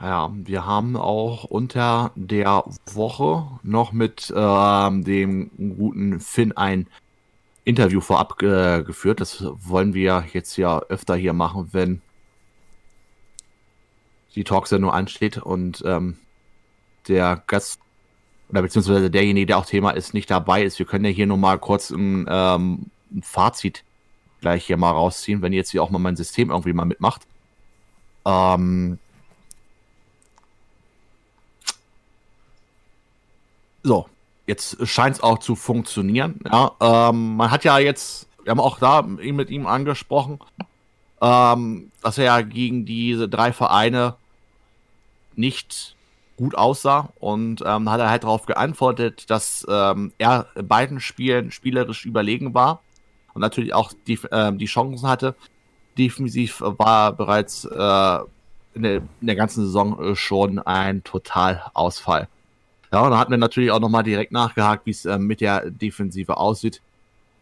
Ja, 0.00 0.32
wir 0.34 0.66
haben 0.66 0.96
auch 0.96 1.44
unter 1.44 2.10
der 2.16 2.64
Woche 2.92 3.46
noch 3.62 3.92
mit 3.92 4.32
ähm, 4.34 5.04
dem 5.04 5.50
guten 5.76 6.18
Finn 6.18 6.56
ein 6.56 6.88
Interview 7.64 8.00
vorab 8.00 8.42
äh, 8.42 8.82
geführt. 8.82 9.20
Das 9.20 9.44
wollen 9.44 9.94
wir 9.94 10.24
jetzt 10.32 10.56
ja 10.56 10.80
öfter 10.88 11.14
hier 11.14 11.34
machen, 11.34 11.68
wenn 11.72 12.00
die 14.34 14.44
Talksendung 14.44 14.90
ansteht 14.90 15.36
und 15.38 15.84
ähm, 15.86 16.16
der 17.08 17.42
Gast 17.46 17.80
oder 18.52 18.62
beziehungsweise 18.62 19.10
derjenige, 19.10 19.46
der 19.46 19.58
auch 19.58 19.66
Thema 19.66 19.90
ist, 19.92 20.12
nicht 20.12 20.30
dabei 20.30 20.62
ist. 20.62 20.78
Wir 20.78 20.86
können 20.86 21.06
ja 21.06 21.10
hier 21.10 21.26
nur 21.26 21.38
mal 21.38 21.58
kurz 21.58 21.90
ein, 21.90 22.26
ähm, 22.28 22.90
ein 23.10 23.22
Fazit 23.22 23.82
gleich 24.42 24.66
hier 24.66 24.76
mal 24.76 24.90
rausziehen, 24.90 25.40
wenn 25.40 25.54
jetzt 25.54 25.70
hier 25.70 25.82
auch 25.82 25.90
mal 25.90 25.98
mein 25.98 26.16
System 26.16 26.50
irgendwie 26.50 26.74
mal 26.74 26.84
mitmacht. 26.84 27.22
Ähm 28.26 28.98
so, 33.82 34.06
jetzt 34.46 34.86
scheint 34.86 35.16
es 35.16 35.22
auch 35.22 35.38
zu 35.38 35.56
funktionieren. 35.56 36.38
Ja, 36.44 36.72
ähm, 36.80 37.36
man 37.36 37.50
hat 37.50 37.64
ja 37.64 37.78
jetzt, 37.78 38.28
wir 38.42 38.50
haben 38.50 38.60
auch 38.60 38.78
da 38.78 39.00
mit 39.00 39.48
ihm 39.48 39.66
angesprochen, 39.66 40.40
ähm, 41.22 41.90
dass 42.02 42.18
er 42.18 42.24
ja 42.24 42.40
gegen 42.42 42.84
diese 42.84 43.28
drei 43.28 43.52
Vereine 43.52 44.16
nicht 45.36 45.96
gut 46.42 46.56
aussah 46.56 47.12
und 47.20 47.62
ähm, 47.64 47.88
hat 47.88 48.00
er 48.00 48.10
halt 48.10 48.24
darauf 48.24 48.46
geantwortet, 48.46 49.30
dass 49.30 49.64
ähm, 49.68 50.12
er 50.18 50.46
in 50.56 50.66
beiden 50.66 51.00
Spielen 51.00 51.52
spielerisch 51.52 52.04
überlegen 52.04 52.52
war, 52.52 52.80
und 53.34 53.40
natürlich 53.40 53.74
auch 53.74 53.92
die, 54.06 54.18
äh, 54.30 54.52
die 54.52 54.66
Chancen 54.66 55.08
hatte. 55.08 55.34
Defensiv 55.96 56.60
war 56.60 57.12
bereits 57.12 57.64
äh, 57.64 58.18
in, 58.74 58.82
der, 58.82 58.96
in 59.20 59.26
der 59.26 59.36
ganzen 59.36 59.64
Saison 59.64 60.02
äh, 60.02 60.16
schon 60.16 60.58
ein 60.58 61.04
Totalausfall. 61.04 62.28
Ja, 62.92 63.00
und 63.00 63.10
da 63.10 63.18
hatten 63.18 63.30
wir 63.30 63.38
natürlich 63.38 63.70
auch 63.70 63.80
nochmal 63.80 64.02
direkt 64.02 64.32
nachgehakt, 64.32 64.86
wie 64.86 64.90
es 64.90 65.04
äh, 65.04 65.18
mit 65.18 65.40
der 65.40 65.70
Defensive 65.70 66.36
aussieht. 66.36 66.82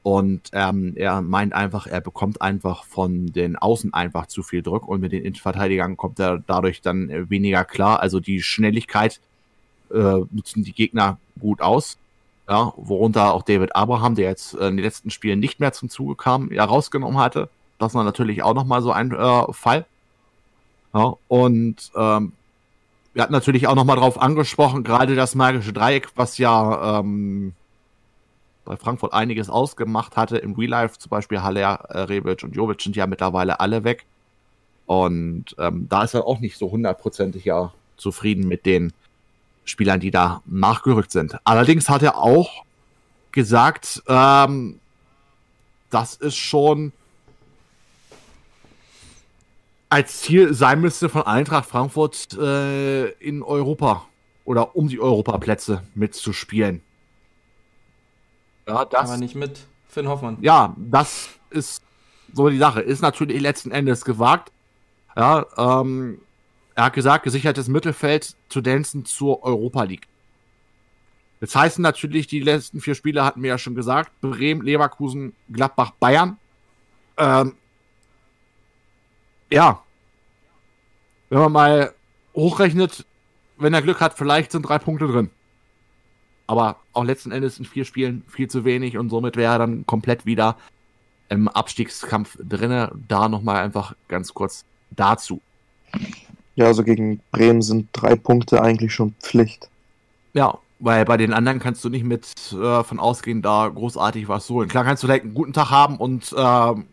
Und 0.02 0.50
ähm, 0.52 0.94
er 0.96 1.20
meint 1.20 1.52
einfach, 1.52 1.86
er 1.86 2.00
bekommt 2.00 2.40
einfach 2.40 2.84
von 2.84 3.26
den 3.32 3.56
Außen 3.56 3.92
einfach 3.92 4.26
zu 4.26 4.42
viel 4.42 4.62
Druck 4.62 4.88
und 4.88 5.00
mit 5.00 5.12
den 5.12 5.22
Innenverteidigern 5.22 5.96
kommt 5.98 6.18
er 6.18 6.42
dadurch 6.46 6.80
dann 6.80 7.10
äh, 7.10 7.28
weniger 7.28 7.64
klar. 7.64 8.00
Also 8.00 8.18
die 8.18 8.42
Schnelligkeit 8.42 9.20
äh, 9.92 10.20
nutzen 10.30 10.64
die 10.64 10.72
Gegner 10.72 11.18
gut 11.38 11.60
aus. 11.60 11.98
Ja, 12.48 12.72
worunter 12.76 13.34
auch 13.34 13.42
David 13.42 13.76
Abraham, 13.76 14.14
der 14.14 14.28
jetzt 14.28 14.54
äh, 14.54 14.68
in 14.68 14.76
den 14.76 14.84
letzten 14.84 15.10
Spielen 15.10 15.38
nicht 15.38 15.60
mehr 15.60 15.72
zum 15.72 15.90
Zuge 15.90 16.16
kam, 16.16 16.50
ja 16.50 16.64
rausgenommen 16.64 17.18
hatte. 17.18 17.48
Das 17.78 17.94
war 17.94 18.02
natürlich 18.02 18.42
auch 18.42 18.54
nochmal 18.54 18.82
so 18.82 18.92
ein 18.92 19.12
äh, 19.12 19.52
Fall. 19.52 19.86
Ja, 20.94 21.14
und 21.28 21.92
ähm, 21.94 22.32
wir 23.12 23.22
hatten 23.22 23.32
natürlich 23.32 23.66
auch 23.66 23.74
nochmal 23.74 23.96
drauf 23.96 24.20
angesprochen, 24.20 24.82
gerade 24.82 25.14
das 25.14 25.34
magische 25.34 25.72
Dreieck, 25.72 26.08
was 26.16 26.38
ja 26.38 27.00
ähm, 27.00 27.52
bei 28.70 28.76
Frankfurt 28.76 29.12
einiges 29.12 29.50
ausgemacht 29.50 30.16
hatte. 30.16 30.38
Im 30.38 30.54
Real 30.54 30.70
Life 30.70 30.96
zum 30.96 31.10
Beispiel 31.10 31.42
Haller, 31.42 31.86
äh, 31.88 32.02
Rebic 32.02 32.44
und 32.44 32.54
Jovic 32.54 32.80
sind 32.80 32.94
ja 32.94 33.08
mittlerweile 33.08 33.58
alle 33.58 33.82
weg. 33.82 34.06
Und 34.86 35.56
ähm, 35.58 35.88
da 35.88 36.04
ist 36.04 36.14
er 36.14 36.24
auch 36.24 36.38
nicht 36.38 36.56
so 36.56 36.70
hundertprozentig 36.70 37.44
ja 37.44 37.72
zufrieden 37.96 38.46
mit 38.46 38.66
den 38.66 38.92
Spielern, 39.64 39.98
die 39.98 40.12
da 40.12 40.40
nachgerückt 40.46 41.10
sind. 41.10 41.36
Allerdings 41.42 41.88
hat 41.88 42.04
er 42.04 42.16
auch 42.18 42.64
gesagt, 43.32 44.04
ähm, 44.06 44.78
dass 45.90 46.20
es 46.20 46.36
schon 46.36 46.92
als 49.88 50.20
Ziel 50.20 50.54
sein 50.54 50.80
müsste 50.80 51.08
von 51.08 51.22
Eintracht 51.22 51.68
Frankfurt 51.68 52.38
äh, 52.38 53.08
in 53.14 53.42
Europa 53.42 54.06
oder 54.44 54.76
um 54.76 54.86
die 54.86 55.00
Europaplätze 55.00 55.82
mitzuspielen. 55.96 56.82
Ja, 58.70 58.84
das. 58.84 59.10
Aber 59.10 59.18
nicht 59.18 59.34
mit 59.34 59.60
Finn 59.88 60.08
Hoffmann. 60.08 60.38
Ja, 60.40 60.74
das 60.76 61.28
ist 61.50 61.82
so 62.32 62.48
die 62.48 62.58
Sache. 62.58 62.80
Ist 62.80 63.02
natürlich 63.02 63.40
letzten 63.40 63.70
Endes 63.70 64.04
gewagt. 64.04 64.52
Ja, 65.16 65.46
ähm, 65.56 66.20
er 66.74 66.84
hat 66.84 66.92
gesagt, 66.94 67.24
gesichertes 67.24 67.68
Mittelfeld 67.68 68.36
zu 68.48 68.60
Tendenzen 68.60 69.04
zur 69.04 69.42
Europa 69.42 69.82
League. 69.82 70.06
Das 71.40 71.54
heißt 71.54 71.78
natürlich, 71.78 72.26
die 72.26 72.40
letzten 72.40 72.80
vier 72.80 72.94
Spiele 72.94 73.24
hatten 73.24 73.42
wir 73.42 73.48
ja 73.48 73.58
schon 73.58 73.74
gesagt: 73.74 74.12
Bremen, 74.20 74.62
Leverkusen, 74.62 75.34
Gladbach, 75.50 75.92
Bayern. 75.98 76.38
Ähm, 77.16 77.54
ja. 79.50 79.82
Wenn 81.28 81.38
man 81.40 81.52
mal 81.52 81.94
hochrechnet, 82.34 83.04
wenn 83.56 83.74
er 83.74 83.82
Glück 83.82 84.00
hat, 84.00 84.16
vielleicht 84.16 84.52
sind 84.52 84.62
drei 84.62 84.78
Punkte 84.78 85.06
drin. 85.06 85.30
Aber 86.50 86.74
auch 86.94 87.04
letzten 87.04 87.30
Endes 87.30 87.60
in 87.60 87.64
vier 87.64 87.84
Spielen 87.84 88.24
viel 88.26 88.50
zu 88.50 88.64
wenig 88.64 88.98
und 88.98 89.08
somit 89.08 89.36
wäre 89.36 89.52
er 89.52 89.58
dann 89.60 89.86
komplett 89.86 90.26
wieder 90.26 90.56
im 91.28 91.46
Abstiegskampf 91.46 92.36
drinne. 92.42 92.90
Da 93.06 93.28
nochmal 93.28 93.62
einfach 93.62 93.94
ganz 94.08 94.34
kurz 94.34 94.64
dazu. 94.90 95.40
Ja, 96.56 96.64
also 96.64 96.82
gegen 96.82 97.20
Bremen 97.30 97.62
sind 97.62 97.90
drei 97.92 98.16
Punkte 98.16 98.60
eigentlich 98.60 98.92
schon 98.92 99.14
Pflicht. 99.20 99.70
Ja, 100.32 100.58
weil 100.80 101.04
bei 101.04 101.16
den 101.16 101.32
anderen 101.32 101.60
kannst 101.60 101.84
du 101.84 101.88
nicht 101.88 102.02
mit 102.04 102.26
äh, 102.52 102.82
von 102.82 102.98
ausgehen, 102.98 103.42
da 103.42 103.68
großartig 103.68 104.26
was 104.26 104.50
holen. 104.50 104.68
Klar 104.68 104.82
kannst 104.82 105.04
du 105.04 105.06
vielleicht 105.06 105.22
einen 105.22 105.34
guten 105.34 105.52
Tag 105.52 105.70
haben 105.70 105.98
und 105.98 106.32
äh, 106.36 106.70
im 106.72 106.88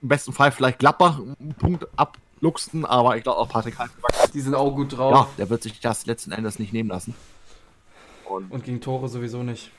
besten 0.00 0.32
Fall 0.32 0.50
vielleicht 0.50 0.80
Gladbach 0.80 1.20
einen 1.38 1.54
Punkt 1.54 1.86
abluchsen, 1.94 2.84
aber 2.84 3.16
ich 3.16 3.22
glaube 3.22 3.38
auch 3.38 3.48
Patrick 3.48 3.78
Halkenberg. 3.78 4.32
Die 4.34 4.40
sind 4.40 4.56
auch 4.56 4.74
gut 4.74 4.98
drauf. 4.98 5.12
Ja, 5.14 5.28
der 5.38 5.48
wird 5.48 5.62
sich 5.62 5.78
das 5.78 6.06
letzten 6.06 6.32
Endes 6.32 6.58
nicht 6.58 6.72
nehmen 6.72 6.88
lassen. 6.88 7.14
Und, 8.30 8.52
und 8.52 8.64
gegen 8.64 8.80
Tore 8.80 9.08
sowieso 9.08 9.42
nicht. 9.42 9.70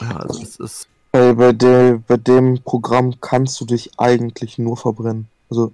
Ja, 0.00 0.16
also 0.16 0.42
es 0.42 0.56
ist. 0.56 0.88
Ey, 1.12 1.34
bei, 1.34 1.52
der, 1.52 1.98
bei 1.98 2.16
dem 2.16 2.62
Programm 2.62 3.20
kannst 3.20 3.60
du 3.60 3.66
dich 3.66 3.90
eigentlich 3.98 4.58
nur 4.58 4.76
verbrennen. 4.76 5.28
Also 5.48 5.72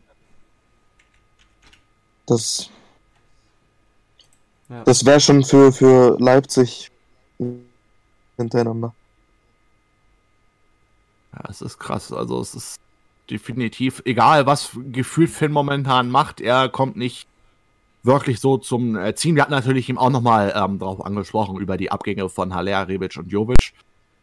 das, 2.26 2.68
ja. 4.68 4.84
das 4.84 5.06
wäre 5.06 5.20
schon 5.20 5.44
für, 5.44 5.72
für 5.72 6.18
Leipzig 6.18 6.90
hintereinander. 8.36 8.92
Ja, 11.32 11.48
es 11.48 11.62
ist 11.62 11.78
krass. 11.78 12.12
Also 12.12 12.40
es 12.40 12.54
ist 12.54 12.80
definitiv, 13.30 14.02
egal 14.04 14.44
was 14.44 14.72
gefühlt 14.92 15.30
Finn 15.30 15.52
momentan 15.52 16.10
macht, 16.10 16.40
er 16.40 16.68
kommt 16.68 16.96
nicht 16.96 17.29
wirklich 18.02 18.40
so 18.40 18.56
zum 18.56 18.96
äh, 18.96 19.14
Ziehen. 19.14 19.36
Wir 19.36 19.42
hatten 19.42 19.52
natürlich 19.52 19.88
ihm 19.88 19.98
auch 19.98 20.10
nochmal 20.10 20.52
ähm, 20.56 20.78
darauf 20.78 21.04
angesprochen, 21.04 21.58
über 21.58 21.76
die 21.76 21.90
Abgänge 21.90 22.28
von 22.28 22.54
Haller, 22.54 22.88
Rebic 22.88 23.16
und 23.16 23.30
Jovic. 23.30 23.72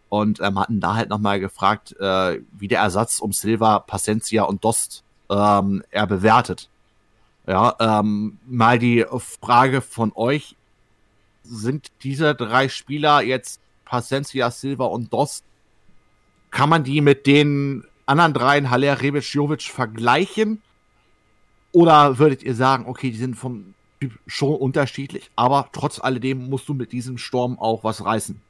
Und 0.10 0.40
ähm, 0.40 0.58
hatten 0.58 0.80
da 0.80 0.96
halt 0.96 1.10
nochmal 1.10 1.40
gefragt, 1.40 1.96
äh, 2.00 2.40
wie 2.58 2.68
der 2.68 2.80
Ersatz 2.80 3.20
um 3.20 3.34
Silva, 3.34 3.80
Pacencia 3.80 4.44
und 4.44 4.64
Dost 4.64 5.04
ähm, 5.30 5.84
er 5.92 6.08
bewertet. 6.08 6.70
Ja, 7.46 7.76
ähm, 7.80 8.40
mal 8.46 8.80
die 8.80 9.06
Frage 9.42 9.82
von 9.82 10.12
euch. 10.16 10.56
Sind 11.44 11.92
diese 12.04 12.36
drei 12.36 12.68
Spieler 12.68 13.22
jetzt 13.22 13.62
Pacencia, 13.86 14.52
Silva 14.52 14.86
und 14.86 15.14
Dost, 15.14 15.46
kann 16.52 16.70
man 16.70 16.84
die 16.84 17.02
mit 17.02 17.26
den 17.26 17.86
anderen 18.06 18.34
dreien, 18.34 18.70
Haller, 18.70 19.02
Rebic, 19.02 19.34
Jovic, 19.34 19.64
vergleichen? 19.64 20.62
Oder 21.78 22.18
würdet 22.18 22.42
ihr 22.42 22.56
sagen, 22.56 22.86
okay, 22.88 23.12
die 23.12 23.18
sind 23.18 23.36
vom 23.36 23.76
Typ 24.00 24.18
schon 24.26 24.56
unterschiedlich, 24.56 25.30
aber 25.36 25.70
trotz 25.74 26.00
alledem 26.00 26.50
musst 26.50 26.68
du 26.68 26.74
mit 26.74 26.92
diesem 26.92 27.20
Sturm 27.20 27.60
auch 27.60 27.84
was 27.84 28.04
reißen? 28.04 28.42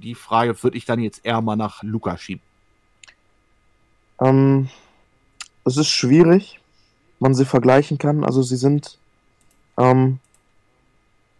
Die 0.00 0.16
Frage 0.16 0.60
würde 0.64 0.76
ich 0.76 0.84
dann 0.84 0.98
jetzt 0.98 1.24
eher 1.24 1.40
mal 1.42 1.54
nach 1.54 1.84
Luca 1.84 2.18
schieben. 2.18 2.42
Ähm, 4.20 4.68
es 5.64 5.76
ist 5.76 5.90
schwierig, 5.90 6.58
man 7.20 7.36
sie 7.36 7.44
vergleichen 7.44 7.98
kann. 7.98 8.24
Also 8.24 8.42
sie 8.42 8.56
sind 8.56 8.98
ähm, 9.78 10.18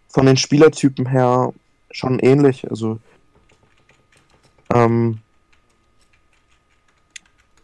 von 0.06 0.26
den 0.26 0.36
Spielertypen 0.36 1.06
her 1.06 1.52
schon 1.90 2.20
ähnlich. 2.20 2.70
Also 2.70 3.00
ähm, 4.72 5.18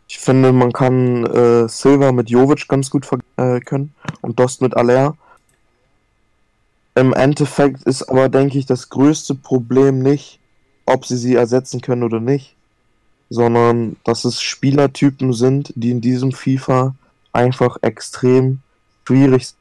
ich 0.09 0.19
finde, 0.19 0.53
man 0.53 0.73
kann 0.73 1.25
äh, 1.27 1.69
Silva 1.69 2.11
mit 2.11 2.29
Jovic 2.29 2.67
ganz 2.67 2.91
gut 2.91 3.07
äh, 3.39 3.61
können 3.61 3.95
und 4.21 4.39
Dost 4.39 4.61
mit 4.61 4.77
Aller. 4.77 5.17
Im 6.95 7.15
Endeffekt 7.15 7.85
ist 7.85 8.03
aber, 8.03 8.29
denke 8.29 8.59
ich, 8.59 8.67
das 8.67 8.91
größte 8.91 9.35
Problem 9.35 10.01
nicht, 10.01 10.41
ob 10.85 11.07
sie 11.07 11.17
sie 11.17 11.37
ersetzen 11.37 11.81
können 11.81 12.03
oder 12.03 12.21
nicht, 12.21 12.57
sondern 13.31 13.97
dass 14.05 14.25
es 14.25 14.43
Spielertypen 14.43 15.33
sind, 15.33 15.73
die 15.77 15.91
in 15.91 16.01
diesem 16.01 16.33
FIFA 16.33 16.95
einfach 17.33 17.77
extrem 17.83 18.61
schwierig 19.07 19.55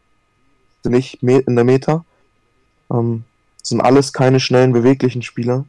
sind, 0.83 0.91
nicht 0.91 1.21
in 1.21 1.55
der 1.55 1.63
Meta. 1.65 2.03
Ähm, 2.91 3.23
sind 3.61 3.81
alles 3.81 4.13
keine 4.13 4.39
schnellen, 4.39 4.71
beweglichen 4.71 5.21
Spieler. 5.21 5.65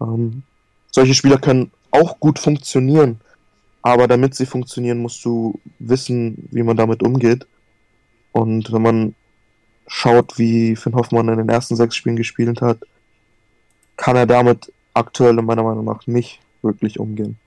Ähm, 0.00 0.42
solche 0.90 1.14
Spieler 1.14 1.38
können 1.38 1.70
auch 1.92 2.18
gut 2.20 2.38
funktionieren, 2.38 3.20
aber 3.82 4.08
damit 4.08 4.34
sie 4.34 4.46
funktionieren, 4.46 4.98
musst 4.98 5.24
du 5.24 5.58
wissen, 5.78 6.48
wie 6.50 6.62
man 6.62 6.76
damit 6.76 7.02
umgeht. 7.02 7.46
Und 8.32 8.72
wenn 8.72 8.82
man 8.82 9.14
schaut, 9.86 10.38
wie 10.38 10.76
Finn 10.76 10.94
Hoffmann 10.94 11.28
in 11.28 11.38
den 11.38 11.48
ersten 11.48 11.76
sechs 11.76 11.96
Spielen 11.96 12.16
gespielt 12.16 12.60
hat, 12.60 12.78
kann 13.96 14.16
er 14.16 14.26
damit 14.26 14.72
aktuell 14.94 15.34
meiner 15.34 15.62
Meinung 15.62 15.84
nach 15.84 16.06
nicht 16.06 16.40
wirklich 16.62 16.98
umgehen. 16.98 17.38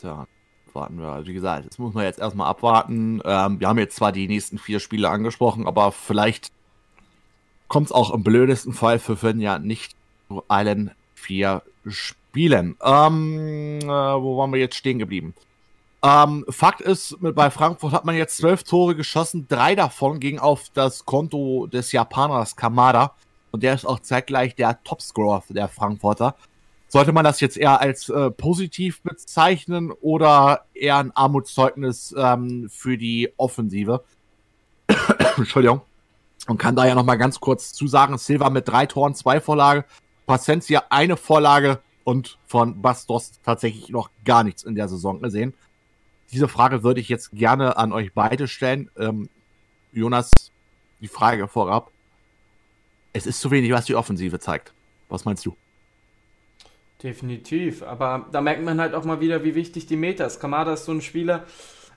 Tja, 0.00 0.26
warten 0.72 0.98
wir. 0.98 1.08
Also 1.08 1.28
wie 1.28 1.34
gesagt, 1.34 1.66
das 1.68 1.78
muss 1.78 1.94
man 1.94 2.04
jetzt 2.04 2.20
erstmal 2.20 2.48
abwarten. 2.48 3.20
Ähm, 3.24 3.60
wir 3.60 3.68
haben 3.68 3.78
jetzt 3.78 3.96
zwar 3.96 4.12
die 4.12 4.28
nächsten 4.28 4.58
vier 4.58 4.80
Spiele 4.80 5.10
angesprochen, 5.10 5.66
aber 5.66 5.92
vielleicht 5.92 6.52
kommt 7.68 7.86
es 7.86 7.92
auch 7.92 8.12
im 8.12 8.22
blödesten 8.22 8.72
Fall 8.72 8.98
für 8.98 9.16
Finn 9.16 9.40
ja 9.40 9.58
nicht 9.58 9.96
zu 10.28 10.44
allen 10.48 10.92
vier 11.26 11.62
Spielen. 11.86 12.76
Ähm, 12.82 13.80
äh, 13.82 13.86
wo 13.86 14.38
waren 14.38 14.52
wir 14.52 14.60
jetzt 14.60 14.76
stehen 14.76 14.98
geblieben? 14.98 15.34
Ähm, 16.02 16.44
Fakt 16.48 16.80
ist, 16.80 17.16
bei 17.20 17.50
Frankfurt 17.50 17.92
hat 17.92 18.04
man 18.04 18.14
jetzt 18.14 18.36
zwölf 18.36 18.62
Tore 18.62 18.94
geschossen, 18.94 19.46
drei 19.48 19.74
davon 19.74 20.20
gingen 20.20 20.38
auf 20.38 20.70
das 20.72 21.04
Konto 21.04 21.66
des 21.66 21.90
Japaners 21.90 22.54
Kamada 22.54 23.14
und 23.50 23.62
der 23.62 23.74
ist 23.74 23.86
auch 23.86 24.00
zeitgleich 24.00 24.54
der 24.54 24.82
Topscorer 24.84 25.42
der 25.48 25.68
Frankfurter. 25.68 26.36
Sollte 26.88 27.12
man 27.12 27.24
das 27.24 27.40
jetzt 27.40 27.56
eher 27.56 27.80
als 27.80 28.08
äh, 28.08 28.30
positiv 28.30 29.02
bezeichnen 29.02 29.90
oder 29.90 30.66
eher 30.74 30.98
ein 30.98 31.10
Armutszeugnis 31.10 32.14
ähm, 32.16 32.68
für 32.70 32.96
die 32.96 33.32
Offensive? 33.36 34.04
Entschuldigung. 35.36 35.80
Und 36.46 36.58
kann 36.58 36.76
da 36.76 36.86
ja 36.86 36.94
nochmal 36.94 37.18
ganz 37.18 37.40
kurz 37.40 37.72
zusagen, 37.72 38.16
Silva 38.18 38.50
mit 38.50 38.68
drei 38.68 38.86
Toren, 38.86 39.16
zwei 39.16 39.40
Vorlage, 39.40 39.84
Pacencia 40.26 40.84
eine 40.90 41.16
Vorlage, 41.16 41.80
und 42.06 42.38
von 42.46 42.80
Bastos 42.80 43.32
tatsächlich 43.44 43.88
noch 43.88 44.10
gar 44.24 44.44
nichts 44.44 44.62
in 44.62 44.76
der 44.76 44.86
Saison 44.88 45.20
gesehen. 45.20 45.54
Diese 46.30 46.46
Frage 46.46 46.84
würde 46.84 47.00
ich 47.00 47.08
jetzt 47.08 47.32
gerne 47.32 47.76
an 47.76 47.92
euch 47.92 48.12
beide 48.12 48.46
stellen. 48.46 48.88
Ähm, 48.96 49.28
Jonas, 49.92 50.30
die 51.00 51.08
Frage 51.08 51.48
vorab. 51.48 51.90
Es 53.12 53.26
ist 53.26 53.40
zu 53.40 53.50
wenig, 53.50 53.72
was 53.72 53.86
die 53.86 53.96
Offensive 53.96 54.38
zeigt. 54.38 54.72
Was 55.08 55.24
meinst 55.24 55.44
du? 55.46 55.56
Definitiv, 57.02 57.82
aber 57.82 58.26
da 58.30 58.40
merkt 58.40 58.62
man 58.62 58.80
halt 58.80 58.94
auch 58.94 59.04
mal 59.04 59.20
wieder, 59.20 59.42
wie 59.42 59.56
wichtig 59.56 59.86
die 59.86 59.96
Meter 59.96 60.26
ist. 60.26 60.38
Kamada 60.38 60.74
ist 60.74 60.84
so 60.84 60.92
ein 60.92 61.02
Spieler, 61.02 61.44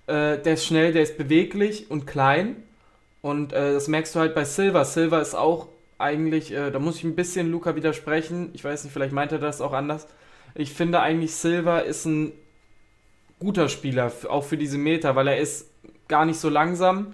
äh, 0.07 0.39
der 0.39 0.55
ist 0.55 0.65
schnell, 0.65 0.91
der 0.91 1.03
ist 1.03 1.19
beweglich 1.19 1.91
und 1.91 2.07
klein. 2.07 2.63
Und 3.21 3.53
äh, 3.53 3.73
das 3.73 3.87
merkst 3.87 4.15
du 4.15 4.19
halt 4.19 4.33
bei 4.33 4.43
Silver. 4.43 4.85
Silver 4.85 5.21
ist 5.21 5.35
auch 5.35 5.67
eigentlich, 5.99 6.51
äh, 6.51 6.71
da 6.71 6.79
muss 6.79 6.97
ich 6.97 7.03
ein 7.03 7.15
bisschen 7.15 7.51
Luca 7.51 7.75
widersprechen. 7.75 8.49
Ich 8.53 8.63
weiß 8.63 8.83
nicht, 8.83 8.93
vielleicht 8.93 9.13
meint 9.13 9.31
er 9.31 9.39
das 9.39 9.61
auch 9.61 9.73
anders. 9.73 10.07
Ich 10.55 10.73
finde 10.73 11.01
eigentlich, 11.01 11.35
Silver 11.35 11.83
ist 11.83 12.05
ein 12.05 12.31
guter 13.39 13.69
Spieler, 13.69 14.11
auch 14.29 14.43
für 14.43 14.57
diese 14.57 14.77
Meter, 14.77 15.15
weil 15.15 15.27
er 15.27 15.37
ist 15.37 15.69
gar 16.07 16.25
nicht 16.25 16.39
so 16.39 16.49
langsam. 16.49 17.13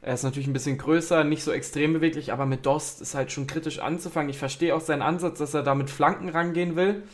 Er 0.00 0.14
ist 0.14 0.24
natürlich 0.24 0.48
ein 0.48 0.52
bisschen 0.52 0.78
größer, 0.78 1.22
nicht 1.22 1.44
so 1.44 1.52
extrem 1.52 1.92
beweglich, 1.92 2.32
aber 2.32 2.44
mit 2.44 2.66
Dost 2.66 3.00
ist 3.00 3.14
halt 3.14 3.30
schon 3.30 3.46
kritisch 3.46 3.78
anzufangen. 3.78 4.30
Ich 4.30 4.38
verstehe 4.38 4.74
auch 4.74 4.80
seinen 4.80 5.02
Ansatz, 5.02 5.38
dass 5.38 5.54
er 5.54 5.62
da 5.62 5.76
mit 5.76 5.90
Flanken 5.90 6.28
rangehen 6.28 6.74
will, 6.74 7.04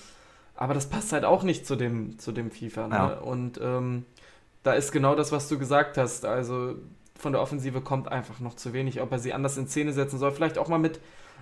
aber 0.57 0.73
das 0.73 0.89
passt 0.89 1.13
halt 1.13 1.25
auch 1.25 1.43
nicht 1.43 1.67
zu 1.67 1.77
dem, 1.77 2.19
zu 2.19 2.33
dem 2.33 2.51
FIFA. 2.51 2.89
Ne? 2.89 2.95
Ja. 2.95 3.07
Und 3.19 3.61
ähm, 3.63 4.07
da 4.63 4.73
ist 4.73 4.91
genau 4.93 5.15
das, 5.15 5.33
was 5.33 5.49
du 5.49 5.59
gesagt 5.59 5.99
hast. 5.99 6.25
Also 6.25 6.77
von 7.19 7.33
der 7.33 7.43
Offensive 7.43 7.81
kommt 7.81 8.11
einfach 8.11 8.41
noch 8.41 8.55
zu 8.55 8.73
wenig. 8.73 9.03
Ob 9.03 9.13
er 9.13 9.19
sie 9.19 9.33
anders 9.33 9.59
in 9.59 9.69
Szene 9.69 9.93
setzen 9.93 10.19
soll, 10.19 10.31
vielleicht 10.31 10.57
auch 10.57 10.69
mal 10.69 10.79
mit, 10.79 11.01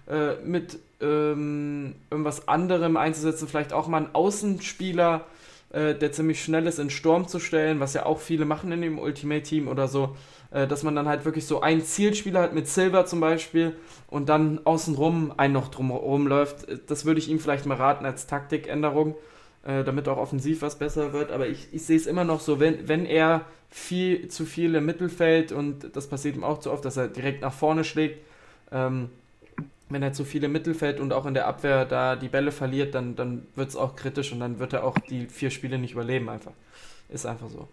äh, 0.08 0.34
mit 0.44 0.78
ähm, 1.00 1.94
irgendwas 2.10 2.48
anderem 2.48 2.96
einzusetzen, 2.96 3.46
vielleicht 3.46 3.72
auch 3.72 3.86
mal 3.86 3.98
einen 3.98 4.14
Außenspieler 4.14 5.26
äh, 5.70 5.94
der 5.94 6.12
ziemlich 6.12 6.42
schnell 6.42 6.66
ist, 6.66 6.78
in 6.78 6.90
Sturm 6.90 7.28
zu 7.28 7.38
stellen, 7.38 7.80
was 7.80 7.94
ja 7.94 8.06
auch 8.06 8.20
viele 8.20 8.44
machen 8.44 8.72
in 8.72 8.80
dem 8.80 8.98
Ultimate-Team 8.98 9.68
oder 9.68 9.88
so, 9.88 10.16
äh, 10.50 10.66
dass 10.66 10.82
man 10.82 10.94
dann 10.94 11.08
halt 11.08 11.24
wirklich 11.24 11.46
so 11.46 11.60
einen 11.60 11.84
Zielspieler 11.84 12.40
hat 12.40 12.54
mit 12.54 12.68
Silver 12.68 13.04
zum 13.04 13.20
Beispiel 13.20 13.76
und 14.08 14.28
dann 14.28 14.60
außenrum 14.64 15.34
ein 15.36 15.52
noch 15.52 15.68
drumherum 15.68 16.26
läuft. 16.26 16.66
Das 16.88 17.04
würde 17.04 17.18
ich 17.18 17.28
ihm 17.28 17.40
vielleicht 17.40 17.66
mal 17.66 17.76
raten 17.76 18.06
als 18.06 18.26
Taktikänderung, 18.26 19.16
äh, 19.66 19.84
damit 19.84 20.09
auch 20.09 20.18
offensiv 20.18 20.62
was 20.62 20.78
besser 20.78 21.12
wird. 21.12 21.32
Aber 21.32 21.47
ich, 21.48 21.68
ich 21.72 21.84
sehe 21.84 21.97
es 21.97 22.06
immer 22.06 22.24
noch 22.24 22.40
so, 22.40 22.60
wenn, 22.60 22.88
wenn 22.88 23.05
er 23.05 23.44
viel 23.68 24.28
zu 24.28 24.47
viel 24.47 24.74
im 24.74 24.86
Mittelfeld 24.86 25.52
und 25.52 25.97
das 25.97 26.09
passiert 26.09 26.36
ihm 26.36 26.44
auch 26.44 26.60
zu 26.60 26.70
oft, 26.70 26.84
dass 26.84 26.97
er 26.97 27.09
direkt 27.09 27.43
nach 27.43 27.52
vorne 27.52 27.84
schlägt, 27.84 28.24
ähm, 28.72 29.10
wenn 29.88 30.02
er 30.02 30.12
zu 30.12 30.24
viel 30.24 30.43
im 30.44 30.52
Mittelfeld 30.52 31.01
und 31.01 31.12
auch 31.12 31.26
in 31.26 31.34
der 31.34 31.47
Abwehr 31.47 31.84
da 31.84 32.16
die 32.16 32.28
Bälle 32.28 32.52
verliert, 32.52 32.94
dann, 32.94 33.16
dann 33.16 33.47
wird 33.55 33.68
es 33.68 33.76
auch 33.76 33.94
kritisch 33.97 34.32
und 34.32 34.40
dann 34.40 34.59
wird 34.59 34.72
er 34.72 34.84
auch 34.84 34.98
die 34.98 35.26
vier 35.26 35.51
Spiele 35.51 35.78
nicht 35.78 35.93
überleben 35.93 36.28
einfach. 36.28 36.52
Ist 37.09 37.26
einfach 37.26 37.48
so. 37.48 37.68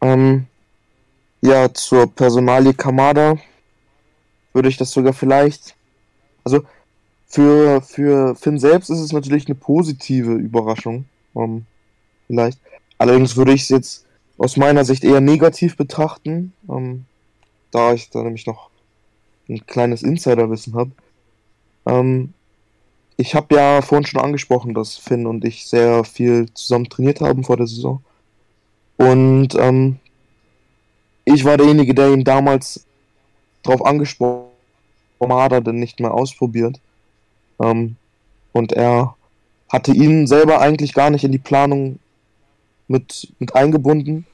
Ähm, 0.00 0.46
ja, 1.40 1.72
zur 1.72 2.14
Personalie 2.14 2.74
Kamada 2.74 3.36
würde 4.52 4.68
ich 4.68 4.76
das 4.76 4.90
sogar 4.90 5.12
vielleicht. 5.12 5.74
Also 6.44 6.64
für, 7.28 7.82
für 7.82 8.34
Finn 8.34 8.58
selbst 8.58 8.90
ist 8.90 9.00
es 9.00 9.12
natürlich 9.12 9.46
eine 9.46 9.54
positive 9.54 10.32
Überraschung. 10.32 11.04
Ähm, 11.36 11.66
vielleicht. 12.26 12.58
Allerdings 12.96 13.36
würde 13.36 13.52
ich 13.52 13.62
es 13.62 13.68
jetzt 13.68 14.06
aus 14.38 14.56
meiner 14.56 14.84
Sicht 14.84 15.04
eher 15.04 15.20
negativ 15.20 15.76
betrachten, 15.76 16.52
ähm, 16.68 17.04
da 17.70 17.92
ich 17.92 18.10
da 18.10 18.22
nämlich 18.22 18.46
noch 18.46 18.70
ein 19.48 19.66
kleines 19.66 20.02
Insiderwissen 20.02 20.74
habe. 20.74 20.90
Ähm, 21.86 22.32
ich 23.16 23.34
habe 23.34 23.54
ja 23.54 23.82
vorhin 23.82 24.06
schon 24.06 24.20
angesprochen, 24.20 24.74
dass 24.74 24.96
Finn 24.96 25.26
und 25.26 25.44
ich 25.44 25.66
sehr 25.66 26.04
viel 26.04 26.52
zusammen 26.54 26.88
trainiert 26.88 27.20
haben 27.20 27.44
vor 27.44 27.56
der 27.56 27.66
Saison. 27.66 28.02
Und 28.96 29.54
ähm, 29.56 29.98
ich 31.24 31.44
war 31.44 31.56
derjenige, 31.56 31.94
der 31.94 32.12
ihn 32.12 32.24
damals 32.24 32.84
darauf 33.62 33.84
angesprochen 33.84 34.46
hat, 35.20 35.66
denn 35.66 35.76
nicht 35.76 36.00
mehr 36.00 36.14
ausprobiert. 36.14 36.80
Ähm, 37.60 37.96
und 38.52 38.72
er 38.72 39.16
hatte 39.68 39.92
ihn 39.92 40.26
selber 40.26 40.60
eigentlich 40.60 40.94
gar 40.94 41.10
nicht 41.10 41.24
in 41.24 41.32
die 41.32 41.38
Planung 41.38 41.98
mit, 42.88 43.32
mit 43.38 43.54
eingebunden. 43.54 44.26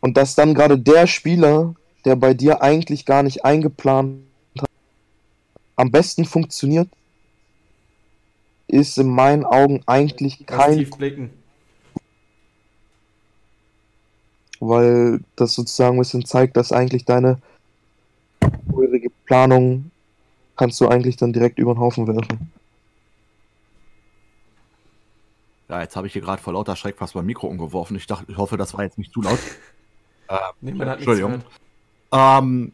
Und 0.00 0.16
dass 0.16 0.34
dann 0.34 0.54
gerade 0.54 0.78
der 0.78 1.06
Spieler, 1.06 1.74
der 2.04 2.16
bei 2.16 2.34
dir 2.34 2.62
eigentlich 2.62 3.06
gar 3.06 3.22
nicht 3.22 3.44
eingeplant 3.44 4.18
hat, 4.58 4.70
am 5.76 5.90
besten 5.90 6.24
funktioniert, 6.24 6.88
ist 8.66 8.98
in 8.98 9.08
meinen 9.08 9.44
Augen 9.44 9.82
eigentlich 9.86 10.44
kein. 10.46 10.88
blicken. 10.90 11.30
Weil 14.58 15.20
das 15.36 15.54
sozusagen 15.54 15.96
ein 15.96 16.00
bisschen 16.00 16.24
zeigt, 16.24 16.56
dass 16.56 16.72
eigentlich 16.72 17.04
deine 17.04 17.38
vorherige 18.70 19.10
Planung 19.26 19.91
kannst 20.56 20.80
du 20.80 20.88
eigentlich 20.88 21.16
dann 21.16 21.32
direkt 21.32 21.58
über 21.58 21.74
den 21.74 21.80
Haufen 21.80 22.06
werfen. 22.06 22.52
Ja, 25.68 25.80
jetzt 25.80 25.96
habe 25.96 26.06
ich 26.06 26.12
hier 26.12 26.22
gerade 26.22 26.42
vor 26.42 26.52
lauter 26.52 26.76
Schreck 26.76 26.98
fast 26.98 27.14
mein 27.14 27.24
Mikro 27.24 27.46
umgeworfen. 27.46 27.96
Ich 27.96 28.06
dachte, 28.06 28.30
ich 28.30 28.36
hoffe, 28.36 28.56
das 28.56 28.74
war 28.74 28.84
jetzt 28.84 28.98
nicht 28.98 29.12
zu 29.12 29.22
laut. 29.22 29.38
äh, 30.28 30.36
nee, 30.60 30.72
Entschuldigung. 30.78 31.42
Ähm, 32.12 32.72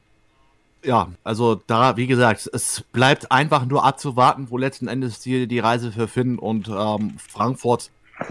ja, 0.85 1.09
also 1.23 1.55
da, 1.55 1.97
wie 1.97 2.07
gesagt, 2.07 2.49
es 2.53 2.83
bleibt 2.93 3.31
einfach 3.31 3.67
nur 3.67 3.85
abzuwarten, 3.85 4.51
wo 4.51 4.59
letzten 4.59 4.89
Endes 4.89 5.21
die, 5.21 5.47
die 5.47 5.59
Reise 5.59 5.93
für 5.93 6.09
Finn 6.09 6.39
und 6.39 6.69
ähm, 6.69 7.17
Frankfurt 7.19 7.91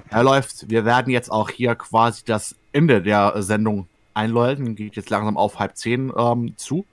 erläuft. 0.09 0.69
Wir 0.69 0.85
werden 0.85 1.11
jetzt 1.11 1.31
auch 1.31 1.49
hier 1.49 1.75
quasi 1.75 2.23
das 2.25 2.55
Ende 2.73 3.01
der 3.01 3.41
Sendung 3.41 3.87
einläuten. 4.13 4.75
Geht 4.75 4.95
jetzt 4.95 5.09
langsam 5.09 5.37
auf 5.37 5.59
halb 5.59 5.77
zehn 5.77 6.11
ähm, 6.17 6.53
zu. 6.57 6.85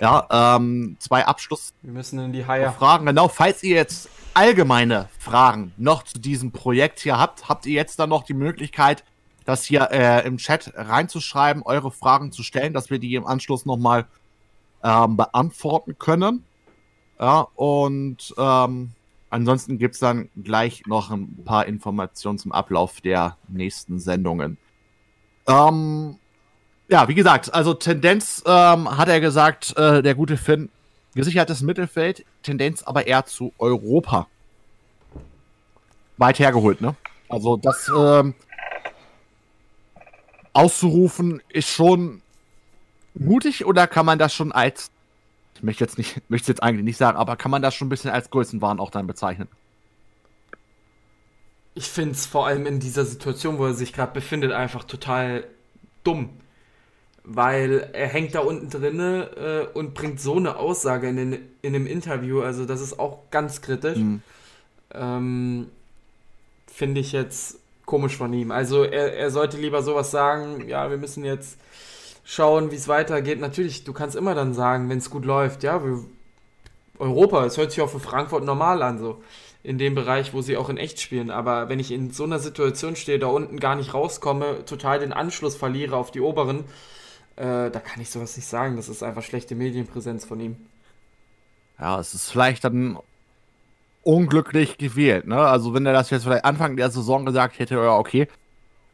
Ja, 0.00 0.56
ähm, 0.56 0.96
zwei 0.98 1.26
Abschluss. 1.26 1.74
Wir 1.82 1.92
müssen 1.92 2.18
in 2.18 2.32
die 2.32 2.46
Haie. 2.46 2.72
Fragen, 2.72 3.04
genau. 3.04 3.28
Falls 3.28 3.62
ihr 3.62 3.76
jetzt 3.76 4.08
allgemeine 4.32 5.08
Fragen 5.18 5.72
noch 5.76 6.04
zu 6.04 6.18
diesem 6.18 6.52
Projekt 6.52 7.00
hier 7.00 7.18
habt, 7.18 7.48
habt 7.48 7.66
ihr 7.66 7.74
jetzt 7.74 7.98
dann 7.98 8.08
noch 8.08 8.22
die 8.22 8.34
Möglichkeit, 8.34 9.04
das 9.44 9.64
hier 9.64 9.90
äh, 9.90 10.26
im 10.26 10.38
Chat 10.38 10.72
reinzuschreiben, 10.74 11.62
eure 11.62 11.90
Fragen 11.90 12.32
zu 12.32 12.42
stellen, 12.42 12.72
dass 12.72 12.88
wir 12.88 12.98
die 12.98 13.14
im 13.14 13.26
Anschluss 13.26 13.66
nochmal 13.66 14.06
ähm, 14.82 15.16
beantworten 15.16 15.98
können. 15.98 16.44
Ja, 17.18 17.48
und 17.54 18.34
ähm, 18.38 18.92
ansonsten 19.28 19.76
gibt 19.76 19.94
es 19.94 20.00
dann 20.00 20.30
gleich 20.42 20.86
noch 20.86 21.10
ein 21.10 21.44
paar 21.44 21.66
Informationen 21.66 22.38
zum 22.38 22.52
Ablauf 22.52 23.02
der 23.02 23.36
nächsten 23.48 23.98
Sendungen. 23.98 24.56
Ähm, 25.46 26.16
ja, 26.90 27.06
wie 27.08 27.14
gesagt, 27.14 27.54
also 27.54 27.72
Tendenz 27.72 28.42
ähm, 28.46 28.96
hat 28.98 29.08
er 29.08 29.20
gesagt, 29.20 29.76
äh, 29.76 30.02
der 30.02 30.14
gute 30.16 30.36
Finn, 30.36 30.70
gesichertes 31.14 31.62
Mittelfeld, 31.62 32.24
Tendenz 32.42 32.82
aber 32.82 33.06
eher 33.06 33.24
zu 33.26 33.52
Europa. 33.58 34.26
Weit 36.16 36.38
hergeholt, 36.40 36.80
ne? 36.80 36.96
Also 37.28 37.56
das 37.56 37.88
ähm, 37.96 38.34
auszurufen, 40.52 41.40
ist 41.48 41.68
schon 41.68 42.22
mutig 43.14 43.64
oder 43.64 43.86
kann 43.86 44.04
man 44.04 44.18
das 44.18 44.34
schon 44.34 44.50
als, 44.50 44.90
ich 45.54 45.62
möchte 45.62 45.84
jetzt 45.84 45.96
nicht, 45.96 46.20
möchte 46.28 46.50
jetzt 46.50 46.62
eigentlich 46.62 46.84
nicht 46.84 46.96
sagen, 46.96 47.16
aber 47.16 47.36
kann 47.36 47.52
man 47.52 47.62
das 47.62 47.74
schon 47.74 47.86
ein 47.86 47.90
bisschen 47.90 48.10
als 48.10 48.30
Größenwahn 48.30 48.80
auch 48.80 48.90
dann 48.90 49.06
bezeichnen? 49.06 49.48
Ich 51.74 51.86
finde 51.86 52.12
es 52.12 52.26
vor 52.26 52.48
allem 52.48 52.66
in 52.66 52.80
dieser 52.80 53.04
Situation, 53.04 53.58
wo 53.58 53.66
er 53.66 53.74
sich 53.74 53.92
gerade 53.92 54.12
befindet, 54.12 54.50
einfach 54.50 54.82
total 54.82 55.44
dumm. 56.02 56.30
Weil 57.24 57.90
er 57.92 58.08
hängt 58.08 58.34
da 58.34 58.40
unten 58.40 58.70
drinne 58.70 59.68
äh, 59.74 59.78
und 59.78 59.94
bringt 59.94 60.20
so 60.20 60.36
eine 60.36 60.56
Aussage 60.56 61.08
in, 61.08 61.16
den, 61.16 61.32
in 61.62 61.74
einem 61.74 61.86
Interview. 61.86 62.40
Also 62.40 62.64
das 62.64 62.80
ist 62.80 62.98
auch 62.98 63.30
ganz 63.30 63.60
kritisch. 63.60 63.98
Mhm. 63.98 64.22
Ähm, 64.92 65.68
finde 66.66 67.00
ich 67.00 67.12
jetzt 67.12 67.58
komisch 67.84 68.16
von 68.16 68.32
ihm. 68.32 68.50
Also 68.50 68.84
er, 68.84 69.14
er 69.16 69.30
sollte 69.30 69.58
lieber 69.58 69.82
sowas 69.82 70.10
sagen, 70.10 70.68
ja, 70.68 70.90
wir 70.90 70.96
müssen 70.96 71.24
jetzt 71.24 71.58
schauen, 72.24 72.70
wie 72.70 72.76
es 72.76 72.88
weitergeht. 72.88 73.40
Natürlich, 73.40 73.84
du 73.84 73.92
kannst 73.92 74.16
immer 74.16 74.34
dann 74.34 74.54
sagen, 74.54 74.88
wenn 74.88 74.98
es 74.98 75.10
gut 75.10 75.24
läuft, 75.24 75.62
ja, 75.62 75.84
wir, 75.84 76.04
Europa, 76.98 77.44
es 77.44 77.56
hört 77.56 77.72
sich 77.72 77.80
auch 77.80 77.90
für 77.90 78.00
Frankfurt 78.00 78.44
normal 78.44 78.82
an, 78.82 78.98
so 78.98 79.20
in 79.62 79.78
dem 79.78 79.94
Bereich, 79.94 80.32
wo 80.32 80.40
sie 80.40 80.56
auch 80.56 80.68
in 80.68 80.78
echt 80.78 81.00
spielen. 81.00 81.30
Aber 81.30 81.68
wenn 81.68 81.80
ich 81.80 81.90
in 81.90 82.10
so 82.12 82.24
einer 82.24 82.38
Situation 82.38 82.96
stehe, 82.96 83.18
da 83.18 83.26
unten 83.26 83.58
gar 83.58 83.74
nicht 83.74 83.92
rauskomme, 83.92 84.64
total 84.64 85.00
den 85.00 85.12
Anschluss 85.12 85.56
verliere 85.56 85.96
auf 85.96 86.10
die 86.10 86.20
oberen, 86.20 86.64
äh, 87.40 87.70
da 87.70 87.80
kann 87.80 88.02
ich 88.02 88.10
sowas 88.10 88.36
nicht 88.36 88.46
sagen. 88.46 88.76
Das 88.76 88.88
ist 88.88 89.02
einfach 89.02 89.22
schlechte 89.22 89.54
Medienpräsenz 89.54 90.24
von 90.24 90.40
ihm. 90.40 90.56
Ja, 91.78 91.98
es 91.98 92.12
ist 92.14 92.30
vielleicht 92.30 92.64
dann 92.64 92.98
unglücklich 94.02 94.76
gewählt. 94.76 95.26
Ne? 95.26 95.38
Also 95.38 95.72
wenn 95.72 95.86
er 95.86 95.92
das 95.92 96.10
jetzt 96.10 96.24
vielleicht 96.24 96.44
Anfang 96.44 96.76
der 96.76 96.90
Saison 96.90 97.24
gesagt 97.24 97.58
hätte, 97.58 97.76
ja 97.76 97.96
okay, 97.96 98.28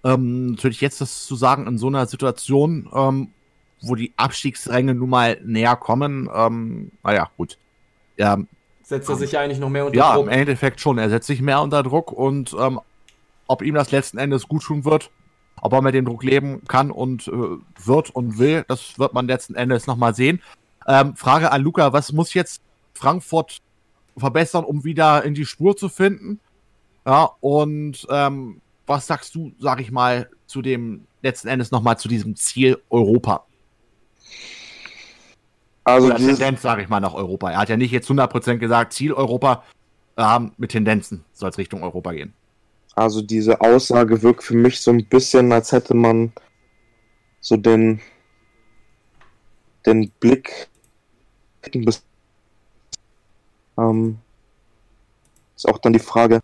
ähm, 0.05 0.52
natürlich 0.52 0.81
jetzt 0.81 1.01
das 1.01 1.27
zu 1.27 1.35
sagen 1.35 1.66
in 1.66 1.78
so 1.78 1.89
einer 1.89 2.06
Situation, 2.06 2.89
ähm, 2.94 3.28
wo 3.81 3.97
die 3.97 4.12
Abstiegsränge 4.16 4.94
nun 4.94 5.10
mal 5.10 5.40
näher 5.44 5.77
kommen, 5.77 6.31
ähm, 6.32 6.93
naja, 7.02 7.28
gut. 7.36 7.59
Ja, 8.16 8.39
setzt 8.82 9.09
er 9.09 9.16
sich 9.16 9.32
ja 9.32 9.40
eigentlich 9.40 9.59
noch 9.59 9.68
mehr 9.68 9.86
unter 9.86 9.98
ja, 9.98 10.14
Druck. 10.14 10.27
im 10.27 10.32
Endeffekt 10.32 10.81
schon. 10.81 10.98
Er 10.98 11.10
setzt 11.10 11.27
sich 11.27 11.43
mehr 11.43 11.60
unter 11.60 11.82
Druck 11.82 12.12
und 12.12 12.55
ähm, 12.59 12.81
ob 13.48 13.62
ihm 13.62 13.74
das 13.74 13.90
letzten 13.90 14.18
Endes 14.18 14.47
gut 14.48 14.62
tun 14.62 14.85
wird, 14.85 15.10
ob 15.61 15.73
er 15.73 15.83
mit 15.83 15.95
dem 15.95 16.05
Druck 16.05 16.23
leben 16.23 16.62
kann 16.69 16.91
und 16.91 17.28
äh, 17.28 17.33
wird 17.85 18.11
und 18.11 18.39
will, 18.39 18.65
das 18.69 18.99
wird 18.99 19.15
man 19.15 19.27
letzten 19.27 19.55
Endes 19.55 19.87
nochmal 19.87 20.15
sehen. 20.15 20.43
Ähm, 20.87 21.16
Frage 21.16 21.51
an 21.51 21.62
Luca, 21.62 21.93
was 21.93 22.12
muss 22.12 22.35
jetzt 22.35 22.62
Frankfurt 22.95 23.59
verbessern, 24.16 24.65
um 24.65 24.85
wieder 24.85 25.24
in 25.24 25.35
die 25.35 25.47
Spur 25.47 25.77
zu 25.77 25.89
finden? 25.89 26.41
Ja, 27.07 27.31
und 27.41 28.07
ähm, 28.11 28.61
was 28.87 29.07
sagst 29.07 29.35
du, 29.35 29.53
sag 29.59 29.81
ich 29.81 29.91
mal, 29.91 30.28
zu 30.47 30.62
dem 30.62 31.07
letzten 31.23 31.49
Endes 31.49 31.70
nochmal 31.70 31.99
zu 31.99 32.09
diesem 32.09 32.37
Ziel 32.37 32.81
Europa? 32.91 33.45
Also 35.85 36.09
Oder 36.09 36.16
Tendenz, 36.16 36.62
sage 36.62 36.83
ich 36.83 36.89
mal, 36.89 37.01
nach 37.01 37.15
Europa. 37.15 37.51
Er 37.51 37.59
hat 37.59 37.69
ja 37.69 37.77
nicht 37.77 37.93
jetzt 37.93 38.11
100% 38.11 38.59
gesagt, 38.59 38.93
Ziel 38.93 39.12
Europa, 39.12 39.62
ähm, 40.16 40.53
mit 40.57 40.73
Tendenzen 40.73 41.24
soll 41.33 41.51
es 41.51 41.59
Richtung 41.59 41.83
Europa 41.83 42.12
gehen. 42.12 42.35
Also 42.97 43.20
diese 43.23 43.60
Aussage 43.60 44.23
wirkt 44.23 44.43
für 44.43 44.56
mich 44.56 44.81
so 44.81 44.90
ein 44.90 45.05
bisschen, 45.05 45.52
als 45.52 45.70
hätte 45.70 45.94
man 45.94 46.32
so 47.40 47.56
den, 47.56 48.01
den 49.85 50.10
Blick 50.18 50.68
bis 51.73 52.02
ähm, 53.78 54.18
ist 55.55 55.68
auch 55.68 55.78
dann 55.78 55.93
die 55.93 55.98
Frage, 55.98 56.40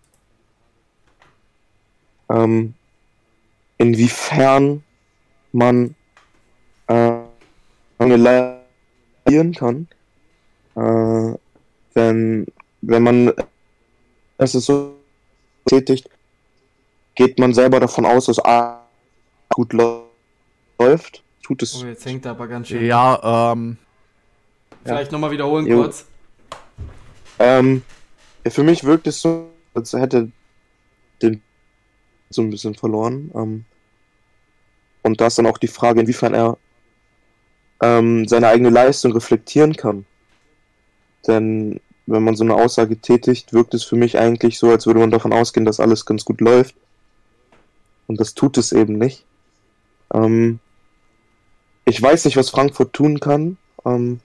ähm, 2.29 2.75
inwiefern 3.79 4.83
man 5.53 5.95
äh, 6.89 7.21
leiden 7.99 9.55
kann, 9.55 9.89
äh, 10.75 11.35
wenn, 11.95 12.47
wenn 12.83 13.03
man 13.03 13.33
es 14.39 14.53
so 14.53 14.97
tätigt, 15.67 16.09
geht 17.15 17.39
man 17.39 17.55
selber 17.55 17.81
davon 17.81 18.07
aus, 18.07 18.27
dass 18.27 18.45
A 18.45 18.87
gut 19.51 19.73
läu- 19.73 20.03
läuft, 20.79 21.23
tut 21.43 21.63
es 21.63 21.83
Oh, 21.83 21.87
jetzt 21.87 22.05
hängt 22.07 22.25
er 22.25 22.33
aber 22.33 22.49
ganz 22.49 22.69
schön. 22.69 22.85
Ja, 22.85 23.53
ähm, 23.53 23.77
Vielleicht 24.85 25.13
nochmal 25.13 25.31
wiederholen 25.31 25.67
Jo. 25.67 25.83
kurz. 25.83 26.07
Ähm, 27.39 27.83
ja, 28.45 28.51
für 28.51 28.63
mich 28.65 28.83
wirkt 28.85 29.07
es 29.07 29.21
so, 29.21 29.51
als 29.75 29.93
hätte 29.93 30.31
den 31.23 31.41
so 32.31 32.43
ein 32.43 32.51
bisschen 32.51 32.75
verloren. 32.75 33.31
Ähm, 33.35 33.65
und 35.03 35.21
da 35.21 35.27
ist 35.27 35.39
dann 35.39 35.47
auch 35.47 35.59
die 35.59 35.69
Frage, 35.69 36.01
inwiefern 36.01 36.35
er 36.35 36.57
ähm, 37.81 38.27
seine 38.27 38.49
eigene 38.49 38.71
Leistung 38.71 39.13
reflektieren 39.13 39.77
kann. 39.77 40.05
Denn 41.27 41.81
wenn 42.07 42.25
man 42.25 42.35
so 42.37 42.45
eine 42.45 42.55
Aussage 42.55 42.97
tätigt, 42.97 43.53
wirkt 43.53 43.75
es 43.75 43.85
für 43.85 43.97
mich 43.97 44.19
eigentlich 44.19 44.59
so, 44.59 44.71
als 44.71 44.87
würde 44.87 45.01
man 45.01 45.11
davon 45.11 45.33
ausgehen, 45.33 45.65
dass 45.67 45.81
alles 45.81 46.07
ganz 46.07 46.25
gut 46.25 46.41
läuft. 46.41 46.75
Und 48.13 48.21
das 48.21 48.35
tut 48.35 48.59
es 48.59 48.73
eben 48.73 48.99
nicht. 48.99 49.25
Ähm, 50.13 50.59
ich 51.87 52.01
weiß 52.03 52.27
nicht, 52.27 52.37
was 52.37 52.51
Frankfurt 52.51 52.93
tun 52.93 53.21
kann. 53.21 53.57
Ähm, 53.87 54.21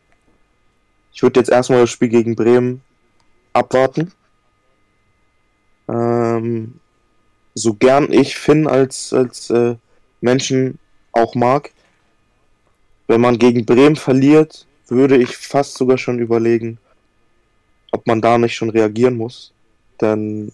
ich 1.14 1.24
würde 1.24 1.40
jetzt 1.40 1.50
erstmal 1.50 1.80
das 1.80 1.90
Spiel 1.90 2.10
gegen 2.10 2.36
Bremen 2.36 2.82
abwarten. 3.54 4.12
Ähm, 5.88 6.82
so 7.54 7.76
gern 7.76 8.12
ich 8.12 8.36
Finn 8.36 8.68
als, 8.68 9.14
als 9.14 9.50
äh, 9.52 9.78
Menschen 10.20 10.78
auch 11.14 11.34
mag, 11.34 11.72
wenn 13.08 13.22
man 13.22 13.40
gegen 13.40 13.66
Bremen 13.66 13.96
verliert, 13.96 14.68
würde 14.90 15.16
ich 15.16 15.38
fast 15.38 15.78
sogar 15.78 15.98
schon 15.98 16.20
überlegen, 16.20 16.78
ob 17.94 18.06
man 18.06 18.20
da 18.20 18.38
nicht 18.38 18.56
schon 18.56 18.70
reagieren 18.70 19.16
muss. 19.16 19.54
Denn 20.02 20.52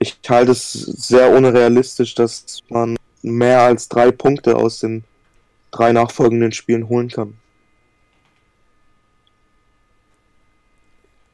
ich 0.00 0.18
halte 0.28 0.52
es 0.52 0.72
sehr 0.72 1.30
unrealistisch, 1.30 2.14
dass 2.14 2.60
man 2.70 2.96
mehr 3.22 3.60
als 3.62 3.88
drei 3.88 4.10
Punkte 4.10 4.56
aus 4.56 4.80
den 4.80 5.04
drei 5.70 5.92
nachfolgenden 5.92 6.52
Spielen 6.52 6.88
holen 6.88 7.08
kann. 7.08 7.34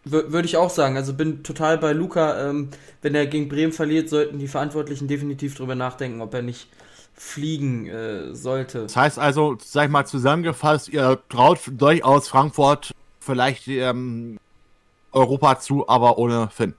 Wür- 0.05 0.32
Würde 0.32 0.47
ich 0.47 0.56
auch 0.56 0.70
sagen. 0.70 0.97
Also 0.97 1.14
bin 1.14 1.43
total 1.44 1.78
bei 1.78 1.93
Luca. 1.93 2.48
Ähm, 2.48 2.70
wenn 3.02 3.14
er 3.14 3.26
gegen 3.26 3.48
Bremen 3.48 3.72
verliert, 3.72 4.09
sollten 4.09 4.38
die 4.38 4.48
Verantwortlichen 4.48 5.06
definitiv 5.09 5.55
drüber 5.55 5.74
nachdenken, 5.76 6.20
ob 6.20 6.34
er 6.34 6.43
nicht 6.43 6.68
fliegen 7.14 7.86
äh, 7.88 8.34
sollte. 8.34 8.82
das 8.82 8.97
heißt 8.97 9.18
also, 9.18 9.56
sag 9.64 9.86
ich 9.86 9.90
mal 9.90 10.05
zusammengefasst, 10.05 10.88
ihr 10.90 11.18
traut 11.30 11.60
durchaus 11.66 12.28
Frankfurt 12.28 12.93
vielleicht 13.20 13.68
ähm, 13.68 14.38
Europa 15.12 15.59
zu, 15.59 15.88
aber 15.88 16.18
ohne 16.18 16.51
Finn. 16.51 16.74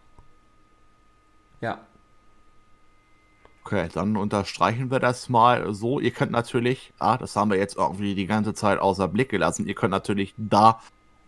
Okay, 3.68 3.90
dann 3.94 4.16
unterstreichen 4.16 4.92
wir 4.92 5.00
das 5.00 5.28
mal 5.28 5.74
so. 5.74 6.00
Ihr 6.00 6.12
könnt 6.12 6.32
natürlich, 6.32 6.94
ah, 7.00 7.18
das 7.18 7.36
haben 7.36 7.52
wir 7.52 7.58
jetzt 7.58 7.76
irgendwie 7.76 8.16
die 8.16 8.26
ganze 8.26 8.54
Zeit 8.54 8.80
außer 8.80 9.10
Blick 9.10 9.28
gelassen, 9.28 9.68
ihr 9.68 9.76
könnt 9.76 9.92
natürlich 9.92 10.34
da 10.38 10.80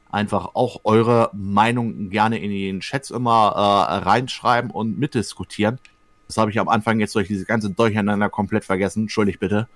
einfach 0.10 0.52
auch 0.54 0.80
eure 0.86 1.32
Meinung 1.34 2.10
gerne 2.10 2.40
in 2.40 2.50
den 2.50 2.80
Chats 2.80 3.10
immer 3.10 3.52
äh, 3.90 3.96
reinschreiben 4.06 4.72
und 4.72 4.98
mitdiskutieren. 4.98 5.80
Das 6.28 6.38
habe 6.38 6.50
ich 6.50 6.62
am 6.62 6.70
Anfang 6.70 7.02
jetzt 7.02 7.14
durch 7.14 7.28
diese 7.28 7.44
ganze 7.44 7.72
Durcheinander 7.72 8.30
komplett 8.30 8.64
vergessen. 8.64 9.02
Entschuldigt 9.04 9.42
bitte 9.42 9.68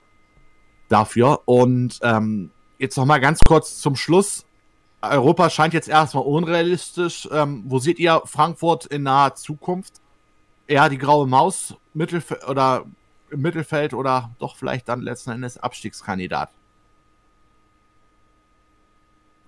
dafür. 0.88 1.42
Und 1.44 2.00
ähm, 2.02 2.50
jetzt 2.80 2.96
noch 2.96 3.06
mal 3.06 3.20
ganz 3.20 3.42
kurz 3.46 3.82
zum 3.82 3.98
Schluss. 3.98 4.46
Europa 5.02 5.50
scheint 5.50 5.74
jetzt 5.74 5.90
erstmal 5.90 6.24
unrealistisch. 6.24 7.28
Ähm, 7.30 7.64
wo 7.68 7.80
seht 7.80 8.00
ihr 8.00 8.22
Frankfurt 8.24 8.86
in 8.86 9.04
naher 9.04 9.36
Zukunft? 9.36 10.03
Eher 10.74 10.90
die 10.90 10.98
graue 10.98 11.28
Maus 11.28 11.76
Mittelf 11.94 12.32
oder 12.48 12.88
im 13.30 13.42
Mittelfeld 13.42 13.94
oder 13.94 14.32
doch 14.40 14.56
vielleicht 14.56 14.90
dann 14.90 15.02
letzten 15.02 15.30
Endes 15.30 15.60
Abstiegskandidat? 15.60 16.50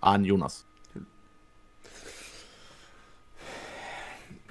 An 0.02 0.24
Jonas. 0.24 0.68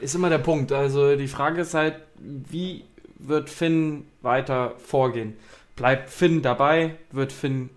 Ist 0.00 0.16
immer 0.16 0.30
der 0.30 0.38
Punkt. 0.38 0.72
Also 0.72 1.14
die 1.14 1.28
Frage 1.28 1.60
ist 1.60 1.74
halt, 1.74 2.00
wie 2.18 2.84
wird 3.20 3.50
Finn 3.50 4.08
weiter 4.20 4.74
vorgehen? 4.78 5.36
Bleibt 5.76 6.10
Finn 6.10 6.42
dabei? 6.42 6.96
Wird 7.12 7.30
Finn, 7.30 7.70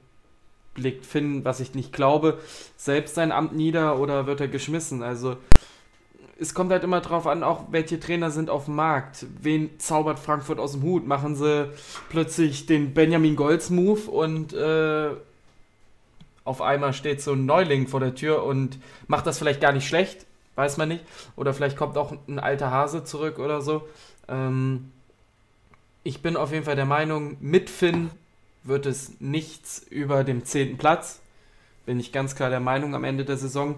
legt 0.76 1.06
Finn, 1.06 1.46
was 1.46 1.60
ich 1.60 1.76
nicht 1.76 1.94
glaube, 1.94 2.42
selbst 2.78 3.14
sein 3.14 3.32
Amt 3.32 3.56
nieder 3.56 4.00
oder 4.00 4.26
wird 4.26 4.42
er 4.42 4.48
geschmissen? 4.48 5.04
Also 5.04 5.38
es 6.40 6.54
kommt 6.54 6.72
halt 6.72 6.84
immer 6.84 7.02
drauf 7.02 7.28
an, 7.28 7.44
auch 7.44 7.66
welche 7.72 8.00
Trainer 8.00 8.32
sind 8.32 8.50
auf 8.50 8.66
dem 8.66 8.76
Markt. 8.76 9.26
Wen 9.42 9.80
zaubert 9.80 10.20
Frankfurt 10.20 10.60
aus 10.60 10.74
dem 10.74 10.84
Hut? 10.84 11.08
Machen 11.08 11.36
sie 11.36 11.72
plötzlich 12.10 12.66
den 12.66 12.94
Benjamin 12.94 13.36
Golds 13.36 13.70
Move 13.70 14.10
und 14.10 14.54
äh, 14.54 15.10
auf 16.44 16.62
einmal 16.62 16.94
steht 16.94 17.22
so 17.22 17.34
ein 17.34 17.46
Neuling 17.46 17.88
vor 17.88 18.00
der 18.00 18.16
Tür 18.16 18.44
und 18.44 18.80
macht 19.08 19.28
das 19.28 19.38
vielleicht 19.38 19.62
gar 19.62 19.72
nicht 19.72 19.88
schlecht, 19.88 20.26
weiß 20.56 20.78
man 20.78 20.90
nicht. 20.90 21.04
Oder 21.36 21.54
vielleicht 21.54 21.78
kommt 21.78 21.98
auch 21.98 22.14
ein 22.28 22.40
alter 22.40 22.72
Hase 22.72 23.04
zurück 23.04 23.40
oder 23.40 23.62
so. 23.62 23.88
Ähm, 24.28 24.92
ich 26.04 26.22
bin 26.22 26.38
auf 26.38 26.52
jeden 26.52 26.64
Fall 26.64 26.76
der 26.76 26.86
Meinung, 26.86 27.38
mit 27.42 27.70
Finn 27.70 28.12
wird 28.64 28.86
es 28.86 29.20
nichts 29.20 29.86
über 29.90 30.24
dem 30.24 30.46
zehnten 30.46 30.78
Platz. 30.78 31.20
Bin 31.86 32.00
ich 32.00 32.12
ganz 32.12 32.36
klar 32.36 32.50
der 32.50 32.60
Meinung 32.60 32.96
am 32.96 33.04
Ende 33.04 33.26
der 33.26 33.38
Saison. 33.38 33.76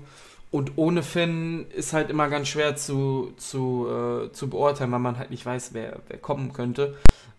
Und 0.51 0.73
ohne 0.77 1.03
Finn 1.03 1.67
ist 1.69 1.93
halt 1.93 2.09
immer 2.09 2.27
ganz 2.27 2.47
schwer 2.47 2.76
zu, 2.76 3.34
zu, 3.38 3.88
äh, 3.88 4.31
zu 4.31 4.49
beurteilen, 4.49 4.91
weil 4.91 4.99
man 4.99 5.19
halt 5.19 5.30
nicht 5.30 5.45
weiß, 5.45 5.73
wer, 5.73 5.99
wer 6.07 6.17
kommen 6.17 6.53
könnte. 6.53 6.95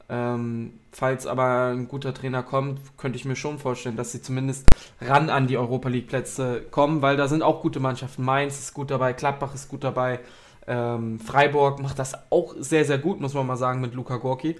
Ähm, 0.08 0.74
falls 0.90 1.26
aber 1.26 1.68
ein 1.72 1.86
guter 1.86 2.12
Trainer 2.12 2.42
kommt, 2.42 2.80
könnte 2.96 3.16
ich 3.16 3.24
mir 3.24 3.36
schon 3.36 3.58
vorstellen, 3.58 3.96
dass 3.96 4.12
sie 4.12 4.22
zumindest 4.22 4.66
ran 5.00 5.30
an 5.30 5.46
die 5.46 5.56
Europa 5.56 5.88
League 5.88 6.08
Plätze 6.08 6.62
kommen, 6.70 7.00
weil 7.00 7.16
da 7.16 7.28
sind 7.28 7.42
auch 7.42 7.62
gute 7.62 7.78
Mannschaften. 7.78 8.24
Mainz 8.24 8.58
ist 8.58 8.74
gut 8.74 8.90
dabei, 8.90 9.12
Gladbach 9.12 9.54
ist 9.54 9.68
gut 9.68 9.84
dabei, 9.84 10.18
ähm, 10.66 11.20
Freiburg 11.20 11.80
macht 11.80 11.98
das 11.98 12.14
auch 12.30 12.54
sehr, 12.58 12.84
sehr 12.84 12.98
gut, 12.98 13.20
muss 13.20 13.34
man 13.34 13.46
mal 13.46 13.56
sagen, 13.56 13.80
mit 13.80 13.94
Luka 13.94 14.16
Gorki. 14.16 14.56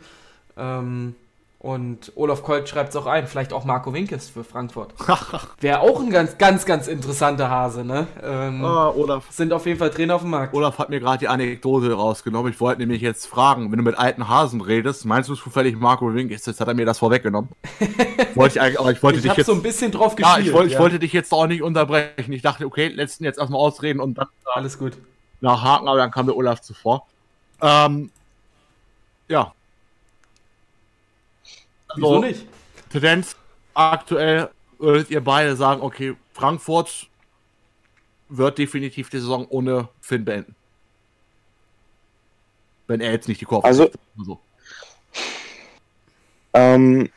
Ähm, 0.57 1.17
und 1.63 2.11
Olaf 2.15 2.43
Kolt 2.43 2.71
schreibt 2.71 2.89
es 2.89 2.97
auch 2.97 3.05
ein, 3.05 3.27
vielleicht 3.27 3.53
auch 3.53 3.67
Marco 3.67 3.93
Winkes 3.93 4.31
für 4.31 4.45
Frankfurt. 4.45 4.95
Wäre 5.61 5.81
auch 5.81 6.01
ein 6.01 6.09
ganz, 6.11 6.39
ganz, 6.39 6.65
ganz 6.65 6.87
interessanter 6.89 7.51
Hase, 7.51 7.85
ne? 7.85 8.07
Ähm, 8.23 8.65
Ah, 8.65 8.89
Olaf. 8.89 9.27
Sind 9.31 9.53
auf 9.53 9.67
jeden 9.67 9.79
Fall 9.79 9.91
Trainer 9.91 10.15
auf 10.15 10.23
dem 10.23 10.31
Markt. 10.31 10.55
Olaf 10.55 10.79
hat 10.79 10.89
mir 10.89 11.01
gerade 11.01 11.19
die 11.19 11.29
Anekdote 11.29 11.93
rausgenommen. 11.93 12.51
Ich 12.51 12.61
wollte 12.61 12.81
nämlich 12.81 13.03
jetzt 13.03 13.27
fragen, 13.27 13.71
wenn 13.71 13.77
du 13.77 13.85
mit 13.85 13.99
alten 13.99 14.27
Hasen 14.27 14.63
redest, 14.63 15.05
meinst 15.05 15.29
du 15.29 15.35
zufällig 15.35 15.79
Marco 15.79 16.15
Wink? 16.15 16.31
Jetzt 16.31 16.47
hat 16.49 16.67
er 16.67 16.73
mir 16.73 16.87
das 16.87 16.99
vorweggenommen. 16.99 17.51
wollte 18.35 18.59
ich 18.59 18.81
aber 18.81 18.93
ich 18.93 19.03
wollte 19.03 19.19
Ich 19.19 19.25
dich 19.25 19.35
jetzt. 19.37 19.47
so 19.47 19.53
ein 19.53 19.63
bisschen 19.63 19.93
drauf 19.93 20.15
ja, 20.19 20.29
gespielt. 20.37 20.47
ich, 20.49 20.53
wollte, 20.55 20.73
ich 20.73 20.79
wollte 20.79 20.99
dich 20.99 21.13
jetzt 21.13 21.31
auch 21.35 21.47
nicht 21.47 21.63
unterbrechen. 21.63 22.33
Ich 22.33 22.41
dachte, 22.41 22.65
okay, 22.65 22.89
letzten 22.89 23.25
jetzt 23.25 23.39
erstmal 23.39 23.61
ausreden 23.61 24.01
und 24.01 24.15
dann 24.17 24.29
Alles 24.55 24.79
gut. 24.79 24.97
nachhaken, 25.43 25.89
aber 25.89 25.99
dann 25.99 26.11
kam 26.11 26.25
der 26.25 26.37
Olaf 26.37 26.63
zuvor. 26.63 27.07
Ähm, 27.61 28.11
ja. 29.29 29.53
Wieso 31.95 32.07
Also, 32.17 32.21
nicht? 32.21 32.47
Tendenz 32.91 33.37
aktuell 33.75 34.51
würdet 34.79 35.11
ihr 35.11 35.23
beide 35.23 35.57
sagen, 35.57 35.83
okay, 35.83 36.17
Frankfurt 36.33 37.09
wird 38.29 38.59
definitiv 38.59 39.11
die 39.11 39.19
Saison 39.19 39.47
ohne 39.49 39.89
Finn 40.01 40.25
beenden. 40.25 40.55
Wenn 42.87 43.01
er 43.01 43.13
jetzt 43.13 43.29
nicht 43.29 43.41
die 43.41 43.45
Kurve 43.45 43.67
Also- 43.67 43.85
kriegt. 43.85 43.99
So. 44.25 44.41
Ähm, 46.53 47.11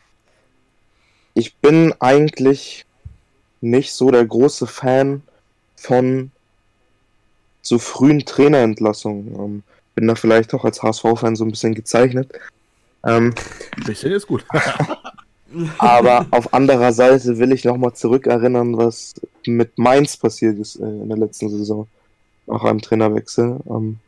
ich 1.34 1.56
bin 1.56 1.94
eigentlich 2.00 2.86
nicht 3.62 3.94
so 3.94 4.12
der 4.12 4.26
große 4.26 4.68
Fan 4.68 5.24
von 5.76 6.32
zu 7.62 7.80
frühen 7.80 8.26
Trainerentlassungen. 8.26 9.34
Ähm, 9.36 9.64
bin 9.96 10.08
da 10.08 10.16
vielleicht 10.16 10.54
auch 10.54 10.66
als 10.66 10.84
HSV-Fan 10.84 11.36
so 11.36 11.46
ein 11.46 11.52
bisschen 11.52 11.74
gezeichnet. 11.74 12.32
Ähm, 13.06 13.34
Ein 13.78 13.84
bisschen 13.86 14.12
ist 14.12 14.28
gut. 14.28 14.46
aber 15.78 16.26
auf 16.32 16.54
anderer 16.54 16.94
Seite 16.94 17.38
will 17.38 17.52
ich 17.52 17.64
nochmal 17.64 17.94
zurückerinnern, 17.94 18.78
was 18.78 19.14
mit 19.46 19.78
Mainz 19.78 20.18
passiert 20.18 20.58
ist 20.58 20.78
äh, 20.78 20.86
in 20.86 21.10
der 21.10 21.18
letzten 21.18 21.50
Saison. 21.50 21.88
Nach 22.48 22.64
einem 22.64 22.82
Trainerwechsel. 22.82 23.60
Ähm, 23.68 24.00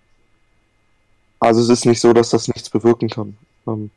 also 1.40 1.62
es 1.62 1.70
ist 1.70 1.86
nicht 1.86 2.02
so, 2.02 2.14
dass 2.14 2.32
das 2.32 2.48
nichts 2.48 2.70
bewirken 2.70 3.10
kann. 3.10 3.38
Ähm, 3.68 3.92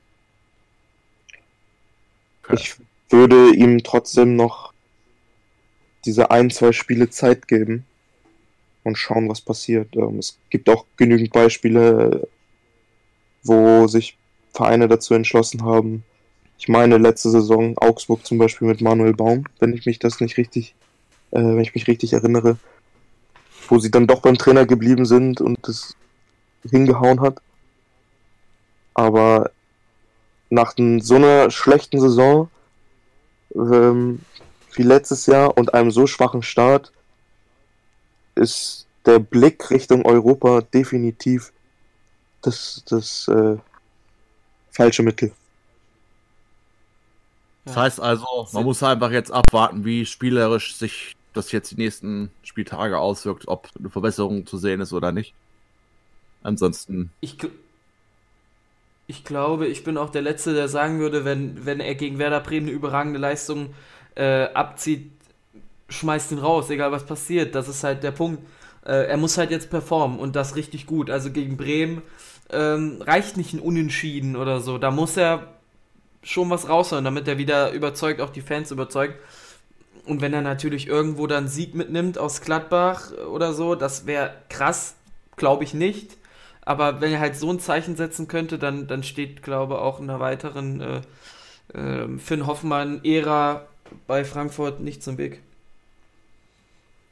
Okay. 2.48 2.56
Ich 2.62 2.76
würde 3.10 3.54
ihm 3.54 3.82
trotzdem 3.82 4.36
noch 4.36 4.72
diese 6.04 6.30
ein, 6.30 6.50
zwei 6.50 6.72
Spiele 6.72 7.10
Zeit 7.10 7.46
geben 7.46 7.84
und 8.84 8.96
schauen, 8.96 9.28
was 9.28 9.40
passiert. 9.40 9.94
Ähm, 9.96 10.18
es 10.18 10.38
gibt 10.48 10.68
auch 10.70 10.86
genügend 10.96 11.32
Beispiele, 11.32 12.26
wo 13.42 13.86
sich 13.86 14.16
Vereine 14.52 14.88
dazu 14.88 15.14
entschlossen 15.14 15.64
haben. 15.64 16.04
Ich 16.58 16.68
meine, 16.68 16.98
letzte 16.98 17.30
Saison 17.30 17.76
Augsburg 17.78 18.26
zum 18.26 18.38
Beispiel 18.38 18.68
mit 18.68 18.80
Manuel 18.80 19.14
Baum, 19.14 19.44
wenn 19.60 19.72
ich 19.72 19.86
mich 19.86 19.98
das 19.98 20.20
nicht 20.20 20.36
richtig, 20.36 20.74
äh, 21.30 21.40
wenn 21.40 21.60
ich 21.60 21.74
mich 21.74 21.86
richtig 21.86 22.12
erinnere, 22.12 22.58
wo 23.68 23.78
sie 23.78 23.90
dann 23.90 24.06
doch 24.06 24.20
beim 24.20 24.38
Trainer 24.38 24.66
geblieben 24.66 25.04
sind 25.04 25.40
und 25.40 25.68
es 25.68 25.96
hingehauen 26.68 27.20
hat. 27.20 27.38
Aber 28.94 29.50
nach 30.50 30.74
so 30.76 31.14
einer 31.14 31.50
schlechten 31.50 32.00
Saison 32.00 32.50
ähm, 33.54 34.20
wie 34.72 34.82
letztes 34.82 35.26
Jahr 35.26 35.56
und 35.56 35.74
einem 35.74 35.90
so 35.90 36.06
schwachen 36.06 36.42
Start 36.42 36.92
ist 38.34 38.86
der 39.06 39.18
Blick 39.18 39.70
Richtung 39.70 40.04
Europa 40.04 40.60
definitiv 40.60 41.52
das, 42.42 42.82
das 42.86 43.28
äh, 43.28 43.56
falsche 44.78 45.02
Mittel. 45.02 45.32
Das 47.64 47.76
heißt 47.76 48.00
also, 48.00 48.48
man 48.52 48.64
muss 48.64 48.82
einfach 48.82 49.10
jetzt 49.10 49.30
abwarten, 49.30 49.84
wie 49.84 50.06
spielerisch 50.06 50.74
sich 50.76 51.16
das 51.34 51.52
jetzt 51.52 51.72
die 51.72 51.76
nächsten 51.76 52.30
Spieltage 52.42 52.98
auswirkt, 52.98 53.46
ob 53.48 53.68
eine 53.78 53.90
Verbesserung 53.90 54.46
zu 54.46 54.56
sehen 54.56 54.80
ist 54.80 54.92
oder 54.92 55.12
nicht. 55.12 55.34
Ansonsten, 56.42 57.10
Ich, 57.20 57.36
ich 59.06 59.24
glaube, 59.24 59.66
ich 59.66 59.84
bin 59.84 59.98
auch 59.98 60.10
der 60.10 60.22
Letzte, 60.22 60.54
der 60.54 60.68
sagen 60.68 61.00
würde, 61.00 61.24
wenn, 61.24 61.66
wenn 61.66 61.80
er 61.80 61.94
gegen 61.94 62.18
Werder 62.18 62.40
Bremen 62.40 62.68
eine 62.68 62.76
überragende 62.76 63.18
Leistung 63.18 63.74
äh, 64.14 64.44
abzieht, 64.44 65.10
schmeißt 65.88 66.32
ihn 66.32 66.38
raus, 66.38 66.70
egal 66.70 66.92
was 66.92 67.04
passiert. 67.04 67.54
Das 67.54 67.68
ist 67.68 67.84
halt 67.84 68.02
der 68.02 68.12
Punkt. 68.12 68.42
Äh, 68.84 69.08
er 69.08 69.16
muss 69.16 69.36
halt 69.36 69.50
jetzt 69.50 69.70
performen 69.70 70.18
und 70.18 70.36
das 70.36 70.56
richtig 70.56 70.86
gut. 70.86 71.10
Also 71.10 71.30
gegen 71.30 71.56
Bremen 71.56 72.02
ähm, 72.50 73.02
reicht 73.02 73.36
nicht 73.36 73.52
ein 73.52 73.60
Unentschieden 73.60 74.36
oder 74.36 74.60
so. 74.60 74.78
Da 74.78 74.90
muss 74.90 75.16
er 75.16 75.54
schon 76.22 76.50
was 76.50 76.68
rausholen, 76.68 77.04
damit 77.04 77.28
er 77.28 77.38
wieder 77.38 77.72
überzeugt, 77.72 78.20
auch 78.20 78.30
die 78.30 78.40
Fans 78.40 78.70
überzeugt. 78.70 79.14
Und 80.04 80.20
wenn 80.20 80.32
er 80.32 80.40
natürlich 80.40 80.86
irgendwo 80.86 81.26
dann 81.26 81.48
Sieg 81.48 81.74
mitnimmt 81.74 82.18
aus 82.18 82.40
Gladbach 82.40 83.12
oder 83.30 83.52
so, 83.52 83.74
das 83.74 84.06
wäre 84.06 84.32
krass, 84.48 84.94
glaube 85.36 85.64
ich 85.64 85.74
nicht. 85.74 86.16
Aber 86.62 87.00
wenn 87.00 87.12
er 87.12 87.20
halt 87.20 87.36
so 87.36 87.50
ein 87.50 87.60
Zeichen 87.60 87.96
setzen 87.96 88.28
könnte, 88.28 88.58
dann, 88.58 88.86
dann 88.86 89.02
steht, 89.02 89.42
glaube 89.42 89.74
ich, 89.74 89.80
auch 89.80 90.00
in 90.00 90.08
einer 90.08 90.20
weiteren 90.20 90.80
äh, 90.80 91.00
äh, 91.78 92.18
Finn 92.18 92.46
Hoffmann-Ära 92.46 93.66
bei 94.06 94.24
Frankfurt 94.24 94.80
nichts 94.80 95.06
im 95.06 95.18
Weg. 95.18 95.40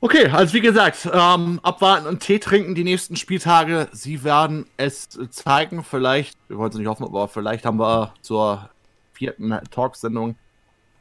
Okay, 0.00 0.28
also 0.28 0.52
wie 0.52 0.60
gesagt, 0.60 1.08
ähm, 1.10 1.58
abwarten 1.62 2.06
und 2.06 2.20
Tee 2.20 2.38
trinken 2.38 2.74
die 2.74 2.84
nächsten 2.84 3.16
Spieltage. 3.16 3.88
Sie 3.92 4.24
werden 4.24 4.66
es 4.76 5.08
zeigen. 5.30 5.82
Vielleicht, 5.82 6.36
wir 6.48 6.58
wollen 6.58 6.70
es 6.70 6.76
nicht 6.76 6.86
hoffen, 6.86 7.04
aber 7.04 7.28
vielleicht 7.28 7.64
haben 7.64 7.78
wir 7.78 8.12
zur 8.20 8.68
vierten 9.14 9.58
Talksendung 9.70 10.36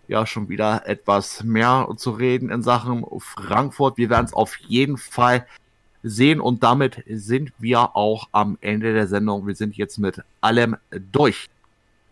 ja 0.07 0.25
schon 0.25 0.47
wieder 0.47 0.87
etwas 0.87 1.43
mehr 1.43 1.89
zu 1.97 2.11
reden 2.11 2.49
in 2.49 2.61
Sachen 2.61 3.05
Frankfurt. 3.19 3.97
Wir 3.97 4.09
werden 4.09 4.27
es 4.27 4.33
auf 4.33 4.55
jeden 4.59 4.97
Fall 4.97 5.45
sehen 6.01 6.39
und 6.39 6.63
damit 6.63 7.03
sind 7.07 7.51
wir 7.59 7.97
auch 7.97 8.29
am 8.31 8.57
Ende 8.61 8.93
der 8.93 9.07
Sendung. 9.07 9.45
Wir 9.45 9.55
sind 9.55 9.75
jetzt 9.75 9.97
mit 9.97 10.21
allem 10.39 10.77
durch. 11.11 11.49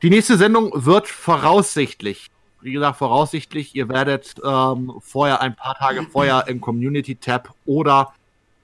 Die 0.02 0.10
nächste 0.10 0.36
Sendung 0.36 0.72
wird 0.74 1.08
voraussichtlich 1.08 2.30
wie 2.64 2.74
gesagt, 2.74 2.98
voraussichtlich, 2.98 3.76
ihr 3.76 3.90
werdet 3.90 4.36
ähm, 4.44 4.94
vorher 5.00 5.42
ein 5.42 5.56
paar 5.56 5.76
Tage 5.76 6.04
vorher 6.04 6.48
im 6.48 6.62
Community-Tab 6.62 7.54
oder 7.66 8.14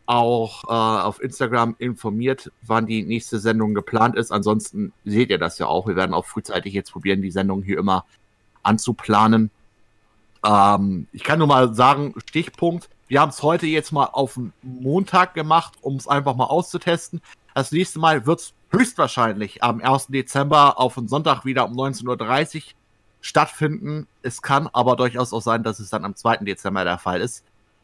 auch 0.06 0.64
äh, 0.64 1.04
auf 1.04 1.22
Instagram 1.22 1.76
informiert, 1.78 2.52
wann 2.64 2.88
die 2.88 3.04
nächste 3.04 3.40
Sendung 3.40 3.76
geplant 3.76 4.16
ist. 4.16 4.32
Ansonsten 4.32 4.92
seht 5.06 5.30
ihr 5.30 5.38
das 5.38 5.60
ja 5.60 5.68
auch. 5.68 5.88
Wir 5.88 5.96
werden 5.96 6.16
auch 6.16 6.26
frühzeitig 6.26 6.74
jetzt 6.74 6.92
probieren, 6.92 7.22
die 7.22 7.30
Sendung 7.30 7.62
hier 7.62 7.78
immer 7.78 8.06
anzuplanen. 8.64 9.52
Ähm, 10.44 11.08
ich 11.12 11.24
kann 11.24 11.38
nur 11.38 11.48
mal 11.48 11.76
sagen, 11.76 12.16
Stichpunkt. 12.26 12.90
Wir 13.08 13.22
haben 13.22 13.30
es 13.30 13.44
heute 13.44 13.68
jetzt 13.68 13.92
mal 13.92 14.06
auf 14.06 14.40
Montag 14.62 15.34
gemacht, 15.34 15.74
um 15.82 15.96
es 15.98 16.08
einfach 16.08 16.36
mal 16.36 16.46
auszutesten. 16.46 17.22
Das 17.54 17.72
nächste 17.72 18.00
Mal 18.00 18.26
wird 18.26 18.40
es 18.40 18.54
höchstwahrscheinlich 18.72 19.64
am 19.64 19.82
1. 19.82 20.08
Dezember 20.08 20.80
auf 20.80 20.96
den 20.96 21.08
Sonntag 21.08 21.46
wieder 21.46 21.66
um 21.66 21.74
19.30 21.74 22.56
Uhr 22.58 22.62
stattfinden. 23.22 24.08
Es 24.22 24.42
kann 24.42 24.68
aber 24.72 24.96
durchaus 24.96 25.34
auch 25.34 25.42
sein, 25.42 25.64
dass 25.64 25.80
es 25.80 25.90
dann 25.90 26.06
am 26.06 26.16
2. 26.16 26.38
Dezember 26.38 26.84
der 26.84 26.98
Fall 26.98 27.22
ist. 27.22 27.44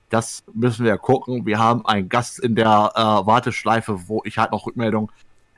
Das 0.10 0.44
müssen 0.53 0.86
wir 0.86 0.98
gucken. 0.98 1.45
Wir 1.45 1.60
haben 1.60 1.86
einen 1.86 2.10
Gast 2.10 2.40
in 2.40 2.56
der 2.56 2.91
äh, 2.95 2.99
Warteschleife, 3.26 4.07
wo 4.07 4.22
ich 4.24 4.38
halt 4.38 4.52
noch 4.52 4.66
Rückmeldung 4.66 5.12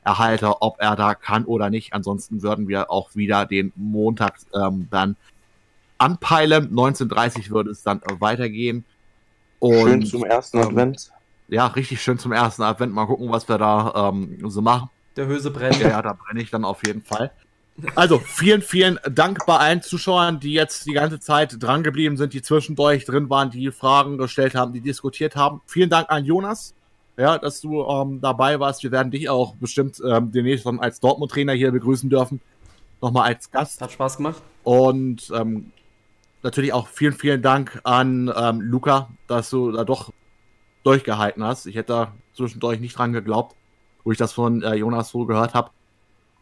erhalte, 0.04 0.62
ob 0.62 0.80
er 0.80 0.96
da 0.96 1.14
kann 1.14 1.44
oder 1.44 1.70
nicht. 1.70 1.92
Ansonsten 1.92 2.42
würden 2.42 2.66
wir 2.66 2.90
auch 2.90 3.14
wieder 3.14 3.44
den 3.44 3.72
Montag 3.76 4.38
ähm, 4.54 4.88
dann 4.90 5.16
anpeilen. 5.98 6.74
19.30 6.74 7.50
würde 7.50 7.70
es 7.70 7.82
dann 7.82 8.00
weitergehen. 8.18 8.84
Und 9.58 9.88
Schön 9.88 10.06
zum 10.06 10.24
ersten 10.24 10.58
ähm, 10.58 10.68
Advent. 10.68 11.10
ja, 11.48 11.66
richtig 11.66 12.00
schön 12.00 12.18
zum 12.18 12.32
ersten 12.32 12.62
Advent. 12.62 12.94
Mal 12.94 13.06
gucken, 13.06 13.30
was 13.30 13.48
wir 13.48 13.58
da 13.58 14.08
ähm, 14.08 14.38
so 14.48 14.62
machen. 14.62 14.88
Der 15.16 15.26
Höse 15.26 15.50
brennt. 15.50 15.80
Ja, 15.80 16.00
da 16.00 16.12
brenne 16.14 16.40
ich 16.40 16.50
dann 16.50 16.64
auf 16.64 16.86
jeden 16.86 17.02
Fall. 17.02 17.32
Also, 17.94 18.18
vielen, 18.18 18.60
vielen 18.60 18.98
Dank 19.10 19.46
bei 19.46 19.56
allen 19.56 19.82
Zuschauern, 19.82 20.40
die 20.40 20.52
jetzt 20.52 20.86
die 20.86 20.92
ganze 20.92 21.20
Zeit 21.20 21.62
dran 21.62 21.84
geblieben 21.84 22.16
sind, 22.16 22.32
die 22.32 22.42
zwischendurch 22.42 23.04
drin 23.04 23.30
waren, 23.30 23.50
die 23.50 23.70
Fragen 23.70 24.18
gestellt 24.18 24.54
haben, 24.56 24.72
die 24.72 24.80
diskutiert 24.80 25.36
haben. 25.36 25.60
Vielen 25.66 25.88
Dank 25.88 26.10
an 26.10 26.24
Jonas, 26.24 26.74
ja, 27.16 27.38
dass 27.38 27.60
du 27.60 27.84
ähm, 27.84 28.20
dabei 28.20 28.58
warst. 28.58 28.82
Wir 28.82 28.90
werden 28.90 29.12
dich 29.12 29.28
auch 29.28 29.54
bestimmt 29.56 30.02
ähm, 30.04 30.32
demnächst 30.32 30.66
dann 30.66 30.80
als 30.80 30.98
Dortmund-Trainer 30.98 31.52
hier 31.52 31.70
begrüßen 31.70 32.10
dürfen. 32.10 32.40
Nochmal 33.00 33.28
als 33.28 33.50
Gast. 33.50 33.80
Hat 33.80 33.92
Spaß 33.92 34.16
gemacht. 34.16 34.42
Und 34.64 35.30
ähm, 35.32 35.70
natürlich 36.42 36.72
auch 36.72 36.88
vielen, 36.88 37.14
vielen 37.14 37.42
Dank 37.42 37.80
an 37.84 38.32
ähm, 38.36 38.60
Luca, 38.60 39.08
dass 39.28 39.50
du 39.50 39.70
da 39.70 39.84
doch 39.84 40.12
durchgehalten 40.82 41.44
hast. 41.44 41.66
Ich 41.66 41.76
hätte 41.76 41.92
da 41.92 42.14
zwischendurch 42.34 42.80
nicht 42.80 42.98
dran 42.98 43.12
geglaubt, 43.12 43.54
wo 44.02 44.10
ich 44.10 44.18
das 44.18 44.32
von 44.32 44.62
äh, 44.62 44.74
Jonas 44.74 45.10
so 45.10 45.26
gehört 45.26 45.54
habe. 45.54 45.70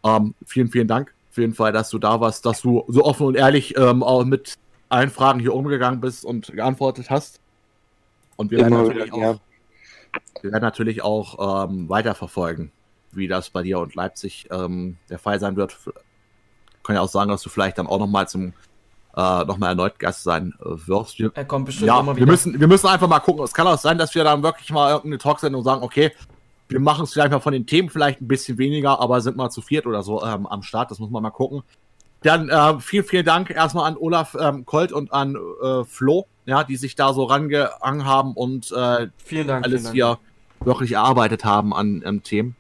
Ähm, 0.02 0.34
vielen, 0.46 0.68
vielen 0.68 0.88
Dank 0.88 1.15
auf 1.36 1.38
jeden 1.38 1.52
Fall, 1.52 1.70
dass 1.70 1.90
du 1.90 1.98
da 1.98 2.18
warst, 2.18 2.46
dass 2.46 2.62
du 2.62 2.84
so 2.88 3.04
offen 3.04 3.26
und 3.26 3.34
ehrlich 3.34 3.76
ähm, 3.76 4.02
auch 4.02 4.24
mit 4.24 4.54
allen 4.88 5.10
Fragen 5.10 5.38
hier 5.38 5.54
umgegangen 5.54 6.00
bist 6.00 6.24
und 6.24 6.46
geantwortet 6.46 7.10
hast. 7.10 7.40
Und 8.36 8.50
wir 8.50 8.58
werden 8.58 8.72
Immer 8.72 8.84
natürlich 8.84 9.06
ja. 9.14 9.30
auch, 9.32 9.40
wir 10.40 10.52
werden 10.52 10.62
natürlich 10.62 11.02
auch 11.02 11.68
ähm, 11.68 11.90
weiterverfolgen, 11.90 12.72
wie 13.12 13.28
das 13.28 13.50
bei 13.50 13.62
dir 13.62 13.80
und 13.80 13.94
Leipzig 13.94 14.48
ähm, 14.50 14.96
der 15.10 15.18
Fall 15.18 15.38
sein 15.38 15.56
wird. 15.56 15.76
Kann 16.82 16.96
ja 16.96 17.02
auch 17.02 17.08
sagen, 17.08 17.30
dass 17.30 17.42
du 17.42 17.50
vielleicht 17.50 17.76
dann 17.76 17.86
auch 17.86 17.98
nochmal 17.98 18.26
zum 18.26 18.54
äh, 19.14 19.44
nochmal 19.44 19.70
erneut 19.70 19.98
Gast 19.98 20.22
sein 20.22 20.54
äh, 20.60 20.88
wirst. 20.88 21.18
Wir, 21.18 21.32
Er 21.34 21.44
kommt 21.44 21.66
bestimmt 21.66 21.88
ja, 21.88 22.00
immer 22.00 22.12
wir 22.12 22.22
wieder. 22.22 22.32
müssen, 22.32 22.58
wir 22.58 22.68
müssen 22.68 22.86
einfach 22.86 23.08
mal 23.08 23.20
gucken. 23.20 23.44
Es 23.44 23.52
kann 23.52 23.66
auch 23.66 23.78
sein, 23.78 23.98
dass 23.98 24.14
wir 24.14 24.24
dann 24.24 24.42
wirklich 24.42 24.70
mal 24.70 24.90
irgendeine 24.90 25.18
Talksendung 25.18 25.62
sagen, 25.62 25.82
okay, 25.82 26.12
wir 26.68 26.80
machen 26.80 27.05
es 27.05 27.12
vielleicht 27.12 27.30
mal 27.30 27.40
von 27.40 27.52
den 27.52 27.66
Themen 27.66 27.88
vielleicht 27.90 28.20
ein 28.20 28.28
bisschen 28.28 28.59
weniger, 28.59 29.01
aber 29.01 29.20
sind 29.20 29.36
mal 29.36 29.51
zu 29.51 29.62
viert 29.62 29.86
oder 29.86 30.02
so 30.02 30.24
ähm, 30.24 30.47
am 30.47 30.62
Start. 30.62 30.90
Das 30.90 30.98
muss 30.98 31.10
man 31.10 31.22
mal 31.22 31.30
gucken. 31.30 31.62
Dann 32.22 32.48
äh, 32.48 32.80
vielen, 32.80 33.05
vielen 33.05 33.24
Dank 33.24 33.51
erstmal 33.51 33.86
an 33.86 33.97
Olaf 33.97 34.36
ähm, 34.40 34.64
Kolt 34.66 34.90
und 34.93 35.12
an 35.12 35.36
äh, 35.62 35.84
Flo, 35.84 36.26
ja, 36.44 36.64
die 36.64 36.76
sich 36.76 36.97
da 36.97 37.12
so 37.12 37.24
rangehangen 37.24 38.05
haben 38.05 38.32
und 38.32 38.72
äh, 38.72 39.09
Vielen 39.18 39.47
Dank. 39.47 39.64
alles 39.64 39.82
vielen 39.82 39.84
Dank. 39.84 39.94
hier 39.94 40.18
wirklich 40.64 40.93
erarbeitet 40.93 41.44
haben 41.44 41.72
an 41.72 42.02
ähm, 42.05 42.22
Themen. 42.22 42.56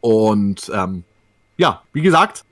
Und 0.00 0.70
ähm, 0.72 1.02
ja, 1.56 1.82
wie 1.92 2.02
gesagt, 2.02 2.44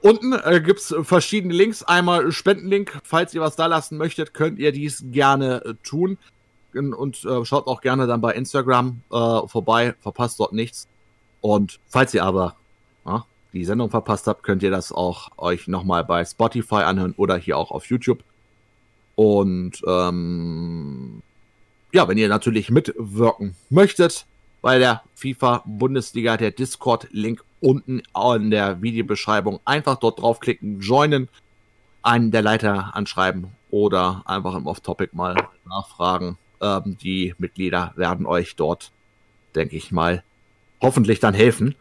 unten 0.00 0.32
äh, 0.32 0.60
gibt 0.60 0.80
es 0.80 0.94
verschiedene 1.02 1.54
Links. 1.54 1.84
Einmal 1.84 2.32
Spendenlink, 2.32 2.98
falls 3.04 3.32
ihr 3.34 3.40
was 3.40 3.54
da 3.54 3.66
lassen 3.66 3.96
möchtet, 3.96 4.34
könnt 4.34 4.58
ihr 4.58 4.72
dies 4.72 5.04
gerne 5.12 5.62
äh, 5.64 5.74
tun. 5.84 6.18
Und 6.74 7.24
äh, 7.24 7.44
schaut 7.44 7.66
auch 7.66 7.80
gerne 7.80 8.06
dann 8.06 8.20
bei 8.20 8.32
Instagram 8.32 9.02
äh, 9.10 9.46
vorbei, 9.46 9.94
verpasst 10.00 10.40
dort 10.40 10.52
nichts. 10.52 10.88
Und 11.40 11.80
falls 11.86 12.14
ihr 12.14 12.24
aber 12.24 12.56
ja, 13.06 13.24
die 13.52 13.64
Sendung 13.64 13.90
verpasst 13.90 14.26
habt, 14.26 14.42
könnt 14.42 14.62
ihr 14.62 14.70
das 14.70 14.92
auch 14.92 15.30
euch 15.36 15.68
nochmal 15.68 16.04
bei 16.04 16.24
Spotify 16.24 16.82
anhören 16.82 17.14
oder 17.16 17.36
hier 17.36 17.56
auch 17.56 17.70
auf 17.70 17.86
YouTube. 17.86 18.22
Und 19.14 19.82
ähm, 19.86 21.22
ja, 21.92 22.08
wenn 22.08 22.18
ihr 22.18 22.28
natürlich 22.28 22.70
mitwirken 22.70 23.56
möchtet 23.68 24.26
bei 24.62 24.78
der 24.78 25.02
FIFA 25.14 25.62
Bundesliga, 25.66 26.36
der 26.36 26.50
Discord-Link 26.50 27.42
unten 27.60 28.02
in 28.36 28.50
der 28.50 28.82
Videobeschreibung. 28.82 29.60
Einfach 29.64 29.96
dort 29.96 30.20
draufklicken, 30.20 30.80
joinen, 30.80 31.28
einen 32.02 32.30
der 32.30 32.42
Leiter 32.42 32.94
anschreiben 32.94 33.48
oder 33.70 34.22
einfach 34.24 34.54
im 34.54 34.66
Off-Topic 34.66 35.14
mal 35.14 35.36
nachfragen. 35.66 36.38
Ähm, 36.60 36.96
die 37.02 37.34
Mitglieder 37.38 37.92
werden 37.96 38.26
euch 38.26 38.56
dort, 38.56 38.92
denke 39.54 39.76
ich 39.76 39.92
mal, 39.92 40.22
hoffentlich 40.80 41.20
dann 41.20 41.34
helfen. 41.34 41.74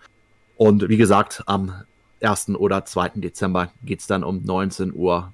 Und 0.57 0.89
wie 0.89 0.97
gesagt, 0.97 1.43
am 1.45 1.73
1. 2.21 2.49
oder 2.49 2.85
2. 2.85 3.11
Dezember 3.15 3.71
geht's 3.83 4.07
dann 4.07 4.23
um 4.23 4.39
19.30 4.39 4.93
Uhr 4.93 5.33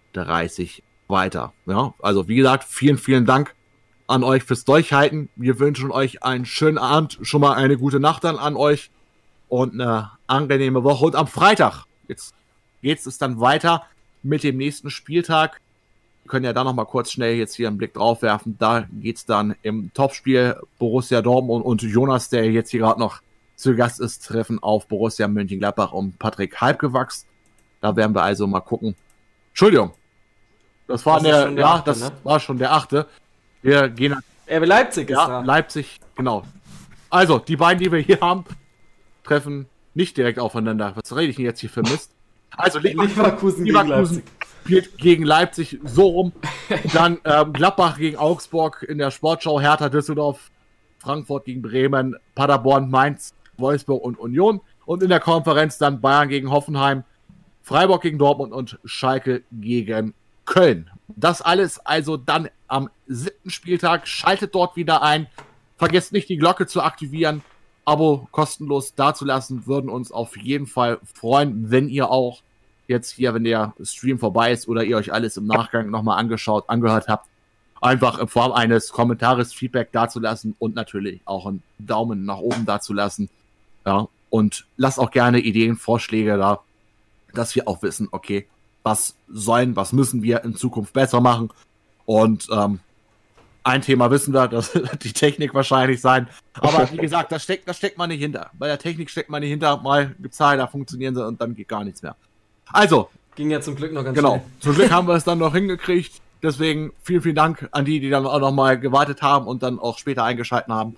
weiter. 1.07 1.53
Ja, 1.65 1.93
also 1.99 2.27
wie 2.27 2.35
gesagt, 2.35 2.63
vielen, 2.63 2.97
vielen 2.97 3.25
Dank 3.25 3.55
an 4.07 4.23
euch 4.23 4.43
fürs 4.43 4.65
Durchhalten. 4.65 5.29
Wir 5.35 5.59
wünschen 5.59 5.91
euch 5.91 6.23
einen 6.23 6.45
schönen 6.45 6.77
Abend, 6.77 7.17
schon 7.21 7.41
mal 7.41 7.53
eine 7.53 7.77
gute 7.77 7.99
Nacht 7.99 8.23
dann 8.23 8.37
an 8.37 8.55
euch 8.55 8.91
und 9.49 9.73
eine 9.73 10.11
angenehme 10.27 10.83
Woche. 10.83 11.05
Und 11.05 11.15
am 11.15 11.27
Freitag, 11.27 11.85
jetzt 12.07 12.35
geht 12.81 13.05
es 13.05 13.17
dann 13.17 13.39
weiter 13.39 13.83
mit 14.21 14.43
dem 14.43 14.57
nächsten 14.57 14.89
Spieltag. 14.89 15.59
Wir 16.25 16.29
können 16.31 16.45
ja 16.45 16.53
da 16.53 16.63
nochmal 16.63 16.87
kurz 16.87 17.11
schnell 17.11 17.35
jetzt 17.35 17.53
hier 17.53 17.67
einen 17.67 17.77
Blick 17.77 17.93
drauf 17.93 18.23
werfen. 18.23 18.55
Da 18.57 18.87
geht 18.91 19.17
es 19.17 19.25
dann 19.27 19.53
im 19.61 19.93
Topspiel 19.93 20.55
Borussia 20.79 21.21
Dortmund 21.21 21.63
und 21.63 21.83
Jonas, 21.83 22.29
der 22.29 22.51
jetzt 22.51 22.71
hier 22.71 22.79
gerade 22.79 22.99
noch 22.99 23.21
zu 23.55 23.75
Gast 23.75 23.99
ist, 23.99 24.25
treffen 24.25 24.57
auf 24.57 24.87
Borussia 24.87 25.27
Mönchengladbach 25.27 25.91
und 25.91 26.17
Patrick 26.17 26.59
Halbgewachs. 26.59 27.27
Da 27.79 27.95
werden 27.95 28.15
wir 28.15 28.23
also 28.23 28.47
mal 28.47 28.61
gucken. 28.61 28.95
Entschuldigung. 29.49 29.91
Das 30.87 31.05
war 31.05 31.19
das 31.19 31.23
der, 31.23 31.51
der, 31.51 31.59
ja, 31.59 31.73
achte, 31.75 31.91
das 31.91 31.99
ne? 31.99 32.11
war 32.23 32.39
schon 32.39 32.57
der 32.57 32.73
achte. 32.73 33.05
Wir 33.61 33.87
gehen. 33.89 34.15
RB 34.49 34.65
Leipzig 34.65 35.11
ist 35.11 35.15
ja, 35.15 35.27
da. 35.27 35.41
Leipzig, 35.41 35.99
genau. 36.15 36.43
Also, 37.11 37.37
die 37.37 37.55
beiden, 37.55 37.83
die 37.83 37.91
wir 37.91 37.99
hier 37.99 38.19
haben, 38.19 38.45
treffen 39.23 39.67
nicht 39.93 40.17
direkt 40.17 40.39
aufeinander. 40.39 40.93
Was 40.95 41.15
rede 41.15 41.29
ich 41.29 41.35
denn 41.35 41.45
jetzt 41.45 41.59
hier 41.59 41.69
für 41.69 41.83
Mist? 41.83 42.09
Also, 42.57 42.79
Leverkusen, 42.79 43.65
Leverkusen, 43.65 44.15
Leipzig. 44.15 44.23
Spielt 44.65 44.97
gegen 44.97 45.23
Leipzig 45.23 45.79
so 45.83 46.07
rum. 46.07 46.33
Dann 46.91 47.19
ähm, 47.23 47.53
Gladbach 47.53 47.99
gegen 47.99 48.17
Augsburg 48.17 48.81
in 48.81 48.97
der 48.97 49.11
Sportschau, 49.11 49.61
Hertha 49.61 49.89
Düsseldorf, 49.89 50.49
Frankfurt 50.97 51.45
gegen 51.45 51.61
Bremen, 51.61 52.15
Paderborn, 52.33 52.89
Mainz, 52.89 53.35
Wolfsburg 53.57 54.03
und 54.03 54.17
Union. 54.17 54.61
Und 54.87 55.03
in 55.03 55.09
der 55.09 55.19
Konferenz 55.19 55.77
dann 55.77 56.01
Bayern 56.01 56.29
gegen 56.29 56.49
Hoffenheim, 56.49 57.03
Freiburg 57.61 58.01
gegen 58.01 58.17
Dortmund 58.17 58.53
und 58.53 58.79
Schalke 58.85 59.43
gegen 59.51 60.15
Köln. 60.45 60.89
Das 61.09 61.43
alles 61.43 61.77
also 61.85 62.17
dann 62.17 62.49
am 62.67 62.89
siebten 63.05 63.51
Spieltag. 63.51 64.07
Schaltet 64.07 64.55
dort 64.55 64.75
wieder 64.75 65.03
ein. 65.03 65.27
Vergesst 65.77 66.11
nicht, 66.11 66.27
die 66.27 66.37
Glocke 66.37 66.65
zu 66.65 66.81
aktivieren. 66.81 67.43
Abo 67.85 68.27
kostenlos 68.31 68.95
dazulassen. 68.95 69.67
Würden 69.67 69.91
uns 69.91 70.11
auf 70.11 70.35
jeden 70.37 70.65
Fall 70.65 70.99
freuen, 71.03 71.69
wenn 71.69 71.87
ihr 71.87 72.09
auch 72.09 72.41
jetzt 72.87 73.11
hier, 73.11 73.33
wenn 73.33 73.43
der 73.43 73.73
Stream 73.83 74.19
vorbei 74.19 74.51
ist 74.51 74.67
oder 74.67 74.83
ihr 74.83 74.97
euch 74.97 75.13
alles 75.13 75.37
im 75.37 75.45
Nachgang 75.45 75.89
nochmal 75.89 76.19
angeschaut, 76.19 76.69
angehört 76.69 77.07
habt, 77.07 77.27
einfach 77.81 78.19
in 78.19 78.27
Form 78.27 78.51
eines 78.51 78.89
Kommentares 78.89 79.53
Feedback 79.53 79.91
dazulassen 79.91 80.55
und 80.59 80.75
natürlich 80.75 81.21
auch 81.25 81.45
einen 81.45 81.63
Daumen 81.79 82.25
nach 82.25 82.39
oben 82.39 82.65
dazulassen. 82.65 83.29
Ja, 83.85 84.07
und 84.29 84.65
lasst 84.77 84.99
auch 84.99 85.11
gerne 85.11 85.39
Ideen, 85.39 85.77
Vorschläge 85.77 86.37
da, 86.37 86.61
dass 87.33 87.55
wir 87.55 87.67
auch 87.67 87.81
wissen, 87.83 88.07
okay, 88.11 88.47
was 88.83 89.15
sollen, 89.27 89.75
was 89.75 89.93
müssen 89.93 90.23
wir 90.23 90.43
in 90.43 90.55
Zukunft 90.55 90.93
besser 90.93 91.21
machen. 91.21 91.49
Und 92.05 92.47
ähm, 92.51 92.79
ein 93.63 93.81
Thema 93.81 94.11
wissen 94.11 94.33
wir, 94.33 94.47
das 94.47 94.75
wird 94.75 95.03
die 95.03 95.13
Technik 95.13 95.53
wahrscheinlich 95.53 96.01
sein. 96.01 96.27
Aber 96.53 96.91
wie 96.91 96.97
gesagt, 96.97 97.31
da 97.31 97.39
steckt, 97.39 97.67
da 97.67 97.73
steckt 97.73 97.97
man 97.97 98.09
nicht 98.09 98.19
hinter. 98.19 98.51
Bei 98.53 98.67
der 98.67 98.77
Technik 98.77 99.09
steckt 99.09 99.29
man 99.29 99.41
nicht 99.41 99.49
hinter. 99.49 99.77
Mal 99.77 100.15
gibt's 100.19 100.37
Zahlen, 100.37 100.59
da 100.59 100.67
funktionieren 100.67 101.15
sie 101.15 101.25
und 101.25 101.41
dann 101.41 101.55
geht 101.55 101.67
gar 101.67 101.83
nichts 101.83 102.01
mehr. 102.01 102.15
Also. 102.71 103.09
Ging 103.35 103.51
ja 103.51 103.61
zum 103.61 103.75
Glück 103.75 103.91
noch 103.91 104.03
ganz 104.03 104.15
genau, 104.15 104.29
schnell. 104.29 104.39
Genau. 104.41 104.51
Zum 104.59 104.75
Glück 104.75 104.91
haben 104.91 105.07
wir 105.07 105.15
es 105.15 105.23
dann 105.23 105.39
noch 105.39 105.53
hingekriegt. 105.53 106.21
Deswegen 106.41 106.93
vielen, 107.01 107.21
vielen 107.21 107.35
Dank 107.35 107.67
an 107.71 107.85
die, 107.85 107.99
die 107.99 108.09
dann 108.09 108.25
auch 108.25 108.39
nochmal 108.39 108.79
gewartet 108.79 109.21
haben 109.21 109.47
und 109.47 109.63
dann 109.63 109.79
auch 109.79 109.97
später 109.97 110.23
eingeschalten 110.23 110.73
haben. 110.73 110.95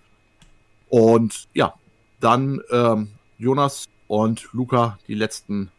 Und 0.89 1.47
ja, 1.53 1.73
dann 2.19 2.61
ähm, 2.71 3.11
Jonas 3.37 3.85
und 4.07 4.47
Luca, 4.53 4.99
die 5.07 5.13
letzten 5.13 5.71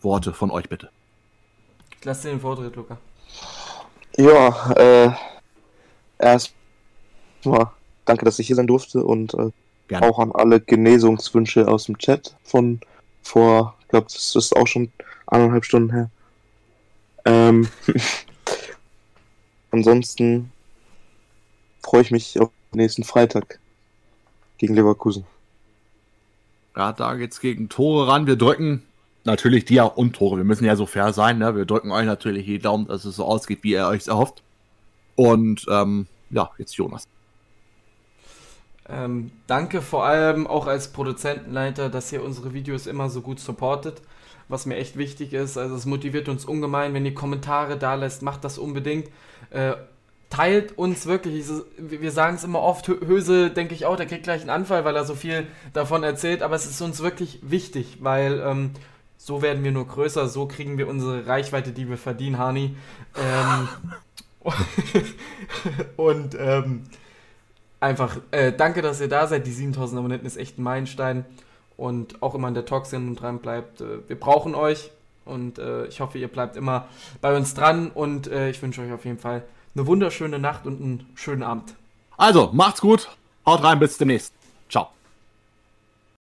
Worte 0.00 0.32
von 0.32 0.50
euch 0.50 0.68
bitte. 0.68 0.90
Ich 1.98 2.04
lasse 2.04 2.28
dir 2.28 2.34
den 2.34 2.40
Vortritt, 2.40 2.76
Luca. 2.76 2.98
Ja, 4.16 4.72
äh, 4.72 5.10
erstmal 6.18 7.70
danke, 8.04 8.24
dass 8.24 8.38
ich 8.38 8.46
hier 8.46 8.56
sein 8.56 8.66
durfte 8.66 9.04
und 9.04 9.34
äh, 9.34 9.50
auch 10.00 10.18
an 10.18 10.32
alle 10.32 10.60
Genesungswünsche 10.60 11.68
aus 11.68 11.84
dem 11.84 11.98
Chat 11.98 12.36
von 12.42 12.80
vor, 13.22 13.77
ich 13.88 13.90
glaube, 13.90 14.08
das 14.12 14.36
ist 14.36 14.54
auch 14.54 14.66
schon 14.66 14.92
eineinhalb 15.26 15.64
Stunden 15.64 15.90
her. 15.90 16.10
Ähm, 17.24 17.68
ansonsten 19.70 20.52
freue 21.82 22.02
ich 22.02 22.10
mich 22.10 22.38
auf 22.38 22.50
den 22.70 22.80
nächsten 22.80 23.02
Freitag 23.02 23.60
gegen 24.58 24.74
Leverkusen. 24.74 25.24
Ja, 26.76 26.92
da 26.92 27.14
geht's 27.14 27.40
gegen 27.40 27.70
Tore 27.70 28.08
ran. 28.08 28.26
Wir 28.26 28.36
drücken 28.36 28.82
natürlich 29.24 29.64
dir 29.64 29.96
und 29.96 30.14
Tore. 30.14 30.36
Wir 30.36 30.44
müssen 30.44 30.66
ja 30.66 30.76
so 30.76 30.84
fair 30.84 31.14
sein. 31.14 31.38
Ne? 31.38 31.56
Wir 31.56 31.64
drücken 31.64 31.90
euch 31.90 32.04
natürlich 32.04 32.44
die 32.44 32.58
Daumen, 32.58 32.88
dass 32.88 33.06
es 33.06 33.16
so 33.16 33.24
ausgeht, 33.24 33.60
wie 33.62 33.72
ihr 33.72 33.86
euch 33.86 34.06
erhofft. 34.06 34.42
Und 35.16 35.64
ähm, 35.70 36.08
ja, 36.28 36.50
jetzt 36.58 36.76
Jonas. 36.76 37.08
Ähm, 38.90 39.30
danke 39.46 39.82
vor 39.82 40.06
allem 40.06 40.46
auch 40.46 40.66
als 40.66 40.88
Produzentenleiter, 40.88 41.90
dass 41.90 42.10
ihr 42.12 42.22
unsere 42.24 42.54
Videos 42.54 42.86
immer 42.86 43.10
so 43.10 43.20
gut 43.20 43.38
supportet, 43.38 44.00
was 44.48 44.64
mir 44.64 44.76
echt 44.76 44.96
wichtig 44.96 45.34
ist. 45.34 45.58
Also 45.58 45.74
es 45.74 45.84
motiviert 45.84 46.28
uns 46.28 46.44
ungemein, 46.44 46.94
wenn 46.94 47.04
ihr 47.04 47.14
Kommentare 47.14 47.76
da 47.76 47.94
lässt, 47.94 48.22
macht 48.22 48.44
das 48.44 48.56
unbedingt. 48.56 49.08
Äh, 49.50 49.74
teilt 50.30 50.76
uns 50.76 51.06
wirklich, 51.06 51.46
wir 51.78 52.10
sagen 52.10 52.36
es 52.36 52.44
immer 52.44 52.60
oft, 52.60 52.88
Höse 52.88 53.50
denke 53.50 53.74
ich 53.74 53.86
auch, 53.86 53.96
der 53.96 54.06
kriegt 54.06 54.24
gleich 54.24 54.40
einen 54.40 54.50
Anfall, 54.50 54.84
weil 54.84 54.96
er 54.96 55.04
so 55.04 55.14
viel 55.14 55.46
davon 55.72 56.02
erzählt, 56.02 56.42
aber 56.42 56.54
es 56.54 56.66
ist 56.66 56.80
uns 56.80 57.02
wirklich 57.02 57.40
wichtig, 57.42 57.98
weil 58.00 58.42
ähm, 58.44 58.70
so 59.16 59.42
werden 59.42 59.64
wir 59.64 59.72
nur 59.72 59.86
größer, 59.86 60.28
so 60.28 60.46
kriegen 60.46 60.78
wir 60.78 60.88
unsere 60.88 61.26
Reichweite, 61.26 61.72
die 61.72 61.88
wir 61.88 61.98
verdienen, 61.98 62.38
Hani. 62.38 62.76
Ähm, 63.16 63.68
und 65.96 66.36
ähm, 66.38 66.84
einfach 67.80 68.18
äh, 68.30 68.52
danke, 68.52 68.82
dass 68.82 69.00
ihr 69.00 69.08
da 69.08 69.26
seid. 69.26 69.46
Die 69.46 69.52
7000 69.52 69.98
Abonnenten 69.98 70.26
ist 70.26 70.36
echt 70.36 70.58
ein 70.58 70.62
Meilenstein. 70.62 71.24
Und 71.76 72.22
auch 72.22 72.34
immer 72.34 72.48
an 72.48 72.54
der 72.54 72.66
Talksendung 72.66 73.14
dran 73.14 73.38
bleibt. 73.38 73.80
Äh, 73.80 74.08
wir 74.08 74.18
brauchen 74.18 74.54
euch. 74.54 74.90
Und 75.24 75.58
äh, 75.58 75.86
ich 75.86 76.00
hoffe, 76.00 76.18
ihr 76.18 76.28
bleibt 76.28 76.56
immer 76.56 76.88
bei 77.20 77.36
uns 77.36 77.54
dran. 77.54 77.90
Und 77.90 78.26
äh, 78.26 78.50
ich 78.50 78.60
wünsche 78.62 78.82
euch 78.82 78.92
auf 78.92 79.04
jeden 79.04 79.18
Fall 79.18 79.44
eine 79.74 79.86
wunderschöne 79.86 80.38
Nacht 80.38 80.66
und 80.66 80.80
einen 80.80 81.06
schönen 81.14 81.42
Abend. 81.42 81.74
Also, 82.16 82.50
macht's 82.52 82.80
gut. 82.80 83.08
Haut 83.46 83.62
rein, 83.62 83.78
bis 83.78 83.96
demnächst. 83.96 84.34
Ciao. 84.68 84.97